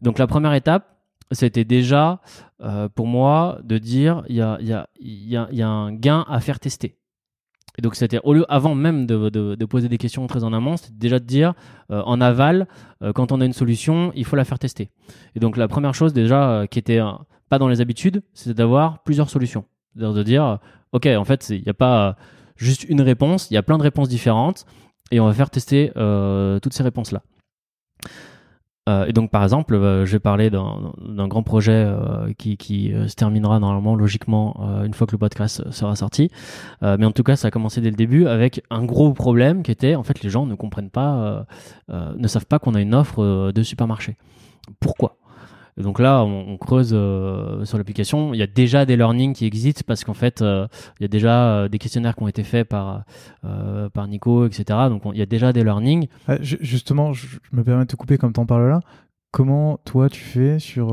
Donc 0.00 0.18
la 0.18 0.28
première 0.28 0.54
étape 0.54 0.96
c'était 1.32 1.64
déjà 1.64 2.20
euh, 2.62 2.88
pour 2.88 3.06
moi 3.06 3.58
de 3.62 3.78
dire 3.78 4.22
il 4.28 4.36
y 4.36 4.40
a, 4.40 4.58
y, 4.60 4.72
a, 4.72 4.88
y, 5.00 5.36
a, 5.36 5.48
y 5.50 5.62
a 5.62 5.68
un 5.68 5.92
gain 5.92 6.24
à 6.28 6.40
faire 6.40 6.60
tester. 6.60 6.96
Et 7.78 7.82
donc 7.82 7.94
c'était 7.94 8.20
au 8.24 8.34
lieu 8.34 8.44
avant 8.48 8.74
même 8.74 9.06
de, 9.06 9.28
de, 9.28 9.64
poser 9.64 9.88
des 9.88 9.96
questions 9.96 10.26
très 10.26 10.42
en 10.42 10.52
amont, 10.52 10.76
c'était 10.76 10.98
déjà 10.98 11.18
de 11.20 11.24
dire 11.24 11.54
en 11.88 12.20
aval 12.20 12.66
quand 13.14 13.30
on 13.30 13.40
a 13.40 13.44
une 13.44 13.52
solution 13.52 14.12
il 14.16 14.24
faut 14.24 14.34
la 14.34 14.44
faire 14.44 14.58
tester. 14.58 14.90
Et 15.36 15.40
donc 15.40 15.56
la 15.56 15.68
première 15.68 15.94
chose 15.94 16.12
déjà 16.12 16.66
qui 16.68 16.80
était 16.80 17.00
pas 17.48 17.58
dans 17.58 17.68
les 17.68 17.80
habitudes, 17.80 18.22
c'était 18.34 18.54
d'avoir 18.54 19.04
plusieurs 19.04 19.30
solutions, 19.30 19.64
de 19.94 20.22
dire 20.24 20.58
ok, 20.92 21.06
en 21.06 21.24
fait, 21.24 21.48
il 21.50 21.62
n'y 21.62 21.68
a 21.68 21.74
pas 21.74 22.16
juste 22.56 22.84
une 22.84 23.00
réponse, 23.00 23.50
il 23.50 23.54
y 23.54 23.56
a 23.56 23.62
plein 23.62 23.78
de 23.78 23.82
réponses 23.82 24.08
différentes 24.08 24.66
et 25.10 25.20
on 25.20 25.26
va 25.26 25.32
faire 25.32 25.50
tester 25.50 25.92
euh, 25.96 26.58
toutes 26.60 26.74
ces 26.74 26.82
réponses-là. 26.82 27.22
Euh, 28.88 29.06
et 29.06 29.12
donc, 29.12 29.30
par 29.30 29.42
exemple, 29.42 29.74
euh, 29.74 30.06
je 30.06 30.12
vais 30.12 30.20
parler 30.20 30.50
d'un 30.50 31.28
grand 31.28 31.42
projet 31.42 31.86
qui, 32.38 32.56
qui 32.56 32.92
se 33.06 33.14
terminera 33.14 33.60
normalement, 33.60 33.94
logiquement, 33.94 34.82
une 34.84 34.94
fois 34.94 35.06
que 35.06 35.12
le 35.12 35.18
podcast 35.18 35.70
sera 35.70 35.96
sorti. 35.96 36.30
mais 36.82 37.04
en 37.04 37.12
tout 37.12 37.22
cas, 37.22 37.36
ça 37.36 37.48
a 37.48 37.50
commencé 37.50 37.80
dès 37.80 37.90
le 37.90 37.96
début 37.96 38.26
avec 38.26 38.62
un 38.70 38.84
gros 38.84 39.12
problème 39.12 39.62
qui 39.62 39.70
était, 39.70 39.94
en 39.94 40.02
fait, 40.02 40.22
les 40.22 40.30
gens 40.30 40.46
ne 40.46 40.54
comprennent 40.54 40.90
pas, 40.90 41.46
ne 41.88 42.28
savent 42.28 42.46
pas 42.46 42.58
qu'on 42.58 42.74
a 42.74 42.80
une 42.80 42.94
offre 42.94 43.52
de 43.52 43.62
supermarché. 43.62 44.16
Pourquoi? 44.78 45.19
Donc 45.76 45.98
là, 45.98 46.22
on, 46.24 46.56
creuse 46.56 46.90
euh, 46.92 47.64
sur 47.64 47.78
l'application. 47.78 48.34
Il 48.34 48.38
y 48.38 48.42
a 48.42 48.46
déjà 48.46 48.84
des 48.84 48.96
learnings 48.96 49.34
qui 49.34 49.46
existent 49.46 49.82
parce 49.86 50.04
qu'en 50.04 50.14
fait, 50.14 50.42
euh, 50.42 50.66
il 50.98 51.02
y 51.02 51.06
a 51.06 51.08
déjà 51.08 51.52
euh, 51.52 51.68
des 51.68 51.78
questionnaires 51.78 52.16
qui 52.16 52.22
ont 52.22 52.28
été 52.28 52.42
faits 52.42 52.68
par, 52.68 53.04
par 53.92 54.08
Nico, 54.08 54.46
etc. 54.46 54.64
Donc 54.88 55.02
il 55.12 55.18
y 55.18 55.22
a 55.22 55.26
déjà 55.26 55.52
des 55.52 55.64
learnings. 55.64 56.08
Ah, 56.28 56.36
justement, 56.40 57.12
je, 57.12 57.38
me 57.52 57.62
permets 57.62 57.84
de 57.84 57.88
te 57.88 57.96
couper 57.96 58.18
comme 58.18 58.32
tu 58.32 58.40
en 58.40 58.46
parles 58.46 58.68
là. 58.68 58.80
Comment 59.32 59.78
toi 59.84 60.08
tu 60.08 60.20
fais 60.20 60.58
sur 60.58 60.88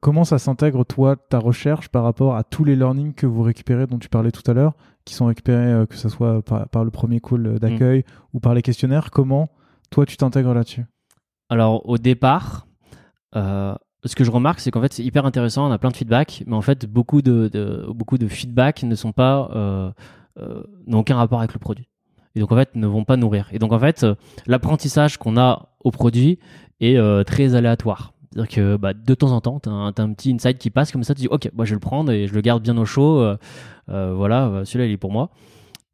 comment 0.00 0.24
ça 0.24 0.40
s'intègre 0.40 0.84
toi 0.84 1.14
ta 1.14 1.38
recherche 1.38 1.88
par 1.88 2.02
rapport 2.02 2.34
à 2.34 2.42
tous 2.42 2.64
les 2.64 2.74
learnings 2.74 3.14
que 3.14 3.26
vous 3.26 3.42
récupérez 3.42 3.86
dont 3.86 4.00
tu 4.00 4.08
parlais 4.08 4.32
tout 4.32 4.42
à 4.50 4.54
l'heure 4.54 4.72
qui 5.04 5.14
sont 5.14 5.26
récupérés 5.26 5.86
que 5.86 5.94
ce 5.94 6.08
soit 6.08 6.42
par, 6.42 6.82
le 6.82 6.90
premier 6.90 7.20
call 7.20 7.60
d'accueil 7.60 8.00
mm. 8.00 8.02
ou 8.32 8.40
par 8.40 8.54
les 8.54 8.62
questionnaires? 8.62 9.12
Comment 9.12 9.50
toi 9.90 10.04
tu 10.04 10.16
t'intègres 10.16 10.52
là-dessus? 10.52 10.84
Alors 11.48 11.88
au 11.88 11.96
départ 11.96 12.66
ce 14.04 14.14
que 14.14 14.24
je 14.24 14.30
remarque, 14.30 14.60
c'est 14.60 14.70
qu'en 14.70 14.82
fait, 14.82 14.92
c'est 14.92 15.04
hyper 15.04 15.24
intéressant. 15.24 15.68
On 15.68 15.72
a 15.72 15.78
plein 15.78 15.90
de 15.90 15.96
feedback, 15.96 16.44
mais 16.46 16.54
en 16.54 16.60
fait, 16.60 16.86
beaucoup 16.86 17.22
de, 17.22 17.48
de 17.48 17.86
beaucoup 17.88 18.18
de 18.18 18.28
feedback 18.28 18.82
ne 18.82 18.94
sont 18.94 19.12
pas, 19.12 19.50
euh, 19.54 19.90
euh, 20.38 20.62
n'ont 20.86 21.00
aucun 21.00 21.16
rapport 21.16 21.38
avec 21.38 21.54
le 21.54 21.58
produit. 21.58 21.88
Et 22.34 22.40
donc, 22.40 22.52
en 22.52 22.56
fait, 22.56 22.74
ne 22.74 22.86
vont 22.86 23.04
pas 23.04 23.16
nourrir. 23.16 23.48
Et 23.52 23.58
donc, 23.58 23.72
en 23.72 23.78
fait, 23.78 24.04
euh, 24.04 24.14
l'apprentissage 24.46 25.16
qu'on 25.18 25.36
a 25.36 25.68
au 25.80 25.90
produit 25.90 26.38
est 26.80 26.96
euh, 26.96 27.22
très 27.22 27.54
aléatoire. 27.54 28.12
C'est-à-dire 28.30 28.54
que 28.54 28.76
bah, 28.76 28.92
de 28.92 29.14
temps 29.14 29.30
en 29.30 29.40
temps, 29.40 29.60
tu 29.60 29.68
as, 29.68 29.72
un 29.72 29.92
petit 29.92 30.32
insight 30.32 30.58
qui 30.58 30.70
passe 30.70 30.90
comme 30.90 31.04
ça, 31.04 31.14
tu 31.14 31.22
dis, 31.22 31.28
OK, 31.28 31.48
moi, 31.54 31.64
je 31.64 31.70
vais 31.70 31.76
le 31.76 31.80
prendre 31.80 32.10
et 32.10 32.26
je 32.26 32.34
le 32.34 32.40
garde 32.40 32.62
bien 32.62 32.76
au 32.76 32.84
chaud. 32.84 33.20
Euh, 33.20 34.14
voilà, 34.14 34.62
celui-là, 34.64 34.86
il 34.86 34.92
est 34.92 34.96
pour 34.96 35.12
moi. 35.12 35.30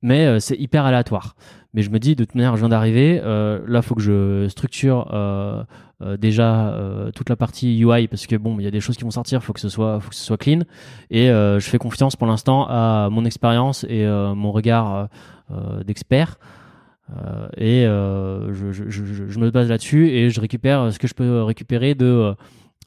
Mais 0.02 0.40
c'est 0.40 0.56
hyper 0.56 0.86
aléatoire. 0.86 1.36
Mais 1.74 1.82
je 1.82 1.90
me 1.90 1.98
dis, 1.98 2.16
de 2.16 2.24
toute 2.24 2.34
manière, 2.34 2.56
je 2.56 2.60
viens 2.62 2.70
d'arriver. 2.70 3.20
là, 3.20 3.60
il 3.66 3.82
faut 3.82 3.94
que 3.94 4.00
je 4.00 4.48
structure 4.48 5.10
euh, 5.12 5.62
déjà 6.18 6.68
euh, 6.68 7.10
toute 7.12 7.28
la 7.28 7.36
partie 7.36 7.78
UI 7.78 8.08
parce 8.08 8.26
que 8.26 8.36
bon 8.36 8.58
il 8.58 8.64
y 8.64 8.66
a 8.66 8.70
des 8.70 8.80
choses 8.80 8.96
qui 8.96 9.04
vont 9.04 9.10
sortir 9.10 9.42
faut 9.42 9.52
que 9.52 9.60
ce 9.60 9.68
soit 9.68 10.00
faut 10.00 10.10
que 10.10 10.14
ce 10.14 10.24
soit 10.24 10.38
clean. 10.38 10.60
Et 11.10 11.30
euh, 11.30 11.60
je 11.60 11.68
fais 11.68 11.78
confiance 11.78 12.16
pour 12.16 12.26
l'instant 12.26 12.66
à 12.68 13.08
mon 13.10 13.24
expérience 13.24 13.84
et 13.88 14.06
mon 14.06 14.52
regard 14.52 15.08
d'expert. 15.84 16.38
Et 17.56 17.82
je, 17.84 18.70
je, 18.72 19.38
me 19.38 19.50
base 19.50 19.68
là-dessus 19.68 20.08
et 20.08 20.30
je 20.30 20.40
récupère 20.40 20.92
ce 20.92 20.98
que 20.98 21.08
je 21.08 21.14
peux 21.14 21.42
récupérer 21.42 21.94
de 21.94 22.34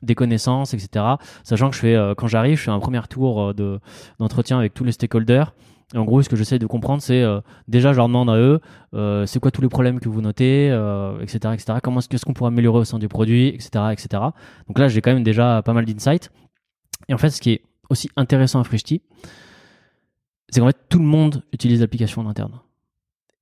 des 0.01 0.15
connaissances 0.15 0.73
etc 0.73 1.05
sachant 1.43 1.69
que 1.69 1.75
je 1.75 1.81
fais 1.81 2.13
quand 2.17 2.27
j'arrive 2.27 2.57
je 2.57 2.63
fais 2.63 2.71
un 2.71 2.79
premier 2.79 3.01
tour 3.09 3.53
de 3.53 3.79
d'entretien 4.19 4.57
avec 4.57 4.73
tous 4.73 4.83
les 4.83 4.91
stakeholders 4.91 5.53
et 5.93 5.97
en 5.97 6.05
gros, 6.05 6.21
ce 6.23 6.29
que 6.29 6.35
j'essaie 6.35 6.57
de 6.57 6.65
comprendre, 6.65 7.03
c'est 7.03 7.21
euh, 7.21 7.39
déjà, 7.67 7.93
je 7.93 7.97
leur 7.97 8.07
demande 8.07 8.29
à 8.29 8.37
eux, 8.37 8.59
euh, 8.95 9.27
c'est 9.27 9.39
quoi 9.39 9.51
tous 9.51 9.61
les 9.61 9.69
problèmes 9.69 9.99
que 9.99 10.09
vous 10.09 10.21
notez, 10.21 10.67
etc., 11.21 11.39
euh, 11.45 11.53
etc. 11.53 11.77
Comment 11.83 11.99
est-ce 11.99 12.25
qu'on 12.25 12.33
pourrait 12.33 12.47
améliorer 12.47 12.79
au 12.79 12.83
sein 12.83 12.97
du 12.97 13.07
produit, 13.07 13.49
etc., 13.49 13.85
etc. 13.91 14.23
Donc 14.67 14.79
là, 14.79 14.87
j'ai 14.87 15.01
quand 15.01 15.13
même 15.13 15.23
déjà 15.23 15.61
pas 15.61 15.73
mal 15.73 15.85
d'insights. 15.85 16.31
Et 17.09 17.13
en 17.13 17.17
fait, 17.19 17.29
ce 17.29 17.39
qui 17.39 17.51
est 17.51 17.61
aussi 17.89 18.09
intéressant 18.15 18.59
à 18.59 18.63
Frishti, 18.63 19.03
c'est 20.49 20.61
qu'en 20.61 20.67
fait, 20.67 20.79
tout 20.89 20.99
le 20.99 21.05
monde 21.05 21.43
utilise 21.53 21.81
l'application 21.81 22.21
en 22.21 22.27
interne. 22.27 22.59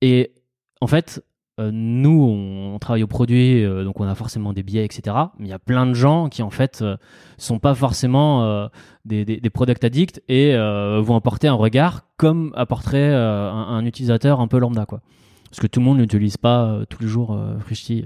Et 0.02 0.34
en 0.82 0.88
fait, 0.88 1.24
nous, 1.72 2.74
on, 2.74 2.80
travaille 2.80 3.04
au 3.04 3.08
produit, 3.08 3.64
euh, 3.64 3.84
donc 3.84 4.00
on 4.00 4.08
a 4.08 4.16
forcément 4.16 4.54
des 4.54 4.64
biais, 4.64 4.86
etc. 4.86 5.16
Mais 5.38 5.48
il 5.48 5.50
y 5.50 5.54
a 5.54 5.60
plein 5.60 5.86
de 5.86 5.94
gens 5.94 6.30
qui, 6.30 6.42
en 6.42 6.50
fait, 6.50 6.82
euh, 6.82 6.98
sont 7.38 7.60
pas 7.60 7.76
forcément 7.76 8.70
des, 9.06 9.26
des, 9.26 9.50
product 9.50 9.84
addicts 9.84 10.22
et 10.28 10.56
vont 10.56 11.16
apporter 11.16 11.48
un 11.48 11.54
regard 11.54 12.06
comme 12.18 12.52
apporterait 12.56 13.14
un, 13.14 13.86
utilisateur 13.86 14.40
un 14.40 14.48
peu 14.48 14.58
lambda, 14.58 14.86
quoi. 14.86 15.02
Parce 15.50 15.60
que 15.60 15.68
tout 15.68 15.80
le 15.82 15.86
monde 15.86 15.98
n'utilise 15.98 16.38
pas 16.38 16.80
tous 16.90 17.02
les 17.02 17.10
jours 17.10 17.38
Frishti. 17.60 18.06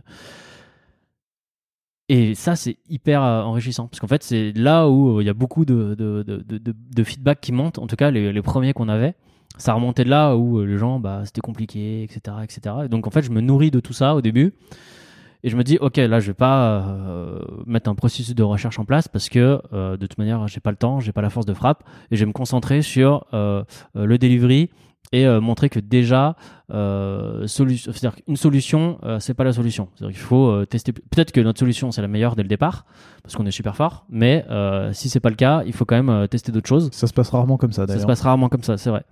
Et 2.10 2.34
ça, 2.34 2.56
c'est 2.56 2.78
hyper 2.90 3.22
enrichissant. 3.22 3.88
Parce 3.88 4.00
qu'en 4.00 4.08
fait, 4.08 4.24
c'est 4.24 4.52
là 4.54 4.90
où 4.90 5.22
il 5.22 5.28
y 5.28 5.30
a 5.30 5.34
beaucoup 5.34 5.66
de, 5.66 5.96
feedback 7.04 7.42
qui 7.42 7.52
montent, 7.52 7.78
en 7.78 7.88
tout 7.88 7.96
cas 7.96 8.10
les 8.10 8.42
premiers 8.42 8.74
qu'on 8.74 8.90
avait 8.90 9.16
ça 9.58 9.74
remontait 9.74 10.04
de 10.04 10.10
là 10.10 10.36
où 10.36 10.60
euh, 10.60 10.66
les 10.66 10.78
gens, 10.78 11.00
bah, 11.00 11.22
c'était 11.26 11.42
compliqué, 11.42 12.04
etc., 12.04 12.38
etc. 12.44 12.76
Et 12.86 12.88
donc 12.90 13.08
en 13.08 13.10
fait, 13.10 13.22
je 13.22 13.32
me 13.32 13.42
nourris 13.42 13.72
de 13.72 13.80
tout 13.80 13.94
ça 13.94 14.16
au 14.16 14.22
début. 14.22 14.54
Et 15.44 15.50
je 15.50 15.58
me 15.58 15.64
dis, 15.64 15.78
ok, 15.80 15.98
là, 15.98 16.20
je 16.20 16.28
vais 16.28 16.34
pas 16.34 16.80
euh, 16.80 17.40
mettre 17.68 17.88
un 17.88 17.94
processus 17.94 18.34
de 18.34 18.42
recherche 18.42 18.80
en 18.80 18.86
place 18.86 19.08
parce 19.08 19.30
que 19.30 19.62
euh, 19.74 19.96
de 19.96 20.08
toute 20.08 20.18
manière, 20.18 20.48
j'ai 20.48 20.60
pas 20.60 20.72
le 20.72 20.78
temps, 20.78 21.00
j'ai 21.00 21.12
pas 21.12 21.22
la 21.22 21.30
force 21.30 21.46
de 21.46 21.54
frappe, 21.54 21.84
et 22.10 22.16
je 22.16 22.22
vais 22.22 22.26
me 22.26 22.34
concentrer 22.34 22.82
sur 22.82 23.26
le 23.32 24.18
delivery 24.18 24.72
et 25.12 25.28
montrer 25.40 25.70
que 25.70 25.80
déjà, 25.80 26.36
une 26.72 27.46
solution, 28.36 28.98
c'est 29.20 29.36
pas 29.36 29.44
la 29.44 29.54
solution. 29.54 29.88
Qu'il 29.98 30.16
faut 30.16 30.66
tester. 30.66 30.94
Peut-être 30.94 31.32
que 31.32 31.42
notre 31.42 31.60
solution 31.60 31.92
c'est 31.92 32.02
la 32.02 32.08
meilleure 32.08 32.36
dès 32.36 32.42
le 32.42 32.50
départ 32.50 32.86
parce 33.22 33.36
qu'on 33.36 33.46
est 33.46 33.52
super 33.52 33.76
fort, 33.76 34.08
mais 34.10 34.44
si 34.94 35.10
c'est 35.10 35.20
pas 35.20 35.30
le 35.30 35.36
cas, 35.36 35.62
il 35.68 35.74
faut 35.74 35.86
quand 35.86 36.02
même 36.02 36.28
tester 36.28 36.52
d'autres 36.52 36.68
choses. 36.68 36.90
Ça 36.92 37.06
se 37.06 37.14
passe 37.14 37.30
rarement 37.30 37.58
comme 37.58 37.72
ça. 37.72 37.86
D'ailleurs. 37.86 38.02
Ça 38.02 38.04
se 38.04 38.08
passe 38.08 38.22
rarement 38.22 38.50
comme 38.50 38.64
ça, 38.64 38.78
c'est 38.78 38.90
vrai. 38.90 39.06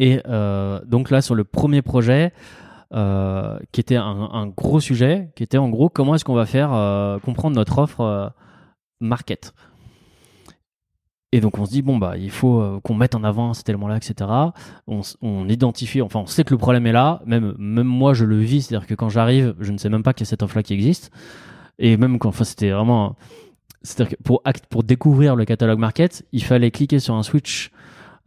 Et 0.00 0.18
euh, 0.26 0.80
donc 0.86 1.10
là, 1.10 1.20
sur 1.20 1.34
le 1.34 1.44
premier 1.44 1.82
projet, 1.82 2.32
euh, 2.94 3.58
qui 3.70 3.80
était 3.80 3.96
un, 3.96 4.46
gros 4.46 4.80
sujet, 4.80 5.30
qui 5.36 5.42
était 5.42 5.58
en 5.58 5.68
gros 5.68 5.90
comment 5.90 6.14
est-ce 6.14 6.24
qu'on 6.24 6.34
va 6.34 6.46
faire 6.46 6.72
euh, 6.72 7.18
comprendre 7.18 7.54
notre 7.54 7.78
offre 7.78 8.32
market. 9.00 9.52
Et 11.32 11.40
donc 11.40 11.58
on 11.58 11.66
se 11.66 11.70
dit 11.70 11.82
bon 11.82 11.96
bah 11.96 12.16
il 12.16 12.30
faut 12.30 12.80
qu'on 12.82 12.94
mette 12.94 13.14
en 13.14 13.22
avant 13.22 13.54
cet 13.54 13.68
élément-là, 13.68 13.98
etc. 13.98 14.28
On, 14.88 15.48
identifie, 15.48 16.02
enfin 16.02 16.20
on 16.20 16.26
sait 16.26 16.42
que 16.42 16.54
le 16.54 16.58
problème 16.58 16.86
est 16.86 16.92
là. 16.92 17.20
Même 17.26 17.54
même 17.58 17.86
moi 17.86 18.14
je 18.14 18.24
le 18.24 18.38
vis, 18.38 18.62
c'est-à-dire 18.62 18.88
que 18.88 18.94
quand 18.94 19.10
j'arrive, 19.10 19.54
je 19.60 19.70
ne 19.70 19.78
sais 19.78 19.90
même 19.90 20.02
pas 20.02 20.14
qu'il 20.14 20.26
y 20.26 20.28
a 20.28 20.30
cette 20.30 20.42
offre-là 20.42 20.62
qui 20.62 20.72
existe. 20.72 21.12
Et 21.78 21.98
même 21.98 22.18
quand, 22.18 22.30
enfin 22.30 22.44
c'était 22.44 22.70
vraiment, 22.70 23.16
c'est-à-dire 23.82 24.16
que 24.16 24.22
pour 24.22 24.42
pour 24.70 24.82
découvrir 24.82 25.36
le 25.36 25.44
catalogue 25.44 25.78
market, 25.78 26.26
il 26.32 26.42
fallait 26.42 26.70
cliquer 26.70 26.98
sur 26.98 27.14
un 27.14 27.22
switch 27.22 27.70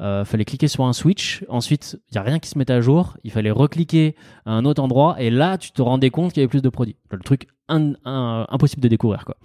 euh, 0.02 0.26
fallait 0.26 0.46
cliquer 0.46 0.68
sur 0.68 0.84
un 0.86 0.94
switch. 0.94 1.46
Ensuite, 1.50 2.00
il 2.10 2.14
n'y 2.14 2.18
a 2.20 2.24
rien 2.24 2.40
qui 2.40 2.50
se 2.50 2.58
mettait 2.58 2.74
à 2.74 2.82
jour. 2.82 3.18
Il 3.24 3.32
fallait 3.32 3.52
recliquer 3.52 4.16
à 4.46 4.52
un 4.52 4.66
autre 4.66 4.82
endroit. 4.82 5.16
Et 5.20 5.30
là, 5.30 5.58
tu 5.58 5.72
te 5.72 5.82
rendais 5.82 6.10
compte 6.10 6.34
qu'il 6.34 6.42
y 6.42 6.44
avait 6.44 6.50
plus 6.50 6.62
de 6.62 6.70
produits. 6.70 6.96
Le 7.12 7.20
truc 7.20 7.48
impossible 7.70 8.82
de 8.82 8.88
découvrir. 8.88 9.26
Quoi. 9.26 9.36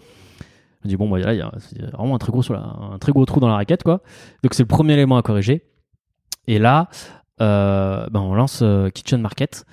Je 0.85 0.89
dis, 0.89 0.97
bon, 0.97 1.09
bah, 1.09 1.19
là, 1.19 1.35
il 1.35 1.39
y 1.39 1.43
a 1.43 1.51
vraiment 1.93 2.15
un 2.15 2.19
très, 2.19 2.33
gros, 2.33 3.25
trou 3.25 3.41
dans 3.41 3.49
la 3.49 3.57
raquette. 3.57 3.85
Donc, 3.85 4.01
c'est 4.53 4.63
le 4.63 4.69
premier 4.69 4.95
élément 4.95 5.17
à 5.17 5.23
corriger. 5.23 5.65
Et 6.47 6.59
là, 6.59 6.89
euh, 7.41 8.07
ben, 8.11 8.21
on 8.21 8.35
lance 8.35 8.61
euh, 8.63 8.89
Kitchen 8.91 9.21
Market. 9.21 9.65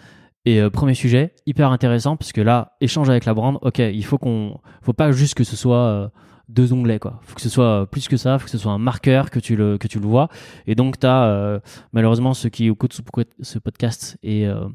Et 0.48 0.62
euh, 0.62 0.70
premier 0.70 0.94
sujet, 0.94 1.34
hyper 1.48 1.72
intéressant, 1.72 2.18
puisque 2.18 2.38
là, 2.38 2.76
échange 2.82 3.10
avec 3.10 3.26
la 3.26 3.34
brand. 3.34 3.58
Ok, 3.62 3.80
il 3.80 4.06
faut 4.06 4.18
qu'on, 4.18 4.60
faut 4.82 4.94
pas 4.94 5.12
juste 5.12 5.34
que 5.34 5.44
ce 5.44 5.56
soit 5.56 6.12
deux 6.50 6.74
onglets 6.74 7.00
quoi. 7.00 7.20
Faut 7.24 7.36
que 7.36 7.42
ce 7.42 7.50
soit 7.50 7.88
plus 7.90 8.08
que 8.08 8.18
ça, 8.18 8.38
faut 8.40 8.46
que 8.46 8.52
ce 8.52 8.58
soit 8.58 8.72
un 8.72 8.78
marqueur 8.78 9.30
que 9.32 9.40
tu 9.40 9.56
le 9.56 9.78
que 9.78 9.88
tu 9.88 10.00
le 10.00 10.06
vois. 10.08 10.30
Et 10.68 10.76
donc 10.76 11.00
tu 11.00 11.08
euh, 11.08 11.60
malheureusement 11.94 12.34
ceux 12.34 12.50
qui 12.50 12.68
écoutent 12.68 13.00
ce 13.42 13.60
podcast 13.60 14.18
et 14.24 14.48
euh, 14.48 14.66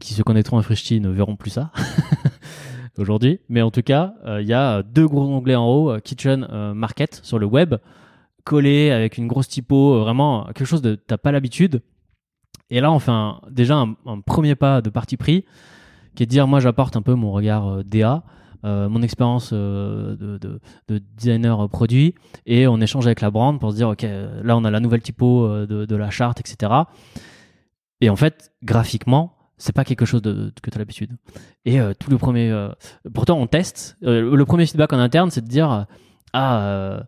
qui 0.00 0.14
se 0.14 0.22
connaîtront 0.22 0.58
à 0.58 0.62
Frishti 0.62 1.00
ne 1.00 1.08
verront 1.08 1.36
plus 1.36 1.50
ça. 1.50 1.70
aujourd'hui. 2.98 3.40
Mais 3.48 3.62
en 3.62 3.70
tout 3.70 3.82
cas, 3.82 4.14
euh, 4.24 4.40
il 4.40 4.48
y 4.48 4.54
a 4.54 4.82
deux 4.82 5.06
gros 5.06 5.22
onglets 5.28 5.54
en 5.56 5.66
haut, 5.66 5.90
euh, 5.90 6.00
Kitchen 6.00 6.46
euh, 6.50 6.74
Market 6.74 7.20
sur 7.22 7.38
le 7.38 7.46
web, 7.46 7.74
collé 8.44 8.90
avec 8.90 9.18
une 9.18 9.26
grosse 9.26 9.48
typo, 9.48 9.94
euh, 9.96 10.00
vraiment 10.00 10.44
quelque 10.46 10.64
chose 10.64 10.82
de 10.82 10.94
t'as 10.94 11.18
pas 11.18 11.32
l'habitude. 11.32 11.82
Et 12.70 12.80
là, 12.80 12.90
on 12.90 12.98
fait 12.98 13.10
un- 13.12 13.40
déjà 13.50 13.76
un, 13.76 13.94
un 14.06 14.20
premier 14.20 14.54
pas 14.54 14.80
de 14.80 14.90
parti 14.90 15.16
pris, 15.16 15.44
qui 16.14 16.22
est 16.22 16.26
de 16.26 16.30
dire 16.30 16.46
moi 16.46 16.60
j'apporte 16.60 16.96
un 16.96 17.02
peu 17.02 17.14
mon 17.14 17.32
regard 17.32 17.68
euh, 17.68 17.82
DA. 17.84 18.22
Euh, 18.66 18.88
mon 18.88 19.00
expérience 19.02 19.50
euh, 19.52 20.16
de, 20.16 20.38
de- 20.38 20.60
de 20.88 20.98
designer 21.16 21.64
euh, 21.64 21.68
produit. 21.68 22.14
Et 22.44 22.66
on 22.66 22.80
échange 22.80 23.06
avec 23.06 23.20
la 23.20 23.30
brand 23.30 23.58
pour 23.58 23.70
se 23.70 23.76
dire 23.76 23.88
ok 23.88 24.02
là 24.42 24.56
on 24.56 24.64
a 24.64 24.70
la 24.70 24.80
nouvelle 24.80 25.02
typo 25.02 25.48
de, 25.66 25.96
la 25.96 26.10
charte 26.10 26.40
etc 26.40 26.72
et 28.00 28.10
en 28.10 28.16
fait 28.16 28.52
graphiquement 28.62 29.34
c'est 29.56 29.72
pas 29.74 29.84
quelque 29.84 30.04
chose 30.04 30.20
de, 30.20 30.52
que 30.62 30.70
tu 30.70 30.76
as 30.76 30.78
l'habitude. 30.78 31.12
Et 31.64 31.78
tout 31.98 32.10
le 32.10 32.18
premier 32.18 32.52
pourtant 33.14 33.38
on 33.38 33.46
teste. 33.46 33.96
Le 34.02 34.44
premier 34.44 34.66
feedback 34.66 34.92
en 34.92 34.98
interne 34.98 35.30
c'est 35.30 35.40
de 35.40 35.48
dire 35.48 35.86
ah 36.34 37.00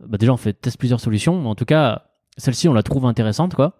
bah 0.00 0.18
déjà 0.18 0.32
on 0.32 0.36
fait 0.36 0.54
teste 0.54 0.78
plusieurs 0.78 1.00
solutions. 1.00 1.40
Mais 1.40 1.48
en 1.48 1.54
tout 1.54 1.64
cas 1.66 2.02
celle-ci 2.36 2.68
on 2.68 2.72
la 2.72 2.82
trouve 2.82 3.06
intéressante 3.06 3.54
quoi 3.54 3.76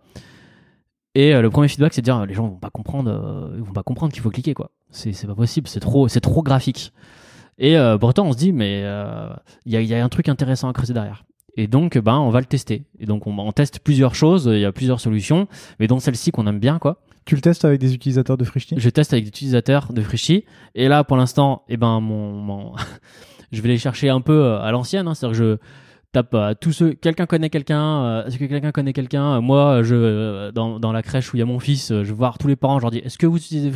et 1.14 1.34
euh, 1.34 1.42
le 1.42 1.50
premier 1.50 1.68
feedback 1.68 1.92
c'est 1.94 2.00
de 2.00 2.04
dire 2.04 2.24
les 2.26 2.34
gens 2.34 2.46
vont 2.48 2.56
pas 2.56 2.70
comprendre 2.70 3.10
euh, 3.10 3.54
ils 3.56 3.62
vont 3.62 3.72
pas 3.72 3.82
comprendre 3.82 4.12
qu'il 4.12 4.22
faut 4.22 4.30
cliquer 4.30 4.54
quoi 4.54 4.70
c'est 4.90 5.12
c'est 5.12 5.26
pas 5.26 5.34
possible 5.34 5.68
c'est 5.68 5.80
trop 5.80 6.08
c'est 6.08 6.20
trop 6.20 6.42
graphique 6.42 6.92
et 7.58 7.76
euh, 7.76 7.98
pourtant 7.98 8.26
on 8.26 8.32
se 8.32 8.38
dit 8.38 8.52
mais 8.52 8.82
euh, 8.84 9.28
il 9.66 9.72
y, 9.72 9.76
a, 9.76 9.80
il 9.80 9.86
y 9.88 9.94
a 9.94 10.02
un 10.04 10.08
truc 10.08 10.28
intéressant 10.28 10.68
à 10.68 10.72
creuser 10.72 10.92
derrière 10.94 11.24
et 11.56 11.66
donc 11.68 11.96
ben 11.98 12.16
on 12.18 12.30
va 12.30 12.40
le 12.40 12.46
tester 12.46 12.84
et 12.98 13.06
donc 13.06 13.26
on, 13.26 13.38
on 13.38 13.52
teste 13.52 13.78
plusieurs 13.80 14.14
choses 14.14 14.46
il 14.52 14.58
y 14.60 14.64
a 14.64 14.72
plusieurs 14.72 15.00
solutions 15.00 15.46
mais 15.78 15.86
dont 15.86 16.00
celle-ci 16.00 16.30
qu'on 16.32 16.46
aime 16.46 16.58
bien 16.58 16.78
quoi 16.78 17.02
Tu 17.26 17.36
le 17.36 17.40
testes 17.40 17.64
avec 17.64 17.80
des 17.80 17.94
utilisateurs 17.94 18.36
de 18.36 18.44
Frishti? 18.44 18.74
Je 18.76 18.90
teste 18.90 19.12
avec 19.12 19.24
des 19.24 19.28
utilisateurs 19.28 19.92
de 19.94 20.02
Frichy. 20.02 20.44
Et 20.74 20.88
là, 20.88 21.04
pour 21.04 21.16
l'instant, 21.16 21.62
eh 21.70 21.78
ben, 21.78 21.98
mon, 22.00 22.32
mon- 22.32 22.72
je 23.52 23.62
vais 23.62 23.68
les 23.70 23.78
chercher 23.78 24.10
un 24.10 24.20
peu 24.20 24.38
euh, 24.44 24.60
à 24.60 24.70
l'ancienne. 24.72 25.08
hein. 25.08 25.14
C'est-à-dire 25.14 25.38
que 25.38 25.42
je 25.44 25.56
tape 26.14 26.32
euh, 26.34 26.54
tous 26.58 26.72
ceux. 26.72 26.94
Quelqu'un 26.94 27.26
connaît 27.26 27.50
quelqu'un. 27.50 28.04
euh, 28.04 28.24
Est-ce 28.26 28.38
que 28.38 28.46
quelqu'un 28.46 28.72
connaît 28.72 28.94
quelqu'un 28.94 29.36
Euh, 29.36 29.40
Moi, 29.42 29.82
je 29.82 30.50
dans, 30.52 30.80
dans 30.80 30.92
la 30.92 31.02
crèche 31.02 31.32
où 31.32 31.36
il 31.36 31.40
y 31.40 31.42
a 31.42 31.46
mon 31.46 31.58
fils, 31.58 31.88
je 31.90 32.02
vais 32.02 32.12
voir 32.12 32.38
tous 32.38 32.48
les 32.48 32.56
parents. 32.56 32.78
Je 32.78 32.84
leur 32.84 32.90
dis 32.90 32.98
Est-ce 32.98 33.18
que 33.18 33.26
vous 33.26 33.36
utilisez 33.36 33.70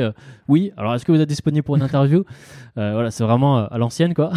Euh, 0.00 0.12
Oui. 0.48 0.72
Alors, 0.76 0.94
est-ce 0.94 1.04
que 1.04 1.12
vous 1.12 1.20
êtes 1.20 1.28
disponible 1.28 1.62
pour 1.64 1.76
une 1.76 1.82
interview? 1.82 2.24
Voilà, 2.74 3.10
c'est 3.10 3.22
vraiment 3.22 3.58
à 3.58 3.78
l'ancienne, 3.78 4.14
quoi. 4.14 4.32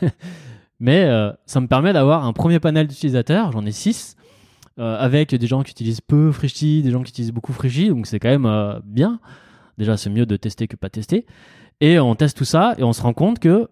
Mais 0.80 1.04
euh, 1.06 1.32
ça 1.46 1.60
me 1.60 1.66
permet 1.66 1.92
d'avoir 1.92 2.24
un 2.24 2.32
premier 2.32 2.60
panel 2.60 2.86
d'utilisateurs. 2.86 3.50
J'en 3.52 3.66
ai 3.66 3.72
six. 3.72 4.14
euh, 4.78 4.96
avec 4.98 5.34
des 5.34 5.46
gens 5.48 5.62
qui 5.64 5.72
utilisent 5.72 6.00
peu 6.00 6.30
Frichy, 6.30 6.82
des 6.82 6.90
gens 6.92 7.02
qui 7.02 7.10
utilisent 7.10 7.32
beaucoup 7.32 7.52
Frichy, 7.52 7.88
donc 7.88 8.06
c'est 8.06 8.20
quand 8.20 8.28
même 8.28 8.46
euh, 8.46 8.78
bien. 8.84 9.18
Déjà, 9.76 9.96
c'est 9.96 10.08
mieux 10.10 10.24
de 10.26 10.36
tester 10.36 10.68
que 10.68 10.76
pas 10.76 10.88
tester. 10.88 11.26
Et 11.80 11.98
on 11.98 12.14
teste 12.14 12.36
tout 12.38 12.44
ça 12.44 12.74
et 12.78 12.84
on 12.84 12.92
se 12.92 13.02
rend 13.02 13.12
compte 13.12 13.38
que, 13.40 13.68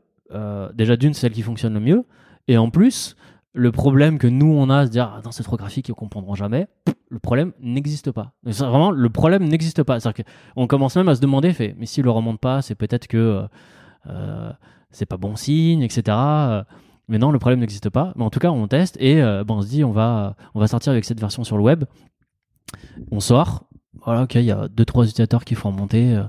déjà 0.75 0.97
d'une, 0.97 1.15
c'est 1.15 1.21
celle 1.23 1.33
qui 1.33 1.43
fonctionne 1.43 1.75
le 1.75 1.81
mieux. 1.81 2.05
Et 2.49 2.57
en 2.59 2.71
plus, 2.71 3.17
le 3.53 3.73
problème 3.73 4.19
que 4.19 4.27
nous, 4.27 4.53
on 4.53 4.69
a, 4.71 4.79
à 4.79 4.87
se 4.87 4.91
dire, 4.91 5.13
attends, 5.15 5.33
c'est 5.33 5.43
trop 5.43 5.57
graphique, 5.57 5.89
ils 5.89 5.95
comprendront 5.95 6.35
jamais, 6.35 6.69
le 7.09 7.19
problème 7.19 7.53
n'existe 7.61 8.11
pas. 8.13 8.33
Vraiment, 8.45 8.91
le 8.91 9.09
problème 9.09 9.45
n'existe 9.45 9.83
pas. 9.83 9.99
C'est-à-dire 9.99 10.25
qu'on 10.55 10.67
commence 10.67 10.97
même 10.97 11.09
à 11.09 11.15
se 11.15 11.21
demander, 11.21 11.53
fait, 11.53 11.75
mais 11.79 11.87
s'il 11.87 12.05
le 12.05 12.11
remonte 12.11 12.41
pas, 12.41 12.63
c'est 12.63 12.75
peut-être 12.75 13.07
que 13.07 13.17
euh, 13.17 13.43
euh, 14.09 14.53
c'est 14.91 15.07
pas 15.07 15.17
bon 15.17 15.37
signe, 15.37 15.83
etc. 15.83 16.03
Euh, 16.09 16.65
Mais 17.09 17.19
non, 17.19 17.31
le 17.31 17.39
problème 17.39 17.61
n'existe 17.61 17.89
pas. 17.91 18.13
Mais 18.17 18.25
en 18.25 18.31
tout 18.31 18.41
cas, 18.41 18.51
on 18.51 18.69
teste 18.69 18.97
et 19.01 19.23
euh, 19.23 19.45
bon, 19.45 19.57
on 19.57 19.63
se 19.63 19.69
dit, 19.69 19.85
on 19.85 19.93
va, 19.93 20.37
on 20.55 20.61
va 20.61 20.67
sortir 20.67 20.93
avec 20.93 21.05
cette 21.05 21.21
version 21.21 21.45
sur 21.45 21.57
le 21.57 21.63
web. 21.63 21.85
On 23.11 23.21
sort, 23.21 23.69
voilà, 24.05 24.25
ok, 24.25 24.35
il 24.35 24.45
y 24.45 24.51
a 24.51 24.69
deux 24.69 24.85
trois 24.85 25.05
utilisateurs 25.05 25.45
qui 25.45 25.55
font 25.55 25.71
remonter 25.71 26.21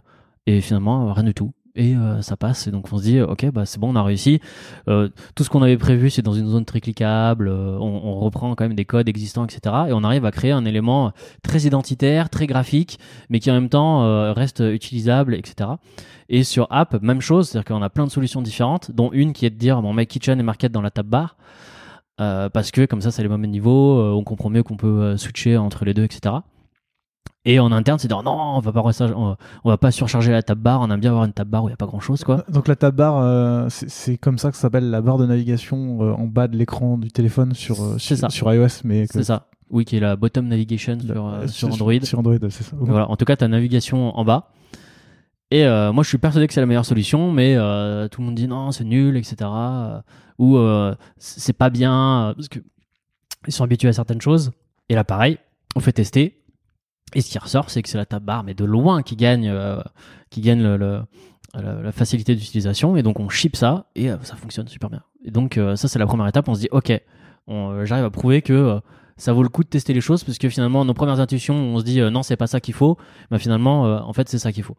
et 0.45 0.61
finalement 0.61 1.11
rien 1.13 1.23
du 1.23 1.33
tout. 1.33 1.51
Et 1.77 1.95
euh, 1.95 2.23
ça 2.23 2.35
passe. 2.35 2.65
Et 2.67 2.71
donc 2.71 2.91
on 2.91 2.97
se 2.97 3.03
dit, 3.03 3.21
ok, 3.21 3.51
bah 3.51 3.65
c'est 3.65 3.79
bon, 3.79 3.91
on 3.91 3.95
a 3.95 4.03
réussi. 4.03 4.41
Euh, 4.89 5.09
tout 5.35 5.43
ce 5.43 5.49
qu'on 5.49 5.61
avait 5.61 5.77
prévu, 5.77 6.09
c'est 6.09 6.23
dans 6.23 6.33
une 6.33 6.47
zone 6.47 6.65
très 6.65 6.81
cliquable. 6.81 7.47
euh, 7.47 7.77
on, 7.79 8.17
reprend 8.17 8.55
quand 8.55 8.65
même 8.65 8.73
des 8.73 8.83
codes 8.83 9.07
existants, 9.07 9.45
etc. 9.45 9.75
Et 9.89 9.93
on 9.93 10.03
arrive 10.03 10.25
à 10.25 10.31
créer 10.31 10.51
un 10.51 10.65
élément 10.65 11.11
très 11.43 11.61
identitaire, 11.61 12.31
très 12.31 12.47
graphique, 12.47 12.97
mais 13.29 13.39
qui 13.39 13.51
en 13.51 13.53
même 13.53 13.69
temps 13.69 14.33
reste 14.33 14.59
utilisable, 14.59 15.35
etc. 15.35 15.69
Et 16.29 16.43
sur 16.43 16.67
App, 16.71 16.99
même 17.03 17.21
chose, 17.21 17.49
c'est-à-dire 17.49 17.75
qu'on 17.75 17.83
a 17.83 17.89
plein 17.89 18.05
de 18.05 18.11
solutions 18.11 18.41
différentes, 18.41 18.91
dont 18.91 19.11
une 19.13 19.33
qui 19.33 19.45
est 19.45 19.51
de 19.51 19.55
dire, 19.55 19.81
bon, 19.81 19.89
on 19.89 19.93
met 19.93 20.07
Kitchen 20.07 20.39
et 20.39 20.43
Market 20.43 20.71
dans 20.71 20.81
la 20.81 20.89
tab 20.89 21.05
bar. 21.05 21.37
parce 22.17 22.71
que 22.71 22.85
comme 22.85 23.01
ça, 23.01 23.11
c'est 23.11 23.21
les 23.21 23.29
mêmes 23.29 23.45
niveaux, 23.45 24.01
on 24.17 24.23
comprend 24.23 24.49
mieux 24.49 24.63
qu'on 24.63 24.77
peut 24.77 25.15
switcher 25.15 25.57
entre 25.57 25.85
les 25.85 25.93
deux, 25.93 26.03
etc. 26.03 26.37
Et 27.45 27.59
en 27.59 27.71
interne, 27.71 27.97
c'est 27.97 28.07
dire 28.09 28.21
non, 28.23 28.37
on 28.57 28.59
va 28.59 28.71
pas 28.73 28.81
on 28.81 28.89
va- 28.89 29.37
on 29.63 29.69
va 29.69 29.77
pas 29.77 29.91
surcharger 29.91 30.31
la 30.31 30.43
tab 30.43 30.59
bar, 30.59 30.81
on 30.81 30.91
aime 30.91 30.99
bien 30.99 31.11
avoir 31.11 31.23
une 31.25 31.31
tab 31.31 31.47
bar 31.47 31.63
où 31.63 31.69
il 31.69 31.71
y 31.71 31.73
a 31.73 31.77
pas 31.77 31.85
grand 31.85 32.01
chose 32.01 32.23
quoi. 32.25 32.43
Donc 32.49 32.67
la 32.67 32.75
tab 32.75 32.93
bar, 32.95 33.17
euh, 33.21 33.67
c'est 33.69 34.17
comme 34.17 34.37
ça 34.37 34.49
que 34.51 34.57
ça 34.57 34.63
s'appelle 34.63 34.89
la 34.89 35.01
barre 35.01 35.17
de 35.17 35.25
navigation 35.25 36.01
euh, 36.01 36.11
en 36.13 36.25
bas 36.25 36.47
de 36.49 36.57
l'écran 36.57 36.97
du 36.97 37.09
téléphone 37.09 37.53
sur, 37.53 37.81
euh, 37.81 37.97
sur, 37.97 38.17
ça. 38.17 38.29
sur 38.29 38.53
iOS, 38.53 38.81
mais 38.83 39.05
C'est 39.09 39.23
ça. 39.23 39.47
Oui, 39.69 39.85
qui 39.85 39.95
est 39.97 39.99
la 40.01 40.15
bottom 40.17 40.47
navigation 40.47 40.97
sur, 40.99 41.27
euh, 41.27 41.47
sur 41.47 41.71
Android. 41.71 41.93
Sur 42.03 42.19
Android, 42.19 42.35
c'est 42.49 42.63
ça. 42.63 42.75
Voilà. 42.79 43.09
En 43.09 43.15
tout 43.15 43.25
cas, 43.25 43.35
ta 43.37 43.47
navigation 43.47 44.17
en 44.17 44.25
bas. 44.25 44.49
Et 45.51 45.63
moi, 45.65 46.03
je 46.03 46.09
suis 46.09 46.17
persuadé 46.17 46.45
que 46.47 46.53
c'est 46.53 46.59
la 46.59 46.65
meilleure 46.65 46.85
solution, 46.85 47.31
mais 47.31 47.55
tout 48.11 48.19
le 48.21 48.25
monde 48.25 48.35
dit 48.35 48.47
non, 48.49 48.71
c'est 48.71 48.83
nul, 48.83 49.15
etc. 49.15 49.49
ou 50.37 50.57
c'est 51.17 51.53
pas 51.53 51.69
bien 51.69 52.33
parce 52.35 52.49
que 52.49 52.59
ils 53.47 53.53
sont 53.53 53.63
habitués 53.63 53.87
à 53.89 53.93
certaines 53.93 54.19
choses. 54.21 54.51
Et 54.89 54.95
là, 54.95 55.03
pareil, 55.05 55.37
on 55.75 55.79
fait 55.79 55.93
tester. 55.93 56.43
Et 57.15 57.21
ce 57.21 57.29
qui 57.29 57.39
ressort, 57.39 57.69
c'est 57.69 57.81
que 57.81 57.89
c'est 57.89 57.97
la 57.97 58.05
tab 58.05 58.23
bar, 58.23 58.43
mais 58.43 58.53
de 58.53 58.65
loin, 58.65 59.01
qui 59.01 59.15
gagne, 59.15 59.47
euh, 59.49 59.81
qui 60.29 60.41
gagne 60.41 60.61
le- 60.61 60.77
le- 60.77 61.01
la, 61.53 61.91
facilité 61.91 62.35
d'utilisation. 62.35 62.97
Et 62.97 63.03
donc, 63.03 63.19
on 63.19 63.29
ship 63.29 63.55
ça 63.55 63.87
et 63.95 64.11
euh, 64.11 64.17
ça 64.21 64.35
fonctionne 64.35 64.67
super 64.67 64.89
bien. 64.89 65.01
Et 65.23 65.31
donc, 65.31 65.57
euh, 65.57 65.75
ça, 65.75 65.87
c'est 65.87 65.99
la 65.99 66.05
première 66.05 66.27
étape. 66.27 66.47
On 66.49 66.53
se 66.53 66.59
dit, 66.59 66.67
OK, 66.71 66.91
euh, 67.49 67.85
j'arrive 67.85 68.05
à 68.05 68.09
prouver 68.09 68.41
que 68.41 68.79
ça 69.15 69.33
vaut 69.33 69.41
le 69.41 69.49
coup 69.49 69.63
de 69.63 69.69
tester 69.69 69.93
les 69.93 70.01
choses 70.01 70.23
parce 70.23 70.37
que 70.37 70.49
finalement, 70.49 70.85
nos 70.85 70.93
premières 70.93 71.19
intuitions, 71.19 71.55
on 71.55 71.79
se 71.79 71.83
dit, 71.85 71.99
non, 72.01 72.21
c'est 72.23 72.35
pas 72.35 72.47
ça 72.47 72.59
qu'il 72.59 72.73
faut. 72.73 72.97
Mais 73.31 73.39
finalement, 73.39 73.85
euh, 73.87 73.99
en 73.99 74.13
fait, 74.13 74.27
c'est 74.29 74.37
ça 74.37 74.51
qu'il 74.51 74.63
faut. 74.63 74.75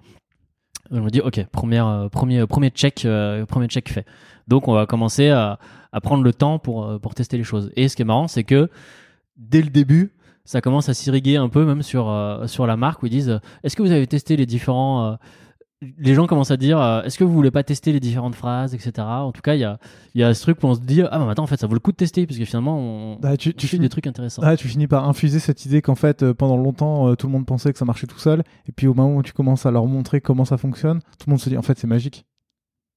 On 0.90 1.00
me 1.00 1.10
dit, 1.10 1.20
OK, 1.20 1.44
première, 1.50 2.08
premier, 2.12 2.46
premier 2.46 2.70
check, 2.70 3.06
premier 3.48 3.66
check 3.66 3.88
fait. 3.90 4.06
Donc, 4.46 4.68
on 4.68 4.72
va 4.74 4.86
commencer 4.86 5.28
à, 5.30 5.58
à 5.92 6.00
prendre 6.00 6.22
le 6.22 6.32
temps 6.32 6.58
pour, 6.58 6.98
pour 7.00 7.14
tester 7.14 7.36
les 7.36 7.44
choses. 7.44 7.70
Et 7.76 7.88
ce 7.88 7.96
qui 7.96 8.02
est 8.02 8.06
marrant, 8.06 8.28
c'est 8.28 8.44
que 8.44 8.70
dès 9.36 9.60
le 9.60 9.68
début, 9.68 10.14
ça 10.48 10.62
commence 10.62 10.88
à 10.88 10.94
s'irriguer 10.94 11.36
un 11.36 11.50
peu, 11.50 11.66
même 11.66 11.82
sur, 11.82 12.08
euh, 12.08 12.46
sur 12.46 12.66
la 12.66 12.78
marque, 12.78 13.02
où 13.02 13.06
ils 13.06 13.10
disent 13.10 13.28
euh, 13.28 13.38
Est-ce 13.64 13.76
que 13.76 13.82
vous 13.82 13.92
avez 13.92 14.06
testé 14.06 14.34
les 14.36 14.46
différents. 14.46 15.12
euh, 15.12 15.16
les 15.98 16.14
gens 16.14 16.26
commencent 16.26 16.50
à 16.50 16.56
dire 16.56 16.80
Est-ce 17.04 17.18
que 17.18 17.22
vous 17.22 17.32
voulez 17.32 17.50
pas 17.52 17.62
tester 17.62 17.92
les 17.92 18.00
différentes 18.00 18.34
phrases, 18.34 18.74
etc. 18.74 18.92
En 19.06 19.30
tout 19.30 19.42
cas, 19.42 19.54
il 19.54 19.60
y 19.60 19.64
a, 19.64 19.78
il 20.14 20.20
y 20.20 20.24
a 20.24 20.32
ce 20.34 20.40
truc 20.42 20.60
où 20.62 20.66
on 20.66 20.74
se 20.74 20.80
dit 20.80 21.02
Ah, 21.02 21.18
bah 21.20 21.30
attends, 21.30 21.44
en 21.44 21.46
fait, 21.46 21.56
ça 21.60 21.66
vaut 21.68 21.74
le 21.74 21.78
coup 21.80 21.92
de 21.92 21.96
tester, 21.96 22.26
parce 22.26 22.36
que 22.38 22.44
finalement, 22.44 22.78
on, 22.80 23.18
Ah, 23.22 23.36
tu, 23.36 23.50
on 23.50 23.52
tu 23.52 23.66
fait 23.68 23.76
finis, 23.76 23.82
des 23.82 23.88
trucs 23.88 24.06
intéressants. 24.08 24.42
ah, 24.44 24.56
tu 24.56 24.66
finis 24.66 24.86
par 24.88 25.08
infuser 25.08 25.38
cette 25.38 25.66
idée 25.66 25.80
qu'en 25.82 25.94
fait, 25.94 26.32
pendant 26.32 26.56
longtemps, 26.56 27.14
tout 27.14 27.26
le 27.28 27.32
monde 27.32 27.46
pensait 27.46 27.72
que 27.72 27.78
ça 27.78 27.84
marchait 27.84 28.08
tout 28.08 28.18
seul. 28.18 28.42
Et 28.66 28.72
puis 28.72 28.88
au 28.88 28.94
moment 28.94 29.14
où 29.14 29.22
tu 29.22 29.32
commences 29.32 29.66
à 29.66 29.70
leur 29.70 29.86
montrer 29.86 30.20
comment 30.20 30.44
ça 30.44 30.56
fonctionne, 30.56 30.98
tout 31.00 31.26
le 31.28 31.30
monde 31.32 31.40
se 31.40 31.48
dit 31.50 31.56
en 31.58 31.62
fait, 31.62 31.78
c'est 31.78 31.86
magique. 31.86 32.24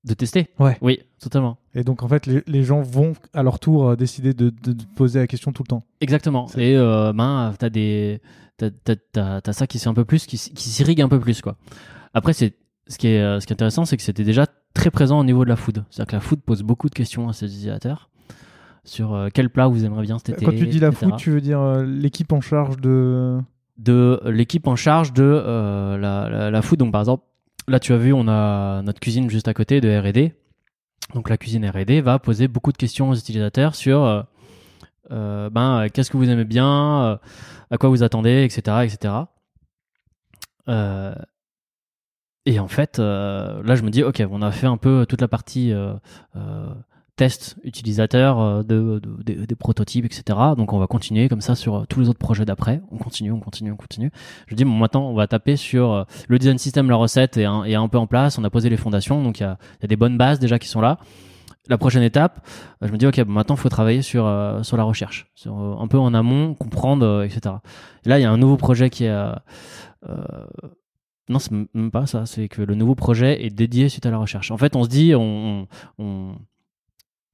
De 0.04 0.14
tester 0.16 0.50
Ouais. 0.60 0.78
Oui, 0.82 1.00
totalement. 1.20 1.58
Et 1.76 1.84
donc 1.84 2.02
en 2.02 2.08
fait, 2.08 2.26
les, 2.26 2.42
les 2.48 2.64
gens 2.64 2.82
vont 2.82 3.14
à 3.34 3.44
leur 3.44 3.60
tour 3.60 3.90
euh, 3.90 3.96
décider 3.96 4.34
de, 4.34 4.50
de- 4.50 4.74
de 4.74 4.84
poser 4.96 5.20
la 5.20 5.28
question 5.28 5.52
tout 5.52 5.62
le 5.64 5.68
temps. 5.68 5.84
Exactement. 6.02 6.48
Et 6.58 6.76
euh, 6.76 7.14
ben, 7.14 7.54
t'as 7.60 7.70
des, 7.70 8.20
t'as, 8.58 8.72
t'as, 8.84 8.96
t'as- 9.12 9.42
t'as 9.42 9.54
ça 9.54 9.68
qui 9.68 9.78
c'est 9.78 9.90
un 9.90 9.94
peu 9.94 10.04
plus, 10.06 10.26
qui, 10.26 10.38
qui 10.38 10.70
s'irrigue 10.70 11.02
un 11.02 11.08
peu 11.10 11.20
plus, 11.20 11.42
quoi. 11.42 11.56
Après, 12.16 12.34
c'est 12.34 12.56
ce 12.88 12.98
qui 12.98 13.08
est, 13.10 13.22
euh, 13.22 13.40
ce 13.40 13.46
qui 13.46 13.54
est 13.54 13.56
intéressant, 13.56 13.86
c'est 13.86 13.96
que 13.96 14.02
c'était 14.04 14.24
déjà 14.24 14.48
très 14.74 14.90
présent 14.90 15.20
au 15.20 15.24
niveau 15.24 15.44
de 15.44 15.50
la 15.50 15.56
food. 15.56 15.84
C'est-à-dire 15.92 16.10
que 16.10 16.16
la 16.16 16.20
food 16.22 16.42
pose 16.42 16.64
beaucoup 16.64 16.90
de 16.90 16.96
questions 16.96 17.30
à 17.30 17.34
ses 17.34 17.46
utilisateurs 17.46 18.10
sur 18.84 19.14
euh, 19.14 19.28
quel 19.32 19.52
plat 19.52 19.68
vous 19.68 19.86
aimeriez 19.86 20.08
bien 20.08 20.18
cet 20.18 20.30
été. 20.30 20.46
Quand 20.46 20.52
tu 20.52 20.66
dis 20.66 20.80
la 20.80 20.88
etc. 20.88 21.06
food, 21.12 21.18
tu 21.18 21.30
veux 21.30 21.42
dire 21.42 21.62
l'équipe 21.84 22.32
en 22.34 22.42
charge 22.42 22.78
de. 22.78 23.38
de 23.78 24.20
l'équipe 24.26 24.66
en 24.68 24.76
charge 24.76 25.14
de 25.14 25.24
la, 26.02 26.28
la, 26.28 26.50
la 26.50 26.62
food. 26.64 26.80
Donc, 26.80 26.92
par 26.92 27.02
exemple, 27.02 27.24
là, 27.68 27.80
tu 27.80 27.94
as 27.94 27.98
vu, 27.98 28.14
on 28.14 28.28
a 28.28 28.82
notre 28.82 29.00
cuisine 29.00 29.30
juste 29.30 29.48
à 29.48 29.54
côté 29.54 29.82
de 29.82 29.90
R&D. 29.90 30.34
Donc, 31.14 31.30
la 31.30 31.38
cuisine 31.38 31.68
R&D 31.68 32.02
va 32.02 32.20
poser 32.20 32.48
beaucoup 32.48 32.72
de 32.72 32.78
questions 32.78 33.10
aux 33.10 33.16
utilisateurs 33.16 33.76
sur 33.76 34.04
euh, 34.04 34.22
euh, 35.12 35.50
ben, 35.50 35.82
euh, 35.82 35.88
qu'est-ce 35.94 36.10
que 36.10 36.18
vous 36.18 36.30
aimez 36.30 36.46
bien, 36.46 37.20
à 37.70 37.78
quoi 37.78 37.90
vous 37.90 38.04
attendez, 38.04 38.44
etc., 38.44 38.78
etc. 38.84 39.14
Et 42.46 42.60
en 42.60 42.68
fait, 42.68 42.98
là, 42.98 43.76
je 43.76 43.84
me 43.84 43.90
dis, 43.90 44.04
ok, 44.04 44.24
on 44.32 44.42
a 44.42 44.52
fait 44.52 44.68
un 44.68 44.78
peu 44.78 45.06
toute 45.08 45.22
la 45.22 45.28
partie 45.28 45.74
euh, 47.22 47.26
test 47.26 47.56
utilisateur 47.64 48.40
euh, 48.40 48.64
de, 48.64 49.00
de- 49.00 49.46
des- 49.46 49.56
prototypes, 49.56 50.06
etc. 50.06 50.24
Donc, 50.58 50.74
on 50.74 50.80
va 50.80 50.88
continuer 50.88 51.30
comme 51.30 51.42
ça 51.42 51.56
sur 51.56 51.76
euh, 51.76 51.86
tous 51.88 52.00
les 52.00 52.10
autres 52.10 52.20
projets 52.20 52.46
d'après. 52.46 52.82
On 52.92 52.98
continue, 52.98 53.32
on 53.32 53.40
continue, 53.40 53.72
on 53.72 53.76
continue. 53.76 54.12
Je 54.48 54.56
dis, 54.56 54.66
bon, 54.66 54.72
maintenant, 54.72 55.08
on 55.08 55.14
va 55.14 55.28
taper 55.28 55.56
sur 55.56 55.92
euh, 55.92 56.04
le 56.28 56.40
design 56.40 56.58
system, 56.58 56.90
la 56.90 56.96
recette 56.96 57.38
est 57.38 57.46
un, 57.46 57.64
est 57.64 57.76
un 57.76 57.88
peu 57.88 57.98
en 57.98 58.08
place. 58.08 58.38
On 58.38 58.44
a 58.44 58.50
posé 58.50 58.70
les 58.70 58.78
fondations, 58.78 59.24
donc 59.24 59.40
il 59.40 59.44
y 59.44 59.46
a, 59.46 59.58
des 59.88 59.96
bonnes 59.96 60.18
bases 60.18 60.40
déjà 60.40 60.58
qui 60.58 60.68
sont 60.68 60.82
là. 60.82 60.98
La 61.68 61.78
prochaine 61.78 62.02
étape, 62.02 62.46
je 62.82 62.92
me 62.92 62.98
dis, 62.98 63.06
ok, 63.06 63.22
bon, 63.24 63.34
maintenant, 63.34 63.56
il 63.56 63.60
faut 63.62 63.70
travailler 63.70 64.02
sur, 64.02 64.26
sur 64.64 64.78
la 64.78 64.84
recherche, 64.84 65.32
un 65.46 65.88
peu 65.88 66.00
en 66.00 66.14
amont, 66.16 66.56
comprendre, 66.56 67.24
etc. 67.24 67.56
Et 68.04 68.10
là, 68.10 68.18
il 68.18 68.24
y 68.24 68.26
a 68.26 68.32
un 68.32 68.38
nouveau 68.38 68.58
projet 68.58 68.90
qui 68.90 69.06
est, 69.06 69.16
non, 71.30 71.40
c'est 71.40 71.52
même 71.52 71.92
pas 71.92 72.08
ça. 72.08 72.26
C'est 72.26 72.48
que 72.50 72.62
le 72.64 72.74
nouveau 72.76 72.96
projet 72.96 73.46
est 73.46 73.52
dédié 73.52 73.90
suite 73.90 74.06
à 74.08 74.12
la 74.12 74.18
recherche. 74.18 74.52
En 74.52 74.58
fait, 74.58 74.76
on 74.76 74.84
se 74.84 74.90
dit, 74.90 75.14
on, 75.16 75.68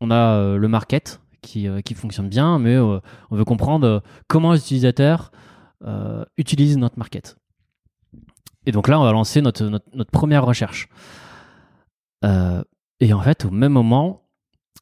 on 0.02 0.12
a 0.12 0.56
le 0.58 0.68
market 0.68 1.22
qui, 1.41 1.68
qui 1.84 1.93
fonctionne 1.93 2.30
bien, 2.30 2.60
mais 2.60 2.78
on 2.78 3.02
veut 3.32 3.45
comprendre 3.45 4.04
comment 4.28 4.54
les 4.54 4.60
utilisateurs 4.60 5.32
utilisent 6.38 6.78
notre 6.78 7.00
market. 7.00 7.38
Et 8.66 8.72
donc 8.72 8.88
là, 8.88 9.00
on 9.00 9.04
va 9.04 9.12
lancer 9.12 9.41
notre, 9.41 9.64
notre, 9.66 10.12
première 10.12 10.45
recherche. 10.45 10.89
et 12.24 13.14
en 13.14 13.22
fait, 13.22 13.45
au 13.45 13.52
même 13.52 13.72
moment, 13.72 14.28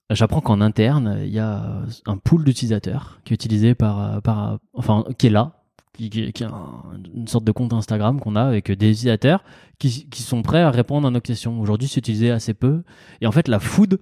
j'apprends 0.09 0.41
qu'en 0.41 0.61
interne, 0.61 1.19
il 1.23 1.31
y 1.31 1.39
a 1.39 1.83
un 2.05 2.17
pool 2.17 2.43
d'utilisateurs 2.43 3.19
qui 3.23 3.33
est 3.33 3.35
utilisé 3.35 3.75
par, 3.75 4.21
par, 4.21 4.59
enfin, 4.73 5.03
qui 5.17 5.27
est 5.27 5.31
là, 5.31 5.63
qui, 5.93 6.09
qui, 6.09 6.43
est 6.43 6.47
une 7.13 7.27
sorte 7.27 7.45
de 7.45 7.51
compte 7.51 7.73
Instagram 7.73 8.19
qu'on 8.19 8.35
a 8.35 8.43
avec 8.43 8.71
des 8.71 8.91
utilisateurs 8.91 9.43
qui, 9.79 10.09
qui, 10.09 10.21
sont 10.21 10.41
prêts 10.41 10.61
à 10.61 10.71
répondre 10.71 11.07
à 11.07 11.11
nos 11.11 11.21
questions. 11.21 11.59
Aujourd'hui, 11.59 11.87
c'est 11.87 11.99
utilisé 11.99 12.31
assez 12.31 12.53
peu. 12.53 12.83
Et 13.21 13.27
en 13.27 13.31
fait, 13.31 13.47
la 13.47 13.59
food 13.59 13.93
euh, 13.93 13.97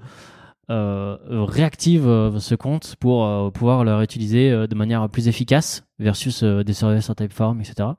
réactive 0.69 2.07
euh, 2.07 2.39
ce 2.39 2.55
compte 2.55 2.95
pour 2.99 3.25
euh, 3.25 3.49
pouvoir 3.49 3.83
le 3.83 3.95
réutiliser 3.95 4.67
de 4.67 4.75
manière 4.75 5.09
plus 5.09 5.27
efficace 5.27 5.83
versus 5.99 6.43
des 6.43 6.73
services 6.73 7.09
en 7.09 7.15
Typeform, 7.15 7.61
etc. 7.61 7.89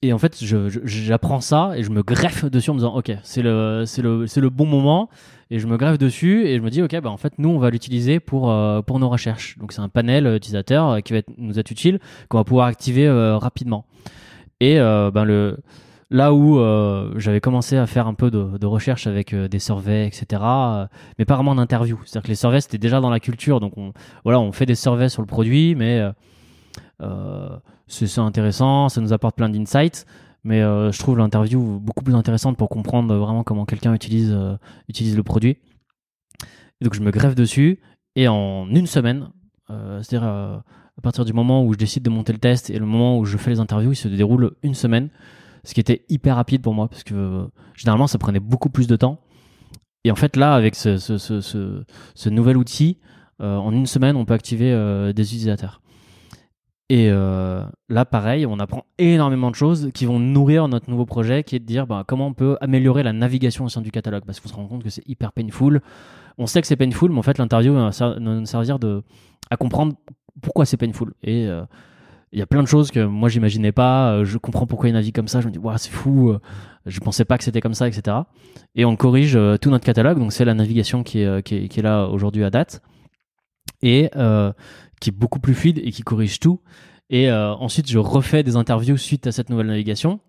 Et 0.00 0.12
en 0.12 0.18
fait, 0.18 0.38
j'apprends 0.84 1.40
ça 1.40 1.72
et 1.76 1.82
je 1.82 1.90
me 1.90 2.04
greffe 2.04 2.44
dessus 2.44 2.70
en 2.70 2.74
me 2.74 2.78
disant, 2.78 2.94
OK, 2.94 3.10
c'est 3.24 3.42
le, 3.42 3.84
le, 3.98 4.40
le 4.40 4.50
bon 4.50 4.64
moment. 4.64 5.08
Et 5.50 5.58
je 5.58 5.66
me 5.66 5.76
greffe 5.76 5.98
dessus 5.98 6.46
et 6.46 6.56
je 6.56 6.62
me 6.62 6.70
dis, 6.70 6.82
OK, 6.82 6.94
bah 7.00 7.10
en 7.10 7.16
fait, 7.16 7.32
nous, 7.38 7.48
on 7.48 7.58
va 7.58 7.70
l'utiliser 7.70 8.20
pour, 8.20 8.50
euh, 8.50 8.80
pour 8.80 9.00
nos 9.00 9.08
recherches. 9.08 9.58
Donc, 9.58 9.72
c'est 9.72 9.80
un 9.80 9.88
panel 9.88 10.26
utilisateur 10.26 10.88
euh, 10.88 11.00
qui 11.00 11.14
va 11.14 11.22
nous 11.36 11.58
être 11.58 11.70
utile, 11.70 11.98
qu'on 12.28 12.38
va 12.38 12.44
pouvoir 12.44 12.66
activer 12.66 13.08
euh, 13.08 13.38
rapidement. 13.38 13.86
Et 14.60 14.76
ben, 14.76 15.24
le, 15.24 15.58
là 16.10 16.32
où 16.32 16.58
j'avais 17.18 17.40
commencé 17.40 17.76
à 17.76 17.86
faire 17.86 18.06
un 18.06 18.14
peu 18.14 18.30
de, 18.30 18.66
recherche 18.66 19.06
avec 19.06 19.34
des 19.34 19.58
surveys, 19.58 20.06
etc., 20.06 20.42
mais 21.18 21.24
pas 21.24 21.34
vraiment 21.34 21.54
d'interview. 21.54 21.98
C'est-à-dire 22.04 22.22
que 22.22 22.28
les 22.28 22.34
surveys, 22.34 22.60
c'était 22.60 22.78
déjà 22.78 23.00
dans 23.00 23.10
la 23.10 23.20
culture. 23.20 23.60
Donc, 23.60 23.76
on, 23.76 23.92
voilà, 24.24 24.40
on 24.40 24.52
fait 24.52 24.66
des 24.66 24.74
surveys 24.74 25.08
sur 25.08 25.22
le 25.22 25.26
produit, 25.26 25.74
mais 25.74 26.02
c'est 27.88 28.18
intéressant, 28.18 28.88
ça 28.88 29.00
nous 29.00 29.12
apporte 29.12 29.36
plein 29.36 29.48
d'insights. 29.48 30.06
Mais 30.44 30.62
euh, 30.62 30.92
je 30.92 30.98
trouve 30.98 31.18
l'interview 31.18 31.80
beaucoup 31.80 32.04
plus 32.04 32.14
intéressante 32.14 32.56
pour 32.56 32.68
comprendre 32.68 33.14
vraiment 33.14 33.42
comment 33.42 33.66
quelqu'un 33.66 33.92
utilise, 33.94 34.32
euh, 34.32 34.56
le 34.88 35.22
produit. 35.22 35.58
Donc 36.80 36.94
je 36.94 37.00
me 37.00 37.10
greffe 37.10 37.34
dessus 37.34 37.80
et 38.14 38.28
en 38.28 38.68
une 38.70 38.86
semaine, 38.86 39.30
euh, 39.70 40.00
c'est-à-dire 40.02 40.28
à 40.28 41.00
partir 41.02 41.24
du 41.24 41.32
moment 41.32 41.64
où 41.64 41.72
je 41.72 41.78
décide 41.78 42.02
de 42.02 42.10
monter 42.10 42.32
le 42.32 42.38
test 42.38 42.70
et 42.70 42.78
le 42.78 42.86
moment 42.86 43.18
où 43.18 43.24
je 43.24 43.36
fais 43.36 43.50
les 43.50 43.60
interviews, 43.60 43.92
il 43.92 43.96
se 43.96 44.08
déroule 44.08 44.52
une 44.62 44.74
semaine, 44.74 45.10
ce 45.68 45.74
qui 45.74 45.80
était 45.80 46.06
hyper 46.08 46.36
rapide 46.36 46.62
pour 46.62 46.72
moi 46.72 46.88
parce 46.88 47.04
que 47.04 47.46
généralement 47.74 48.06
ça 48.06 48.16
prenait 48.16 48.40
beaucoup 48.40 48.70
plus 48.70 48.86
de 48.86 48.96
temps. 48.96 49.20
Et 50.04 50.10
en 50.10 50.16
fait 50.16 50.36
là, 50.36 50.54
avec 50.54 50.74
ce, 50.74 52.28
nouvel 52.30 52.56
outil, 52.56 52.98
en 53.38 53.70
une 53.72 53.86
semaine, 53.86 54.16
on 54.16 54.24
peut 54.24 54.32
activer 54.32 54.72
des 55.14 55.22
utilisateurs. 55.22 55.82
Et 56.90 57.08
euh, 57.10 57.62
là, 57.90 58.06
pareil, 58.06 58.46
on 58.46 58.58
apprend 58.58 58.86
énormément 58.96 59.50
de 59.50 59.54
choses 59.54 59.90
qui 59.92 60.06
vont 60.06 60.18
nourrir 60.18 60.68
notre 60.68 60.88
nouveau 60.88 61.04
projet, 61.04 61.44
qui 61.44 61.54
est 61.54 61.58
de 61.58 61.66
dire 61.66 61.86
bah, 61.86 62.04
comment 62.06 62.28
on 62.28 62.32
peut 62.32 62.56
améliorer 62.62 63.02
la 63.02 63.12
navigation 63.12 63.66
au 63.66 63.68
sein 63.68 63.82
du 63.82 63.90
catalogue, 63.90 64.24
parce 64.24 64.40
qu'on 64.40 64.48
se 64.48 64.54
rend 64.54 64.66
compte 64.66 64.82
que 64.82 64.88
c'est 64.88 65.06
hyper 65.06 65.32
painful. 65.32 65.82
On 66.38 66.46
sait 66.46 66.62
que 66.62 66.66
c'est 66.66 66.76
painful, 66.76 67.12
mais 67.12 67.18
en 67.18 67.22
fait, 67.22 67.36
l'interview 67.36 67.74
va 67.74 67.90
nous 68.18 68.46
servir 68.46 68.78
de, 68.78 69.02
à 69.50 69.58
comprendre 69.58 69.96
pourquoi 70.40 70.64
c'est 70.64 70.78
painful. 70.78 71.12
Et 71.22 71.46
euh, 71.46 71.62
il 72.32 72.38
y 72.38 72.42
a 72.42 72.46
plein 72.46 72.62
de 72.62 72.68
choses 72.68 72.90
que 72.90 73.04
moi, 73.04 73.28
j'imaginais 73.28 73.72
pas. 73.72 74.12
Euh, 74.12 74.24
je 74.24 74.38
comprends 74.38 74.66
pourquoi 74.66 74.88
il 74.88 74.92
navigue 74.92 75.14
comme 75.14 75.28
ça. 75.28 75.40
Je 75.40 75.46
me 75.46 75.52
dis, 75.52 75.60
c'est 75.76 75.90
fou. 75.90 76.36
Je 76.86 77.00
pensais 77.00 77.24
pas 77.24 77.38
que 77.38 77.44
c'était 77.44 77.60
comme 77.60 77.74
ça, 77.74 77.88
etc. 77.88 78.16
Et 78.74 78.84
on 78.84 78.96
corrige 78.96 79.38
tout 79.60 79.70
notre 79.70 79.84
catalogue. 79.84 80.18
Donc, 80.18 80.32
c'est 80.32 80.44
la 80.44 80.54
navigation 80.54 81.02
qui 81.02 81.20
est, 81.20 81.42
qui 81.42 81.56
est, 81.56 81.82
là 81.82 82.06
aujourd'hui 82.06 82.44
à 82.44 82.50
date. 82.50 82.82
Et 83.82 84.10
qui 85.00 85.10
est 85.10 85.12
beaucoup 85.12 85.40
plus 85.40 85.54
fluide 85.54 85.80
et 85.82 85.90
qui 85.90 86.02
corrige 86.02 86.40
tout. 86.40 86.60
Et 87.10 87.30
euh, 87.30 87.54
ensuite, 87.54 87.90
je 87.90 87.98
refais 87.98 88.42
des 88.42 88.56
interviews 88.56 88.96
suite 88.96 89.26
à 89.26 89.32
cette 89.32 89.50
nouvelle 89.50 89.66
navigation. 89.66 90.20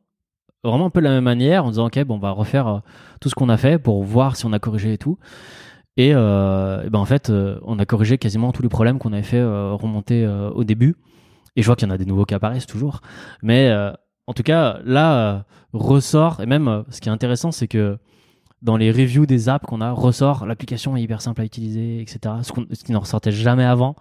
Vraiment 0.64 0.88
un 0.88 0.90
peu 0.90 1.00
de 1.00 1.06
la 1.06 1.12
même 1.12 1.24
manière, 1.24 1.66
en 1.66 1.70
disant, 1.70 1.88
OK, 1.88 2.00
bon, 2.04 2.16
on 2.16 2.20
va 2.20 2.32
refaire 2.32 2.68
euh, 2.68 2.80
tout 3.22 3.30
ce 3.30 3.36
qu'on 3.36 3.50
a 3.50 3.58
fait 3.58 3.80
pour 3.80 4.04
voir 4.04 4.36
si 4.36 4.46
on 4.46 4.54
a 4.54 4.60
corrigé 4.60 4.94
et 4.94 4.98
tout. 4.98 5.18
Et, 5.98 6.12
euh, 6.14 6.90
ben 6.90 7.00
en 7.00 7.06
fait, 7.06 7.30
on 7.64 7.80
a 7.80 7.86
corrigé 7.86 8.18
quasiment 8.18 8.52
tous 8.54 8.62
les 8.62 8.70
problèmes 8.70 9.00
qu'on 9.00 9.12
avait 9.12 9.22
fait 9.22 9.44
remonter 9.44 10.26
au 10.56 10.64
début. 10.64 10.96
Et 11.60 11.62
je 11.62 11.66
vois 11.68 11.76
qu'il 11.76 11.90
y 11.90 11.92
en 11.92 11.94
a 11.94 11.98
des 11.98 12.06
nouveaux 12.06 12.24
qui 12.24 12.34
apparaissent 12.34 12.66
toujours. 12.66 13.02
Mais 13.44 13.70
en 14.28 14.34
tout 14.34 14.44
cas, 14.44 14.80
là, 14.86 15.44
ressort, 15.74 16.40
et 16.40 16.46
même 16.46 16.86
ce 16.90 17.02
qui 17.02 17.10
est 17.10 17.12
intéressant, 17.12 17.52
c'est 17.52 17.68
que 17.68 17.98
dans 18.62 18.78
les 18.78 18.92
reviews 18.92 19.26
des 19.26 19.50
apps 19.50 19.66
qu'on 19.66 19.82
a, 19.82 19.92
ressort 19.92 20.46
l'application 20.46 20.96
est 20.96 21.02
hyper 21.02 21.22
simple 21.22 21.42
à 21.42 21.46
utiliser, 21.46 22.02
etc. 22.02 22.36
Ce, 22.44 22.84
qui 22.84 22.92
ne 22.94 22.98
ressortait 22.98 23.34
jamais 23.34 23.66
avant. 23.66 23.96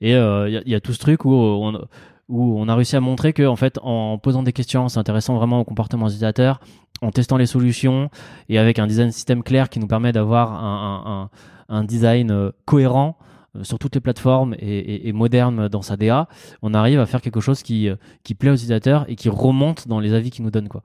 Et 0.00 0.10
il 0.10 0.16
euh, 0.16 0.62
y, 0.66 0.74
a 0.74 0.80
tout 0.80 0.92
ce 0.92 0.98
truc 0.98 1.24
où 1.24 1.32
on, 1.32 1.80
où 2.28 2.64
a 2.68 2.74
réussi 2.74 2.96
à 2.96 3.00
montrer 3.00 3.32
que 3.32 3.46
en 3.46 3.56
fait 3.56 3.78
en 3.82 4.18
posant 4.18 4.42
des 4.42 4.52
questions, 4.52 4.84
en 4.84 4.88
s'intéressant 4.88 5.36
vraiment 5.36 5.60
au 5.60 5.64
comportement 5.64 6.06
utilisateur, 6.06 6.60
en 7.02 7.10
testant 7.10 7.36
les 7.36 7.46
solutions 7.46 8.10
et 8.48 8.58
avec 8.58 8.78
un 8.78 8.86
design 8.86 9.10
système 9.10 9.42
clair 9.42 9.68
qui 9.68 9.78
nous 9.78 9.86
permet 9.86 10.12
d'avoir 10.12 11.30
un, 11.68 11.84
design 11.84 12.30
euh, 12.30 12.50
cohérent 12.64 13.18
euh, 13.20 13.25
sur 13.62 13.78
toutes 13.78 13.94
les 13.94 14.00
plateformes 14.00 14.54
et, 14.58 15.08
et, 15.08 15.12
moderne 15.12 15.68
dans 15.68 15.82
sa 15.82 15.96
DA, 15.96 16.28
on 16.62 16.74
arrive 16.74 17.00
à 17.00 17.06
faire 17.06 17.20
quelque 17.20 17.40
chose 17.40 17.62
qui, 17.62 17.88
qui 18.22 18.34
plaît 18.34 18.50
aux 18.50 18.54
utilisateurs 18.54 19.04
et 19.08 19.16
qui 19.16 19.28
remonte 19.28 19.88
dans 19.88 20.00
les 20.00 20.12
avis 20.12 20.30
qu'ils 20.30 20.44
nous 20.44 20.50
donnent. 20.50 20.68
Quoi. 20.68 20.82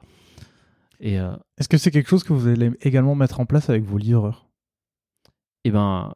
Et 1.00 1.16
Est-ce 1.16 1.68
que 1.68 1.78
c'est 1.78 1.92
quelque 1.92 2.10
chose 2.10 2.24
que 2.24 2.34
vous 2.34 2.48
allez 2.48 2.72
également 2.82 3.16
mettre 3.16 3.40
en 3.40 3.46
place 3.46 3.70
avec 3.70 3.84
vos 3.84 3.98
livreurs? 3.98 4.48
Eh 5.64 5.72
ben, 5.72 6.14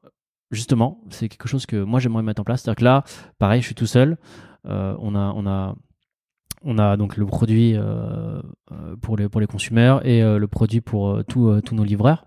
justement, 0.51 1.01
c'est 1.09 1.29
quelque 1.29 1.47
chose 1.47 1.65
que 1.65 1.83
moi 1.83 1.99
j'aimerais 1.99 2.23
mettre 2.23 2.41
en 2.41 2.45
place. 2.45 2.63
C'est-à-dire 2.63 2.79
que 2.79 2.83
là, 2.83 3.03
pareil, 3.37 3.61
je 3.61 3.67
suis 3.67 3.75
tout 3.75 3.85
seul. 3.85 4.17
Euh, 4.65 4.95
on 4.99 5.15
a, 5.15 5.33
on 5.35 5.45
a, 5.45 5.75
on 6.63 6.77
a 6.79 6.97
donc 6.97 7.17
le 7.17 7.25
produit 7.25 7.75
euh, 7.75 8.41
euh, 8.71 8.95
pour 9.01 9.17
les 9.17 9.29
pour 9.29 9.39
les 9.41 9.47
consommateurs 9.47 10.05
et 10.05 10.21
le 10.21 10.47
produit 10.47 10.81
pour 10.81 11.23
tous 11.25 11.61
nos 11.71 11.83
livreurs. 11.83 12.25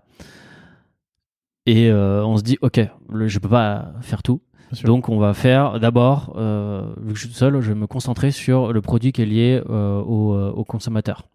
Et 1.71 1.91
on 1.91 2.37
se 2.37 2.43
dit, 2.43 2.57
ok, 2.61 2.81
je 3.25 3.39
peux 3.39 3.49
pas 3.49 3.93
faire 4.01 4.23
tout. 4.23 4.41
Donc 4.83 5.09
on 5.09 5.17
va 5.17 5.33
faire 5.33 5.79
d'abord, 5.79 6.33
vu 6.35 7.13
que 7.13 7.15
je 7.15 7.19
suis 7.19 7.29
tout 7.29 7.35
seul, 7.35 7.59
je 7.61 7.69
vais 7.69 7.79
me 7.79 7.87
concentrer 7.87 8.31
sur 8.31 8.73
le 8.73 8.81
produit 8.81 9.11
qui 9.11 9.21
est 9.21 9.25
lié 9.25 9.61
aux 9.67 10.51
au 10.55 10.63
consommateurs. 10.63 11.27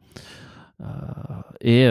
et 1.61 1.89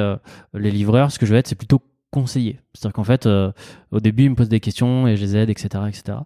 les 0.54 0.72
livreurs, 0.72 1.12
ce 1.12 1.20
que 1.20 1.26
je 1.26 1.34
vais 1.34 1.40
être, 1.40 1.48
c'est 1.48 1.56
plutôt 1.56 1.82
conseiller. 2.14 2.60
C'est-à-dire 2.74 2.94
qu'en 2.94 3.04
fait, 3.04 3.26
euh, 3.26 3.52
au 3.92 4.00
début, 4.00 4.26
ils 4.26 4.30
me 4.30 4.36
posent 4.36 4.48
des 4.48 4.62
questions 4.62 5.08
et 5.08 5.18
je 5.18 5.22
les 5.22 5.36
aide, 5.36 5.50
etc., 5.50 5.84
etc. 5.88 6.20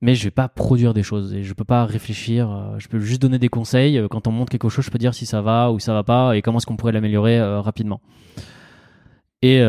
Mais 0.00 0.14
je 0.14 0.24
vais 0.24 0.30
pas 0.30 0.48
produire 0.48 0.94
des 0.94 1.02
choses 1.02 1.34
et 1.34 1.42
je 1.42 1.52
peux 1.52 1.64
pas 1.64 1.84
réfléchir. 1.84 2.50
Euh, 2.50 2.78
je 2.78 2.86
peux 2.88 3.00
juste 3.00 3.20
donner 3.20 3.38
des 3.38 3.48
conseils. 3.48 3.98
Euh, 3.98 4.08
quand 4.08 4.26
on 4.26 4.30
montre 4.30 4.50
quelque 4.50 4.68
chose, 4.68 4.84
je 4.84 4.90
peux 4.90 4.98
dire 4.98 5.14
si 5.14 5.26
ça 5.26 5.42
va 5.42 5.72
ou 5.72 5.80
ça 5.80 5.92
va 5.92 6.04
pas 6.04 6.36
et 6.36 6.42
comment 6.42 6.58
est-ce 6.58 6.66
qu'on 6.66 6.76
pourrait 6.76 6.92
l'améliorer 6.92 7.42
rapidement. 7.60 8.00
Et, 9.42 9.60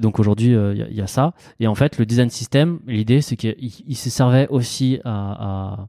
donc 0.00 0.18
aujourd'hui, 0.18 0.52
il 0.52 0.94
y, 0.94 1.00
a 1.00 1.06
ça. 1.06 1.32
Et 1.60 1.66
en 1.66 1.74
fait, 1.74 1.98
le 1.98 2.06
design 2.06 2.30
system, 2.30 2.78
l'idée, 2.86 3.20
c'est 3.20 3.36
qu'il 3.36 3.96
se 3.96 4.10
servait 4.10 4.46
aussi 4.48 5.00
à, 5.04 5.86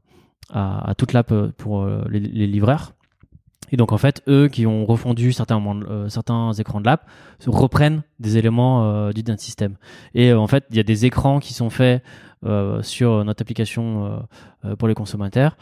toute 0.96 1.12
l'app 1.12 1.32
pour 1.58 1.86
les, 2.08 2.46
livreurs. 2.46 2.92
Et 3.72 3.76
donc 3.76 3.92
en 3.92 3.98
fait, 3.98 4.22
eux 4.28 4.48
qui 4.48 4.66
ont 4.66 4.84
refondu 4.84 5.32
certains, 5.32 5.62
euh, 5.88 6.08
certains 6.08 6.52
écrans 6.52 6.80
de 6.80 6.86
l'app 6.86 7.08
reprennent 7.46 8.02
des 8.18 8.36
éléments 8.36 8.84
euh, 8.84 9.12
du 9.12 9.22
design 9.22 9.38
system. 9.38 9.76
Et 10.14 10.30
euh, 10.30 10.38
en 10.38 10.46
fait, 10.46 10.64
il 10.70 10.76
y 10.76 10.80
a 10.80 10.82
des 10.82 11.06
écrans 11.06 11.40
qui 11.40 11.54
sont 11.54 11.70
faits 11.70 12.02
sur 12.80 13.22
notre 13.22 13.42
application 13.42 14.26
pour 14.78 14.88
les 14.88 14.94
consommateurs 14.94 15.58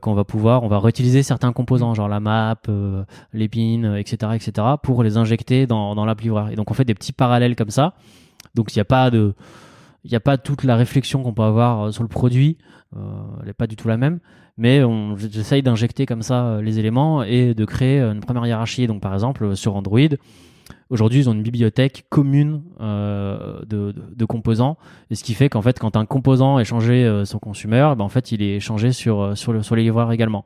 qu'on 0.00 0.14
va 0.14 0.24
pouvoir, 0.24 0.62
on 0.62 0.68
va 0.68 0.78
réutiliser 0.78 1.22
certains 1.22 1.52
composants, 1.52 1.94
genre 1.94 2.08
la 2.08 2.20
map, 2.20 2.56
les 3.32 3.48
pins, 3.48 3.94
etc., 3.96 4.32
etc., 4.34 4.66
pour 4.82 5.02
les 5.02 5.16
injecter 5.16 5.66
dans, 5.66 5.94
dans 5.94 6.04
l'app 6.04 6.20
livreur. 6.20 6.50
Et 6.50 6.56
donc 6.56 6.70
on 6.70 6.74
fait 6.74 6.84
des 6.84 6.94
petits 6.94 7.12
parallèles 7.12 7.56
comme 7.56 7.70
ça. 7.70 7.94
Donc 8.54 8.74
il 8.74 8.78
n'y 8.78 8.82
a 8.82 8.84
pas 8.84 9.10
de, 9.10 9.34
il 10.04 10.10
n'y 10.10 10.16
a 10.16 10.20
pas 10.20 10.36
toute 10.38 10.64
la 10.64 10.76
réflexion 10.76 11.22
qu'on 11.22 11.32
peut 11.32 11.42
avoir 11.42 11.92
sur 11.92 12.02
le 12.02 12.08
produit, 12.08 12.58
elle 12.94 13.46
n'est 13.46 13.52
pas 13.52 13.66
du 13.66 13.76
tout 13.76 13.88
la 13.88 13.96
même 13.96 14.20
mais 14.58 14.82
j'essaye 15.16 15.62
d'injecter 15.62 16.04
comme 16.04 16.22
ça 16.22 16.44
euh, 16.44 16.62
les 16.62 16.78
éléments 16.80 17.22
et 17.22 17.54
de 17.54 17.64
créer 17.64 18.00
une 18.00 18.20
première 18.20 18.44
hiérarchie. 18.44 18.86
Donc 18.86 19.00
par 19.00 19.14
exemple 19.14 19.44
euh, 19.44 19.54
sur 19.54 19.76
Android, 19.76 20.00
aujourd'hui 20.90 21.20
ils 21.20 21.28
ont 21.28 21.32
une 21.32 21.42
bibliothèque 21.42 22.06
commune 22.08 22.62
euh, 22.80 23.60
de, 23.66 24.24
composants, 24.24 24.76
et 25.10 25.14
ce 25.14 25.24
qui 25.24 25.34
fait 25.34 25.48
qu'en 25.48 25.62
fait 25.62 25.78
quand 25.78 25.96
un 25.96 26.06
composant 26.06 26.58
est 26.58 26.64
changé 26.64 27.04
euh, 27.04 27.24
sur 27.24 27.40
consumer, 27.40 27.94
ben, 27.96 28.04
en 28.04 28.08
fait 28.08 28.32
il 28.32 28.42
est 28.42 28.60
changé 28.60 28.92
sur 28.92 29.28
le, 29.28 29.62
sur 29.62 29.76
les 29.76 29.82
livreurs 29.82 30.12
également, 30.12 30.44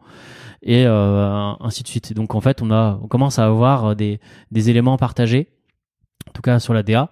et 0.62 0.86
euh, 0.86 1.52
ainsi 1.60 1.82
de 1.82 1.88
suite. 1.88 2.12
Donc 2.12 2.34
en 2.34 2.40
fait 2.40 2.62
on 2.62 2.70
a 2.70 2.98
on 3.02 3.08
commence 3.08 3.38
à 3.38 3.46
avoir 3.46 3.96
des, 3.96 4.20
des 4.50 4.70
éléments 4.70 4.96
partagés, 4.96 5.48
en 6.28 6.32
tout 6.32 6.42
cas 6.42 6.58
sur 6.58 6.74
la 6.74 6.82
DA. 6.82 7.10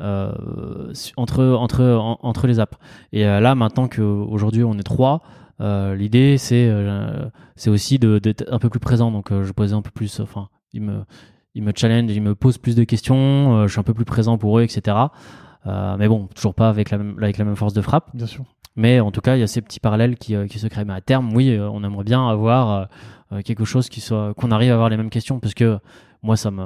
Euh, 0.00 0.92
entre 1.16 1.44
entre 1.44 2.18
entre 2.20 2.46
les 2.48 2.58
apps 2.58 2.76
et 3.12 3.22
là 3.22 3.54
maintenant 3.54 3.86
qu'aujourd'hui 3.86 4.64
on 4.64 4.76
est 4.76 4.82
trois 4.82 5.22
l'idée 5.60 6.36
c'est 6.36 6.68
aussi 7.68 8.00
d'être 8.00 8.44
un 8.50 8.58
peu 8.58 8.68
plus 8.68 8.80
présent. 8.80 9.12
Donc 9.12 9.30
je 9.30 9.52
posais 9.52 9.74
un 9.74 9.82
peu 9.82 9.92
plus, 9.92 10.18
enfin, 10.18 10.48
il 11.54 11.62
me 11.62 11.72
challenge, 11.74 12.10
il 12.10 12.22
me 12.22 12.34
pose 12.34 12.58
plus 12.58 12.74
de 12.74 12.84
questions, 12.84 13.66
je 13.66 13.70
suis 13.70 13.80
un 13.80 13.84
peu 13.84 13.94
plus 13.94 14.04
présent 14.04 14.38
pour 14.38 14.58
eux, 14.58 14.62
etc. 14.62 14.96
mais 15.66 16.08
bon, 16.08 16.28
toujours 16.34 16.54
pas 16.54 16.68
avec 16.68 16.90
la 16.90 16.98
même, 16.98 17.16
avec 17.22 17.38
la 17.38 17.44
même 17.44 17.56
force 17.56 17.72
de 17.72 17.80
frappe. 17.80 18.10
Bien 18.14 18.26
sûr. 18.26 18.44
Mais 18.76 18.98
en 18.98 19.12
tout 19.12 19.20
cas, 19.20 19.36
il 19.36 19.40
y 19.40 19.42
a 19.42 19.46
ces 19.46 19.62
petits 19.62 19.78
parallèles 19.78 20.16
qui, 20.16 20.34
qui 20.48 20.58
se 20.58 20.66
créent. 20.66 20.84
Mais 20.84 20.94
à 20.94 21.00
terme, 21.00 21.32
oui, 21.34 21.56
on 21.60 21.84
aimerait 21.84 22.04
bien 22.04 22.28
avoir 22.28 22.88
quelque 23.44 23.64
chose 23.64 23.88
qui 23.88 24.00
soit, 24.00 24.34
qu'on 24.34 24.50
arrive 24.50 24.72
à 24.72 24.74
avoir 24.74 24.88
les 24.88 24.96
mêmes 24.96 25.10
questions, 25.10 25.38
parce 25.38 25.54
que 25.54 25.78
moi, 26.22 26.36
ça 26.36 26.50
me, 26.50 26.64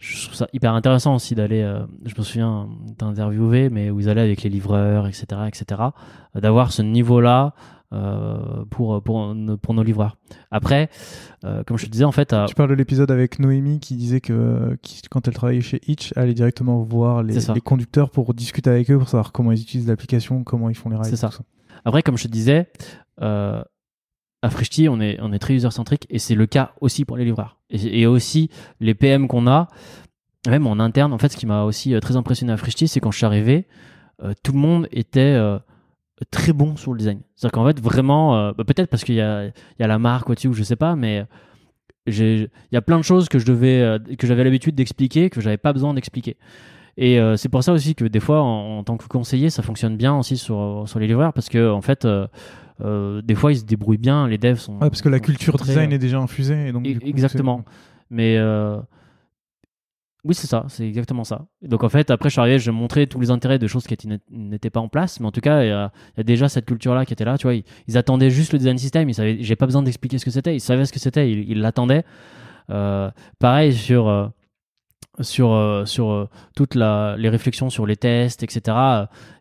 je 0.00 0.24
trouve 0.24 0.34
ça 0.34 0.48
hyper 0.52 0.72
intéressant 0.72 1.14
aussi 1.14 1.34
d'aller, 1.34 1.60
euh, 1.62 1.84
je 2.04 2.14
me 2.16 2.22
souviens 2.22 2.68
d'interviewer, 2.98 3.68
mais 3.68 3.90
où 3.90 4.00
ils 4.00 4.08
allaient 4.08 4.22
avec 4.22 4.42
les 4.42 4.48
livreurs, 4.48 5.06
etc., 5.06 5.26
etc., 5.46 5.82
euh, 6.34 6.40
d'avoir 6.40 6.72
ce 6.72 6.80
niveau-là 6.80 7.52
euh, 7.92 8.64
pour, 8.70 9.02
pour, 9.02 9.34
pour 9.62 9.74
nos 9.74 9.82
livreurs. 9.82 10.16
Après, 10.50 10.90
comme 11.66 11.78
je 11.78 11.86
te 11.86 11.90
disais, 11.90 12.04
en 12.04 12.12
fait. 12.12 12.34
Tu 12.48 12.54
parles 12.54 12.70
de 12.70 12.74
l'épisode 12.74 13.10
avec 13.10 13.38
Noémie 13.38 13.80
qui 13.80 13.96
disait 13.96 14.20
que 14.20 14.76
quand 15.10 15.26
elle 15.28 15.34
travaillait 15.34 15.60
chez 15.60 15.80
Hitch, 15.86 16.12
elle 16.16 16.24
allait 16.24 16.34
directement 16.34 16.82
voir 16.82 17.22
les, 17.22 17.34
les, 17.54 17.60
conducteurs 17.60 18.10
pour 18.10 18.34
discuter 18.34 18.70
avec 18.70 18.90
eux, 18.90 18.98
pour 18.98 19.08
savoir 19.08 19.32
comment 19.32 19.52
ils 19.52 19.60
utilisent 19.60 19.88
l'application, 19.88 20.44
comment 20.44 20.68
ils 20.70 20.76
font 20.76 20.90
les 20.90 20.96
rides. 20.96 21.06
C'est 21.06 21.16
ça. 21.16 21.30
Après, 21.84 22.02
comme 22.02 22.18
je 22.18 22.24
te 22.24 22.28
disais, 22.28 22.68
à 24.42 24.50
Frishti, 24.50 24.88
on 24.88 25.00
est, 25.00 25.18
on 25.20 25.32
est 25.32 25.38
très 25.38 25.54
user-centrique 25.54 26.06
et 26.08 26.18
c'est 26.18 26.34
le 26.34 26.46
cas 26.46 26.72
aussi 26.80 27.04
pour 27.04 27.16
les 27.16 27.24
livreurs. 27.24 27.58
Et, 27.70 28.06
aussi, 28.06 28.50
les 28.80 28.94
PM 28.94 29.28
qu'on 29.28 29.46
a, 29.46 29.68
même 30.48 30.66
en 30.66 30.80
interne, 30.80 31.12
en 31.12 31.18
fait, 31.18 31.28
ce 31.28 31.36
qui 31.36 31.46
m'a 31.46 31.64
aussi 31.64 31.94
euh, 31.94 32.00
très 32.00 32.16
impressionné 32.16 32.52
à 32.52 32.56
Frishti, 32.56 32.88
c'est 32.88 33.00
quand 33.00 33.10
je 33.10 33.18
suis 33.18 33.26
arrivé, 33.26 33.66
euh, 34.22 34.32
tout 34.42 34.52
le 34.52 34.58
monde 34.58 34.88
était 34.92 35.20
euh, 35.20 35.58
très 36.30 36.52
bon 36.52 36.76
sur 36.76 36.92
le 36.92 36.98
design. 36.98 37.20
C'est-à-dire 37.36 37.52
qu'en 37.52 37.66
fait, 37.66 37.80
vraiment, 37.80 38.52
bah, 38.52 38.64
peut-être 38.64 38.88
parce 38.88 39.04
qu'il 39.04 39.14
y 39.14 39.20
a, 39.20 39.46
il 39.46 39.52
y 39.80 39.82
a 39.82 39.86
la 39.86 39.98
marque 39.98 40.30
au-dessus 40.30 40.48
ou 40.48 40.52
je 40.52 40.62
sais 40.62 40.76
pas, 40.76 40.96
mais 40.96 41.24
il 42.06 42.48
y 42.72 42.76
a 42.76 42.82
plein 42.82 42.98
de 42.98 43.04
choses 43.04 43.28
que 43.28 43.38
je 43.38 43.46
devais, 43.46 43.98
que 44.18 44.26
j'avais 44.26 44.44
l'habitude 44.44 44.74
d'expliquer, 44.74 45.30
que 45.30 45.40
j'avais 45.40 45.58
pas 45.58 45.72
besoin 45.72 45.94
d'expliquer. 45.94 46.36
Et 46.96 47.18
c'est 47.36 47.48
pour 47.48 47.62
ça 47.62 47.72
aussi 47.72 47.94
que 47.94 48.04
des 48.04 48.20
fois, 48.20 48.42
en, 48.42 48.78
en, 48.78 48.84
tant 48.84 48.96
que 48.96 49.06
conseiller, 49.06 49.50
ça 49.50 49.62
fonctionne 49.62 49.96
bien 49.96 50.16
aussi 50.16 50.36
sur, 50.36 50.84
sur 50.86 50.98
les 50.98 51.06
livreurs 51.06 51.32
parce 51.32 51.48
que 51.48 51.70
en 51.70 51.80
fait, 51.80 52.06
euh, 52.82 53.20
des 53.22 53.34
fois, 53.34 53.52
ils 53.52 53.58
se 53.58 53.64
débrouillent 53.64 53.98
bien. 53.98 54.26
Les 54.28 54.38
devs 54.38 54.58
sont. 54.58 54.74
Ouais, 54.74 54.88
parce 54.90 55.02
que 55.02 55.08
la 55.08 55.20
culture 55.20 55.56
design 55.56 55.92
est 55.92 55.98
déjà 55.98 56.18
infusée. 56.18 56.68
Et 56.68 56.72
donc, 56.72 56.86
exactement. 56.86 57.64
Mais 58.10 58.36
euh, 58.38 58.78
oui, 60.24 60.34
c'est 60.34 60.46
ça. 60.46 60.64
C'est 60.68 60.86
exactement 60.86 61.24
ça. 61.24 61.46
donc, 61.62 61.84
en 61.84 61.88
fait, 61.88 62.10
après, 62.10 62.28
je 62.28 62.32
suis 62.32 62.40
arrivé, 62.40 62.58
je 62.58 62.70
montrais 62.70 63.06
tous 63.06 63.20
les 63.20 63.30
intérêts 63.30 63.58
de 63.58 63.66
choses 63.66 63.86
qui 63.86 63.96
n'étaient 64.30 64.70
pas 64.70 64.80
en 64.80 64.88
place. 64.88 65.20
Mais 65.20 65.26
en 65.26 65.32
tout 65.32 65.40
cas, 65.40 65.62
il 65.62 65.68
y, 65.68 65.72
a, 65.72 65.92
déjà 66.18 66.48
cette 66.48 66.66
culture-là 66.66 67.04
qui 67.06 67.12
était 67.12 67.24
là. 67.24 67.38
Tu 67.38 67.46
vois, 67.46 67.54
ils, 67.54 67.98
attendaient 67.98 68.30
juste 68.30 68.52
le 68.52 68.58
design 68.58 68.78
system. 68.78 69.08
Ils 69.08 69.14
savaient, 69.14 69.38
j'ai 69.40 69.56
pas 69.56 69.66
besoin 69.66 69.82
d'expliquer 69.82 70.18
ce 70.18 70.24
que 70.24 70.30
c'était. 70.30 70.54
Ils 70.54 70.60
savaient 70.60 70.84
ce 70.84 70.92
que 70.92 71.00
c'était. 71.00 71.30
Ils 71.30 71.60
l'attendaient. 71.60 72.04
Euh, 72.70 73.10
pareil 73.38 73.74
sur 73.74 74.32
sur, 75.20 75.52
euh, 75.52 75.84
sur 75.84 76.10
euh, 76.10 76.28
toutes 76.56 76.74
les 76.74 77.28
réflexions 77.28 77.70
sur 77.70 77.86
les 77.86 77.96
tests, 77.96 78.42
etc., 78.42 78.76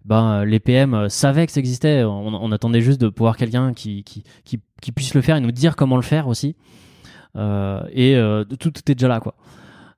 ben, 0.06 0.44
les 0.44 0.60
PM 0.60 1.10
savaient 1.10 1.46
que 1.46 1.52
ça 1.52 1.60
existait. 1.60 2.04
On, 2.04 2.52
attendait 2.52 2.82
juste 2.82 3.00
de 3.00 3.10
pouvoir 3.10 3.38
quelqu'un 3.38 3.74
qui, 3.74 4.04
qui, 4.04 4.92
puisse 4.92 5.14
le 5.14 5.22
faire 5.22 5.36
et 5.36 5.42
nous 5.42 5.52
dire 5.52 5.76
comment 5.76 5.96
le 5.96 6.02
faire 6.02 6.28
aussi. 6.28 6.56
Et 7.36 8.20
tout, 8.60 8.72
tout, 8.72 8.92
est 8.92 8.96
déjà 8.96 9.08
là, 9.08 9.20
quoi. 9.20 9.36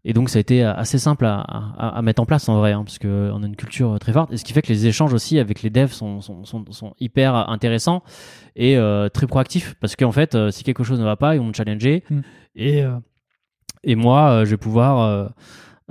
Et 0.04 0.14
donc, 0.14 0.30
ça 0.30 0.38
a 0.38 0.42
été 0.42 0.64
assez 0.64 0.98
simple 0.98 1.26
à, 1.26 1.42
à, 1.42 2.02
mettre 2.02 2.22
en 2.22 2.26
place 2.26 2.50
en 2.50 2.58
vrai, 2.58 2.72
hein, 2.72 2.84
parce 2.84 2.98
qu'on 2.98 3.44
a 3.44 3.46
une 3.46 3.56
culture 3.56 4.00
très 4.00 4.14
forte. 4.14 4.34
Et 4.34 4.38
ce 4.38 4.44
qui 4.44 4.52
fait 4.52 4.64
que 4.64 4.70
les 4.70 4.88
échanges 4.88 5.14
aussi 5.14 5.38
avec 5.38 5.62
les 5.62 5.70
devs 5.70 5.92
sont, 5.92 6.22
sont, 6.22 6.44
sont, 6.44 6.94
hyper 7.00 7.36
intéressants 7.36 8.02
et 8.56 8.80
très 9.14 9.28
proactifs. 9.28 9.76
Parce 9.80 9.96
qu'en 9.96 10.12
fait, 10.12 10.36
si 10.50 10.64
quelque 10.64 10.84
chose 10.84 11.00
ne 11.00 11.06
va 11.06 11.18
pas, 11.18 11.36
ils 11.36 11.38
vont 11.38 11.46
me 11.46 11.54
challenger. 11.54 12.04
Mm. 12.10 12.20
Et, 12.56 12.84
et 13.84 13.96
moi, 13.96 14.44
je 14.44 14.50
vais 14.50 14.58
pouvoir 14.58 15.30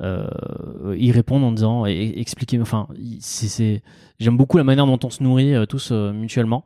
euh, 0.02 0.96
y 0.96 1.12
répondre 1.12 1.46
en 1.46 1.52
disant 1.52 1.84
et, 1.84 2.14
expliquer. 2.16 2.58
Enfin, 2.60 2.88
c'est, 3.20 3.82
j'aime 4.18 4.36
beaucoup 4.36 4.56
la 4.56 4.64
manière 4.64 4.86
dont 4.86 4.98
on 5.04 5.10
se 5.10 5.22
nourrit 5.22 5.54
euh, 5.54 5.66
tous 5.66 5.90
euh, 5.92 6.12
mutuellement. 6.12 6.64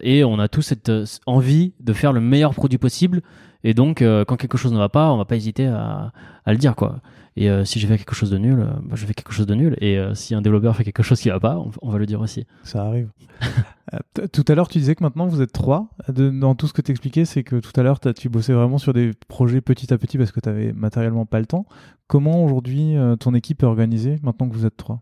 et 0.00 0.24
on 0.24 0.40
a 0.40 0.48
tous 0.48 0.62
cette 0.62 0.90
envie 1.26 1.74
de 1.78 1.92
faire 1.92 2.12
le 2.12 2.20
meilleur 2.20 2.54
produit 2.54 2.78
possible. 2.78 3.22
Et 3.64 3.74
donc, 3.74 3.98
quand 3.98 4.36
quelque 4.36 4.58
chose 4.58 4.72
ne 4.72 4.78
va 4.78 4.88
pas, 4.88 5.12
on 5.12 5.16
va 5.16 5.24
pas 5.24 5.36
hésiter 5.36 5.66
à, 5.66 6.12
à 6.44 6.52
le 6.52 6.58
dire, 6.58 6.74
quoi. 6.74 7.00
Et 7.36 7.48
si 7.64 7.78
j'ai 7.78 7.86
fait 7.86 7.98
quelque 7.98 8.14
chose 8.14 8.30
de 8.30 8.38
nul, 8.38 8.66
bah, 8.82 8.94
je 8.94 9.06
fais 9.06 9.14
quelque 9.14 9.32
chose 9.32 9.46
de 9.46 9.54
nul. 9.54 9.76
Et 9.80 9.98
si 10.14 10.34
un 10.34 10.42
développeur 10.42 10.74
fait 10.76 10.84
quelque 10.84 11.02
chose 11.02 11.20
qui 11.20 11.28
va 11.28 11.38
pas, 11.38 11.62
on, 11.82 11.90
va 11.90 11.98
le 11.98 12.06
dire 12.06 12.20
aussi. 12.20 12.46
Ça 12.64 12.84
arrive. 12.84 13.10
tout 14.32 14.44
à 14.48 14.54
l'heure, 14.54 14.68
tu 14.68 14.78
disais 14.78 14.94
que 14.94 15.04
maintenant 15.04 15.26
vous 15.26 15.42
êtes 15.42 15.52
trois. 15.52 15.88
dans 16.08 16.54
tout 16.54 16.66
ce 16.66 16.72
que 16.72 16.82
tu 16.82 16.90
expliquais, 16.90 17.24
c'est 17.24 17.44
que 17.44 17.56
tout 17.56 17.78
à 17.78 17.82
l'heure, 17.82 18.00
tu 18.00 18.28
bossais 18.28 18.52
vraiment 18.52 18.78
sur 18.78 18.92
des 18.92 19.12
projets 19.28 19.60
petit 19.60 19.92
à 19.92 19.98
petit 19.98 20.18
parce 20.18 20.32
que 20.32 20.40
tu 20.40 20.48
avais 20.48 20.72
matériellement 20.72 21.26
pas 21.26 21.38
le 21.38 21.46
temps. 21.46 21.66
Comment 22.10 22.44
aujourd'hui 22.44 22.96
euh, 22.96 23.14
ton 23.14 23.34
équipe 23.34 23.62
est 23.62 23.66
organisée 23.66 24.18
maintenant 24.24 24.48
que 24.48 24.54
vous 24.54 24.66
êtes 24.66 24.76
trois? 24.76 25.00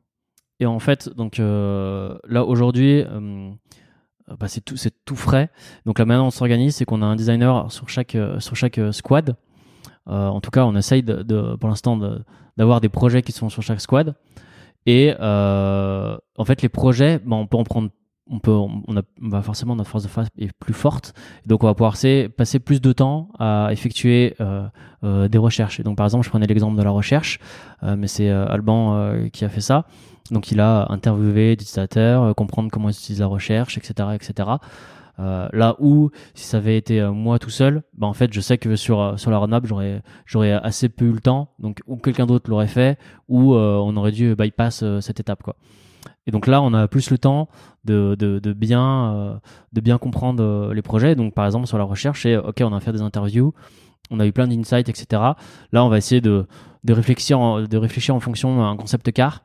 Et 0.61 0.67
en 0.67 0.79
fait, 0.79 1.09
donc 1.09 1.41
euh, 1.41 2.19
là 2.29 2.45
aujourd'hui, 2.45 3.01
euh, 3.01 3.51
bah, 4.39 4.49
c'est 4.49 4.65
tout, 4.65 4.77
c'est 4.77 4.93
tout 5.05 5.17
frais. 5.17 5.51
Donc 5.87 5.99
la 5.99 6.05
manière 6.05 6.23
dont 6.23 6.29
on 6.29 6.31
s'organise, 6.31 6.77
c'est 6.77 6.85
qu'on 6.85 7.03
a 7.03 7.07
un 7.07 7.17
designer 7.17 7.71
sur 7.71 7.89
chaque 7.89 8.17
sur 8.39 8.57
chaque 8.57 8.81
squad. 8.93 9.37
en 10.07 10.41
tout 10.41 10.51
cas, 10.51 10.65
on 10.65 10.75
essaye 10.77 11.03
de, 11.03 11.57
pour 11.57 11.69
l'instant 11.69 11.99
d'avoir 12.57 12.81
des 12.81 12.89
projets 12.89 13.23
qui 13.23 13.33
sont 13.33 13.49
sur 13.49 13.63
chaque 13.63 13.81
squad. 13.81 14.15
Et 14.87 15.15
en 15.21 16.45
fait, 16.45 16.63
les 16.63 16.69
projets, 16.69 17.19
bah, 17.19 17.37
on 17.37 17.47
peut 17.47 17.57
en 17.57 17.65
prendre 17.65 17.91
on 18.31 18.39
peut, 18.39 18.53
on, 18.53 18.97
a, 18.97 19.03
bah, 19.21 19.43
forcément 19.43 19.75
notre 19.77 19.91
force 19.91 20.05
de 20.05 20.09
face 20.09 20.29
est 20.39 20.53
plus 20.59 20.75
forte, 20.75 21.15
donc 21.47 21.65
on 21.65 21.67
va 21.67 21.75
pouvoir 21.75 21.95
passer 22.37 22.59
plus 22.59 22.81
de 22.81 22.93
temps 22.93 23.31
à 23.39 23.69
effectuer 23.73 24.35
euh, 24.41 24.67
euh, 25.05 25.29
des 25.29 25.39
recherches. 25.39 25.81
Et 25.81 25.83
donc 25.83 25.97
par 25.97 26.07
exemple, 26.07 26.25
je 26.25 26.31
prenais 26.31 26.47
l'exemple 26.47 26.77
de 26.77 26.83
la 26.83 26.91
recherche, 26.91 27.39
euh, 27.83 27.97
mais 27.97 28.07
c'est 28.07 28.29
Alban 28.29 29.13
qui 29.33 29.45
a 29.45 29.49
fait 29.49 29.61
ça. 29.61 29.87
Donc 30.31 30.53
il 30.53 30.61
a 30.61 30.87
interviewé 30.91 31.57
des 31.57 31.63
utilisateurs, 31.63 32.35
comprendre 32.35 32.71
comment 32.71 32.91
ils 32.91 32.93
utilisent 32.93 33.21
la 33.21 33.27
recherche, 33.27 33.79
etc., 33.79 34.11
etc. 34.15 34.49
là 35.19 35.77
où 35.79 36.11
si 36.35 36.45
ça 36.45 36.59
avait 36.59 36.77
été 36.77 37.03
moi 37.09 37.39
tout 37.39 37.51
seul, 37.51 37.83
bah 37.97 38.07
en 38.07 38.13
fait 38.13 38.33
je 38.33 38.41
sais 38.41 38.59
que 38.59 38.77
sur 38.77 39.19
sur 39.19 39.31
la 39.31 39.39
roadmap 39.39 39.65
j'aurais 39.67 40.03
j'aurais 40.27 40.53
assez 40.53 40.91
peu 40.91 41.07
eu 41.07 41.13
le 41.13 41.21
temps, 41.21 41.55
donc 41.59 41.81
ou 41.87 41.97
quelqu'un 41.97 42.27
d'autre 42.27 42.51
l'aurait 42.51 42.67
fait, 42.67 42.99
ou 43.29 43.55
on 43.55 43.97
aurait 43.97 44.13
dû 44.13 44.35
bypass 44.37 44.85
cette 45.01 45.19
étape 45.19 45.43
quoi. 45.43 45.57
Et 46.27 46.31
donc 46.31 46.47
là, 46.47 46.61
on 46.61 46.75
a 46.75 46.89
plus 46.89 47.11
le 47.11 47.19
temps 47.19 47.49
de, 47.85 48.15
de, 48.15 48.53
bien, 48.53 49.15
euh, 49.15 49.35
de 49.73 49.81
bien 49.81 49.99
comprendre 49.99 50.43
euh, 50.43 50.75
les 50.75 50.83
projets. 50.83 51.15
Donc 51.15 51.35
par 51.35 51.47
exemple, 51.47 51.67
sur 51.67 51.79
la 51.79 51.85
recherche, 51.85 52.23
c'est 52.23 52.37
OK, 52.37 52.61
on 52.61 52.75
a 52.75 52.81
fait 52.81 52.93
des 52.93 53.01
interviews, 53.03 53.55
on 54.11 54.21
a 54.21 54.27
eu 54.27 54.33
plein 54.33 54.47
d'insights, 54.47 54.89
etc. 54.89 55.23
Là, 55.73 55.85
on 55.85 55.89
va 55.89 55.97
essayer 55.97 56.21
de, 56.21 56.47
de, 56.85 56.93
réfléchir, 56.93 57.67
de 57.67 57.77
réfléchir 57.77 58.15
en 58.15 58.21
fonction 58.21 58.59
d'un 58.59 58.77
concept 58.77 59.11
car. 59.13 59.43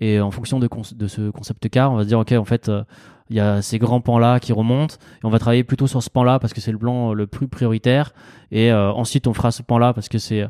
Et 0.00 0.20
en 0.20 0.32
fonction 0.32 0.58
de, 0.58 0.68
de, 0.96 1.06
ce 1.06 1.30
concept 1.30 1.68
car, 1.68 1.92
on 1.92 1.96
va 1.96 2.02
se 2.02 2.08
dire 2.08 2.18
OK, 2.18 2.32
en 2.32 2.44
fait, 2.44 2.68
euh, 2.68 2.82
il 3.30 3.36
y 3.36 3.40
a 3.40 3.62
ces 3.62 3.78
grands 3.78 4.00
pans-là 4.00 4.40
qui 4.40 4.52
remontent. 4.52 4.96
Et 5.22 5.24
on 5.24 5.30
va 5.30 5.38
travailler 5.38 5.62
plutôt 5.62 5.86
sur 5.86 6.02
ce 6.02 6.10
pan-là 6.10 6.40
parce 6.40 6.52
que 6.52 6.60
c'est 6.60 6.72
le 6.72 6.78
plan 6.78 7.14
le 7.14 7.28
plus 7.28 7.46
prioritaire. 7.46 8.12
Et 8.50 8.72
ensuite, 8.72 9.26
on 9.28 9.34
fera 9.34 9.50
ce 9.50 9.62
pan-là 9.62 9.94
parce 9.94 10.08
que 10.08 10.18
c'est 10.18 10.46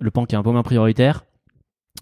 le 0.00 0.10
pan 0.10 0.24
qui 0.24 0.34
est 0.34 0.38
un 0.38 0.42
peu 0.42 0.50
moins 0.50 0.62
prioritaire. 0.62 1.24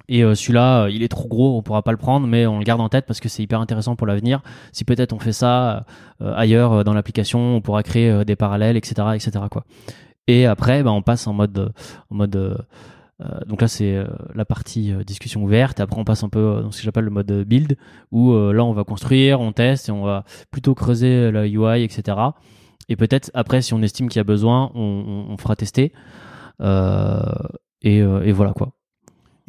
Et 0.08 0.24
euh, 0.24 0.34
celui-là, 0.34 0.84
euh, 0.84 0.90
il 0.90 1.02
est 1.02 1.08
trop 1.08 1.28
gros, 1.28 1.56
on 1.56 1.62
pourra 1.62 1.82
pas 1.82 1.92
le 1.92 1.98
prendre, 1.98 2.26
mais 2.26 2.46
on 2.46 2.58
le 2.58 2.64
garde 2.64 2.80
en 2.80 2.88
tête 2.88 3.06
parce 3.06 3.20
que 3.20 3.28
c'est 3.28 3.42
hyper 3.42 3.60
intéressant 3.60 3.96
pour 3.96 4.06
l'avenir. 4.06 4.42
Si 4.72 4.84
peut-être 4.84 5.12
on 5.12 5.18
fait 5.18 5.32
ça 5.32 5.86
euh, 6.20 6.34
ailleurs 6.34 6.84
dans 6.84 6.94
l'application, 6.94 7.56
on 7.56 7.60
pourra 7.60 7.82
créer 7.82 8.24
des 8.24 8.36
parallèles, 8.36 8.76
etc., 8.76 8.94
etc. 9.14 9.32
Et 10.28 10.46
après, 10.46 10.82
bah, 10.82 10.92
on 10.92 11.02
passe 11.02 11.26
en 11.26 11.32
mode, 11.32 11.72
en 12.10 12.14
mode. 12.14 12.66
donc 13.46 13.60
là, 13.60 13.68
c'est 13.68 13.96
la 14.34 14.44
partie 14.44 14.92
discussion 15.04 15.42
ouverte. 15.42 15.80
Après, 15.80 15.98
on 15.98 16.04
passe 16.04 16.22
un 16.24 16.28
peu 16.28 16.60
dans 16.62 16.70
ce 16.70 16.78
que 16.78 16.84
j'appelle 16.84 17.04
le 17.04 17.10
mode 17.10 17.32
build, 17.44 17.76
où 18.10 18.32
là, 18.52 18.64
on 18.64 18.72
va 18.72 18.84
construire, 18.84 19.40
on 19.40 19.52
teste 19.52 19.88
et 19.88 19.92
on 19.92 20.04
va 20.04 20.24
plutôt 20.50 20.74
creuser 20.74 21.30
la 21.32 21.46
UI, 21.46 21.82
etc. 21.82 22.18
Et 22.88 22.96
peut-être 22.96 23.30
après, 23.34 23.62
si 23.62 23.74
on 23.74 23.82
estime 23.82 24.08
qu'il 24.08 24.18
y 24.18 24.20
a 24.20 24.24
besoin, 24.24 24.70
on, 24.74 25.36
fera 25.38 25.56
tester. 25.56 25.92
et 26.60 28.32
voilà 28.32 28.52
quoi. 28.52 28.72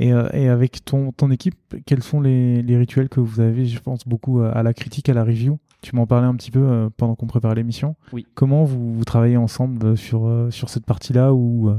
Euh, 0.01 0.29
et, 0.33 0.49
avec 0.49 0.83
ton, 0.85 1.11
ton 1.11 1.29
équipe, 1.31 1.55
quels 1.85 2.03
sont 2.03 2.21
les, 2.21 2.61
les, 2.61 2.77
rituels 2.77 3.09
que 3.09 3.19
vous 3.19 3.41
avez 3.41 3.65
Je 3.65 3.79
pense 3.79 4.07
beaucoup 4.07 4.41
à 4.41 4.63
la 4.63 4.73
critique, 4.73 5.09
à 5.09 5.13
la 5.13 5.23
review? 5.23 5.59
Tu 5.81 5.95
m'en 5.95 6.07
parlais 6.07 6.27
un 6.27 6.35
petit 6.35 6.51
peu 6.51 6.61
euh, 6.61 6.89
pendant 6.95 7.15
qu'on 7.15 7.27
préparait 7.27 7.55
l'émission. 7.55 7.95
Oui. 8.11 8.25
Comment 8.35 8.63
vous, 8.63 9.03
travaillez 9.05 9.37
ensemble 9.37 9.85
euh, 9.85 9.95
sur, 9.95 10.47
sur 10.49 10.69
cette 10.69 10.85
partie-là 10.85 11.33
où 11.33 11.71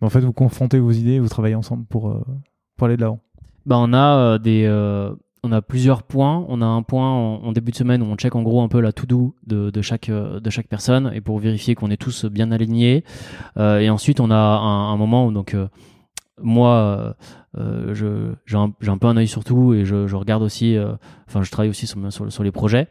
en 0.00 0.10
fait 0.10 0.20
vous 0.20 0.32
confrontez 0.32 0.78
vos 0.78 0.90
idées 0.90 1.12
et 1.12 1.20
vous 1.20 1.28
travaillez 1.28 1.54
ensemble 1.54 1.86
pour, 1.86 2.14
pour 2.76 2.86
aller 2.86 2.96
de 2.96 3.02
l'avant? 3.02 3.20
Bah, 3.64 3.76
on, 3.78 3.94
a, 3.94 4.38
des, 4.38 4.68
on 5.42 5.52
a 5.52 5.62
plusieurs 5.62 6.02
points. 6.02 6.44
On 6.48 6.60
a 6.60 6.66
un 6.66 6.82
point 6.82 7.10
en, 7.10 7.52
début 7.52 7.70
de 7.70 7.76
semaine 7.76 8.02
où 8.02 8.06
on 8.06 8.16
check 8.16 8.34
en 8.34 8.42
gros 8.42 8.60
un 8.60 8.68
peu 8.68 8.80
la 8.80 8.92
to-do 8.92 9.34
de, 9.46 9.70
de, 9.70 9.80
chaque, 9.80 10.10
de 10.10 10.50
chaque 10.50 10.68
personne 10.68 11.10
et 11.14 11.22
pour 11.22 11.38
vérifier 11.38 11.74
qu'on 11.74 11.90
est 11.90 11.96
tous 11.96 12.26
bien 12.26 12.52
alignés. 12.52 13.04
et 13.56 13.88
ensuite, 13.88 14.20
on 14.20 14.30
a 14.30 14.36
un, 14.36 14.92
un 14.92 14.96
moment 14.98 15.26
où 15.26 15.32
donc 15.32 15.56
moi, 16.40 17.16
euh, 17.56 17.94
je, 17.94 18.34
j'ai, 18.46 18.56
un, 18.56 18.70
peu 18.98 19.06
un 19.06 19.16
œil 19.16 19.28
sur 19.28 19.44
tout 19.44 19.74
et 19.74 19.84
je, 19.84 20.06
je 20.06 20.16
regarde 20.16 20.42
aussi, 20.42 20.76
euh, 20.76 20.92
enfin, 21.28 21.42
je 21.42 21.50
travaille 21.50 21.70
aussi 21.70 21.86
sur, 21.86 21.98
sur, 22.12 22.42
les 22.42 22.52
projets. 22.52 22.88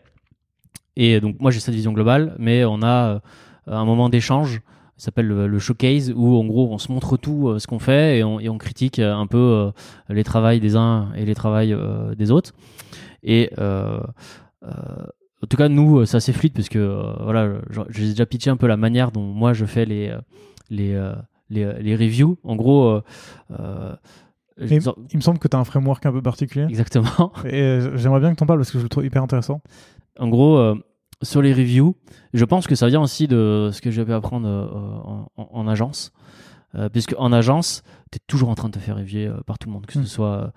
Et 0.96 1.20
donc 1.20 1.40
moi 1.40 1.50
j'ai 1.52 1.60
cette 1.60 1.74
vision 1.74 1.92
globale, 1.92 2.36
mais 2.38 2.66
on 2.66 2.82
a 2.84 3.22
un 3.68 3.86
moment 3.86 4.10
d'échange 4.10 4.62
ça 4.96 5.06
s'appelle 5.06 5.28
le, 5.28 5.60
showcase 5.60 6.14
où 6.16 6.38
en 6.38 6.46
gros 6.46 6.72
on 6.72 6.78
se 6.78 6.92
montre 6.92 7.18
tout 7.18 7.58
ce 7.58 7.66
qu'on 7.66 7.80
fait 7.80 8.20
et 8.20 8.24
on, 8.24 8.40
et 8.40 8.48
on, 8.48 8.60
critique 8.60 9.00
un 9.00 9.26
peu 9.26 9.72
les 10.08 10.24
travails 10.24 10.60
des 10.60 10.76
uns 10.76 11.12
et 11.16 11.26
les 11.26 11.34
travails 11.34 11.76
des 12.16 12.30
autres 12.30 12.54
et 13.24 13.50
en 13.58 15.48
tout 15.50 15.58
cas, 15.58 15.68
nous, 15.68 16.06
c'est 16.06 16.18
assez 16.18 16.32
fluide 16.32 16.54
parce 16.54 16.70
que 16.70 17.24
voilà, 17.24 17.56
j'ai 17.90 18.10
déjà 18.10 18.28
pitché 18.28 18.52
un 18.52 18.56
peu 18.56 18.68
la 18.68 18.78
manière 18.78 19.12
dont 19.12 19.24
moi 19.24 19.54
je 19.54 19.66
fais 19.66 19.86
les 19.86 20.16
les 20.70 20.96
les, 21.54 21.82
les 21.82 21.96
reviews. 21.96 22.38
En 22.44 22.56
gros, 22.56 23.02
il 24.58 25.16
me 25.16 25.22
semble 25.22 25.40
que 25.40 25.48
tu 25.48 25.56
as 25.56 25.60
un 25.60 25.64
framework 25.64 26.06
un 26.06 26.12
peu 26.12 26.22
particulier. 26.22 26.66
Exactement. 26.66 27.32
Et 27.46 27.62
euh, 27.62 27.98
j'aimerais 27.98 28.20
bien 28.20 28.32
que 28.32 28.38
tu 28.38 28.44
en 28.44 28.46
parles 28.46 28.60
parce 28.60 28.72
que 28.72 28.78
je 28.78 28.84
le 28.84 28.90
trouve 28.90 29.06
hyper 29.06 29.24
intéressant. 29.24 29.62
En 30.20 30.28
gros, 30.28 30.58
euh, 30.58 30.76
sur 31.22 31.42
les 31.42 31.54
reviews, 31.54 31.96
je 32.34 32.46
pense 32.46 32.68
que 32.68 32.76
ça 32.76 32.88
vient 32.88 33.02
aussi 33.02 33.28
de 33.28 33.70
ce 33.74 33.82
que 33.82 33.92
j'ai 33.92 34.06
pu 34.06 34.14
apprendre 34.14 34.48
euh, 34.48 35.44
en, 35.44 35.68
agence. 35.68 36.12
puisque 36.92 37.16
en 37.18 37.32
agence, 37.32 37.84
tu 38.12 38.18
es 38.18 38.22
toujours 38.28 38.50
en 38.50 38.56
train 38.56 38.70
de 38.70 38.74
te 38.74 38.80
faire 38.80 38.98
reviewer 38.98 39.34
par 39.46 39.58
tout 39.58 39.70
le 39.70 39.74
monde, 39.74 39.86
que 39.86 39.94
ce 39.94 40.00
hmm. 40.00 40.06
soit 40.06 40.54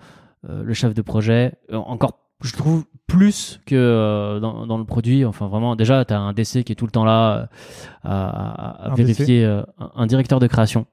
le 0.49 0.73
chef 0.75 0.95
de 0.95 1.03
projet, 1.03 1.55
encore 1.73 2.26
je 2.43 2.53
trouve 2.53 2.85
plus 3.07 3.61
que 3.67 4.39
dans, 4.41 4.79
le 4.79 4.85
produit. 4.85 5.25
Enfin, 5.25 5.49
vraiment, 5.49 5.77
déjà, 5.77 6.05
tu 6.05 6.13
as 6.13 6.21
un 6.21 6.33
DC 6.33 6.65
qui 6.65 6.73
est 6.73 6.75
tout 6.75 6.87
le 6.87 6.91
temps 6.91 7.05
là 7.05 7.49
à, 8.03 8.93
vérifier, 8.97 9.45
un 9.79 10.07
directeur 10.07 10.41
de 10.41 10.47
création 10.47 10.87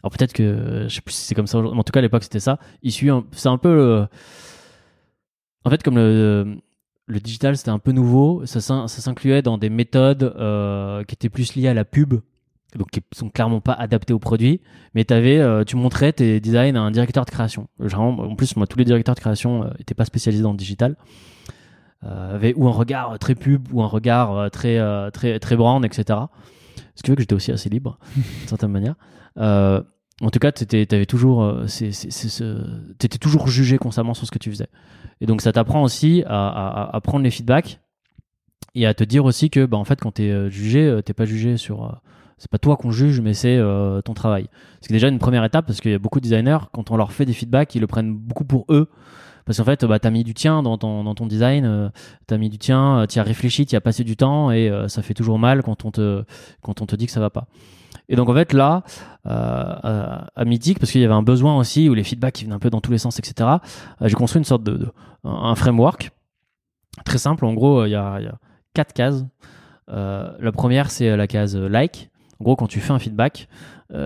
alors 0.00 0.12
peut-être 0.12 0.32
que 0.32 0.84
je 0.88 0.94
sais 0.94 1.00
plus 1.00 1.12
si 1.12 1.22
c'est 1.22 1.34
comme 1.34 1.48
ça 1.48 1.58
aujourd'hui, 1.58 1.74
mais 1.74 1.80
en 1.80 1.82
tout 1.82 1.90
cas 1.90 1.98
à 1.98 2.02
l'époque 2.02 2.22
c'était 2.22 2.38
ça. 2.38 2.60
Il 2.82 2.92
suit, 2.92 3.10
c'est 3.32 3.48
un 3.48 3.58
peu 3.58 4.06
en 5.64 5.70
fait 5.70 5.82
comme 5.82 5.96
le, 5.96 6.60
le 7.08 7.20
digital 7.20 7.56
c'était 7.56 7.70
un 7.70 7.78
peu 7.78 7.92
nouveau, 7.92 8.42
ça, 8.44 8.60
ça 8.60 8.86
s'incluait 8.86 9.42
dans 9.42 9.58
des 9.58 9.70
méthodes 9.70 10.34
euh, 10.38 11.02
qui 11.04 11.14
étaient 11.14 11.30
plus 11.30 11.54
liées 11.56 11.68
à 11.68 11.74
la 11.74 11.84
pub, 11.84 12.20
donc 12.76 12.90
qui 12.90 13.00
sont 13.12 13.30
clairement 13.30 13.60
pas 13.60 13.72
adaptées 13.72 14.12
au 14.12 14.18
produit. 14.18 14.60
Mais 14.94 15.10
avais, 15.12 15.38
euh, 15.38 15.64
tu 15.64 15.76
montrais 15.76 16.12
tes 16.12 16.40
designs 16.40 16.76
à 16.76 16.80
un 16.80 16.90
directeur 16.90 17.24
de 17.24 17.30
création. 17.30 17.68
en 17.80 18.34
plus 18.36 18.56
moi 18.56 18.66
tous 18.66 18.78
les 18.78 18.84
directeurs 18.84 19.14
de 19.14 19.20
création 19.20 19.64
euh, 19.64 19.70
étaient 19.78 19.94
pas 19.94 20.04
spécialisés 20.04 20.42
dans 20.42 20.52
le 20.52 20.58
digital. 20.58 20.96
avaient 22.02 22.54
ou 22.54 22.68
un 22.68 22.72
regard 22.72 23.18
très 23.18 23.34
pub 23.34 23.72
ou 23.72 23.82
un 23.82 23.86
regard 23.86 24.50
très 24.50 24.78
très 25.12 25.38
très 25.38 25.56
brand, 25.56 25.84
etc. 25.84 26.18
Ce 26.98 27.02
qui 27.02 27.10
fait 27.10 27.16
que 27.16 27.22
j'étais 27.22 27.34
aussi 27.34 27.52
assez 27.52 27.68
libre, 27.68 27.98
d'une 28.16 28.48
certaine 28.48 28.72
manière. 28.72 28.96
Euh, 29.38 29.80
en 30.20 30.30
tout 30.30 30.40
cas, 30.40 30.50
tu 30.50 30.64
étais 30.64 31.06
toujours, 31.06 31.44
euh, 31.44 31.66
étais 31.66 33.18
toujours 33.18 33.46
jugé 33.46 33.78
constamment 33.78 34.14
sur 34.14 34.26
ce 34.26 34.32
que 34.32 34.38
tu 34.38 34.50
faisais. 34.50 34.66
Et 35.20 35.26
donc, 35.26 35.40
ça 35.40 35.52
t'apprend 35.52 35.82
aussi 35.82 36.24
à, 36.26 36.98
prendre 37.04 37.22
les 37.22 37.30
feedbacks 37.30 37.80
et 38.74 38.84
à 38.84 38.94
te 38.94 39.04
dire 39.04 39.24
aussi 39.24 39.48
que, 39.48 39.64
bah, 39.64 39.76
en 39.76 39.84
fait, 39.84 40.00
quand 40.00 40.12
tu 40.12 40.24
es 40.24 40.30
euh, 40.30 40.50
jugé, 40.50 41.00
t'es 41.04 41.12
pas 41.12 41.24
jugé 41.24 41.56
sur. 41.56 42.00
C'est 42.38 42.50
pas 42.50 42.58
toi 42.58 42.76
qu'on 42.76 42.90
juge, 42.90 43.20
mais 43.20 43.34
c'est 43.34 43.58
ton 44.04 44.14
travail. 44.14 44.48
C'est 44.80 44.92
déjà 44.92 45.08
une 45.08 45.18
première 45.18 45.44
étape 45.44 45.66
parce 45.66 45.80
qu'il 45.80 45.90
y 45.90 45.94
a 45.94 45.98
beaucoup 45.98 46.20
de 46.20 46.24
designers, 46.24 46.58
quand 46.72 46.90
on 46.90 46.96
leur 46.96 47.12
fait 47.12 47.24
des 47.24 47.32
feedbacks, 47.32 47.74
ils 47.74 47.80
le 47.80 47.86
prennent 47.86 48.16
beaucoup 48.16 48.44
pour 48.44 48.64
eux. 48.70 48.88
Parce 49.44 49.58
qu'en 49.58 49.64
fait, 49.64 49.84
bah, 49.86 49.98
tu 49.98 50.06
as 50.06 50.10
mis 50.10 50.24
du 50.24 50.34
tien 50.34 50.62
dans 50.62 50.76
ton, 50.76 51.04
dans 51.04 51.14
ton 51.14 51.26
design, 51.26 51.90
tu 52.26 52.34
as 52.34 52.38
mis 52.38 52.50
du 52.50 52.58
tien, 52.58 53.06
tu 53.08 53.18
as 53.18 53.22
réfléchi, 53.22 53.66
tu 53.66 53.76
as 53.76 53.80
passé 53.80 54.04
du 54.04 54.16
temps 54.16 54.50
et 54.50 54.70
ça 54.88 55.02
fait 55.02 55.14
toujours 55.14 55.38
mal 55.38 55.62
quand 55.62 55.84
on, 55.84 55.90
te, 55.90 56.24
quand 56.62 56.80
on 56.80 56.86
te 56.86 56.96
dit 56.96 57.06
que 57.06 57.12
ça 57.12 57.20
va 57.20 57.30
pas. 57.30 57.46
Et 58.08 58.16
donc 58.16 58.28
en 58.28 58.34
fait 58.34 58.52
là, 58.52 58.82
euh, 59.26 60.18
à 60.34 60.44
Mythique, 60.44 60.78
parce 60.78 60.90
qu'il 60.90 61.00
y 61.00 61.04
avait 61.04 61.14
un 61.14 61.22
besoin 61.22 61.56
aussi 61.58 61.88
où 61.88 61.94
les 61.94 62.04
feedbacks 62.04 62.34
qui 62.34 62.44
venaient 62.44 62.56
un 62.56 62.60
peu 62.60 62.70
dans 62.70 62.80
tous 62.80 62.90
les 62.90 62.98
sens, 62.98 63.18
etc. 63.18 63.48
Euh, 64.00 64.08
j'ai 64.08 64.14
construit 64.14 64.38
une 64.38 64.44
sorte 64.44 64.62
de, 64.62 64.88
un 65.24 65.54
framework 65.54 66.10
très 67.04 67.18
simple. 67.18 67.44
En 67.44 67.52
gros, 67.54 67.84
il 67.84 67.90
y 67.90 67.94
a, 67.94 68.18
quatre 68.74 68.92
cases. 68.92 69.24
Euh, 69.90 70.30
la 70.40 70.52
première 70.52 70.90
c'est 70.90 71.16
la 71.16 71.26
case 71.26 71.56
like. 71.56 72.10
En 72.40 72.44
gros, 72.44 72.56
quand 72.56 72.66
tu 72.66 72.80
fais 72.80 72.92
un 72.92 72.98
feedback, 72.98 73.48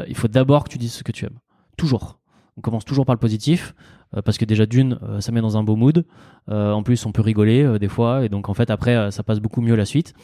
il 0.08 0.14
faut 0.14 0.28
d'abord 0.28 0.64
que 0.64 0.70
tu 0.70 0.78
dises 0.78 0.92
ce 0.94 1.02
que 1.02 1.12
tu 1.12 1.26
aimes. 1.26 1.38
Toujours. 1.76 2.18
On 2.56 2.60
commence 2.60 2.84
toujours 2.84 3.04
par 3.04 3.14
le 3.14 3.18
positif 3.18 3.74
parce 4.24 4.38
que 4.38 4.44
déjà 4.44 4.66
d'une, 4.66 4.98
ça 5.20 5.32
met 5.32 5.40
dans 5.40 5.56
un 5.56 5.62
beau 5.62 5.76
mood. 5.76 6.04
en 6.48 6.82
plus, 6.82 7.04
on 7.04 7.12
peut 7.12 7.22
rigoler 7.22 7.78
des 7.78 7.88
fois, 7.88 8.24
et 8.24 8.28
donc 8.28 8.48
en 8.48 8.54
fait 8.54 8.70
après, 8.70 9.10
ça 9.10 9.22
passe 9.22 9.40
beaucoup 9.40 9.60
mieux 9.60 9.74
la 9.74 9.84
suite. 9.84 10.14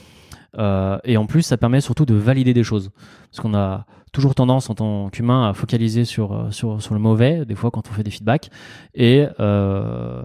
Euh, 0.57 0.99
et 1.05 1.17
en 1.17 1.27
plus, 1.27 1.43
ça 1.43 1.57
permet 1.57 1.81
surtout 1.81 2.07
de 2.07 2.15
valider 2.15 2.55
des 2.55 2.65
choses. 2.65 2.91
Parce 3.31 3.41
qu'on 3.41 3.55
a 3.55 3.85
toujours 4.13 4.35
tendance 4.35 4.71
en 4.71 4.75
tant 4.75 5.11
qu'humain 5.11 5.49
à 5.49 5.55
focaliser 5.55 6.05
sur, 6.05 6.33
euh, 6.33 6.51
sur, 6.51 6.81
sur, 6.83 6.95
le 6.95 7.01
mauvais, 7.01 7.45
des 7.45 7.55
fois 7.55 7.71
quand 7.71 7.89
on 7.89 7.93
fait 7.93 8.03
des 8.03 8.11
feedbacks. 8.11 8.51
Et, 8.95 9.27
euh, 9.41 10.23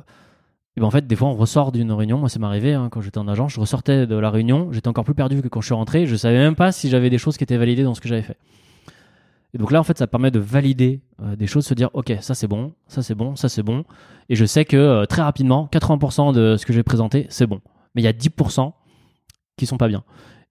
et 0.75 0.81
ben 0.81 0.87
en 0.87 0.91
fait, 0.91 1.05
des 1.05 1.15
fois, 1.15 1.27
on 1.27 1.35
ressort 1.35 1.71
d'une 1.71 1.91
réunion. 1.91 2.17
Moi, 2.17 2.29
ça 2.29 2.39
m'est 2.39 2.47
arrivé 2.47 2.73
hein, 2.73 2.89
quand 2.91 3.01
j'étais 3.01 3.19
en 3.19 3.27
agence. 3.27 3.53
Je 3.53 3.59
ressortais 3.59 4.07
de 4.07 4.15
la 4.15 4.31
réunion, 4.31 4.71
j'étais 4.71 4.87
encore 4.87 5.03
plus 5.03 5.13
perdu 5.13 5.41
que 5.41 5.47
quand 5.47 5.61
je 5.61 5.67
suis 5.67 5.75
rentré. 5.75 6.05
Je 6.07 6.15
savais 6.15 6.39
même 6.39 6.55
pas 6.55 6.71
si 6.71 6.89
j'avais 6.89 7.09
des 7.09 7.19
choses 7.19 7.37
qui 7.37 7.43
étaient 7.43 7.57
validées 7.57 7.83
dans 7.83 7.93
ce 7.93 8.01
que 8.01 8.07
j'avais 8.09 8.23
fait. 8.23 8.37
Et 9.53 9.59
donc 9.59 9.71
là, 9.71 9.79
en 9.79 9.83
fait, 9.83 9.97
ça 9.99 10.07
permet 10.07 10.31
de 10.31 10.39
valider 10.39 11.01
des 11.37 11.45
choses, 11.45 11.67
se 11.67 11.75
dire, 11.75 11.91
OK, 11.93 12.11
ça 12.21 12.33
c'est 12.33 12.47
bon, 12.47 12.73
ça 12.87 13.03
c'est 13.03 13.13
bon, 13.13 13.35
ça 13.35 13.49
c'est 13.49 13.61
bon. 13.61 13.85
Et 14.29 14.35
je 14.35 14.45
sais 14.45 14.65
que 14.65 15.05
très 15.05 15.21
rapidement, 15.21 15.69
80% 15.71 16.33
de 16.33 16.57
ce 16.57 16.65
que 16.65 16.73
j'ai 16.73 16.81
présenté, 16.81 17.27
c'est 17.29 17.45
bon. 17.45 17.61
Mais 17.93 18.01
il 18.01 18.05
y 18.05 18.07
a 18.07 18.13
10% 18.13 18.71
qui 19.57 19.67
sont 19.67 19.77
pas 19.77 19.87
bien. 19.87 20.03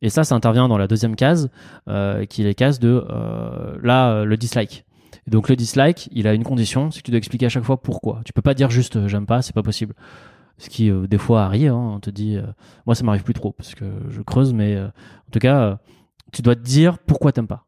Et 0.03 0.11
ça, 0.11 0.25
ça 0.25 0.35
intervient 0.35 0.69
dans 0.69 0.79
la 0.79 0.89
deuxième 0.89 1.15
case, 1.15 1.49
euh, 1.89 2.27
qui 2.27 2.43
est 2.43 2.45
la 2.45 2.55
case 2.55 2.81
de 2.81 3.07
euh, 3.09 3.77
là 3.83 4.11
euh, 4.11 4.25
le 4.25 4.37
dislike. 4.37 4.85
Et 5.27 5.31
donc 5.31 5.49
le 5.49 5.57
dislike, 5.57 6.09
il 6.13 6.27
a 6.27 6.35
une 6.35 6.45
condition, 6.45 6.91
c'est 6.91 7.01
que 7.01 7.05
tu 7.05 7.11
dois 7.11 7.19
expliquer 7.19 7.47
à 7.47 7.49
chaque 7.49 7.65
fois 7.65 7.81
pourquoi. 7.81 8.21
Tu 8.25 8.33
peux 8.33 8.43
pas 8.43 8.55
dire 8.55 8.71
juste 8.71 9.07
j'aime 9.09 9.27
pas, 9.27 9.43
c'est 9.43 9.55
pas 9.55 9.63
possible. 9.63 9.95
Ce 10.59 10.69
qui 10.69 10.91
des 11.09 11.19
fois 11.19 11.45
arrive, 11.45 11.73
hein, 11.73 11.93
on 11.97 12.01
te 12.01 12.11
dit, 12.11 12.39
moi 12.87 12.95
ça 12.95 13.05
m'arrive 13.05 13.23
plus 13.23 13.35
trop 13.35 13.53
parce 13.53 13.75
que 13.75 13.85
je 14.11 14.21
creuse, 14.23 14.53
mais 14.53 14.79
en 14.79 15.31
tout 15.33 15.41
cas, 15.41 15.79
tu 16.33 16.43
dois 16.43 16.55
te 16.55 16.61
dire 16.61 16.99
pourquoi 16.99 17.33
t'aimes 17.33 17.47
pas. 17.47 17.67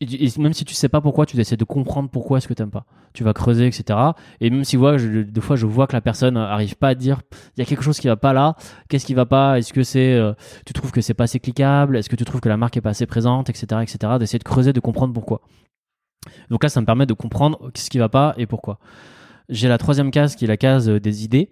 Et, 0.00 0.28
même 0.38 0.54
si 0.54 0.64
tu 0.64 0.74
sais 0.74 0.88
pas 0.88 1.00
pourquoi, 1.00 1.26
tu 1.26 1.38
essaies 1.38 1.56
de 1.56 1.64
comprendre 1.64 2.08
pourquoi 2.08 2.38
est-ce 2.38 2.48
que 2.48 2.54
t'aimes 2.54 2.70
pas. 2.70 2.86
Tu 3.12 3.24
vas 3.24 3.34
creuser, 3.34 3.66
etc. 3.66 3.98
Et 4.40 4.48
même 4.48 4.64
si 4.64 4.76
vois, 4.76 4.96
des 4.96 5.40
fois, 5.40 5.56
je 5.56 5.66
vois 5.66 5.86
que 5.86 5.92
la 5.92 6.00
personne 6.00 6.36
arrive 6.36 6.76
pas 6.76 6.88
à 6.88 6.94
dire, 6.94 7.20
il 7.56 7.60
y 7.60 7.62
a 7.62 7.66
quelque 7.66 7.82
chose 7.82 7.98
qui 7.98 8.06
va 8.06 8.16
pas 8.16 8.32
là. 8.32 8.56
Qu'est-ce 8.88 9.04
qui 9.04 9.14
va 9.14 9.26
pas? 9.26 9.58
Est-ce 9.58 9.72
que 9.72 9.82
c'est, 9.82 10.14
euh, 10.14 10.32
tu 10.64 10.72
trouves 10.72 10.92
que 10.92 11.00
c'est 11.02 11.14
pas 11.14 11.24
assez 11.24 11.40
cliquable? 11.40 11.96
Est-ce 11.96 12.08
que 12.08 12.16
tu 12.16 12.24
trouves 12.24 12.40
que 12.40 12.48
la 12.48 12.56
marque 12.56 12.76
est 12.76 12.80
pas 12.80 12.90
assez 12.90 13.06
présente, 13.06 13.50
etc., 13.50 13.82
etc. 13.82 14.14
D'essayer 14.18 14.38
de 14.38 14.44
creuser, 14.44 14.72
de 14.72 14.80
comprendre 14.80 15.12
pourquoi. 15.12 15.42
Donc 16.50 16.62
là, 16.62 16.68
ça 16.68 16.80
me 16.80 16.86
permet 16.86 17.06
de 17.06 17.14
comprendre 17.14 17.70
ce 17.74 17.90
qui 17.90 17.98
va 17.98 18.08
pas 18.08 18.34
et 18.36 18.46
pourquoi. 18.46 18.78
J'ai 19.48 19.68
la 19.68 19.78
troisième 19.78 20.10
case 20.10 20.36
qui 20.36 20.44
est 20.44 20.48
la 20.48 20.56
case 20.56 20.88
des 20.88 21.24
idées 21.24 21.50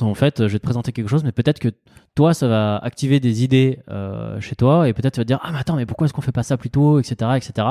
en 0.00 0.14
fait, 0.14 0.46
je 0.46 0.52
vais 0.52 0.58
te 0.58 0.64
présenter 0.64 0.92
quelque 0.92 1.08
chose, 1.08 1.24
mais 1.24 1.32
peut-être 1.32 1.58
que 1.58 1.68
toi, 2.14 2.34
ça 2.34 2.48
va 2.48 2.76
activer 2.78 3.20
des 3.20 3.44
idées 3.44 3.78
euh, 3.90 4.40
chez 4.40 4.56
toi, 4.56 4.88
et 4.88 4.92
peut-être 4.92 5.14
tu 5.14 5.20
vas 5.20 5.24
te 5.24 5.28
dire 5.28 5.40
ah 5.42 5.52
mais 5.52 5.58
attends, 5.58 5.76
mais 5.76 5.86
pourquoi 5.86 6.06
est-ce 6.06 6.14
qu'on 6.14 6.22
fait 6.22 6.32
pas 6.32 6.42
ça 6.42 6.56
plus 6.56 6.70
tôt, 6.70 6.98
etc., 6.98 7.32
etc. 7.36 7.68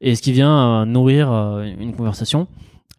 Et 0.00 0.14
ce 0.14 0.22
qui 0.22 0.32
vient 0.32 0.82
euh, 0.82 0.84
nourrir 0.84 1.30
euh, 1.30 1.62
une 1.62 1.94
conversation. 1.94 2.48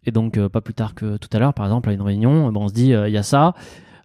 Et 0.04 0.10
donc 0.10 0.36
pas 0.48 0.60
plus 0.60 0.74
tard 0.74 0.96
que 0.96 1.16
tout 1.16 1.28
à 1.32 1.38
l'heure, 1.38 1.54
par 1.54 1.64
exemple, 1.64 1.88
à 1.88 1.92
une 1.92 2.02
réunion, 2.02 2.50
ben, 2.50 2.60
on 2.60 2.66
se 2.66 2.74
dit 2.74 2.88
il 2.88 3.12
y 3.12 3.16
a 3.16 3.22
ça. 3.22 3.54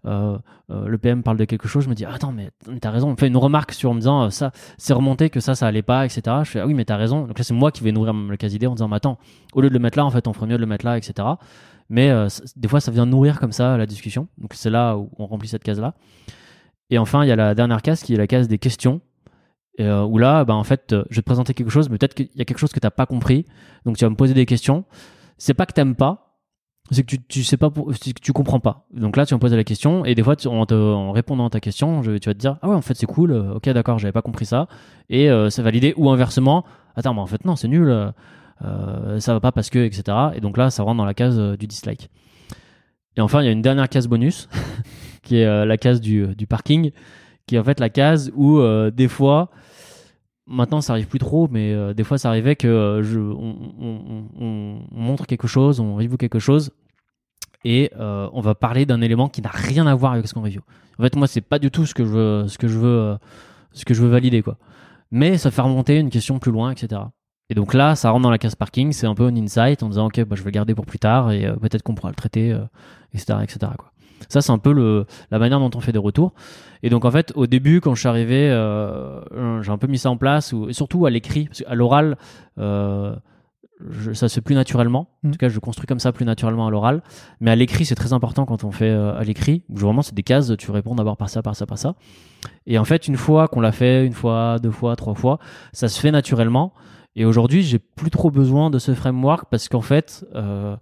Le 0.06 0.98
PM 0.98 1.24
parle 1.24 1.38
de 1.38 1.46
quelque 1.46 1.68
chose, 1.68 1.84
je 1.84 1.90
me 1.90 1.96
dis 1.96 2.06
attends 2.06 2.32
mais 2.32 2.52
t'as 2.80 2.92
raison, 2.92 3.10
on 3.10 3.16
fait 3.16 3.28
une 3.28 3.38
remarque 3.38 3.72
sur 3.72 3.92
en 3.92 3.94
me 3.94 4.00
disant 4.00 4.30
ça 4.30 4.52
c'est 4.78 4.94
remonté 4.94 5.30
que 5.30 5.40
ça 5.40 5.56
ça 5.56 5.68
allait 5.68 5.82
pas 5.82 6.06
etc. 6.06 6.22
Je 6.44 6.50
fais 6.50 6.60
ah 6.60 6.68
oui 6.68 6.74
mais 6.74 6.86
t'as 6.86 6.98
raison. 6.98 7.26
Donc 7.26 7.38
là 7.38 7.44
c'est 7.44 7.54
moi 7.54 7.72
qui 7.72 7.84
vais 7.84 7.92
nourrir 7.92 8.14
le 8.14 8.38
cas 8.38 8.48
d'idée 8.48 8.68
en 8.68 8.76
disant 8.76 8.88
mais 8.88 8.98
attends 8.98 9.18
au 9.54 9.62
lieu 9.62 9.70
de 9.70 9.74
le 9.74 9.80
mettre 9.80 9.98
là 9.98 10.06
en 10.06 10.10
fait 10.10 10.28
on 10.28 10.34
ferait 10.34 10.48
mieux 10.48 10.56
de 10.56 10.62
le 10.62 10.66
mettre 10.66 10.86
là 10.86 10.98
etc. 10.98 11.28
Mais 11.90 12.10
euh, 12.10 12.28
des 12.56 12.68
fois, 12.68 12.82
ça 12.82 12.92
vient 12.92 13.06
nourrir 13.06 13.40
comme 13.40 13.52
ça 13.52 13.78
la 13.78 13.86
discussion. 13.86 14.28
Donc 14.38 14.54
c'est 14.54 14.70
là 14.70 14.98
où 14.98 15.10
on 15.18 15.26
remplit 15.26 15.48
cette 15.48 15.64
case-là. 15.64 15.94
Et 16.90 16.98
enfin, 16.98 17.24
il 17.24 17.28
y 17.28 17.32
a 17.32 17.36
la 17.36 17.56
dernière 17.56 17.82
case 17.82 18.04
qui 18.04 18.14
est 18.14 18.18
la 18.18 18.28
case 18.28 18.48
des 18.48 18.58
questions. 18.58 19.02
Euh, 19.80 20.04
où 20.04 20.18
là, 20.18 20.44
bah, 20.44 20.56
en 20.56 20.64
fait, 20.64 20.94
euh, 20.94 21.04
je 21.12 21.18
vais 21.18 21.22
te 21.22 21.28
présenter 21.28 21.54
quelque 21.54 21.70
chose, 21.70 21.88
mais 21.90 22.00
peut-être 22.00 22.16
qu'il 22.16 22.30
y 22.34 22.42
a 22.42 22.46
quelque 22.46 22.58
chose 22.58 22.72
que 22.72 22.80
tu 22.80 22.86
n'as 22.86 22.92
pas 22.92 23.06
compris. 23.06 23.46
Donc 23.86 23.98
tu 23.98 24.06
vas 24.06 24.10
me 24.10 24.16
poser 24.16 24.34
des 24.34 24.48
questions. 24.48 24.86
C'est 25.38 25.54
pas 25.54 25.68
que 25.68 25.74
tu 25.74 25.80
n'aimes 25.80 25.96
pas, 25.96 26.27
c'est 26.92 27.04
que 27.04 27.08
tu, 27.08 27.22
tu 27.22 27.44
sais 27.44 27.58
pas, 27.58 27.70
pour, 27.70 27.88
que 27.88 28.22
tu 28.22 28.34
comprends 28.34 28.60
pas. 28.60 28.88
Donc 28.94 29.18
là, 29.18 29.26
tu 29.26 29.34
me 29.34 29.40
poser 29.40 29.56
la 29.56 29.64
question, 29.64 30.06
et 30.06 30.16
des 30.16 30.24
fois, 30.24 30.36
en, 30.46 31.12
répondant 31.12 31.48
à 31.48 31.50
ta 31.50 31.60
question, 31.60 32.02
tu 32.02 32.10
vas 32.10 32.20
te 32.20 32.32
dire, 32.32 32.58
ah 32.62 32.70
ouais, 32.70 32.76
en 32.76 32.82
fait, 32.82 32.96
c'est 32.96 33.06
cool, 33.06 33.34
ok, 33.34 33.70
d'accord, 33.70 34.00
j'avais 34.00 34.12
pas 34.12 34.22
compris 34.22 34.46
ça, 34.46 34.68
et 35.10 35.30
c'est 35.50 35.62
validé. 35.62 35.94
Ou 35.98 36.10
inversement, 36.10 36.64
attends, 36.96 37.14
mais 37.14 37.22
en 37.22 37.28
fait, 37.28 37.44
non, 37.46 37.56
c'est 37.56 37.68
nul, 37.68 38.14
euh, 38.66 39.20
ça 39.20 39.34
va 39.34 39.40
pas 39.40 39.52
parce 39.52 39.70
que, 39.70 39.80
etc. 39.80 40.18
Et 40.36 40.42
donc 40.42 40.58
là, 40.58 40.70
ça 40.70 40.84
rentre 40.84 40.98
dans 40.98 41.06
la 41.06 41.14
case 41.14 41.38
euh, 41.40 41.58
du 41.58 41.68
dislike. 41.68 42.10
Et 43.16 43.22
enfin, 43.22 43.42
il 43.42 43.46
y 43.46 43.50
a 43.50 43.52
une 43.52 43.62
dernière 43.62 43.90
case 43.90 44.08
bonus, 44.08 44.50
qui 45.24 45.38
est 45.38 45.46
euh, 45.46 45.66
la 45.66 45.78
case 45.78 46.02
du, 46.02 46.36
du, 46.36 46.48
parking, 46.48 46.92
qui 47.46 47.56
est 47.56 47.60
en 47.60 47.64
fait 47.64 47.80
la 47.80 47.90
case 47.90 48.32
où 48.36 48.62
des 48.92 49.08
fois, 49.08 49.50
maintenant 50.48 50.82
ça 50.82 50.94
arrive 50.94 51.08
plus 51.08 51.20
trop, 51.20 51.48
mais 51.52 51.94
des 51.94 52.04
fois 52.04 52.18
ça 52.18 52.30
arrivait 52.30 52.56
que 52.56 53.02
je, 53.04 53.20
on, 53.20 54.80
montre 54.92 55.26
quelque 55.26 55.48
chose, 55.48 55.80
on 55.80 55.96
review 55.96 56.18
quelque 56.18 56.40
chose, 56.40 56.72
et 57.64 57.92
on 57.98 58.42
va 58.42 58.56
parler 58.56 58.86
d'un 58.86 59.02
élément 59.02 59.30
qui 59.30 59.42
n'a 59.42 59.52
rien 59.52 59.88
à 59.88 59.96
voir 59.96 60.14
avec 60.14 60.28
ce 60.28 60.34
qu'on 60.34 60.42
review. 60.42 60.62
En 61.00 61.04
fait, 61.04 61.16
moi, 61.16 61.28
c'est 61.28 61.42
pas 61.42 61.60
du 61.60 61.70
tout 61.70 61.86
ce 61.86 61.94
que 61.94 62.04
je 62.04 62.10
veux, 62.10 62.48
ce 62.48 62.58
que 62.58 62.68
je 62.68 62.78
veux, 62.78 63.18
ce 63.72 64.06
valider, 64.06 64.42
quoi. 64.42 64.58
Mais 65.12 65.38
ça 65.38 65.52
fait 65.52 65.62
remonter 65.62 65.98
une 65.98 66.10
question 66.10 66.40
plus 66.40 66.52
loin, 66.52 66.72
etc. 66.72 67.02
Et 67.50 67.56
donc 67.56 67.74
là, 67.74 67.96
ça 67.96 68.10
rentre 68.10 68.24
dans 68.24 68.30
la 68.30 68.38
case 68.38 68.56
parking, 68.56 68.92
c'est 68.92 69.08
un 69.08 69.16
peu 69.16 69.26
un 69.26 69.36
insight 69.36 69.82
en 69.84 69.90
disant 69.90 70.08
ok, 70.08 70.24
bah, 70.26 70.36
je 70.36 70.42
vais 70.42 70.50
le 70.50 70.54
garder 70.54 70.76
pour 70.76 70.86
plus 70.86 71.00
tard 71.00 71.32
et 71.32 71.46
euh, 71.46 71.56
peut-être 71.56 71.82
qu'on 71.82 71.96
pourra 71.96 72.10
le 72.10 72.16
traiter, 72.16 72.50
etc., 73.14 73.26
euh, 73.32 73.42
etc. 73.42 73.72
Ça, 74.30 74.42
c'est 74.42 74.52
un 74.52 74.58
peu 74.58 74.74
le, 74.74 75.06
la 75.32 75.40
manière 75.40 75.60
dont 75.60 75.72
on 75.76 75.80
fait 75.80 75.92
des 75.92 76.00
retours. 76.00 76.34
Et 76.84 76.90
donc, 76.90 77.06
en 77.06 77.12
fait, 77.12 77.32
au 77.36 77.48
début, 77.48 77.82
quand 77.82 77.96
je 77.96 78.02
suis 78.02 78.10
arrivé, 78.10 78.50
euh, 78.50 79.62
j'ai 79.62 79.72
un 79.72 79.78
peu 79.78 79.88
mis 79.88 79.98
ça 79.98 80.10
en 80.10 80.18
place, 80.18 80.54
ou, 80.54 80.72
surtout 80.72 81.06
à 81.06 81.10
l'écrit, 81.10 81.46
parce 81.46 81.64
qu'à 81.64 81.76
l'oral, 81.76 82.18
euh, 82.60 83.16
ça 84.14 84.28
se 84.28 84.36
fait 84.36 84.42
plus 84.42 84.56
naturellement. 84.56 85.10
En 85.24 85.30
mm. 85.30 85.32
tout 85.32 85.38
cas, 85.38 85.50
je 85.50 85.60
construis 85.60 85.88
comme 85.88 86.00
ça 86.00 86.12
plus 86.12 86.26
naturellement 86.26 86.68
à 86.68 86.72
l'oral. 86.72 87.02
Mais 87.40 87.52
à 87.52 87.56
l'écrit, 87.56 87.86
c'est 87.86 87.96
très 87.96 88.14
important 88.14 88.46
quand 88.46 88.64
on 88.64 88.72
fait 88.72 88.90
euh, 88.90 89.18
à 89.18 89.24
l'écrit. 89.24 89.64
Vraiment, 89.70 90.02
c'est 90.02 90.16
des 90.16 90.24
cases, 90.24 90.52
tu 90.58 90.72
réponds 90.72 90.96
d'abord 90.96 91.18
par 91.18 91.30
ça, 91.30 91.42
par 91.42 91.56
ça, 91.56 91.66
par 91.66 91.78
ça. 91.78 91.96
Et 92.66 92.78
en 92.78 92.86
fait, 92.86 93.08
une 93.08 93.18
fois 93.18 93.48
qu'on 93.48 93.62
l'a 93.62 93.72
fait, 93.72 94.06
une 94.06 94.14
fois, 94.14 94.58
deux 94.60 94.72
fois, 94.72 94.96
trois 94.96 95.16
fois, 95.16 95.40
ça 95.74 95.88
se 95.88 96.00
fait 96.00 96.12
naturellement. 96.12 96.74
Et 97.16 97.26
aujourd'hui, 97.26 97.64
j'ai 97.64 97.80
plus 97.80 98.12
trop 98.12 98.30
besoin 98.30 98.70
de 98.70 98.78
ce 98.78 98.94
framework 98.94 99.48
parce 99.50 99.70
qu'en 99.70 99.82
fait, 99.82 100.24
euh, 100.36 100.76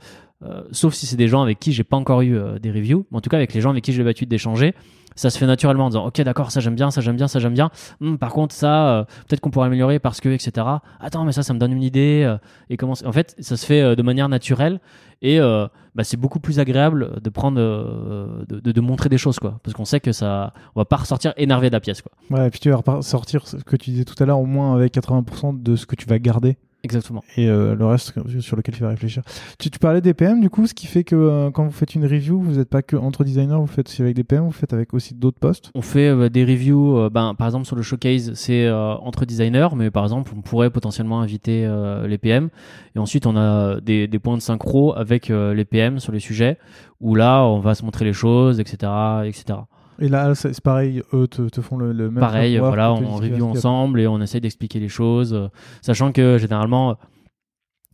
euh, 0.45 0.63
sauf 0.71 0.93
si 0.93 1.05
c'est 1.05 1.17
des 1.17 1.27
gens 1.27 1.41
avec 1.41 1.59
qui 1.59 1.71
j'ai 1.71 1.83
pas 1.83 1.97
encore 1.97 2.21
eu 2.21 2.37
des 2.61 2.71
reviews, 2.71 3.05
mais 3.11 3.17
en 3.17 3.21
tout 3.21 3.29
cas 3.29 3.37
avec 3.37 3.53
les 3.53 3.61
gens 3.61 3.71
avec 3.71 3.83
qui 3.83 3.93
j'ai 3.93 4.03
l'habitude 4.03 4.29
d'échanger, 4.29 4.73
ça 5.15 5.29
se 5.29 5.37
fait 5.37 5.45
naturellement 5.45 5.85
en 5.85 5.89
disant 5.89 6.05
ok 6.05 6.21
d'accord 6.21 6.51
ça 6.51 6.59
j'aime 6.59 6.75
bien 6.75 6.91
ça 6.91 7.01
j'aime 7.01 7.15
bien 7.15 7.27
ça 7.27 7.39
j'aime 7.39 7.53
bien. 7.53 7.71
Hmm, 7.99 8.15
par 8.15 8.33
contre 8.33 8.53
ça 8.53 8.89
euh, 8.89 9.03
peut-être 9.27 9.39
qu'on 9.39 9.49
pourrait 9.49 9.67
améliorer 9.67 9.99
parce 9.99 10.21
que 10.21 10.29
etc 10.29 10.67
attends 10.99 11.23
mais 11.23 11.31
ça 11.31 11.43
ça 11.43 11.53
me 11.53 11.59
donne 11.59 11.71
une 11.71 11.83
idée 11.83 12.23
euh, 12.25 12.37
et 12.69 12.77
comment 12.77 12.93
en 13.05 13.11
fait 13.11 13.35
ça 13.39 13.57
se 13.57 13.65
fait 13.65 13.81
euh, 13.81 13.95
de 13.95 14.01
manière 14.01 14.29
naturelle 14.29 14.79
et 15.21 15.39
bah, 15.39 16.03
c'est 16.03 16.17
beaucoup 16.17 16.41
plus 16.41 16.59
agréable 16.59 17.21
de 17.21 17.29
prendre 17.29 17.57
de, 17.57 18.81
montrer 18.81 19.09
des 19.09 19.17
choses 19.17 19.39
quoi. 19.39 19.59
Parce 19.63 19.73
qu'on 19.73 19.85
sait 19.85 20.01
que 20.01 20.11
ça 20.11 20.53
on 20.75 20.81
va 20.81 20.85
pas 20.85 20.97
ressortir 20.97 21.33
énervé 21.37 21.69
de 21.69 21.73
la 21.73 21.79
pièce 21.79 22.01
quoi. 22.01 22.11
Ouais 22.29 22.47
et 22.47 22.49
puis 22.51 22.59
tu 22.59 22.69
vas 22.69 22.75
ressortir 22.85 23.47
ce 23.47 23.55
que 23.57 23.75
tu 23.77 23.91
disais 23.91 24.03
tout 24.03 24.21
à 24.21 24.25
l'heure 24.27 24.39
au 24.39 24.45
moins 24.45 24.75
avec 24.75 24.93
80% 24.93 25.63
de 25.63 25.75
ce 25.77 25.85
que 25.85 25.95
tu 25.95 26.05
vas 26.05 26.19
garder 26.19 26.57
Exactement. 26.85 27.23
Et 27.35 27.49
euh, 27.49 27.73
le 27.73 27.83
reste 27.83 28.13
sur 28.41 28.55
lequel 28.55 28.75
tu 28.75 28.83
vas 28.83 28.89
réfléchir. 28.89 29.23
Tu, 29.57 29.71
tu 29.71 29.79
parlais 29.79 30.01
des 30.01 30.13
PM, 30.13 30.39
du 30.39 30.51
coup, 30.51 30.67
ce 30.67 30.75
qui 30.75 30.85
fait 30.85 31.03
que 31.03 31.15
euh, 31.15 31.49
quand 31.49 31.65
vous 31.65 31.71
faites 31.71 31.95
une 31.95 32.05
review, 32.05 32.39
vous 32.39 32.57
n'êtes 32.57 32.69
pas 32.69 32.83
que 32.83 32.95
entre 32.95 33.23
designers, 33.23 33.55
vous 33.55 33.65
faites 33.65 33.89
aussi 33.89 34.03
avec 34.03 34.15
des 34.15 34.23
PM, 34.23 34.43
vous 34.43 34.51
faites 34.51 34.71
avec 34.71 34.93
aussi 34.93 35.15
d'autres 35.15 35.39
postes? 35.39 35.71
On 35.73 35.81
fait 35.81 36.09
euh, 36.09 36.29
des 36.29 36.45
reviews, 36.45 37.09
ben, 37.09 37.33
par 37.33 37.47
exemple 37.47 37.65
sur 37.65 37.75
le 37.75 37.81
showcase, 37.81 38.33
c'est 38.35 38.69
entre 38.69 39.25
designers, 39.25 39.69
mais 39.75 39.89
par 39.89 40.03
exemple, 40.03 40.31
on 40.37 40.41
pourrait 40.41 40.69
potentiellement 40.69 41.21
inviter 41.21 41.67
les 42.07 42.17
PM. 42.19 42.49
Et 42.95 42.99
ensuite, 42.99 43.25
on 43.25 43.35
a 43.35 43.81
des, 43.81 44.07
des 44.07 44.19
points 44.19 44.37
de 44.37 44.41
synchro 44.43 44.95
avec 44.95 45.29
les 45.29 45.65
PM 45.65 45.99
sur 45.99 46.11
les 46.11 46.19
sujets, 46.19 46.59
où 47.01 47.15
là, 47.15 47.43
on 47.45 47.61
va 47.61 47.73
se 47.73 47.83
montrer 47.83 48.05
les 48.05 48.13
choses, 48.13 48.59
etc. 48.59 48.91
etc. 49.25 49.57
Et 49.99 50.09
là, 50.09 50.35
c'est 50.35 50.59
pareil, 50.61 51.01
eux 51.13 51.27
te, 51.27 51.61
font 51.61 51.77
le, 51.77 51.93
même. 51.93 52.19
Pareil, 52.19 52.57
voilà, 52.57 52.93
on 52.93 53.15
review 53.15 53.45
ensemble 53.45 54.01
et 54.01 54.07
on 54.07 54.21
essaye 54.21 54.41
d'expliquer 54.41 54.79
les 54.79 54.89
choses, 54.89 55.33
euh, 55.33 55.47
sachant 55.81 56.11
que 56.11 56.37
généralement, 56.37 56.97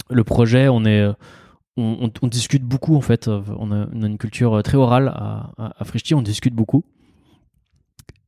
le 0.09 0.23
projet, 0.23 0.67
on 0.67 0.85
est. 0.85 1.07
On, 1.77 2.09
discute 2.27 2.63
beaucoup 2.63 2.95
en 2.95 3.01
fait. 3.01 3.27
On 3.27 3.71
a, 3.71 3.87
une 3.93 4.17
culture 4.17 4.61
très 4.61 4.77
orale 4.77 5.07
à, 5.07 5.51
à, 5.57 5.83
on 6.13 6.21
discute 6.21 6.53
beaucoup. 6.53 6.83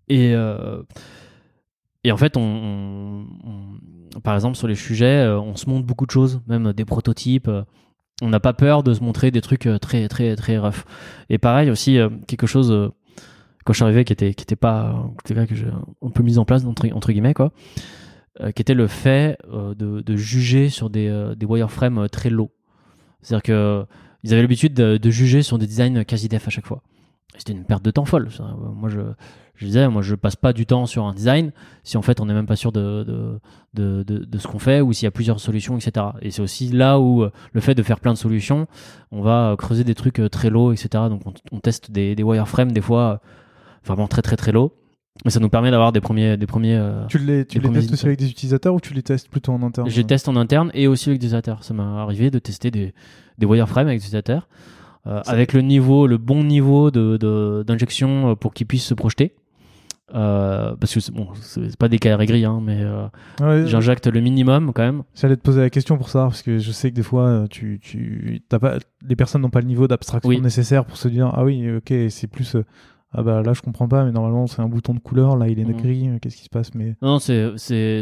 Et, 0.08 0.34
euh, 0.34 0.82
et 2.04 2.12
en 2.12 2.18
fait, 2.18 2.38
on, 2.38 3.26
par 4.24 4.36
exemple, 4.36 4.56
sur 4.56 4.68
les 4.68 4.76
sujets, 4.76 5.26
euh, 5.26 5.40
on 5.40 5.56
se 5.56 5.70
montre 5.70 5.86
beaucoup 5.86 6.06
de 6.06 6.12
choses, 6.12 6.41
même 6.48 6.74
des 6.74 6.86
prototypes. 6.86 7.50
On 8.22 8.30
n'a 8.30 8.40
pas 8.40 8.54
peur 8.54 8.82
de 8.84 8.94
se 8.94 9.04
montrer 9.04 9.30
des 9.30 9.41
trucs 9.41 9.68
très, 9.82 10.08
très, 10.08 10.36
très 10.36 10.58
rough. 10.58 10.86
Et 11.30 11.38
pareil 11.38 11.70
aussi, 11.70 11.98
quelque 12.28 12.48
chose 12.48 12.91
quand 13.64 13.73
je 13.73 13.77
suis 13.77 13.84
arrivé 13.84 14.03
qui 14.03 14.14
était 14.14 14.34
qui 14.34 14.44
était 14.44 14.56
pas 14.56 15.10
que 15.23 15.56
j'ai 15.56 15.68
un 16.02 16.10
peu 16.10 16.23
mis 16.23 16.38
en 16.38 16.45
place 16.45 16.65
entre, 16.65 16.88
entre 16.94 17.11
guillemets 17.11 17.34
quoi. 17.34 17.52
Euh, 18.41 18.52
qui 18.52 18.64
était 18.64 18.73
le 18.73 18.88
fait 18.88 19.38
euh, 19.52 19.76
de, 19.76 20.02
de, 20.02 20.15
juger 20.15 20.69
sur 20.69 20.90
des, 20.90 21.07
euh, 21.07 21.35
des 21.35 21.45
wireframes 21.45 22.10
très 22.10 22.31
low. 22.31 22.49
C'est-à-dire 23.22 23.44
que 23.44 23.85
ils 24.23 24.34
avaient 24.34 24.41
l'habitude 24.41 24.73
de, 24.73 24.98
de, 24.98 25.10
juger 25.11 25.44
sur 25.44 25.60
des 25.60 25.68
designs 25.68 26.03
quasi 26.03 26.30
def 26.30 26.48
à 26.48 26.49
chaque 26.49 26.65
fois. 26.65 26.81
C'était 27.38 27.53
une 27.53 27.64
perte 27.64 27.84
de 27.84 27.91
temps 27.91 28.06
folle 28.06 28.30
moi 28.76 28.90
je, 28.90 29.02
je 29.56 29.65
disais 29.65 29.88
moi 29.88 30.02
je 30.02 30.15
passe 30.15 30.35
pas 30.35 30.52
du 30.52 30.65
temps 30.65 30.88
sur 30.88 31.06
un 31.06 31.14
design 31.14 31.52
si 31.84 31.98
en 31.98 32.02
fait 32.03 32.19
on 32.22 32.26
n'est 32.26 32.34
même 32.34 32.45
pas 32.45 32.56
sûr 32.56 32.72
de, 32.72 33.03
de, 33.73 34.03
de, 34.03 34.03
de 34.03 34.38
ce 34.38 34.48
qu'on 34.48 34.60
fait 34.60 34.81
ou 34.81 34.94
s'il 34.94 35.06
y 35.06 35.07
a 35.07 35.11
plusieurs 35.11 35.40
solutions 35.40 35.76
etc 35.76 36.07
et 36.22 36.30
c'est 36.30 36.44
aussi 36.44 36.69
là 36.69 36.99
où 36.99 37.26
le 37.53 37.61
fait 37.61 37.73
de 37.73 37.81
faire 37.81 37.99
plein 37.99 38.14
de 38.14 38.19
solutions 38.19 38.68
on 39.11 39.23
va 39.23 39.56
creuser 39.57 39.84
des 39.84 39.95
trucs 39.95 40.22
très 40.30 40.52
low 40.52 40.73
etc 40.73 41.06
donc 41.10 41.22
on, 41.26 41.34
on 41.52 41.60
teste 41.60 41.90
des, 41.90 42.15
des 42.15 42.22
wireframes 42.22 42.72
des 42.72 42.81
fois 42.81 43.19
vraiment 43.85 44.07
très 44.07 44.22
très 44.22 44.35
très 44.35 44.51
low. 44.51 44.73
Mais 45.26 45.31
ça 45.31 45.39
nous 45.39 45.49
permet 45.49 45.69
d'avoir 45.69 45.91
des 45.91 46.01
premiers, 46.01 46.38
des 46.38 46.47
premiers. 46.47 46.76
Euh, 46.76 47.05
tu 47.05 47.19
les, 47.19 47.45
tu 47.45 47.60
les 47.60 47.69
testes 47.69 47.93
aussi 47.93 48.05
avec 48.07 48.18
des 48.18 48.30
utilisateurs 48.30 48.73
ou 48.73 48.80
tu 48.80 48.93
les 48.93 49.03
testes 49.03 49.30
plutôt 49.30 49.51
en 49.51 49.61
interne 49.61 49.88
Je 49.88 49.95
les 49.95 50.03
teste 50.03 50.27
en 50.27 50.35
interne 50.35 50.72
et 50.73 50.88
aussi 50.88 51.10
avec 51.10 51.19
des 51.19 51.27
utilisateurs. 51.27 51.64
Ça 51.64 51.73
m'est 51.73 51.84
arrivé 51.84 52.31
de 52.31 52.39
tester 52.39 52.72
des, 52.72 52.93
des 53.38 53.45
wireframes 53.45 53.88
avec 53.88 53.99
des 53.99 54.05
utilisateurs, 54.05 54.47
euh, 55.05 55.22
avec 55.27 55.53
le 55.53 55.61
niveau, 55.61 56.07
le 56.07 56.18
bon 56.18 56.43
niveau 56.43 56.89
de 56.89 57.64
d'injection 57.65 58.31
euh, 58.31 58.35
pour 58.35 58.53
qu'ils 58.53 58.65
puissent 58.65 58.88
se 58.88 58.95
projeter. 58.95 59.35
Euh, 60.15 60.76
parce 60.80 60.93
que 60.93 61.11
bon, 61.11 61.30
c'est 61.41 61.77
pas 61.77 61.88
des 61.88 61.97
carrés 61.97 62.26
gris, 62.26 62.45
hein, 62.45 62.60
mais 62.61 62.81
euh, 62.81 63.65
j'injecte 63.65 64.07
le 64.07 64.19
minimum 64.19 64.72
quand 64.73 64.84
même. 64.84 65.03
J'allais 65.15 65.38
te 65.38 65.41
poser 65.41 65.61
la 65.61 65.69
question 65.69 65.97
pour 65.97 66.10
ça, 66.10 66.23
parce 66.23 66.41
que 66.41 66.57
je 66.57 66.72
sais 66.72 66.91
que 66.91 66.95
des 66.95 67.03
fois, 67.03 67.45
tu, 67.49 67.80
tu, 67.81 68.41
pas, 68.49 68.77
les 69.07 69.15
personnes 69.15 69.41
n'ont 69.41 69.49
pas 69.49 69.61
le 69.61 69.68
niveau 69.68 69.88
d'abstraction 69.88 70.39
nécessaire 70.39 70.85
pour 70.85 70.97
se 70.97 71.07
dire 71.07 71.31
ah 71.34 71.43
oui, 71.43 71.68
ok, 71.77 71.93
c'est 72.10 72.27
plus 72.27 72.57
ah 73.14 73.22
bah 73.22 73.41
là 73.44 73.53
je 73.53 73.61
comprends 73.61 73.88
pas 73.88 74.03
mais 74.03 74.11
normalement 74.11 74.48
c'est 74.48 74.61
un 74.61 74.68
bouton 74.68 74.94
de 74.94 74.99
couleur 74.99 75.38
là 75.38 75.48
il 75.48 75.60
est 75.60 75.65
mhm. 75.65 75.77
gris 75.77 76.10
euh, 76.10 76.18
qu'est-ce 76.19 76.38
qui 76.38 76.44
se 76.44 76.49
passe 76.49 76.73
mais 76.73 76.95
non 77.02 77.19
c'est 77.19 77.52
c'est 77.57 78.02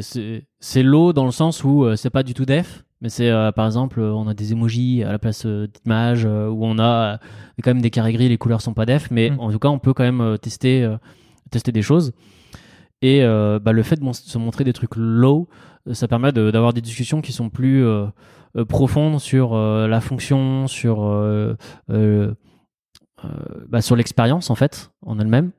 c'est 0.59 0.83
low 0.83 1.11
dans 1.11 1.25
le 1.25 1.31
sens 1.31 1.63
où 1.63 1.83
euh, 1.83 1.95
c'est 1.95 2.09
pas 2.09 2.23
du 2.23 2.33
tout 2.33 2.45
def 2.45 2.85
mais 3.01 3.09
c'est 3.09 3.29
euh, 3.29 3.51
par 3.51 3.65
exemple 3.65 3.99
on 3.99 4.27
a 4.27 4.33
des 4.33 4.53
emojis 4.53 5.03
à 5.03 5.11
la 5.11 5.19
place 5.19 5.45
d'images 5.45 6.25
où 6.25 6.65
on 6.65 6.79
a 6.79 7.19
quand 7.61 7.71
même 7.71 7.81
des 7.81 7.89
carrés 7.89 8.13
gris 8.13 8.29
les 8.29 8.37
couleurs 8.37 8.61
sont 8.61 8.73
pas 8.73 8.85
def 8.85 9.11
mais 9.11 9.31
mhm. 9.31 9.39
en 9.39 9.51
tout 9.51 9.59
cas 9.59 9.69
on 9.69 9.79
peut 9.79 9.93
quand 9.93 10.09
même 10.09 10.37
tester 10.37 10.89
tester 11.49 11.71
des 11.71 11.81
choses 11.81 12.13
et 13.01 13.21
bah, 13.21 13.71
le 13.71 13.83
fait 13.83 13.99
de 13.99 14.11
se 14.13 14.37
montrer 14.37 14.63
des 14.63 14.73
trucs 14.73 14.95
low 14.95 15.49
ça 15.91 16.07
permet 16.07 16.31
d'avoir 16.31 16.73
des 16.73 16.81
discussions 16.81 17.21
qui 17.21 17.33
sont 17.33 17.49
plus 17.49 17.83
profondes 18.69 19.19
sur 19.19 19.55
la 19.55 20.01
fonction 20.01 20.67
sur 20.67 21.01
euh, 21.89 22.33
bah, 23.67 23.81
sur 23.81 23.95
l'expérience 23.95 24.49
en 24.49 24.55
fait 24.55 24.91
en 25.05 25.19
elle-même. 25.19 25.51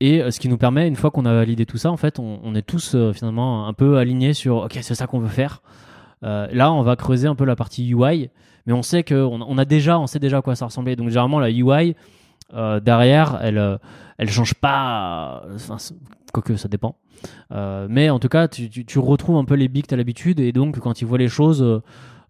Et 0.00 0.22
euh, 0.22 0.30
ce 0.30 0.40
qui 0.40 0.48
nous 0.48 0.56
permet, 0.56 0.88
une 0.88 0.96
fois 0.96 1.10
qu'on 1.10 1.26
a 1.26 1.32
validé 1.32 1.66
tout 1.66 1.76
ça, 1.76 1.90
en 1.90 1.96
fait, 1.96 2.18
on, 2.18 2.54
est 2.54 2.62
tous 2.62 2.94
euh, 2.94 3.12
finalement 3.12 3.68
un 3.68 3.74
peu 3.74 3.98
alignés 3.98 4.32
sur 4.32 4.64
OK, 4.64 4.78
c'est 4.80 4.94
ça 4.94 5.06
qu'on 5.06 5.20
veut 5.20 5.28
faire. 5.28 5.62
là, 6.22 6.72
on 6.72 6.82
va 6.82 6.96
creuser 6.96 7.28
un 7.28 7.34
peu 7.34 7.44
la 7.44 7.56
partie 7.56 7.90
UI, 7.90 8.30
mais 8.66 8.72
on 8.72 8.82
sait 8.82 9.02
que 9.02 9.14
on, 9.14 9.58
a 9.58 9.64
déjà, 9.64 9.98
on 9.98 10.06
sait 10.06 10.18
déjà 10.18 10.38
à 10.38 10.42
quoi 10.42 10.54
ça 10.54 10.66
ressemblait. 10.66 10.96
Donc 10.96 11.08
généralement, 11.08 11.38
la 11.38 11.50
UI 11.50 11.94
derrière, 12.82 13.38
elle, 13.42 13.78
elle 14.18 14.30
change 14.30 14.54
pas. 14.54 15.44
Enfin, 15.54 15.76
quoique 16.32 16.56
ça 16.56 16.68
dépend. 16.68 16.96
mais 17.50 18.10
en 18.10 18.18
tout 18.18 18.28
cas, 18.28 18.48
tu, 18.48 18.68
tu, 18.70 18.98
retrouves 18.98 19.36
un 19.36 19.44
peu 19.44 19.54
les 19.54 19.68
bigs 19.68 19.86
que 19.86 19.94
as 19.94 19.98
l'habitude, 19.98 20.40
et 20.40 20.52
donc 20.52 20.78
quand 20.78 21.00
ils 21.02 21.06
voient 21.06 21.18
les 21.18 21.28
choses 21.28 21.82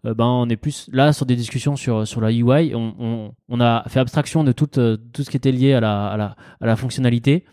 euh, 0.05 0.13
ben 0.13 0.25
on 0.25 0.49
est 0.49 0.57
plus 0.57 0.89
là 0.91 1.13
sur 1.13 1.25
des 1.25 1.35
discussions 1.35 1.75
sur 1.75 2.07
sur 2.07 2.21
la 2.21 2.31
UI. 2.31 2.73
On, 2.75 2.95
on, 2.99 3.31
on 3.49 3.61
a 3.61 3.83
fait 3.87 3.99
abstraction 3.99 4.43
de 4.43 4.51
tout 4.51 4.79
euh, 4.79 4.97
tout 5.13 5.23
ce 5.23 5.29
qui 5.29 5.37
était 5.37 5.51
lié 5.51 5.73
à 5.73 5.79
la, 5.79 6.07
à 6.07 6.17
la, 6.17 6.35
à 6.59 6.65
la 6.65 6.75
fonctionnalité. 6.75 7.45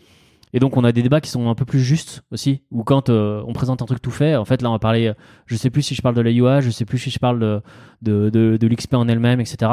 Et 0.51 0.59
donc 0.59 0.77
on 0.77 0.83
a 0.83 0.91
des 0.91 1.03
débats 1.03 1.21
qui 1.21 1.29
sont 1.29 1.47
un 1.47 1.53
peu 1.53 1.65
plus 1.65 1.81
justes 1.81 2.23
aussi, 2.31 2.63
ou 2.71 2.83
quand 2.83 3.09
euh, 3.09 3.43
on 3.45 3.53
présente 3.53 3.83
un 3.83 3.85
truc 3.85 4.01
tout 4.01 4.09
fait, 4.09 4.35
en 4.35 4.45
fait 4.45 4.63
là 4.63 4.69
on 4.69 4.73
va 4.73 4.79
parler, 4.79 5.13
je 5.45 5.55
sais 5.55 5.69
plus 5.69 5.83
si 5.83 5.93
je 5.93 6.01
parle 6.01 6.15
de 6.15 6.21
la 6.21 6.31
UI, 6.31 6.63
je 6.63 6.71
sais 6.71 6.85
plus 6.85 6.97
si 6.97 7.11
je 7.11 7.19
parle 7.19 7.39
de, 7.39 7.61
de, 8.01 8.31
de, 8.31 8.57
de 8.57 8.67
l'XP 8.67 8.95
en 8.95 9.07
elle-même, 9.07 9.39
etc. 9.39 9.71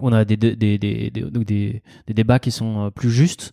On 0.00 0.12
a 0.12 0.24
des, 0.24 0.36
des, 0.36 0.54
des, 0.54 0.78
des, 0.78 1.10
des, 1.10 1.82
des 2.06 2.14
débats 2.14 2.38
qui 2.38 2.52
sont 2.52 2.92
plus 2.94 3.10
justes, 3.10 3.52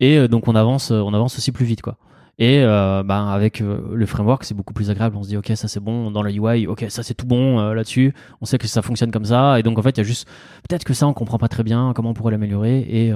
et 0.00 0.26
donc 0.26 0.48
on 0.48 0.56
avance, 0.56 0.90
on 0.90 1.14
avance 1.14 1.38
aussi 1.38 1.52
plus 1.52 1.64
vite 1.64 1.80
quoi. 1.82 1.96
Et 2.38 2.60
euh, 2.62 3.02
bah, 3.02 3.32
avec 3.32 3.60
euh, 3.60 3.80
le 3.92 4.06
framework, 4.06 4.44
c'est 4.44 4.54
beaucoup 4.54 4.72
plus 4.72 4.90
agréable. 4.90 5.16
On 5.16 5.24
se 5.24 5.28
dit, 5.28 5.36
ok, 5.36 5.50
ça 5.56 5.66
c'est 5.66 5.80
bon 5.80 6.12
dans 6.12 6.22
la 6.22 6.30
UI, 6.30 6.68
ok, 6.68 6.86
ça 6.88 7.02
c'est 7.02 7.14
tout 7.14 7.26
bon 7.26 7.58
euh, 7.58 7.74
là-dessus. 7.74 8.14
On 8.40 8.46
sait 8.46 8.58
que 8.58 8.68
ça 8.68 8.80
fonctionne 8.80 9.10
comme 9.10 9.24
ça. 9.24 9.58
Et 9.58 9.64
donc 9.64 9.76
en 9.76 9.82
fait, 9.82 9.90
il 9.90 9.98
y 9.98 10.00
a 10.00 10.04
juste 10.04 10.28
peut-être 10.68 10.84
que 10.84 10.94
ça, 10.94 11.08
on 11.08 11.14
comprend 11.14 11.38
pas 11.38 11.48
très 11.48 11.64
bien 11.64 11.92
comment 11.96 12.10
on 12.10 12.14
pourrait 12.14 12.30
l'améliorer 12.30 12.78
et 12.78 13.12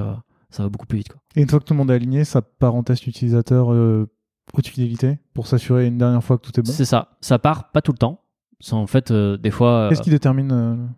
ça 0.50 0.64
va 0.64 0.68
beaucoup 0.68 0.86
plus 0.86 0.98
vite. 0.98 1.08
Quoi. 1.08 1.20
Et 1.36 1.42
une 1.42 1.48
fois 1.48 1.60
que 1.60 1.64
tout 1.64 1.72
le 1.72 1.78
monde 1.78 1.90
est 1.90 1.94
aligné, 1.94 2.24
ça 2.24 2.42
part 2.42 2.74
en 2.74 2.82
test 2.82 3.06
utilisateur 3.06 3.68
haute 3.68 4.66
fidélité 4.66 5.18
pour 5.34 5.46
s'assurer 5.46 5.86
une 5.86 5.98
dernière 5.98 6.22
fois 6.22 6.36
que 6.36 6.42
tout 6.42 6.58
est 6.58 6.62
bon? 6.62 6.72
C'est 6.72 6.84
ça. 6.84 7.16
Ça 7.20 7.38
part 7.38 7.70
pas 7.70 7.80
tout 7.80 7.92
le 7.92 7.98
temps. 7.98 8.22
C'est 8.58 8.74
en 8.74 8.88
fait 8.88 9.12
des 9.12 9.50
fois. 9.52 9.86
Qu'est-ce 9.88 10.02
qui 10.02 10.10
détermine 10.10 10.90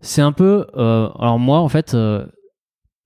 C'est 0.00 0.22
un 0.22 0.32
peu. 0.32 0.66
alors 0.74 1.38
moi, 1.38 1.60
en 1.60 1.68
fait 1.68 1.96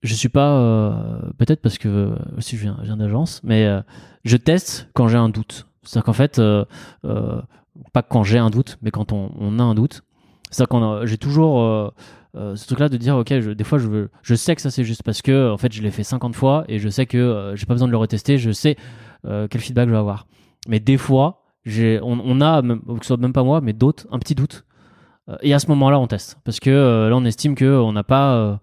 je 0.01 0.13
suis 0.13 0.29
pas 0.29 0.53
euh, 0.53 1.19
peut-être 1.37 1.61
parce 1.61 1.77
que 1.77 2.15
aussi 2.37 2.57
je 2.57 2.61
viens, 2.61 2.97
d'agence, 2.97 3.41
mais 3.43 3.65
euh, 3.65 3.81
je 4.23 4.37
teste 4.37 4.89
quand 4.93 5.07
j'ai 5.07 5.17
un 5.17 5.29
doute. 5.29 5.67
C'est-à-dire 5.83 6.05
qu'en 6.05 6.13
fait, 6.13 6.39
euh, 6.39 6.65
pas 7.93 8.01
quand 8.03 8.23
j'ai 8.23 8.37
un 8.37 8.49
doute, 8.49 8.77
mais 8.81 8.91
quand 8.91 9.11
on, 9.11 9.59
a 9.59 9.63
un 9.63 9.75
doute. 9.75 10.01
C'est-à-dire 10.51 10.69
qu'on 10.69 11.05
j'ai 11.05 11.17
toujours 11.17 11.93
ce 12.33 12.65
truc-là 12.65 12.89
de 12.89 12.97
dire 12.97 13.17
ok, 13.17 13.33
des 13.33 13.63
fois 13.63 13.77
je 14.21 14.35
sais 14.35 14.55
que 14.55 14.61
ça 14.61 14.71
c'est 14.71 14.83
juste 14.83 15.03
parce 15.03 15.21
que 15.21 15.51
en 15.51 15.57
fait 15.57 15.71
je 15.71 15.81
l'ai 15.81 15.91
fait 15.91 16.03
50 16.03 16.35
fois 16.35 16.63
et 16.67 16.79
je 16.79 16.89
sais 16.89 17.05
que 17.05 17.53
j'ai 17.55 17.65
pas 17.65 17.73
besoin 17.73 17.87
de 17.87 17.91
le 17.91 17.97
retester, 17.97 18.37
je 18.37 18.51
sais 18.51 18.77
quel 19.23 19.61
feedback 19.61 19.87
je 19.87 19.93
vais 19.93 19.99
avoir. 19.99 20.27
Mais 20.67 20.79
des 20.79 20.97
fois, 20.97 21.43
on, 21.67 22.41
a, 22.41 22.61
même, 22.61 22.81
que 22.81 23.01
ce 23.01 23.07
soit 23.07 23.17
même 23.17 23.33
pas 23.33 23.43
moi, 23.43 23.61
mais 23.61 23.73
d'autres, 23.73 24.07
un 24.11 24.19
petit 24.19 24.35
doute. 24.35 24.65
et 25.41 25.53
à 25.53 25.59
ce 25.59 25.67
moment-là, 25.67 25.99
on 25.99 26.07
teste 26.07 26.37
parce 26.43 26.59
que 26.59 27.07
là 27.09 27.15
on 27.15 27.25
estime 27.25 27.55
que 27.55 27.77
on 27.79 27.91
n'a 27.91 28.03
pas 28.03 28.59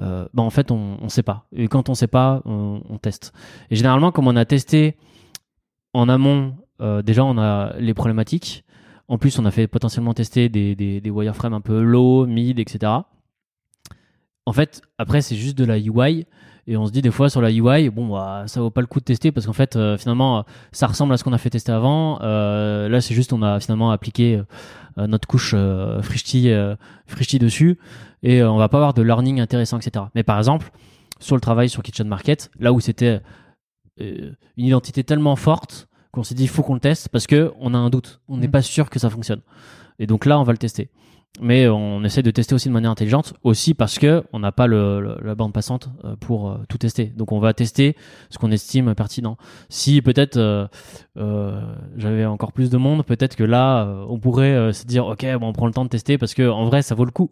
euh, 0.00 0.26
bah, 0.32 0.42
en 0.42 0.50
fait, 0.50 0.70
on 0.70 0.96
ne 1.02 1.08
sait 1.08 1.22
pas. 1.22 1.46
Et 1.54 1.68
quand 1.68 1.88
on 1.88 1.92
ne 1.92 1.96
sait 1.96 2.06
pas, 2.06 2.42
on, 2.44 2.98
teste. 3.00 3.32
Et 3.70 3.76
généralement, 3.76 4.12
comme 4.12 4.26
on 4.28 4.36
a 4.36 4.44
testé 4.44 4.96
en 5.92 6.08
amont, 6.08 6.54
euh, 6.80 7.02
déjà, 7.02 7.24
on 7.24 7.38
a 7.38 7.74
les 7.78 7.94
problématiques. 7.94 8.64
En 9.08 9.18
plus, 9.18 9.38
on 9.38 9.44
a 9.44 9.50
fait 9.50 9.66
potentiellement 9.66 10.14
tester 10.14 10.48
des, 10.48 10.76
des, 10.76 11.00
des 11.00 11.10
wireframes 11.10 11.54
un 11.54 11.60
peu 11.60 11.82
low, 11.82 12.26
mid, 12.26 12.58
etc. 12.58 12.92
En 14.46 14.52
fait, 14.52 14.82
après, 14.98 15.20
c'est 15.20 15.36
juste 15.36 15.58
de 15.58 15.64
la 15.64 15.78
UI. 15.78 16.26
Et 16.70 16.76
on 16.76 16.86
se 16.86 16.92
dit 16.92 17.02
des 17.02 17.10
fois 17.10 17.28
sur 17.28 17.40
la 17.40 17.50
UI, 17.50 17.90
bon, 17.90 18.06
bah, 18.06 18.44
ça 18.46 18.60
vaut 18.60 18.70
pas 18.70 18.80
le 18.80 18.86
coup 18.86 19.00
de 19.00 19.04
tester 19.04 19.32
parce 19.32 19.44
qu'en 19.44 19.52
fait, 19.52 19.74
euh, 19.74 19.98
finalement, 19.98 20.44
ça 20.70 20.86
ressemble 20.86 21.12
à 21.12 21.16
ce 21.16 21.24
qu'on 21.24 21.32
a 21.32 21.38
fait 21.38 21.50
tester 21.50 21.72
avant. 21.72 22.20
Euh, 22.22 22.88
là, 22.88 23.00
c'est 23.00 23.12
juste, 23.12 23.32
on 23.32 23.42
a 23.42 23.58
finalement 23.58 23.90
appliqué 23.90 24.40
euh, 24.96 25.06
notre 25.08 25.26
couche 25.26 25.52
euh, 25.56 26.00
dessus 27.40 27.76
et 28.22 28.44
on 28.44 28.56
va 28.56 28.68
pas 28.68 28.76
avoir 28.76 28.94
de 28.94 29.02
learning 29.02 29.40
intéressant, 29.40 29.80
etc. 29.80 30.04
Mais 30.14 30.22
par 30.22 30.38
exemple, 30.38 30.70
sur 31.18 31.34
le 31.34 31.40
travail 31.40 31.68
sur 31.68 31.82
Kitchen 31.82 32.06
Market, 32.06 32.52
là 32.60 32.72
où 32.72 32.78
c'était 32.78 33.20
une 33.98 34.36
identité 34.56 35.02
tellement 35.02 35.34
forte 35.34 35.88
qu'on 36.12 36.22
s'est 36.22 36.36
dit, 36.36 36.44
il 36.44 36.48
faut 36.48 36.62
qu'on 36.62 36.74
le 36.74 36.80
teste 36.80 37.08
parce 37.08 37.26
que 37.26 37.52
on 37.58 37.74
a 37.74 37.78
un 37.78 37.90
doute. 37.90 38.20
On 38.28 38.36
n'est 38.36 38.46
mm. 38.46 38.52
pas 38.52 38.62
sûr 38.62 38.90
que 38.90 39.00
ça 39.00 39.10
fonctionne. 39.10 39.40
Et 39.98 40.06
donc 40.06 40.24
là, 40.24 40.38
on 40.38 40.44
va 40.44 40.52
le 40.52 40.58
tester 40.58 40.88
mais 41.40 41.68
on 41.68 42.02
essaie 42.02 42.22
de 42.22 42.30
tester 42.30 42.54
aussi 42.54 42.68
de 42.68 42.72
manière 42.72 42.90
intelligente, 42.90 43.34
aussi 43.44 43.74
parce 43.74 43.98
que 43.98 44.24
on 44.32 44.40
n'a 44.40 44.52
pas 44.52 44.66
le, 44.66 45.18
la 45.22 45.34
bande 45.34 45.52
passante 45.52 45.88
euh, 46.04 46.16
pour 46.16 46.50
euh, 46.50 46.58
tout 46.68 46.78
tester. 46.78 47.06
Donc 47.16 47.32
on 47.32 47.38
va 47.38 47.54
tester 47.54 47.96
ce 48.30 48.38
qu'on 48.38 48.50
estime 48.50 48.94
pertinent. 48.94 49.36
Si 49.68 50.02
peut-être 50.02 50.36
euh, 50.36 50.66
j'avais 51.96 52.24
encore 52.24 52.52
plus 52.52 52.70
de 52.70 52.76
monde, 52.76 53.04
peut-être 53.04 53.36
que 53.36 53.44
là 53.44 53.86
on 54.08 54.18
pourrait 54.18 54.72
se 54.72 54.86
dire 54.86 55.06
ok, 55.06 55.24
bon, 55.38 55.48
on 55.48 55.52
prend 55.52 55.66
le 55.66 55.72
temps 55.72 55.84
de 55.84 55.90
tester 55.90 56.18
parce 56.18 56.34
que 56.34 56.48
en 56.48 56.66
vrai 56.66 56.82
ça 56.82 56.94
vaut 56.94 57.04
le 57.04 57.12
coup. 57.12 57.30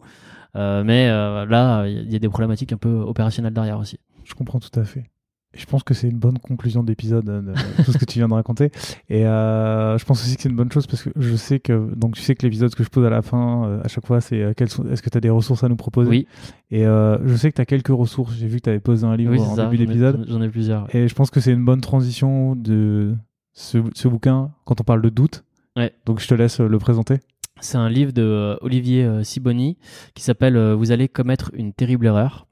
mais 0.55 1.07
là 1.09 1.85
il 1.87 2.11
y 2.11 2.15
a 2.15 2.19
des 2.19 2.29
problématiques 2.29 2.71
un 2.71 2.77
peu 2.77 2.99
opérationnelles 3.01 3.53
derrière 3.53 3.79
aussi. 3.79 3.99
Je 4.23 4.33
comprends 4.33 4.59
tout 4.59 4.79
à 4.79 4.83
fait. 4.83 5.09
Je 5.55 5.65
pense 5.65 5.81
que 5.81 5.95
c'est 5.95 6.07
une 6.07 6.19
bonne 6.19 6.37
conclusion 6.37 6.83
d'épisode, 6.83 7.27
euh, 7.27 7.41
de 7.41 7.53
tout 7.83 7.91
ce 7.91 7.97
que 7.97 8.05
tu 8.05 8.19
viens 8.19 8.27
de 8.27 8.33
raconter. 8.33 8.71
Et 9.09 9.25
euh, 9.25 9.97
je 9.97 10.05
pense 10.05 10.23
aussi 10.23 10.35
que 10.35 10.43
c'est 10.43 10.49
une 10.49 10.55
bonne 10.55 10.71
chose 10.71 10.85
parce 10.85 11.01
que 11.01 11.09
je 11.15 11.35
sais 11.35 11.59
que 11.59 11.91
donc 11.95 12.15
tu 12.15 12.21
sais 12.21 12.35
que 12.35 12.45
l'épisode 12.45 12.73
que 12.75 12.83
je 12.83 12.89
pose 12.89 13.05
à 13.05 13.09
la 13.09 13.23
fin, 13.23 13.65
euh, 13.65 13.81
à 13.83 13.87
chaque 13.87 14.05
fois, 14.05 14.21
c'est 14.21 14.41
euh, 14.41 14.53
est-ce 14.55 15.01
que 15.01 15.09
tu 15.09 15.17
as 15.17 15.21
des 15.21 15.29
ressources 15.31 15.63
à 15.63 15.69
nous 15.69 15.75
proposer? 15.75 16.09
Oui. 16.09 16.27
Et 16.69 16.83
je 16.83 17.35
sais 17.35 17.49
que 17.49 17.55
tu 17.55 17.61
as 17.61 17.65
quelques 17.65 17.87
ressources. 17.87 18.35
J'ai 18.35 18.47
vu 18.47 18.57
que 18.57 18.63
tu 18.63 18.69
avais 18.69 18.79
posé 18.79 19.05
un 19.05 19.15
livre 19.15 19.39
en 19.41 19.55
début 19.55 19.77
d'épisode. 19.77 20.25
J'en 20.29 20.41
ai 20.41 20.49
plusieurs. 20.49 20.93
Et 20.95 21.07
je 21.07 21.15
pense 21.15 21.31
que 21.31 21.39
c'est 21.39 21.51
une 21.51 21.65
bonne 21.65 21.81
transition 21.81 22.55
de 22.55 23.15
ce, 23.53 23.79
ce, 23.95 24.07
bouquin 24.07 24.51
quand 24.65 24.79
on 24.79 24.83
parle 24.83 25.01
de 25.01 25.09
doute. 25.09 25.43
Ouais. 25.75 25.91
Donc 26.05 26.19
je 26.19 26.27
te 26.27 26.35
laisse 26.35 26.59
le 26.59 26.77
présenter. 26.77 27.17
C'est 27.59 27.77
un 27.77 27.89
livre 27.89 28.13
de 28.13 28.57
Olivier 28.61 29.23
Siboni 29.23 29.77
qui 30.13 30.21
s'appelle 30.21 30.57
Vous 30.73 30.91
allez 30.91 31.07
commettre 31.07 31.49
une 31.55 31.73
terrible 31.73 32.05
erreur. 32.05 32.45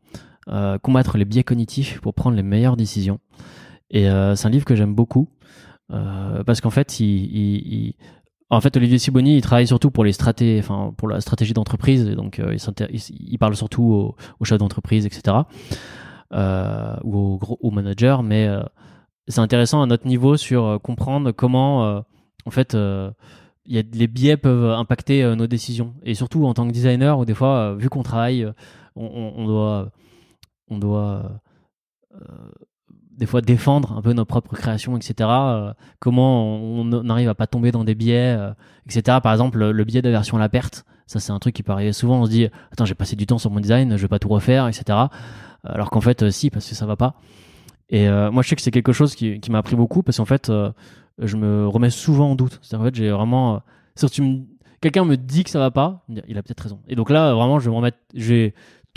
Euh, 0.49 0.77
combattre 0.77 1.17
les 1.17 1.25
biais 1.25 1.43
cognitifs 1.43 1.99
pour 1.99 2.13
prendre 2.13 2.37
les 2.37 2.43
meilleures 2.43 2.77
décisions. 2.77 3.19
Et 3.89 4.09
euh, 4.09 4.35
c'est 4.35 4.47
un 4.47 4.49
livre 4.49 4.63
que 4.63 4.75
j'aime 4.75 4.95
beaucoup 4.95 5.29
euh, 5.91 6.41
parce 6.45 6.61
qu'en 6.61 6.69
fait, 6.69 7.01
il, 7.01 7.95
en 8.49 8.61
fait, 8.61 8.77
Olivier 8.77 8.97
Siboni, 8.97 9.35
il 9.35 9.41
travaille 9.41 9.67
surtout 9.67 9.91
pour 9.91 10.05
les 10.05 10.13
enfin 10.59 10.93
pour 10.95 11.09
la 11.09 11.19
stratégie 11.19 11.53
d'entreprise. 11.53 12.05
Donc, 12.11 12.41
il, 13.09 13.37
parle 13.39 13.57
surtout 13.57 14.15
aux, 14.39 14.45
chefs 14.45 14.57
d'entreprise, 14.57 15.05
etc. 15.05 15.35
ou 16.31 17.17
aux, 17.17 17.39
aux, 17.59 17.71
managers. 17.71 18.17
Mais 18.23 18.49
c'est 19.27 19.41
intéressant 19.41 19.81
à 19.81 19.85
notre 19.85 20.07
niveau 20.07 20.37
sur 20.37 20.79
comprendre 20.81 21.33
comment, 21.33 22.03
en 22.45 22.51
fait, 22.51 22.73
y 23.65 23.77
a, 23.77 23.83
les 23.93 24.07
biais 24.07 24.37
peuvent 24.37 24.71
impacter 24.71 25.35
nos 25.35 25.47
décisions. 25.47 25.93
Et 26.03 26.13
surtout 26.13 26.45
en 26.45 26.53
tant 26.53 26.65
que 26.65 26.71
designer, 26.71 27.19
où 27.19 27.25
des 27.25 27.33
fois, 27.33 27.75
vu 27.75 27.89
qu'on 27.89 28.03
travaille, 28.03 28.49
on 28.95 29.45
doit 29.45 29.91
on 30.69 30.77
doit 30.77 31.41
euh, 32.13 32.25
des 33.17 33.25
fois 33.25 33.41
défendre 33.41 33.97
un 33.97 34.01
peu 34.03 34.13
nos 34.13 34.25
propres 34.25 34.55
créations, 34.55 34.95
etc. 34.95 35.13
Euh, 35.27 35.73
comment 35.99 36.55
on, 36.55 37.09
arrive 37.09 37.29
à 37.29 37.33
pas 37.33 37.47
tomber 37.47 37.71
dans 37.71 37.83
des 37.83 37.95
biais, 37.95 38.35
euh, 38.37 38.51
etc. 38.85 39.17
Par 39.23 39.31
exemple, 39.31 39.57
le, 39.57 39.83
biais 39.83 40.03
d'aversion 40.03 40.37
à 40.37 40.39
la 40.39 40.49
perte, 40.49 40.85
ça 41.07 41.19
c'est 41.19 41.31
un 41.31 41.39
truc 41.39 41.55
qui 41.55 41.63
peut 41.63 41.71
arriver 41.71 41.93
souvent. 41.93 42.21
On 42.21 42.25
se 42.25 42.29
dit, 42.29 42.47
attends, 42.71 42.85
j'ai 42.85 42.93
passé 42.93 43.15
du 43.15 43.25
temps 43.25 43.39
sur 43.39 43.49
mon 43.49 43.59
design, 43.59 43.97
je 43.97 44.01
vais 44.03 44.07
pas 44.07 44.19
tout 44.19 44.29
refaire, 44.29 44.67
etc. 44.67 44.99
Alors 45.63 45.89
qu'en 45.89 46.01
fait, 46.01 46.29
si, 46.29 46.51
parce 46.51 46.69
que 46.69 46.75
ça 46.75 46.85
va 46.85 46.95
pas. 46.95 47.15
Et 47.89 48.07
moi, 48.07 48.43
je 48.43 48.49
sais 48.49 48.55
que 48.55 48.61
c'est 48.61 48.71
quelque 48.71 48.93
chose 48.93 49.15
qui, 49.15 49.41
m'a 49.49 49.57
appris 49.57 49.75
beaucoup 49.75 50.03
parce 50.03 50.17
qu'en 50.17 50.25
fait, 50.25 50.51
je 51.17 51.37
me 51.37 51.67
remets 51.67 51.89
souvent 51.89 52.31
en 52.31 52.35
doute. 52.35 52.59
C'est 52.61 52.75
en 52.75 52.83
fait, 52.83 52.93
j'ai 52.93 53.09
vraiment, 53.09 53.63
si 53.95 54.05
quelqu'un 54.81 55.05
me 55.05 55.17
dit 55.17 55.43
que 55.43 55.49
ça 55.49 55.59
va 55.59 55.71
pas, 55.71 56.05
il 56.27 56.37
a 56.37 56.43
peut-être 56.43 56.61
raison. 56.61 56.81
Et 56.87 56.95
donc 56.95 57.09
là, 57.09 57.33
vraiment, 57.33 57.59
je 57.59 57.65
vais 57.65 57.71
me 57.71 57.77
remettre, 57.77 57.97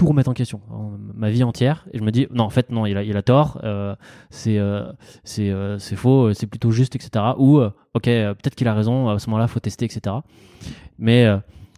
tout 0.01 0.07
remettre 0.07 0.31
en 0.31 0.33
question, 0.33 0.63
ma 1.15 1.29
vie 1.29 1.43
entière. 1.43 1.87
Et 1.93 1.99
je 1.99 2.03
me 2.03 2.11
dis, 2.11 2.27
non, 2.33 2.45
en 2.45 2.49
fait, 2.49 2.71
non, 2.71 2.87
il 2.87 2.97
a, 2.97 3.03
il 3.03 3.19
a 3.19 3.23
tort, 3.23 3.61
euh, 3.65 3.95
c'est 4.31 4.57
euh, 4.57 4.91
euh, 5.41 5.77
c'est 5.79 5.95
faux, 5.95 6.33
c'est 6.33 6.47
plutôt 6.47 6.71
juste, 6.71 6.97
etc. 6.97 7.23
Ou, 7.37 7.61
ok, 7.61 8.05
peut-être 8.05 8.55
qu'il 8.55 8.67
a 8.67 8.73
raison, 8.73 9.11
à 9.11 9.19
ce 9.19 9.29
moment-là, 9.29 9.47
faut 9.47 9.61
tester, 9.61 9.85
etc. 9.85 10.17
Mais 10.99 11.27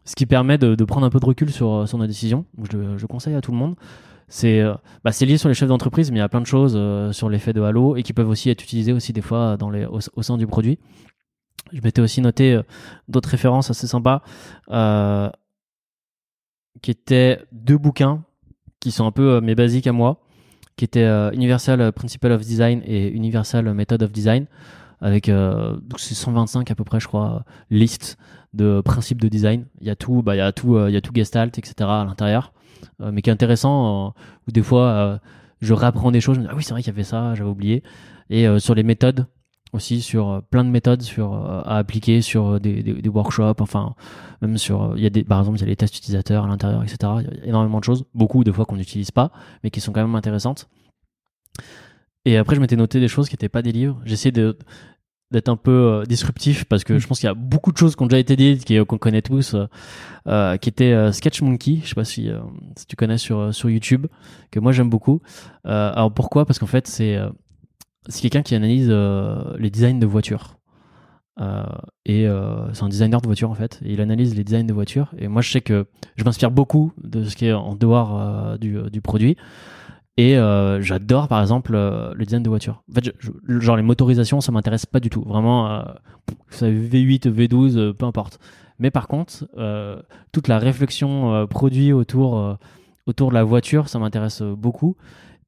ce 0.05 0.15
qui 0.15 0.27
permet 0.27 0.57
de, 0.57 0.85
prendre 0.85 1.05
un 1.05 1.11
peu 1.11 1.19
de 1.19 1.27
recul 1.27 1.51
sur, 1.51 1.89
sur 1.89 1.99
nos 1.99 2.07
décisions, 2.07 2.45
je, 2.71 2.97
je 2.97 3.07
conseille 3.07 3.35
à 3.35 3.41
tout 3.41 3.51
le 3.51 3.59
monde, 3.59 3.75
c'est 4.29 4.63
bah, 5.03 5.11
lié 5.21 5.37
sur 5.37 5.49
les 5.49 5.57
chefs 5.57 5.69
d'entreprise, 5.69 6.13
mais 6.13 6.19
il 6.19 6.21
y 6.21 6.23
a 6.23 6.29
plein 6.29 6.43
de 6.43 6.47
choses 6.47 6.79
sur 7.13 7.29
l'effet 7.29 7.53
de 7.53 7.61
halo 7.61 7.97
et 7.97 8.05
qui 8.05 8.13
peuvent 8.13 8.29
aussi 8.29 8.51
être 8.51 8.63
utilisées 8.63 8.93
aussi 8.93 9.13
des 9.13 9.21
fois 9.21 9.57
dans 9.57 9.69
les, 9.69 9.85
au, 9.85 10.23
sein 10.23 10.37
du 10.37 10.47
produit. 10.47 10.79
Je 11.73 11.81
m'étais 11.81 12.01
aussi 12.01 12.21
noté 12.21 12.61
d'autres 13.09 13.31
références 13.31 13.69
assez 13.71 13.89
sympas 13.89 14.23
qui 16.83 16.91
étaient 16.91 17.41
deux 17.53 17.79
bouquins 17.79 18.23
qui 18.83 18.91
sont 18.91 19.07
un 19.07 19.13
peu 19.13 19.35
euh, 19.35 19.41
mes 19.41 19.55
basiques 19.55 19.87
à 19.87 19.93
moi, 19.93 20.21
qui 20.77 20.85
étaient 20.85 21.05
euh, 21.05 21.31
Universal 21.31 21.93
Principle 21.93 22.33
of 22.33 22.43
Design 22.43 22.83
et 22.85 23.09
Universal 23.09 23.73
Method 23.73 24.03
of 24.03 24.11
Design, 24.11 24.47
avec 25.01 25.29
euh, 25.29 25.77
c'est 25.97 26.15
125 26.15 26.69
à 26.71 26.75
peu 26.75 26.83
près, 26.83 26.99
je 26.99 27.07
crois, 27.07 27.45
listes 27.71 28.19
de 28.55 28.81
principes 28.81 29.21
de 29.21 29.29
design. 29.29 29.67
Il 29.81 29.87
y 29.87 29.91
a 29.91 29.97
tout, 29.97 30.23
bah, 30.23 30.35
il 30.35 30.39
y 30.39 30.43
a 30.43 30.53
tout, 30.53 30.79
il 30.89 30.93
y 30.93 30.97
a 30.97 31.01
tout 31.01 31.13
Gestalt, 31.15 31.57
etc. 31.59 31.75
à 31.81 32.05
l'intérieur, 32.05 32.53
mais 33.01 33.23
qui 33.23 33.31
est 33.31 33.33
intéressant 33.33 34.15
où 34.47 34.53
des 34.53 34.63
fois 34.63 35.21
je 35.61 35.73
réapprends 35.73 36.11
des 36.11 36.21
choses, 36.21 36.37
je 36.37 36.41
me 36.41 36.47
dis, 36.47 36.51
ah 36.53 36.57
oui 36.57 36.63
c'est 36.63 36.73
vrai 36.73 36.83
qu'il 36.83 36.93
y 36.93 36.95
avait 36.95 37.05
ça, 37.05 37.35
j'avais 37.35 37.49
oublié. 37.49 37.83
Et 38.29 38.47
sur 38.61 38.75
les 38.75 38.83
méthodes, 38.83 39.27
aussi 39.73 40.03
sur 40.03 40.29
euh, 40.29 40.41
plein 40.41 40.65
de 40.65 40.71
méthodes 40.71 41.03
sur, 41.03 41.35
euh, 41.35 41.63
à 41.65 41.79
appliquer 41.79 42.21
sur 42.21 42.47
euh, 42.55 42.61
des, 42.61 42.83
des, 42.83 42.95
des, 42.95 43.09
workshops, 43.09 43.61
enfin, 43.61 43.95
même 44.43 44.59
sur, 44.59 44.95
il 44.97 45.03
y 45.03 45.07
a 45.07 45.11
des, 45.11 45.25
par 45.25 45.39
exemple, 45.41 45.59
il 45.59 45.63
y 45.63 45.65
a 45.65 45.69
les 45.69 45.77
tests 45.77 45.97
utilisateurs 45.97 46.45
à 46.45 46.49
l'intérieur, 46.49 46.83
etc. 46.83 46.99
Il 47.21 47.39
y 47.39 47.43
a 47.43 47.47
énormément 47.47 47.79
de 47.81 47.85
choses, 47.85 48.05
beaucoup 48.15 48.45
de 48.45 48.53
fois 48.53 48.67
qu'on 48.67 48.77
n'utilise 48.77 49.11
pas, 49.11 49.33
mais 49.65 49.71
qui 49.71 49.81
sont 49.81 49.93
quand 49.93 50.03
même 50.03 50.15
intéressantes. 50.15 50.69
Et 52.25 52.37
après, 52.37 52.55
je 52.55 52.61
m'étais 52.61 52.77
noté 52.77 53.01
des 53.01 53.09
choses 53.09 53.29
qui 53.29 53.35
n'étaient 53.35 53.49
pas 53.49 53.63
des 53.63 53.73
livres. 53.73 54.01
J'essayais 54.05 54.31
de, 54.31 54.57
d'être 55.33 55.49
un 55.49 55.57
peu 55.57 56.05
disruptif 56.07 56.65
parce 56.67 56.85
que 56.85 56.99
je 56.99 57.07
pense 57.09 57.19
qu'il 57.19 57.27
y 57.27 57.31
a 57.31 57.35
beaucoup 57.35 57.73
de 57.73 57.77
choses 57.77 57.97
qui 57.97 58.03
ont 58.03 58.07
déjà 58.07 58.21
été 58.21 58.37
dites, 58.37 58.85
qu'on 58.85 58.99
connaît 58.99 59.23
tous, 59.23 59.57
euh, 60.29 60.57
qui 60.59 60.69
était 60.69 61.13
Sketch 61.13 61.43
Monkey. 61.43 61.81
Je 61.83 61.89
sais 61.89 61.95
pas 61.97 62.05
si, 62.05 62.31
si 62.77 62.87
tu 62.87 62.95
connais 62.95 63.19
sur 63.19 63.53
sur 63.53 63.69
YouTube, 63.71 64.07
que 64.53 64.61
moi 64.61 64.71
j'aime 64.71 64.89
beaucoup. 64.89 65.21
alors 65.65 66.15
pourquoi? 66.15 66.47
Parce 66.47 66.61
qu'en 66.61 66.67
fait 66.67 66.87
c'est 66.87 67.19
c'est 68.09 68.21
quelqu'un 68.23 68.43
qui 68.43 68.55
analyse 68.55 68.89
euh, 68.91 69.57
les 69.59 69.71
designs 69.71 69.99
de 69.99 70.07
voitures. 70.07 70.57
Euh, 71.41 71.65
et 72.05 72.27
euh, 72.27 72.73
c'est 72.75 72.83
un 72.83 72.89
designer 72.89 73.21
de 73.21 73.27
voitures 73.27 73.51
en 73.51 73.55
fait. 73.55 73.81
Il 73.85 74.01
analyse 74.01 74.35
les 74.35 74.45
designs 74.45 74.67
de 74.67 74.73
voitures. 74.73 75.13
Et 75.19 75.29
moi, 75.29 75.43
je 75.43 75.51
sais 75.51 75.61
que 75.61 75.87
je 76.17 76.25
m'inspire 76.25 76.51
beaucoup 76.51 76.93
de 77.03 77.25
ce 77.25 77.37
qui 77.37 77.47
est 77.47 77.53
en 77.53 77.75
dehors 77.75 78.59
du, 78.59 78.79
du, 78.91 79.01
produit. 79.01 79.37
Et 80.19 80.35
j'adore 80.81 81.29
par 81.29 81.41
exemple 81.41 81.73
le 81.73 82.25
design 82.25 82.43
de 82.43 82.49
voitures. 82.49 82.83
En 82.91 82.95
fait, 82.95 83.15
genre 83.49 83.77
les 83.77 83.83
motorisations, 83.83 84.41
ça 84.41 84.53
m'intéresse 84.53 84.85
pas 84.85 85.01
du 85.01 85.09
tout. 85.09 85.23
Vraiment, 85.23 85.85
V8, 86.61 87.29
V12, 87.29 87.95
peu 87.95 88.05
importe. 88.05 88.39
Mais 88.79 88.91
par 88.91 89.09
contre, 89.09 89.47
toute 90.33 90.49
la 90.49 90.59
réflexion 90.59 91.47
produit 91.47 91.95
autour, 91.95 92.59
autour 93.07 93.31
de 93.31 93.35
la 93.35 93.45
voiture, 93.45 93.89
ça 93.89 93.99
m'intéresse 93.99 94.43
beaucoup. 94.43 94.97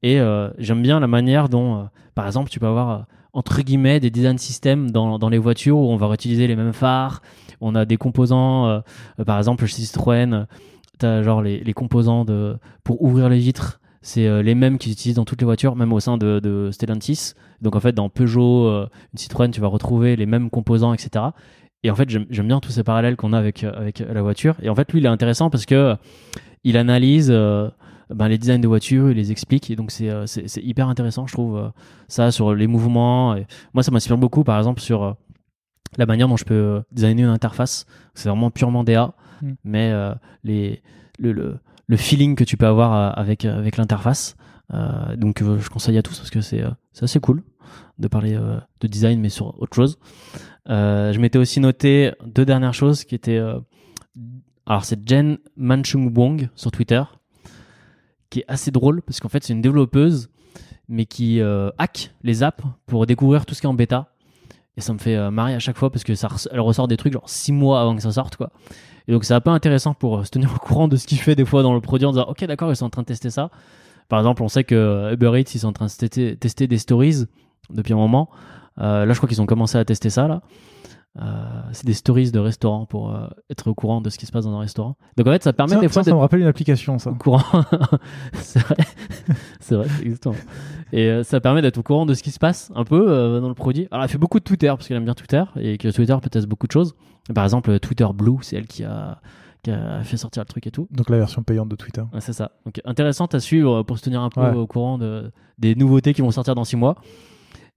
Et 0.05 0.19
euh, 0.19 0.51
j'aime 0.59 0.83
bien 0.83 0.99
la 0.99 1.07
manière 1.07 1.49
dont, 1.49 1.79
euh, 1.79 1.83
par 2.13 2.27
exemple, 2.27 2.51
tu 2.51 2.59
peux 2.59 2.67
avoir 2.67 2.89
euh, 2.91 3.03
entre 3.33 3.63
guillemets 3.63 3.99
des 3.99 4.11
design 4.11 4.37
systems 4.37 4.91
dans, 4.91 5.17
dans, 5.17 5.29
les 5.29 5.39
voitures 5.39 5.79
où 5.79 5.89
on 5.89 5.97
va 5.97 6.07
réutiliser 6.07 6.45
les 6.45 6.55
mêmes 6.55 6.73
phares. 6.73 7.23
On 7.59 7.73
a 7.73 7.85
des 7.85 7.97
composants, 7.97 8.83
par 9.25 9.39
exemple 9.39 9.65
chez 9.65 9.81
Citroën, 9.81 10.45
tu 10.99 11.05
as 11.05 11.23
genre 11.23 11.41
les, 11.41 11.73
composants 11.73 12.23
de, 12.23 12.55
pour 12.83 13.01
ouvrir 13.01 13.29
les 13.29 13.39
vitres. 13.39 13.81
C'est 14.01 14.43
les 14.43 14.55
mêmes 14.55 14.77
qu'ils 14.77 14.91
utilisent 14.91 15.15
dans 15.15 15.25
toutes 15.25 15.41
les 15.41 15.45
voitures, 15.45 15.75
même 15.75 15.91
au 15.91 15.99
sein 15.99 16.17
de, 16.17 16.39
de 16.39 16.69
Stellantis. 16.71 17.33
Donc 17.61 17.75
en 17.75 17.79
fait, 17.79 17.93
dans 17.93 18.09
Peugeot, 18.09 18.69
une 18.69 19.17
Citroën, 19.17 19.49
tu 19.49 19.59
vas 19.59 19.67
retrouver 19.67 20.15
les 20.15 20.27
mêmes 20.27 20.49
composants, 20.49 20.93
etc. 20.93 21.25
Et 21.83 21.89
en 21.89 21.95
fait, 21.95 22.09
j'aime 22.09 22.47
bien 22.47 22.59
tous 22.59 22.71
ces 22.71 22.83
parallèles 22.83 23.15
qu'on 23.15 23.33
a 23.33 23.39
avec, 23.39 23.63
avec 23.63 23.99
la 23.99 24.21
voiture. 24.21 24.55
Et 24.61 24.69
en 24.69 24.75
fait, 24.75 24.91
lui, 24.93 24.99
il 24.99 25.05
est 25.05 25.09
intéressant 25.09 25.49
parce 25.49 25.65
que 25.65 25.95
il 26.63 26.77
analyse 26.77 27.33
ben, 28.09 28.27
les 28.27 28.37
designs 28.37 28.59
de 28.59 28.67
voitures, 28.67 29.09
il 29.11 29.17
les 29.17 29.31
explique. 29.31 29.69
Et 29.71 29.75
donc, 29.75 29.91
c'est, 29.91 30.09
euh, 30.09 30.25
c'est, 30.25 30.47
c'est 30.47 30.61
hyper 30.61 30.87
intéressant, 30.87 31.27
je 31.27 31.33
trouve, 31.33 31.57
euh, 31.57 31.69
ça 32.07 32.31
sur 32.31 32.53
les 32.53 32.67
mouvements. 32.67 33.35
Et 33.35 33.47
moi, 33.73 33.83
ça 33.83 33.91
m'inspire 33.91 34.17
beaucoup, 34.17 34.43
par 34.43 34.57
exemple, 34.57 34.81
sur 34.81 35.03
euh, 35.03 35.13
la 35.97 36.05
manière 36.05 36.27
dont 36.27 36.37
je 36.37 36.45
peux 36.45 36.83
designer 36.91 37.23
une 37.23 37.33
interface. 37.33 37.85
C'est 38.13 38.29
vraiment 38.29 38.51
purement 38.51 38.83
DA, 38.83 39.13
mm. 39.41 39.51
mais 39.63 39.93
les, 40.43 40.81
le, 41.19 41.31
le, 41.31 41.57
le 41.87 41.97
feeling 41.97 42.35
que 42.35 42.43
tu 42.43 42.57
peux 42.57 42.67
avoir 42.67 43.17
avec 43.17 43.45
avec 43.45 43.77
l'interface. 43.77 44.35
donc 45.15 45.41
je 45.41 45.69
conseille 45.69 45.97
à 45.97 46.01
tous 46.01 46.17
parce 46.17 46.31
que 46.31 46.41
c'est 46.41 46.63
c'est 46.91 47.03
assez 47.03 47.19
cool 47.19 47.43
de 47.99 48.07
parler 48.09 48.37
de 48.81 48.87
design 48.87 49.21
mais 49.21 49.29
sur 49.29 49.57
autre 49.61 49.75
chose. 49.75 49.97
je 50.67 51.17
m'étais 51.19 51.37
aussi 51.37 51.61
noté 51.61 52.11
deux 52.25 52.45
dernières 52.45 52.73
choses 52.73 53.05
qui 53.05 53.15
étaient 53.15 53.39
alors 54.65 54.83
c'est 54.83 55.07
Jen 55.07 55.37
Manchung 55.55 56.11
Wong 56.17 56.49
sur 56.55 56.71
Twitter 56.71 57.03
qui 58.35 58.39
est 58.41 58.45
assez 58.47 58.71
drôle 58.71 59.01
parce 59.01 59.19
qu'en 59.19 59.29
fait 59.29 59.43
c'est 59.43 59.53
une 59.53 59.61
développeuse 59.61 60.29
mais 60.87 61.05
qui 61.05 61.41
hack 61.41 62.13
les 62.23 62.43
apps 62.43 62.63
pour 62.85 63.05
découvrir 63.05 63.45
tout 63.45 63.55
ce 63.55 63.61
qui 63.61 63.65
est 63.65 63.69
en 63.69 63.73
bêta 63.73 64.09
et 64.77 64.81
ça 64.81 64.93
me 64.93 64.97
fait 64.97 65.15
euh, 65.15 65.31
marrer 65.31 65.53
à 65.53 65.59
chaque 65.59 65.77
fois 65.77 65.89
parce 65.89 66.03
que 66.03 66.15
ça 66.15 66.27
elle 66.51 66.59
ressort 66.59 66.87
des 66.87 66.97
trucs 66.97 67.13
genre 67.13 67.29
6 67.29 67.51
mois 67.53 67.81
avant 67.81 67.95
que 67.95 68.01
ça 68.01 68.11
sorte 68.11 68.35
quoi. 68.35 68.51
Et 69.07 69.11
donc 69.11 69.23
c'est 69.23 69.33
un 69.33 69.41
peu 69.41 69.51
intéressant 69.51 69.93
pour 69.93 70.17
euh, 70.17 70.23
se 70.23 70.31
tenir 70.31 70.53
au 70.53 70.59
courant 70.59 70.87
de 70.87 70.95
ce 70.95 71.07
qu'il 71.07 71.19
fait 71.19 71.35
des 71.35 71.45
fois 71.45 71.63
dans 71.63 71.73
le 71.73 71.81
produit 71.81 72.05
en 72.05 72.11
disant 72.11 72.25
ok 72.27 72.43
d'accord 72.45 72.71
ils 72.71 72.75
sont 72.75 72.85
en 72.85 72.89
train 72.89 73.03
de 73.03 73.07
tester 73.07 73.29
ça. 73.29 73.49
Par 74.09 74.19
exemple 74.19 74.43
on 74.43 74.47
sait 74.47 74.63
que 74.63 75.13
Uber 75.13 75.39
Eats 75.39 75.51
ils 75.53 75.59
sont 75.59 75.69
en 75.69 75.73
train 75.73 75.87
de 75.87 76.35
tester, 76.35 76.67
des 76.67 76.77
stories 76.77 77.25
depuis 77.69 77.93
un 77.93 77.97
moment. 77.97 78.29
Euh, 78.79 79.05
là 79.05 79.13
je 79.13 79.17
crois 79.17 79.29
qu'ils 79.29 79.41
ont 79.41 79.45
commencé 79.45 79.77
à 79.77 79.85
tester 79.85 80.09
ça 80.09 80.27
là. 80.27 80.41
Euh, 81.21 81.61
c'est 81.71 81.85
des 81.85 81.93
stories 81.93 82.31
de 82.31 82.39
restaurants 82.39 82.85
pour 82.85 83.15
euh, 83.15 83.27
être 83.49 83.69
au 83.69 83.73
courant 83.73 84.01
de 84.01 84.09
ce 84.09 84.17
qui 84.17 84.25
se 84.25 84.33
passe 84.33 84.43
dans 84.43 84.53
un 84.53 84.59
restaurant. 84.59 84.97
Donc 85.15 85.27
en 85.27 85.31
fait, 85.31 85.43
ça 85.43 85.53
permet 85.53 85.77
des 85.77 85.87
fois. 85.87 86.03
Ça, 86.03 86.09
ça 86.09 86.15
me 86.15 86.19
rappelle 86.19 86.41
une 86.41 86.47
application, 86.47 86.99
ça. 86.99 87.11
Au 87.11 87.15
courant. 87.15 87.41
c'est 88.33 88.59
vrai. 88.59 88.75
c'est 89.61 89.75
vrai, 89.75 89.87
exactement. 90.03 90.35
Et 90.91 91.07
euh, 91.07 91.23
ça 91.23 91.39
permet 91.39 91.61
d'être 91.61 91.77
au 91.77 91.83
courant 91.83 92.05
de 92.05 92.13
ce 92.13 92.21
qui 92.21 92.31
se 92.31 92.39
passe 92.39 92.69
un 92.75 92.83
peu 92.83 93.39
dans 93.39 93.47
le 93.47 93.53
produit. 93.53 93.87
Alors, 93.91 94.03
elle 94.03 94.09
fait 94.09 94.17
beaucoup 94.17 94.39
de 94.39 94.43
Twitter 94.43 94.67
parce 94.67 94.87
qu'elle 94.87 94.97
aime 94.97 95.05
bien 95.05 95.13
Twitter 95.13 95.43
et 95.55 95.77
que 95.77 95.87
Twitter 95.89 96.15
peut 96.21 96.29
tester 96.29 96.47
beaucoup 96.47 96.67
de 96.67 96.73
choses. 96.73 96.95
Par 97.33 97.45
exemple, 97.45 97.79
Twitter 97.79 98.07
Blue, 98.13 98.37
c'est 98.41 98.57
elle 98.57 98.67
qui 98.67 98.83
a, 98.83 99.21
qui 99.63 99.71
a 99.71 100.03
fait 100.03 100.17
sortir 100.17 100.43
le 100.43 100.47
truc 100.47 100.67
et 100.67 100.71
tout. 100.71 100.89
Donc 100.91 101.09
la 101.09 101.17
version 101.17 101.43
payante 101.43 101.69
de 101.69 101.75
Twitter. 101.77 102.03
c'est 102.19 102.33
ça. 102.33 102.51
Donc 102.65 102.81
intéressante 102.83 103.33
à 103.35 103.39
suivre 103.39 103.83
pour 103.83 103.97
se 103.97 104.03
tenir 104.03 104.21
un 104.21 104.29
peu 104.29 104.45
au 104.49 104.67
courant 104.67 104.97
de, 104.97 105.31
des 105.59 105.75
nouveautés 105.75 106.13
qui 106.13 106.21
vont 106.21 106.31
sortir 106.31 106.55
dans 106.55 106.65
6 106.65 106.75
mois. 106.75 106.95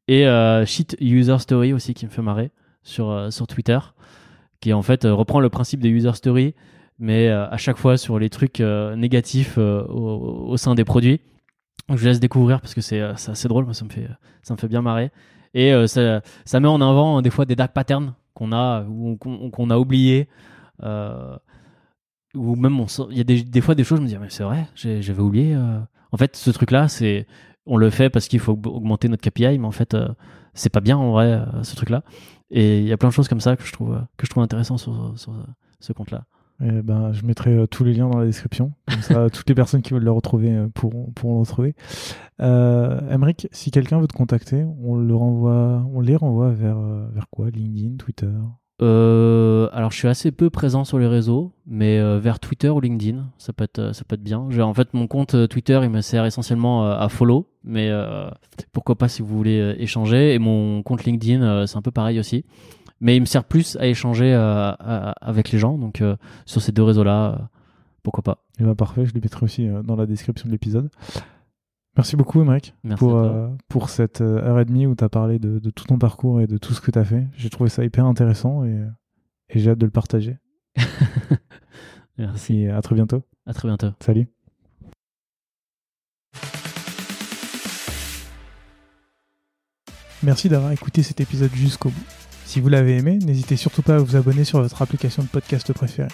Et 0.09 0.27
Shit 0.67 0.97
User 1.01 1.39
Story 1.39 1.73
aussi 1.73 1.95
qui 1.95 2.05
me 2.05 2.11
fait 2.11 2.23
marrer 2.23 2.51
sur, 2.89 3.11
euh, 3.11 3.31
sur 3.31 3.47
Twitter, 3.47 3.79
qui 4.61 4.73
en 4.73 4.83
fait 4.83 5.05
euh, 5.05 5.15
reprend 5.15 5.41
le 5.41 5.51
principe 5.51 5.81
des 5.81 5.91
user 5.91 6.13
stories, 6.15 6.55
mais 6.99 7.29
euh, 7.29 7.49
à 7.49 7.57
chaque 7.59 7.77
fois 7.77 7.97
sur 7.97 8.19
les 8.19 8.31
trucs 8.31 8.61
négatifs 8.61 9.59
au, 9.59 10.57
sein 10.57 10.75
des 10.75 10.85
produits. 10.85 11.21
Je 11.89 11.95
vous 11.95 12.05
laisse 12.05 12.21
découvrir 12.21 12.61
parce 12.61 12.75
que 12.75 12.81
c'est 12.81 13.01
assez 13.01 13.49
drôle, 13.49 13.73
ça 13.75 13.85
me 13.85 13.91
fait, 13.91 14.09
ça 14.43 14.55
me 14.55 14.59
fait 14.59 14.69
bien 14.69 14.83
marrer. 14.83 15.11
Et 15.55 15.73
ça, 15.87 16.21
ça, 16.45 16.61
met 16.61 16.69
en 16.69 16.81
avant 16.83 17.23
des 17.23 17.31
fois 17.31 17.47
des 17.47 17.57
dark 17.57 17.73
patterns 17.73 18.15
qu'on 18.35 18.53
a 18.53 18.85
ou 18.85 19.17
qu'on 19.17 19.71
a 19.71 19.79
oublié 19.79 20.29
ou 20.83 22.57
même 22.57 22.85
il 23.11 23.17
y 23.17 23.21
a 23.21 23.25
des, 23.25 23.43
des, 23.43 23.61
fois 23.63 23.75
des 23.75 23.85
choses 23.85 23.99
je 23.99 24.03
me 24.03 24.09
dis 24.09 24.19
mais 24.19 24.29
c'est 24.29 24.43
vrai 24.43 24.67
j'avais 24.75 25.23
oublié 25.23 25.57
en 25.57 26.17
fait 26.19 26.37
ce 26.37 26.51
truc 26.51 26.73
là 26.73 26.89
c'est 26.89 27.27
on 27.65 27.79
le 27.79 27.89
fait 27.89 28.11
parce 28.11 28.29
qu'il 28.29 28.41
faut 28.41 28.53
augmenter 28.53 29.09
notre 29.09 29.27
KPI 29.27 29.59
mais 29.59 29.67
en 29.67 29.73
fait 29.73 29.97
c'est 30.53 30.71
pas 30.71 30.81
bien 30.81 30.99
en 30.99 31.13
vrai 31.13 31.43
ce 31.63 31.75
truc 31.75 31.89
là 31.89 32.03
et 32.51 32.81
il 32.81 32.87
y 32.87 32.93
a 32.93 32.97
plein 32.97 33.09
de 33.09 33.15
choses 33.15 33.29
comme 33.29 33.41
ça 33.41 33.57
que 33.57 33.65
je 33.65 33.73
trouve, 33.73 34.01
que 34.17 34.27
je 34.27 34.31
trouve 34.31 34.43
intéressant 34.43 34.79
sur, 34.79 35.13
sur 35.17 35.35
ce 35.81 35.93
compte-là. 35.93 36.25
Eh 36.61 36.83
ben, 36.83 37.13
je 37.13 37.25
mettrai 37.25 37.55
euh, 37.55 37.67
tous 37.67 37.85
les 37.85 37.95
liens 37.95 38.09
dans 38.09 38.19
la 38.19 38.27
description. 38.27 38.73
Comme 38.91 39.03
ça, 39.03 39.31
toutes 39.33 39.49
les 39.49 39.55
personnes 39.55 39.81
qui 39.83 39.93
veulent 39.93 40.05
le 40.05 40.11
retrouver 40.11 40.51
euh, 40.51 40.69
pourront, 40.69 41.13
pourront 41.13 41.35
le 41.35 41.41
retrouver. 41.41 41.75
Euh, 42.41 43.01
Emric, 43.11 43.49
si 43.53 43.71
quelqu'un 43.71 44.01
veut 44.01 44.09
te 44.09 44.17
contacter, 44.17 44.65
on, 44.83 44.97
le 44.97 45.15
renvoie, 45.15 45.87
on 45.93 46.01
les 46.01 46.17
renvoie 46.17 46.51
vers, 46.51 46.79
euh, 46.79 47.07
vers 47.13 47.29
quoi? 47.31 47.51
LinkedIn, 47.51 47.97
Twitter? 47.97 48.31
Euh, 48.81 49.69
alors, 49.73 49.91
je 49.91 49.97
suis 49.97 50.09
assez 50.09 50.31
peu 50.31 50.51
présent 50.51 50.85
sur 50.85 50.99
les 50.99 51.07
réseaux, 51.07 51.53
mais 51.67 51.99
euh, 51.99 52.19
vers 52.19 52.39
Twitter 52.39 52.69
ou 52.69 52.81
LinkedIn, 52.81 53.29
ça 53.37 53.53
peut 53.53 53.65
être, 53.65 53.81
être 53.81 54.23
bien. 54.23 54.39
En 54.39 54.75
fait, 54.75 54.95
mon 54.95 55.07
compte 55.09 55.35
euh, 55.35 55.47
Twitter, 55.47 55.81
il 55.83 55.91
me 55.91 56.01
sert 56.01 56.25
essentiellement 56.25 56.89
à 56.89 57.09
follow, 57.09 57.49
mais 57.65 57.91
pourquoi 58.73 58.97
pas 58.97 59.09
si 59.09 59.23
vous 59.23 59.37
voulez 59.37 59.77
échanger. 59.79 60.35
Et 60.35 60.39
mon 60.39 60.83
compte 60.83 61.05
LinkedIn, 61.05 61.67
c'est 61.67 61.77
un 61.77 61.83
peu 61.83 61.91
pareil 61.91 62.19
aussi, 62.21 62.45
mais 63.01 63.17
il 63.17 63.21
me 63.21 63.27
sert 63.27 63.45
plus 63.45 63.77
à 63.77 63.87
échanger 63.87 64.33
avec 64.35 65.51
les 65.51 65.59
gens. 65.59 65.77
Donc, 65.77 66.03
sur 66.47 66.63
ces 66.63 66.73
deux 66.73 66.83
réseaux-là, 66.83 67.49
pourquoi 68.03 68.23
pas. 68.23 68.45
Et 68.59 68.63
eh 68.63 68.65
ben, 68.65 68.75
parfait, 68.75 69.05
je 69.07 69.13
les 69.13 69.21
mettrai 69.21 69.45
aussi 69.45 69.69
dans 69.85 69.97
la 69.97 70.07
description 70.07 70.47
de 70.47 70.53
l'épisode. 70.53 70.89
Merci 71.99 72.15
beaucoup, 72.15 72.41
Emmerich, 72.41 72.75
pour, 72.97 73.17
euh, 73.17 73.49
pour 73.67 73.91
cette 73.91 74.21
euh, 74.21 74.41
heure 74.41 74.61
et 74.61 74.65
demie 74.65 74.87
où 74.87 74.95
tu 74.95 75.03
as 75.03 75.09
parlé 75.09 75.41
de, 75.41 75.59
tout 75.71 75.85
ton 75.85 75.99
parcours 75.99 76.41
et 76.41 76.47
de 76.47 76.57
tout 76.57 76.73
ce 76.73 76.81
que 76.81 76.93
tu 76.93 76.99
as 77.01 77.05
fait. 77.05 77.27
J'ai 77.37 77.51
trouvé 77.51 77.69
ça 77.69 77.85
hyper 77.85 78.07
intéressant 78.07 78.65
et, 78.65 78.85
et 79.51 79.59
j'ai 79.59 79.73
hâte 79.73 79.79
de 79.79 79.85
le 79.85 79.91
partager. 79.91 80.37
Merci. 82.19 82.61
Et 82.61 82.71
à 82.71 82.81
très 82.83 82.95
bientôt. 82.95 83.25
À 83.47 83.53
très 83.53 83.67
bientôt. 83.67 83.89
Salut. 83.99 84.29
Merci 90.23 90.49
d'avoir 90.49 90.71
écouté 90.71 91.03
cet 91.03 91.21
épisode 91.21 91.53
jusqu'au 91.53 91.89
bout. 91.89 92.05
Si 92.45 92.61
vous 92.61 92.69
l'avez 92.69 92.99
aimé, 92.99 93.19
n'hésitez 93.19 93.57
surtout 93.57 93.83
pas 93.83 93.97
à 93.97 93.99
vous 93.99 94.15
abonner 94.15 94.45
sur 94.45 94.63
votre 94.63 94.83
application 94.83 95.25
de 95.25 95.29
podcast 95.29 95.73
préférée. 95.73 96.09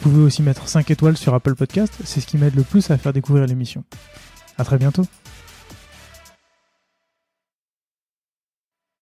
Vous 0.00 0.10
pouvez 0.10 0.22
aussi 0.22 0.42
mettre 0.42 0.66
5 0.66 0.90
étoiles 0.90 1.18
sur 1.18 1.34
Apple 1.34 1.56
Podcast, 1.56 1.94
c'est 2.04 2.22
ce 2.22 2.26
qui 2.26 2.38
m'aide 2.38 2.54
le 2.54 2.62
plus 2.62 2.90
à 2.90 2.96
faire 2.96 3.12
découvrir 3.12 3.44
l'émission. 3.44 3.84
À 4.56 4.64
très 4.64 4.78
bientôt 4.78 5.04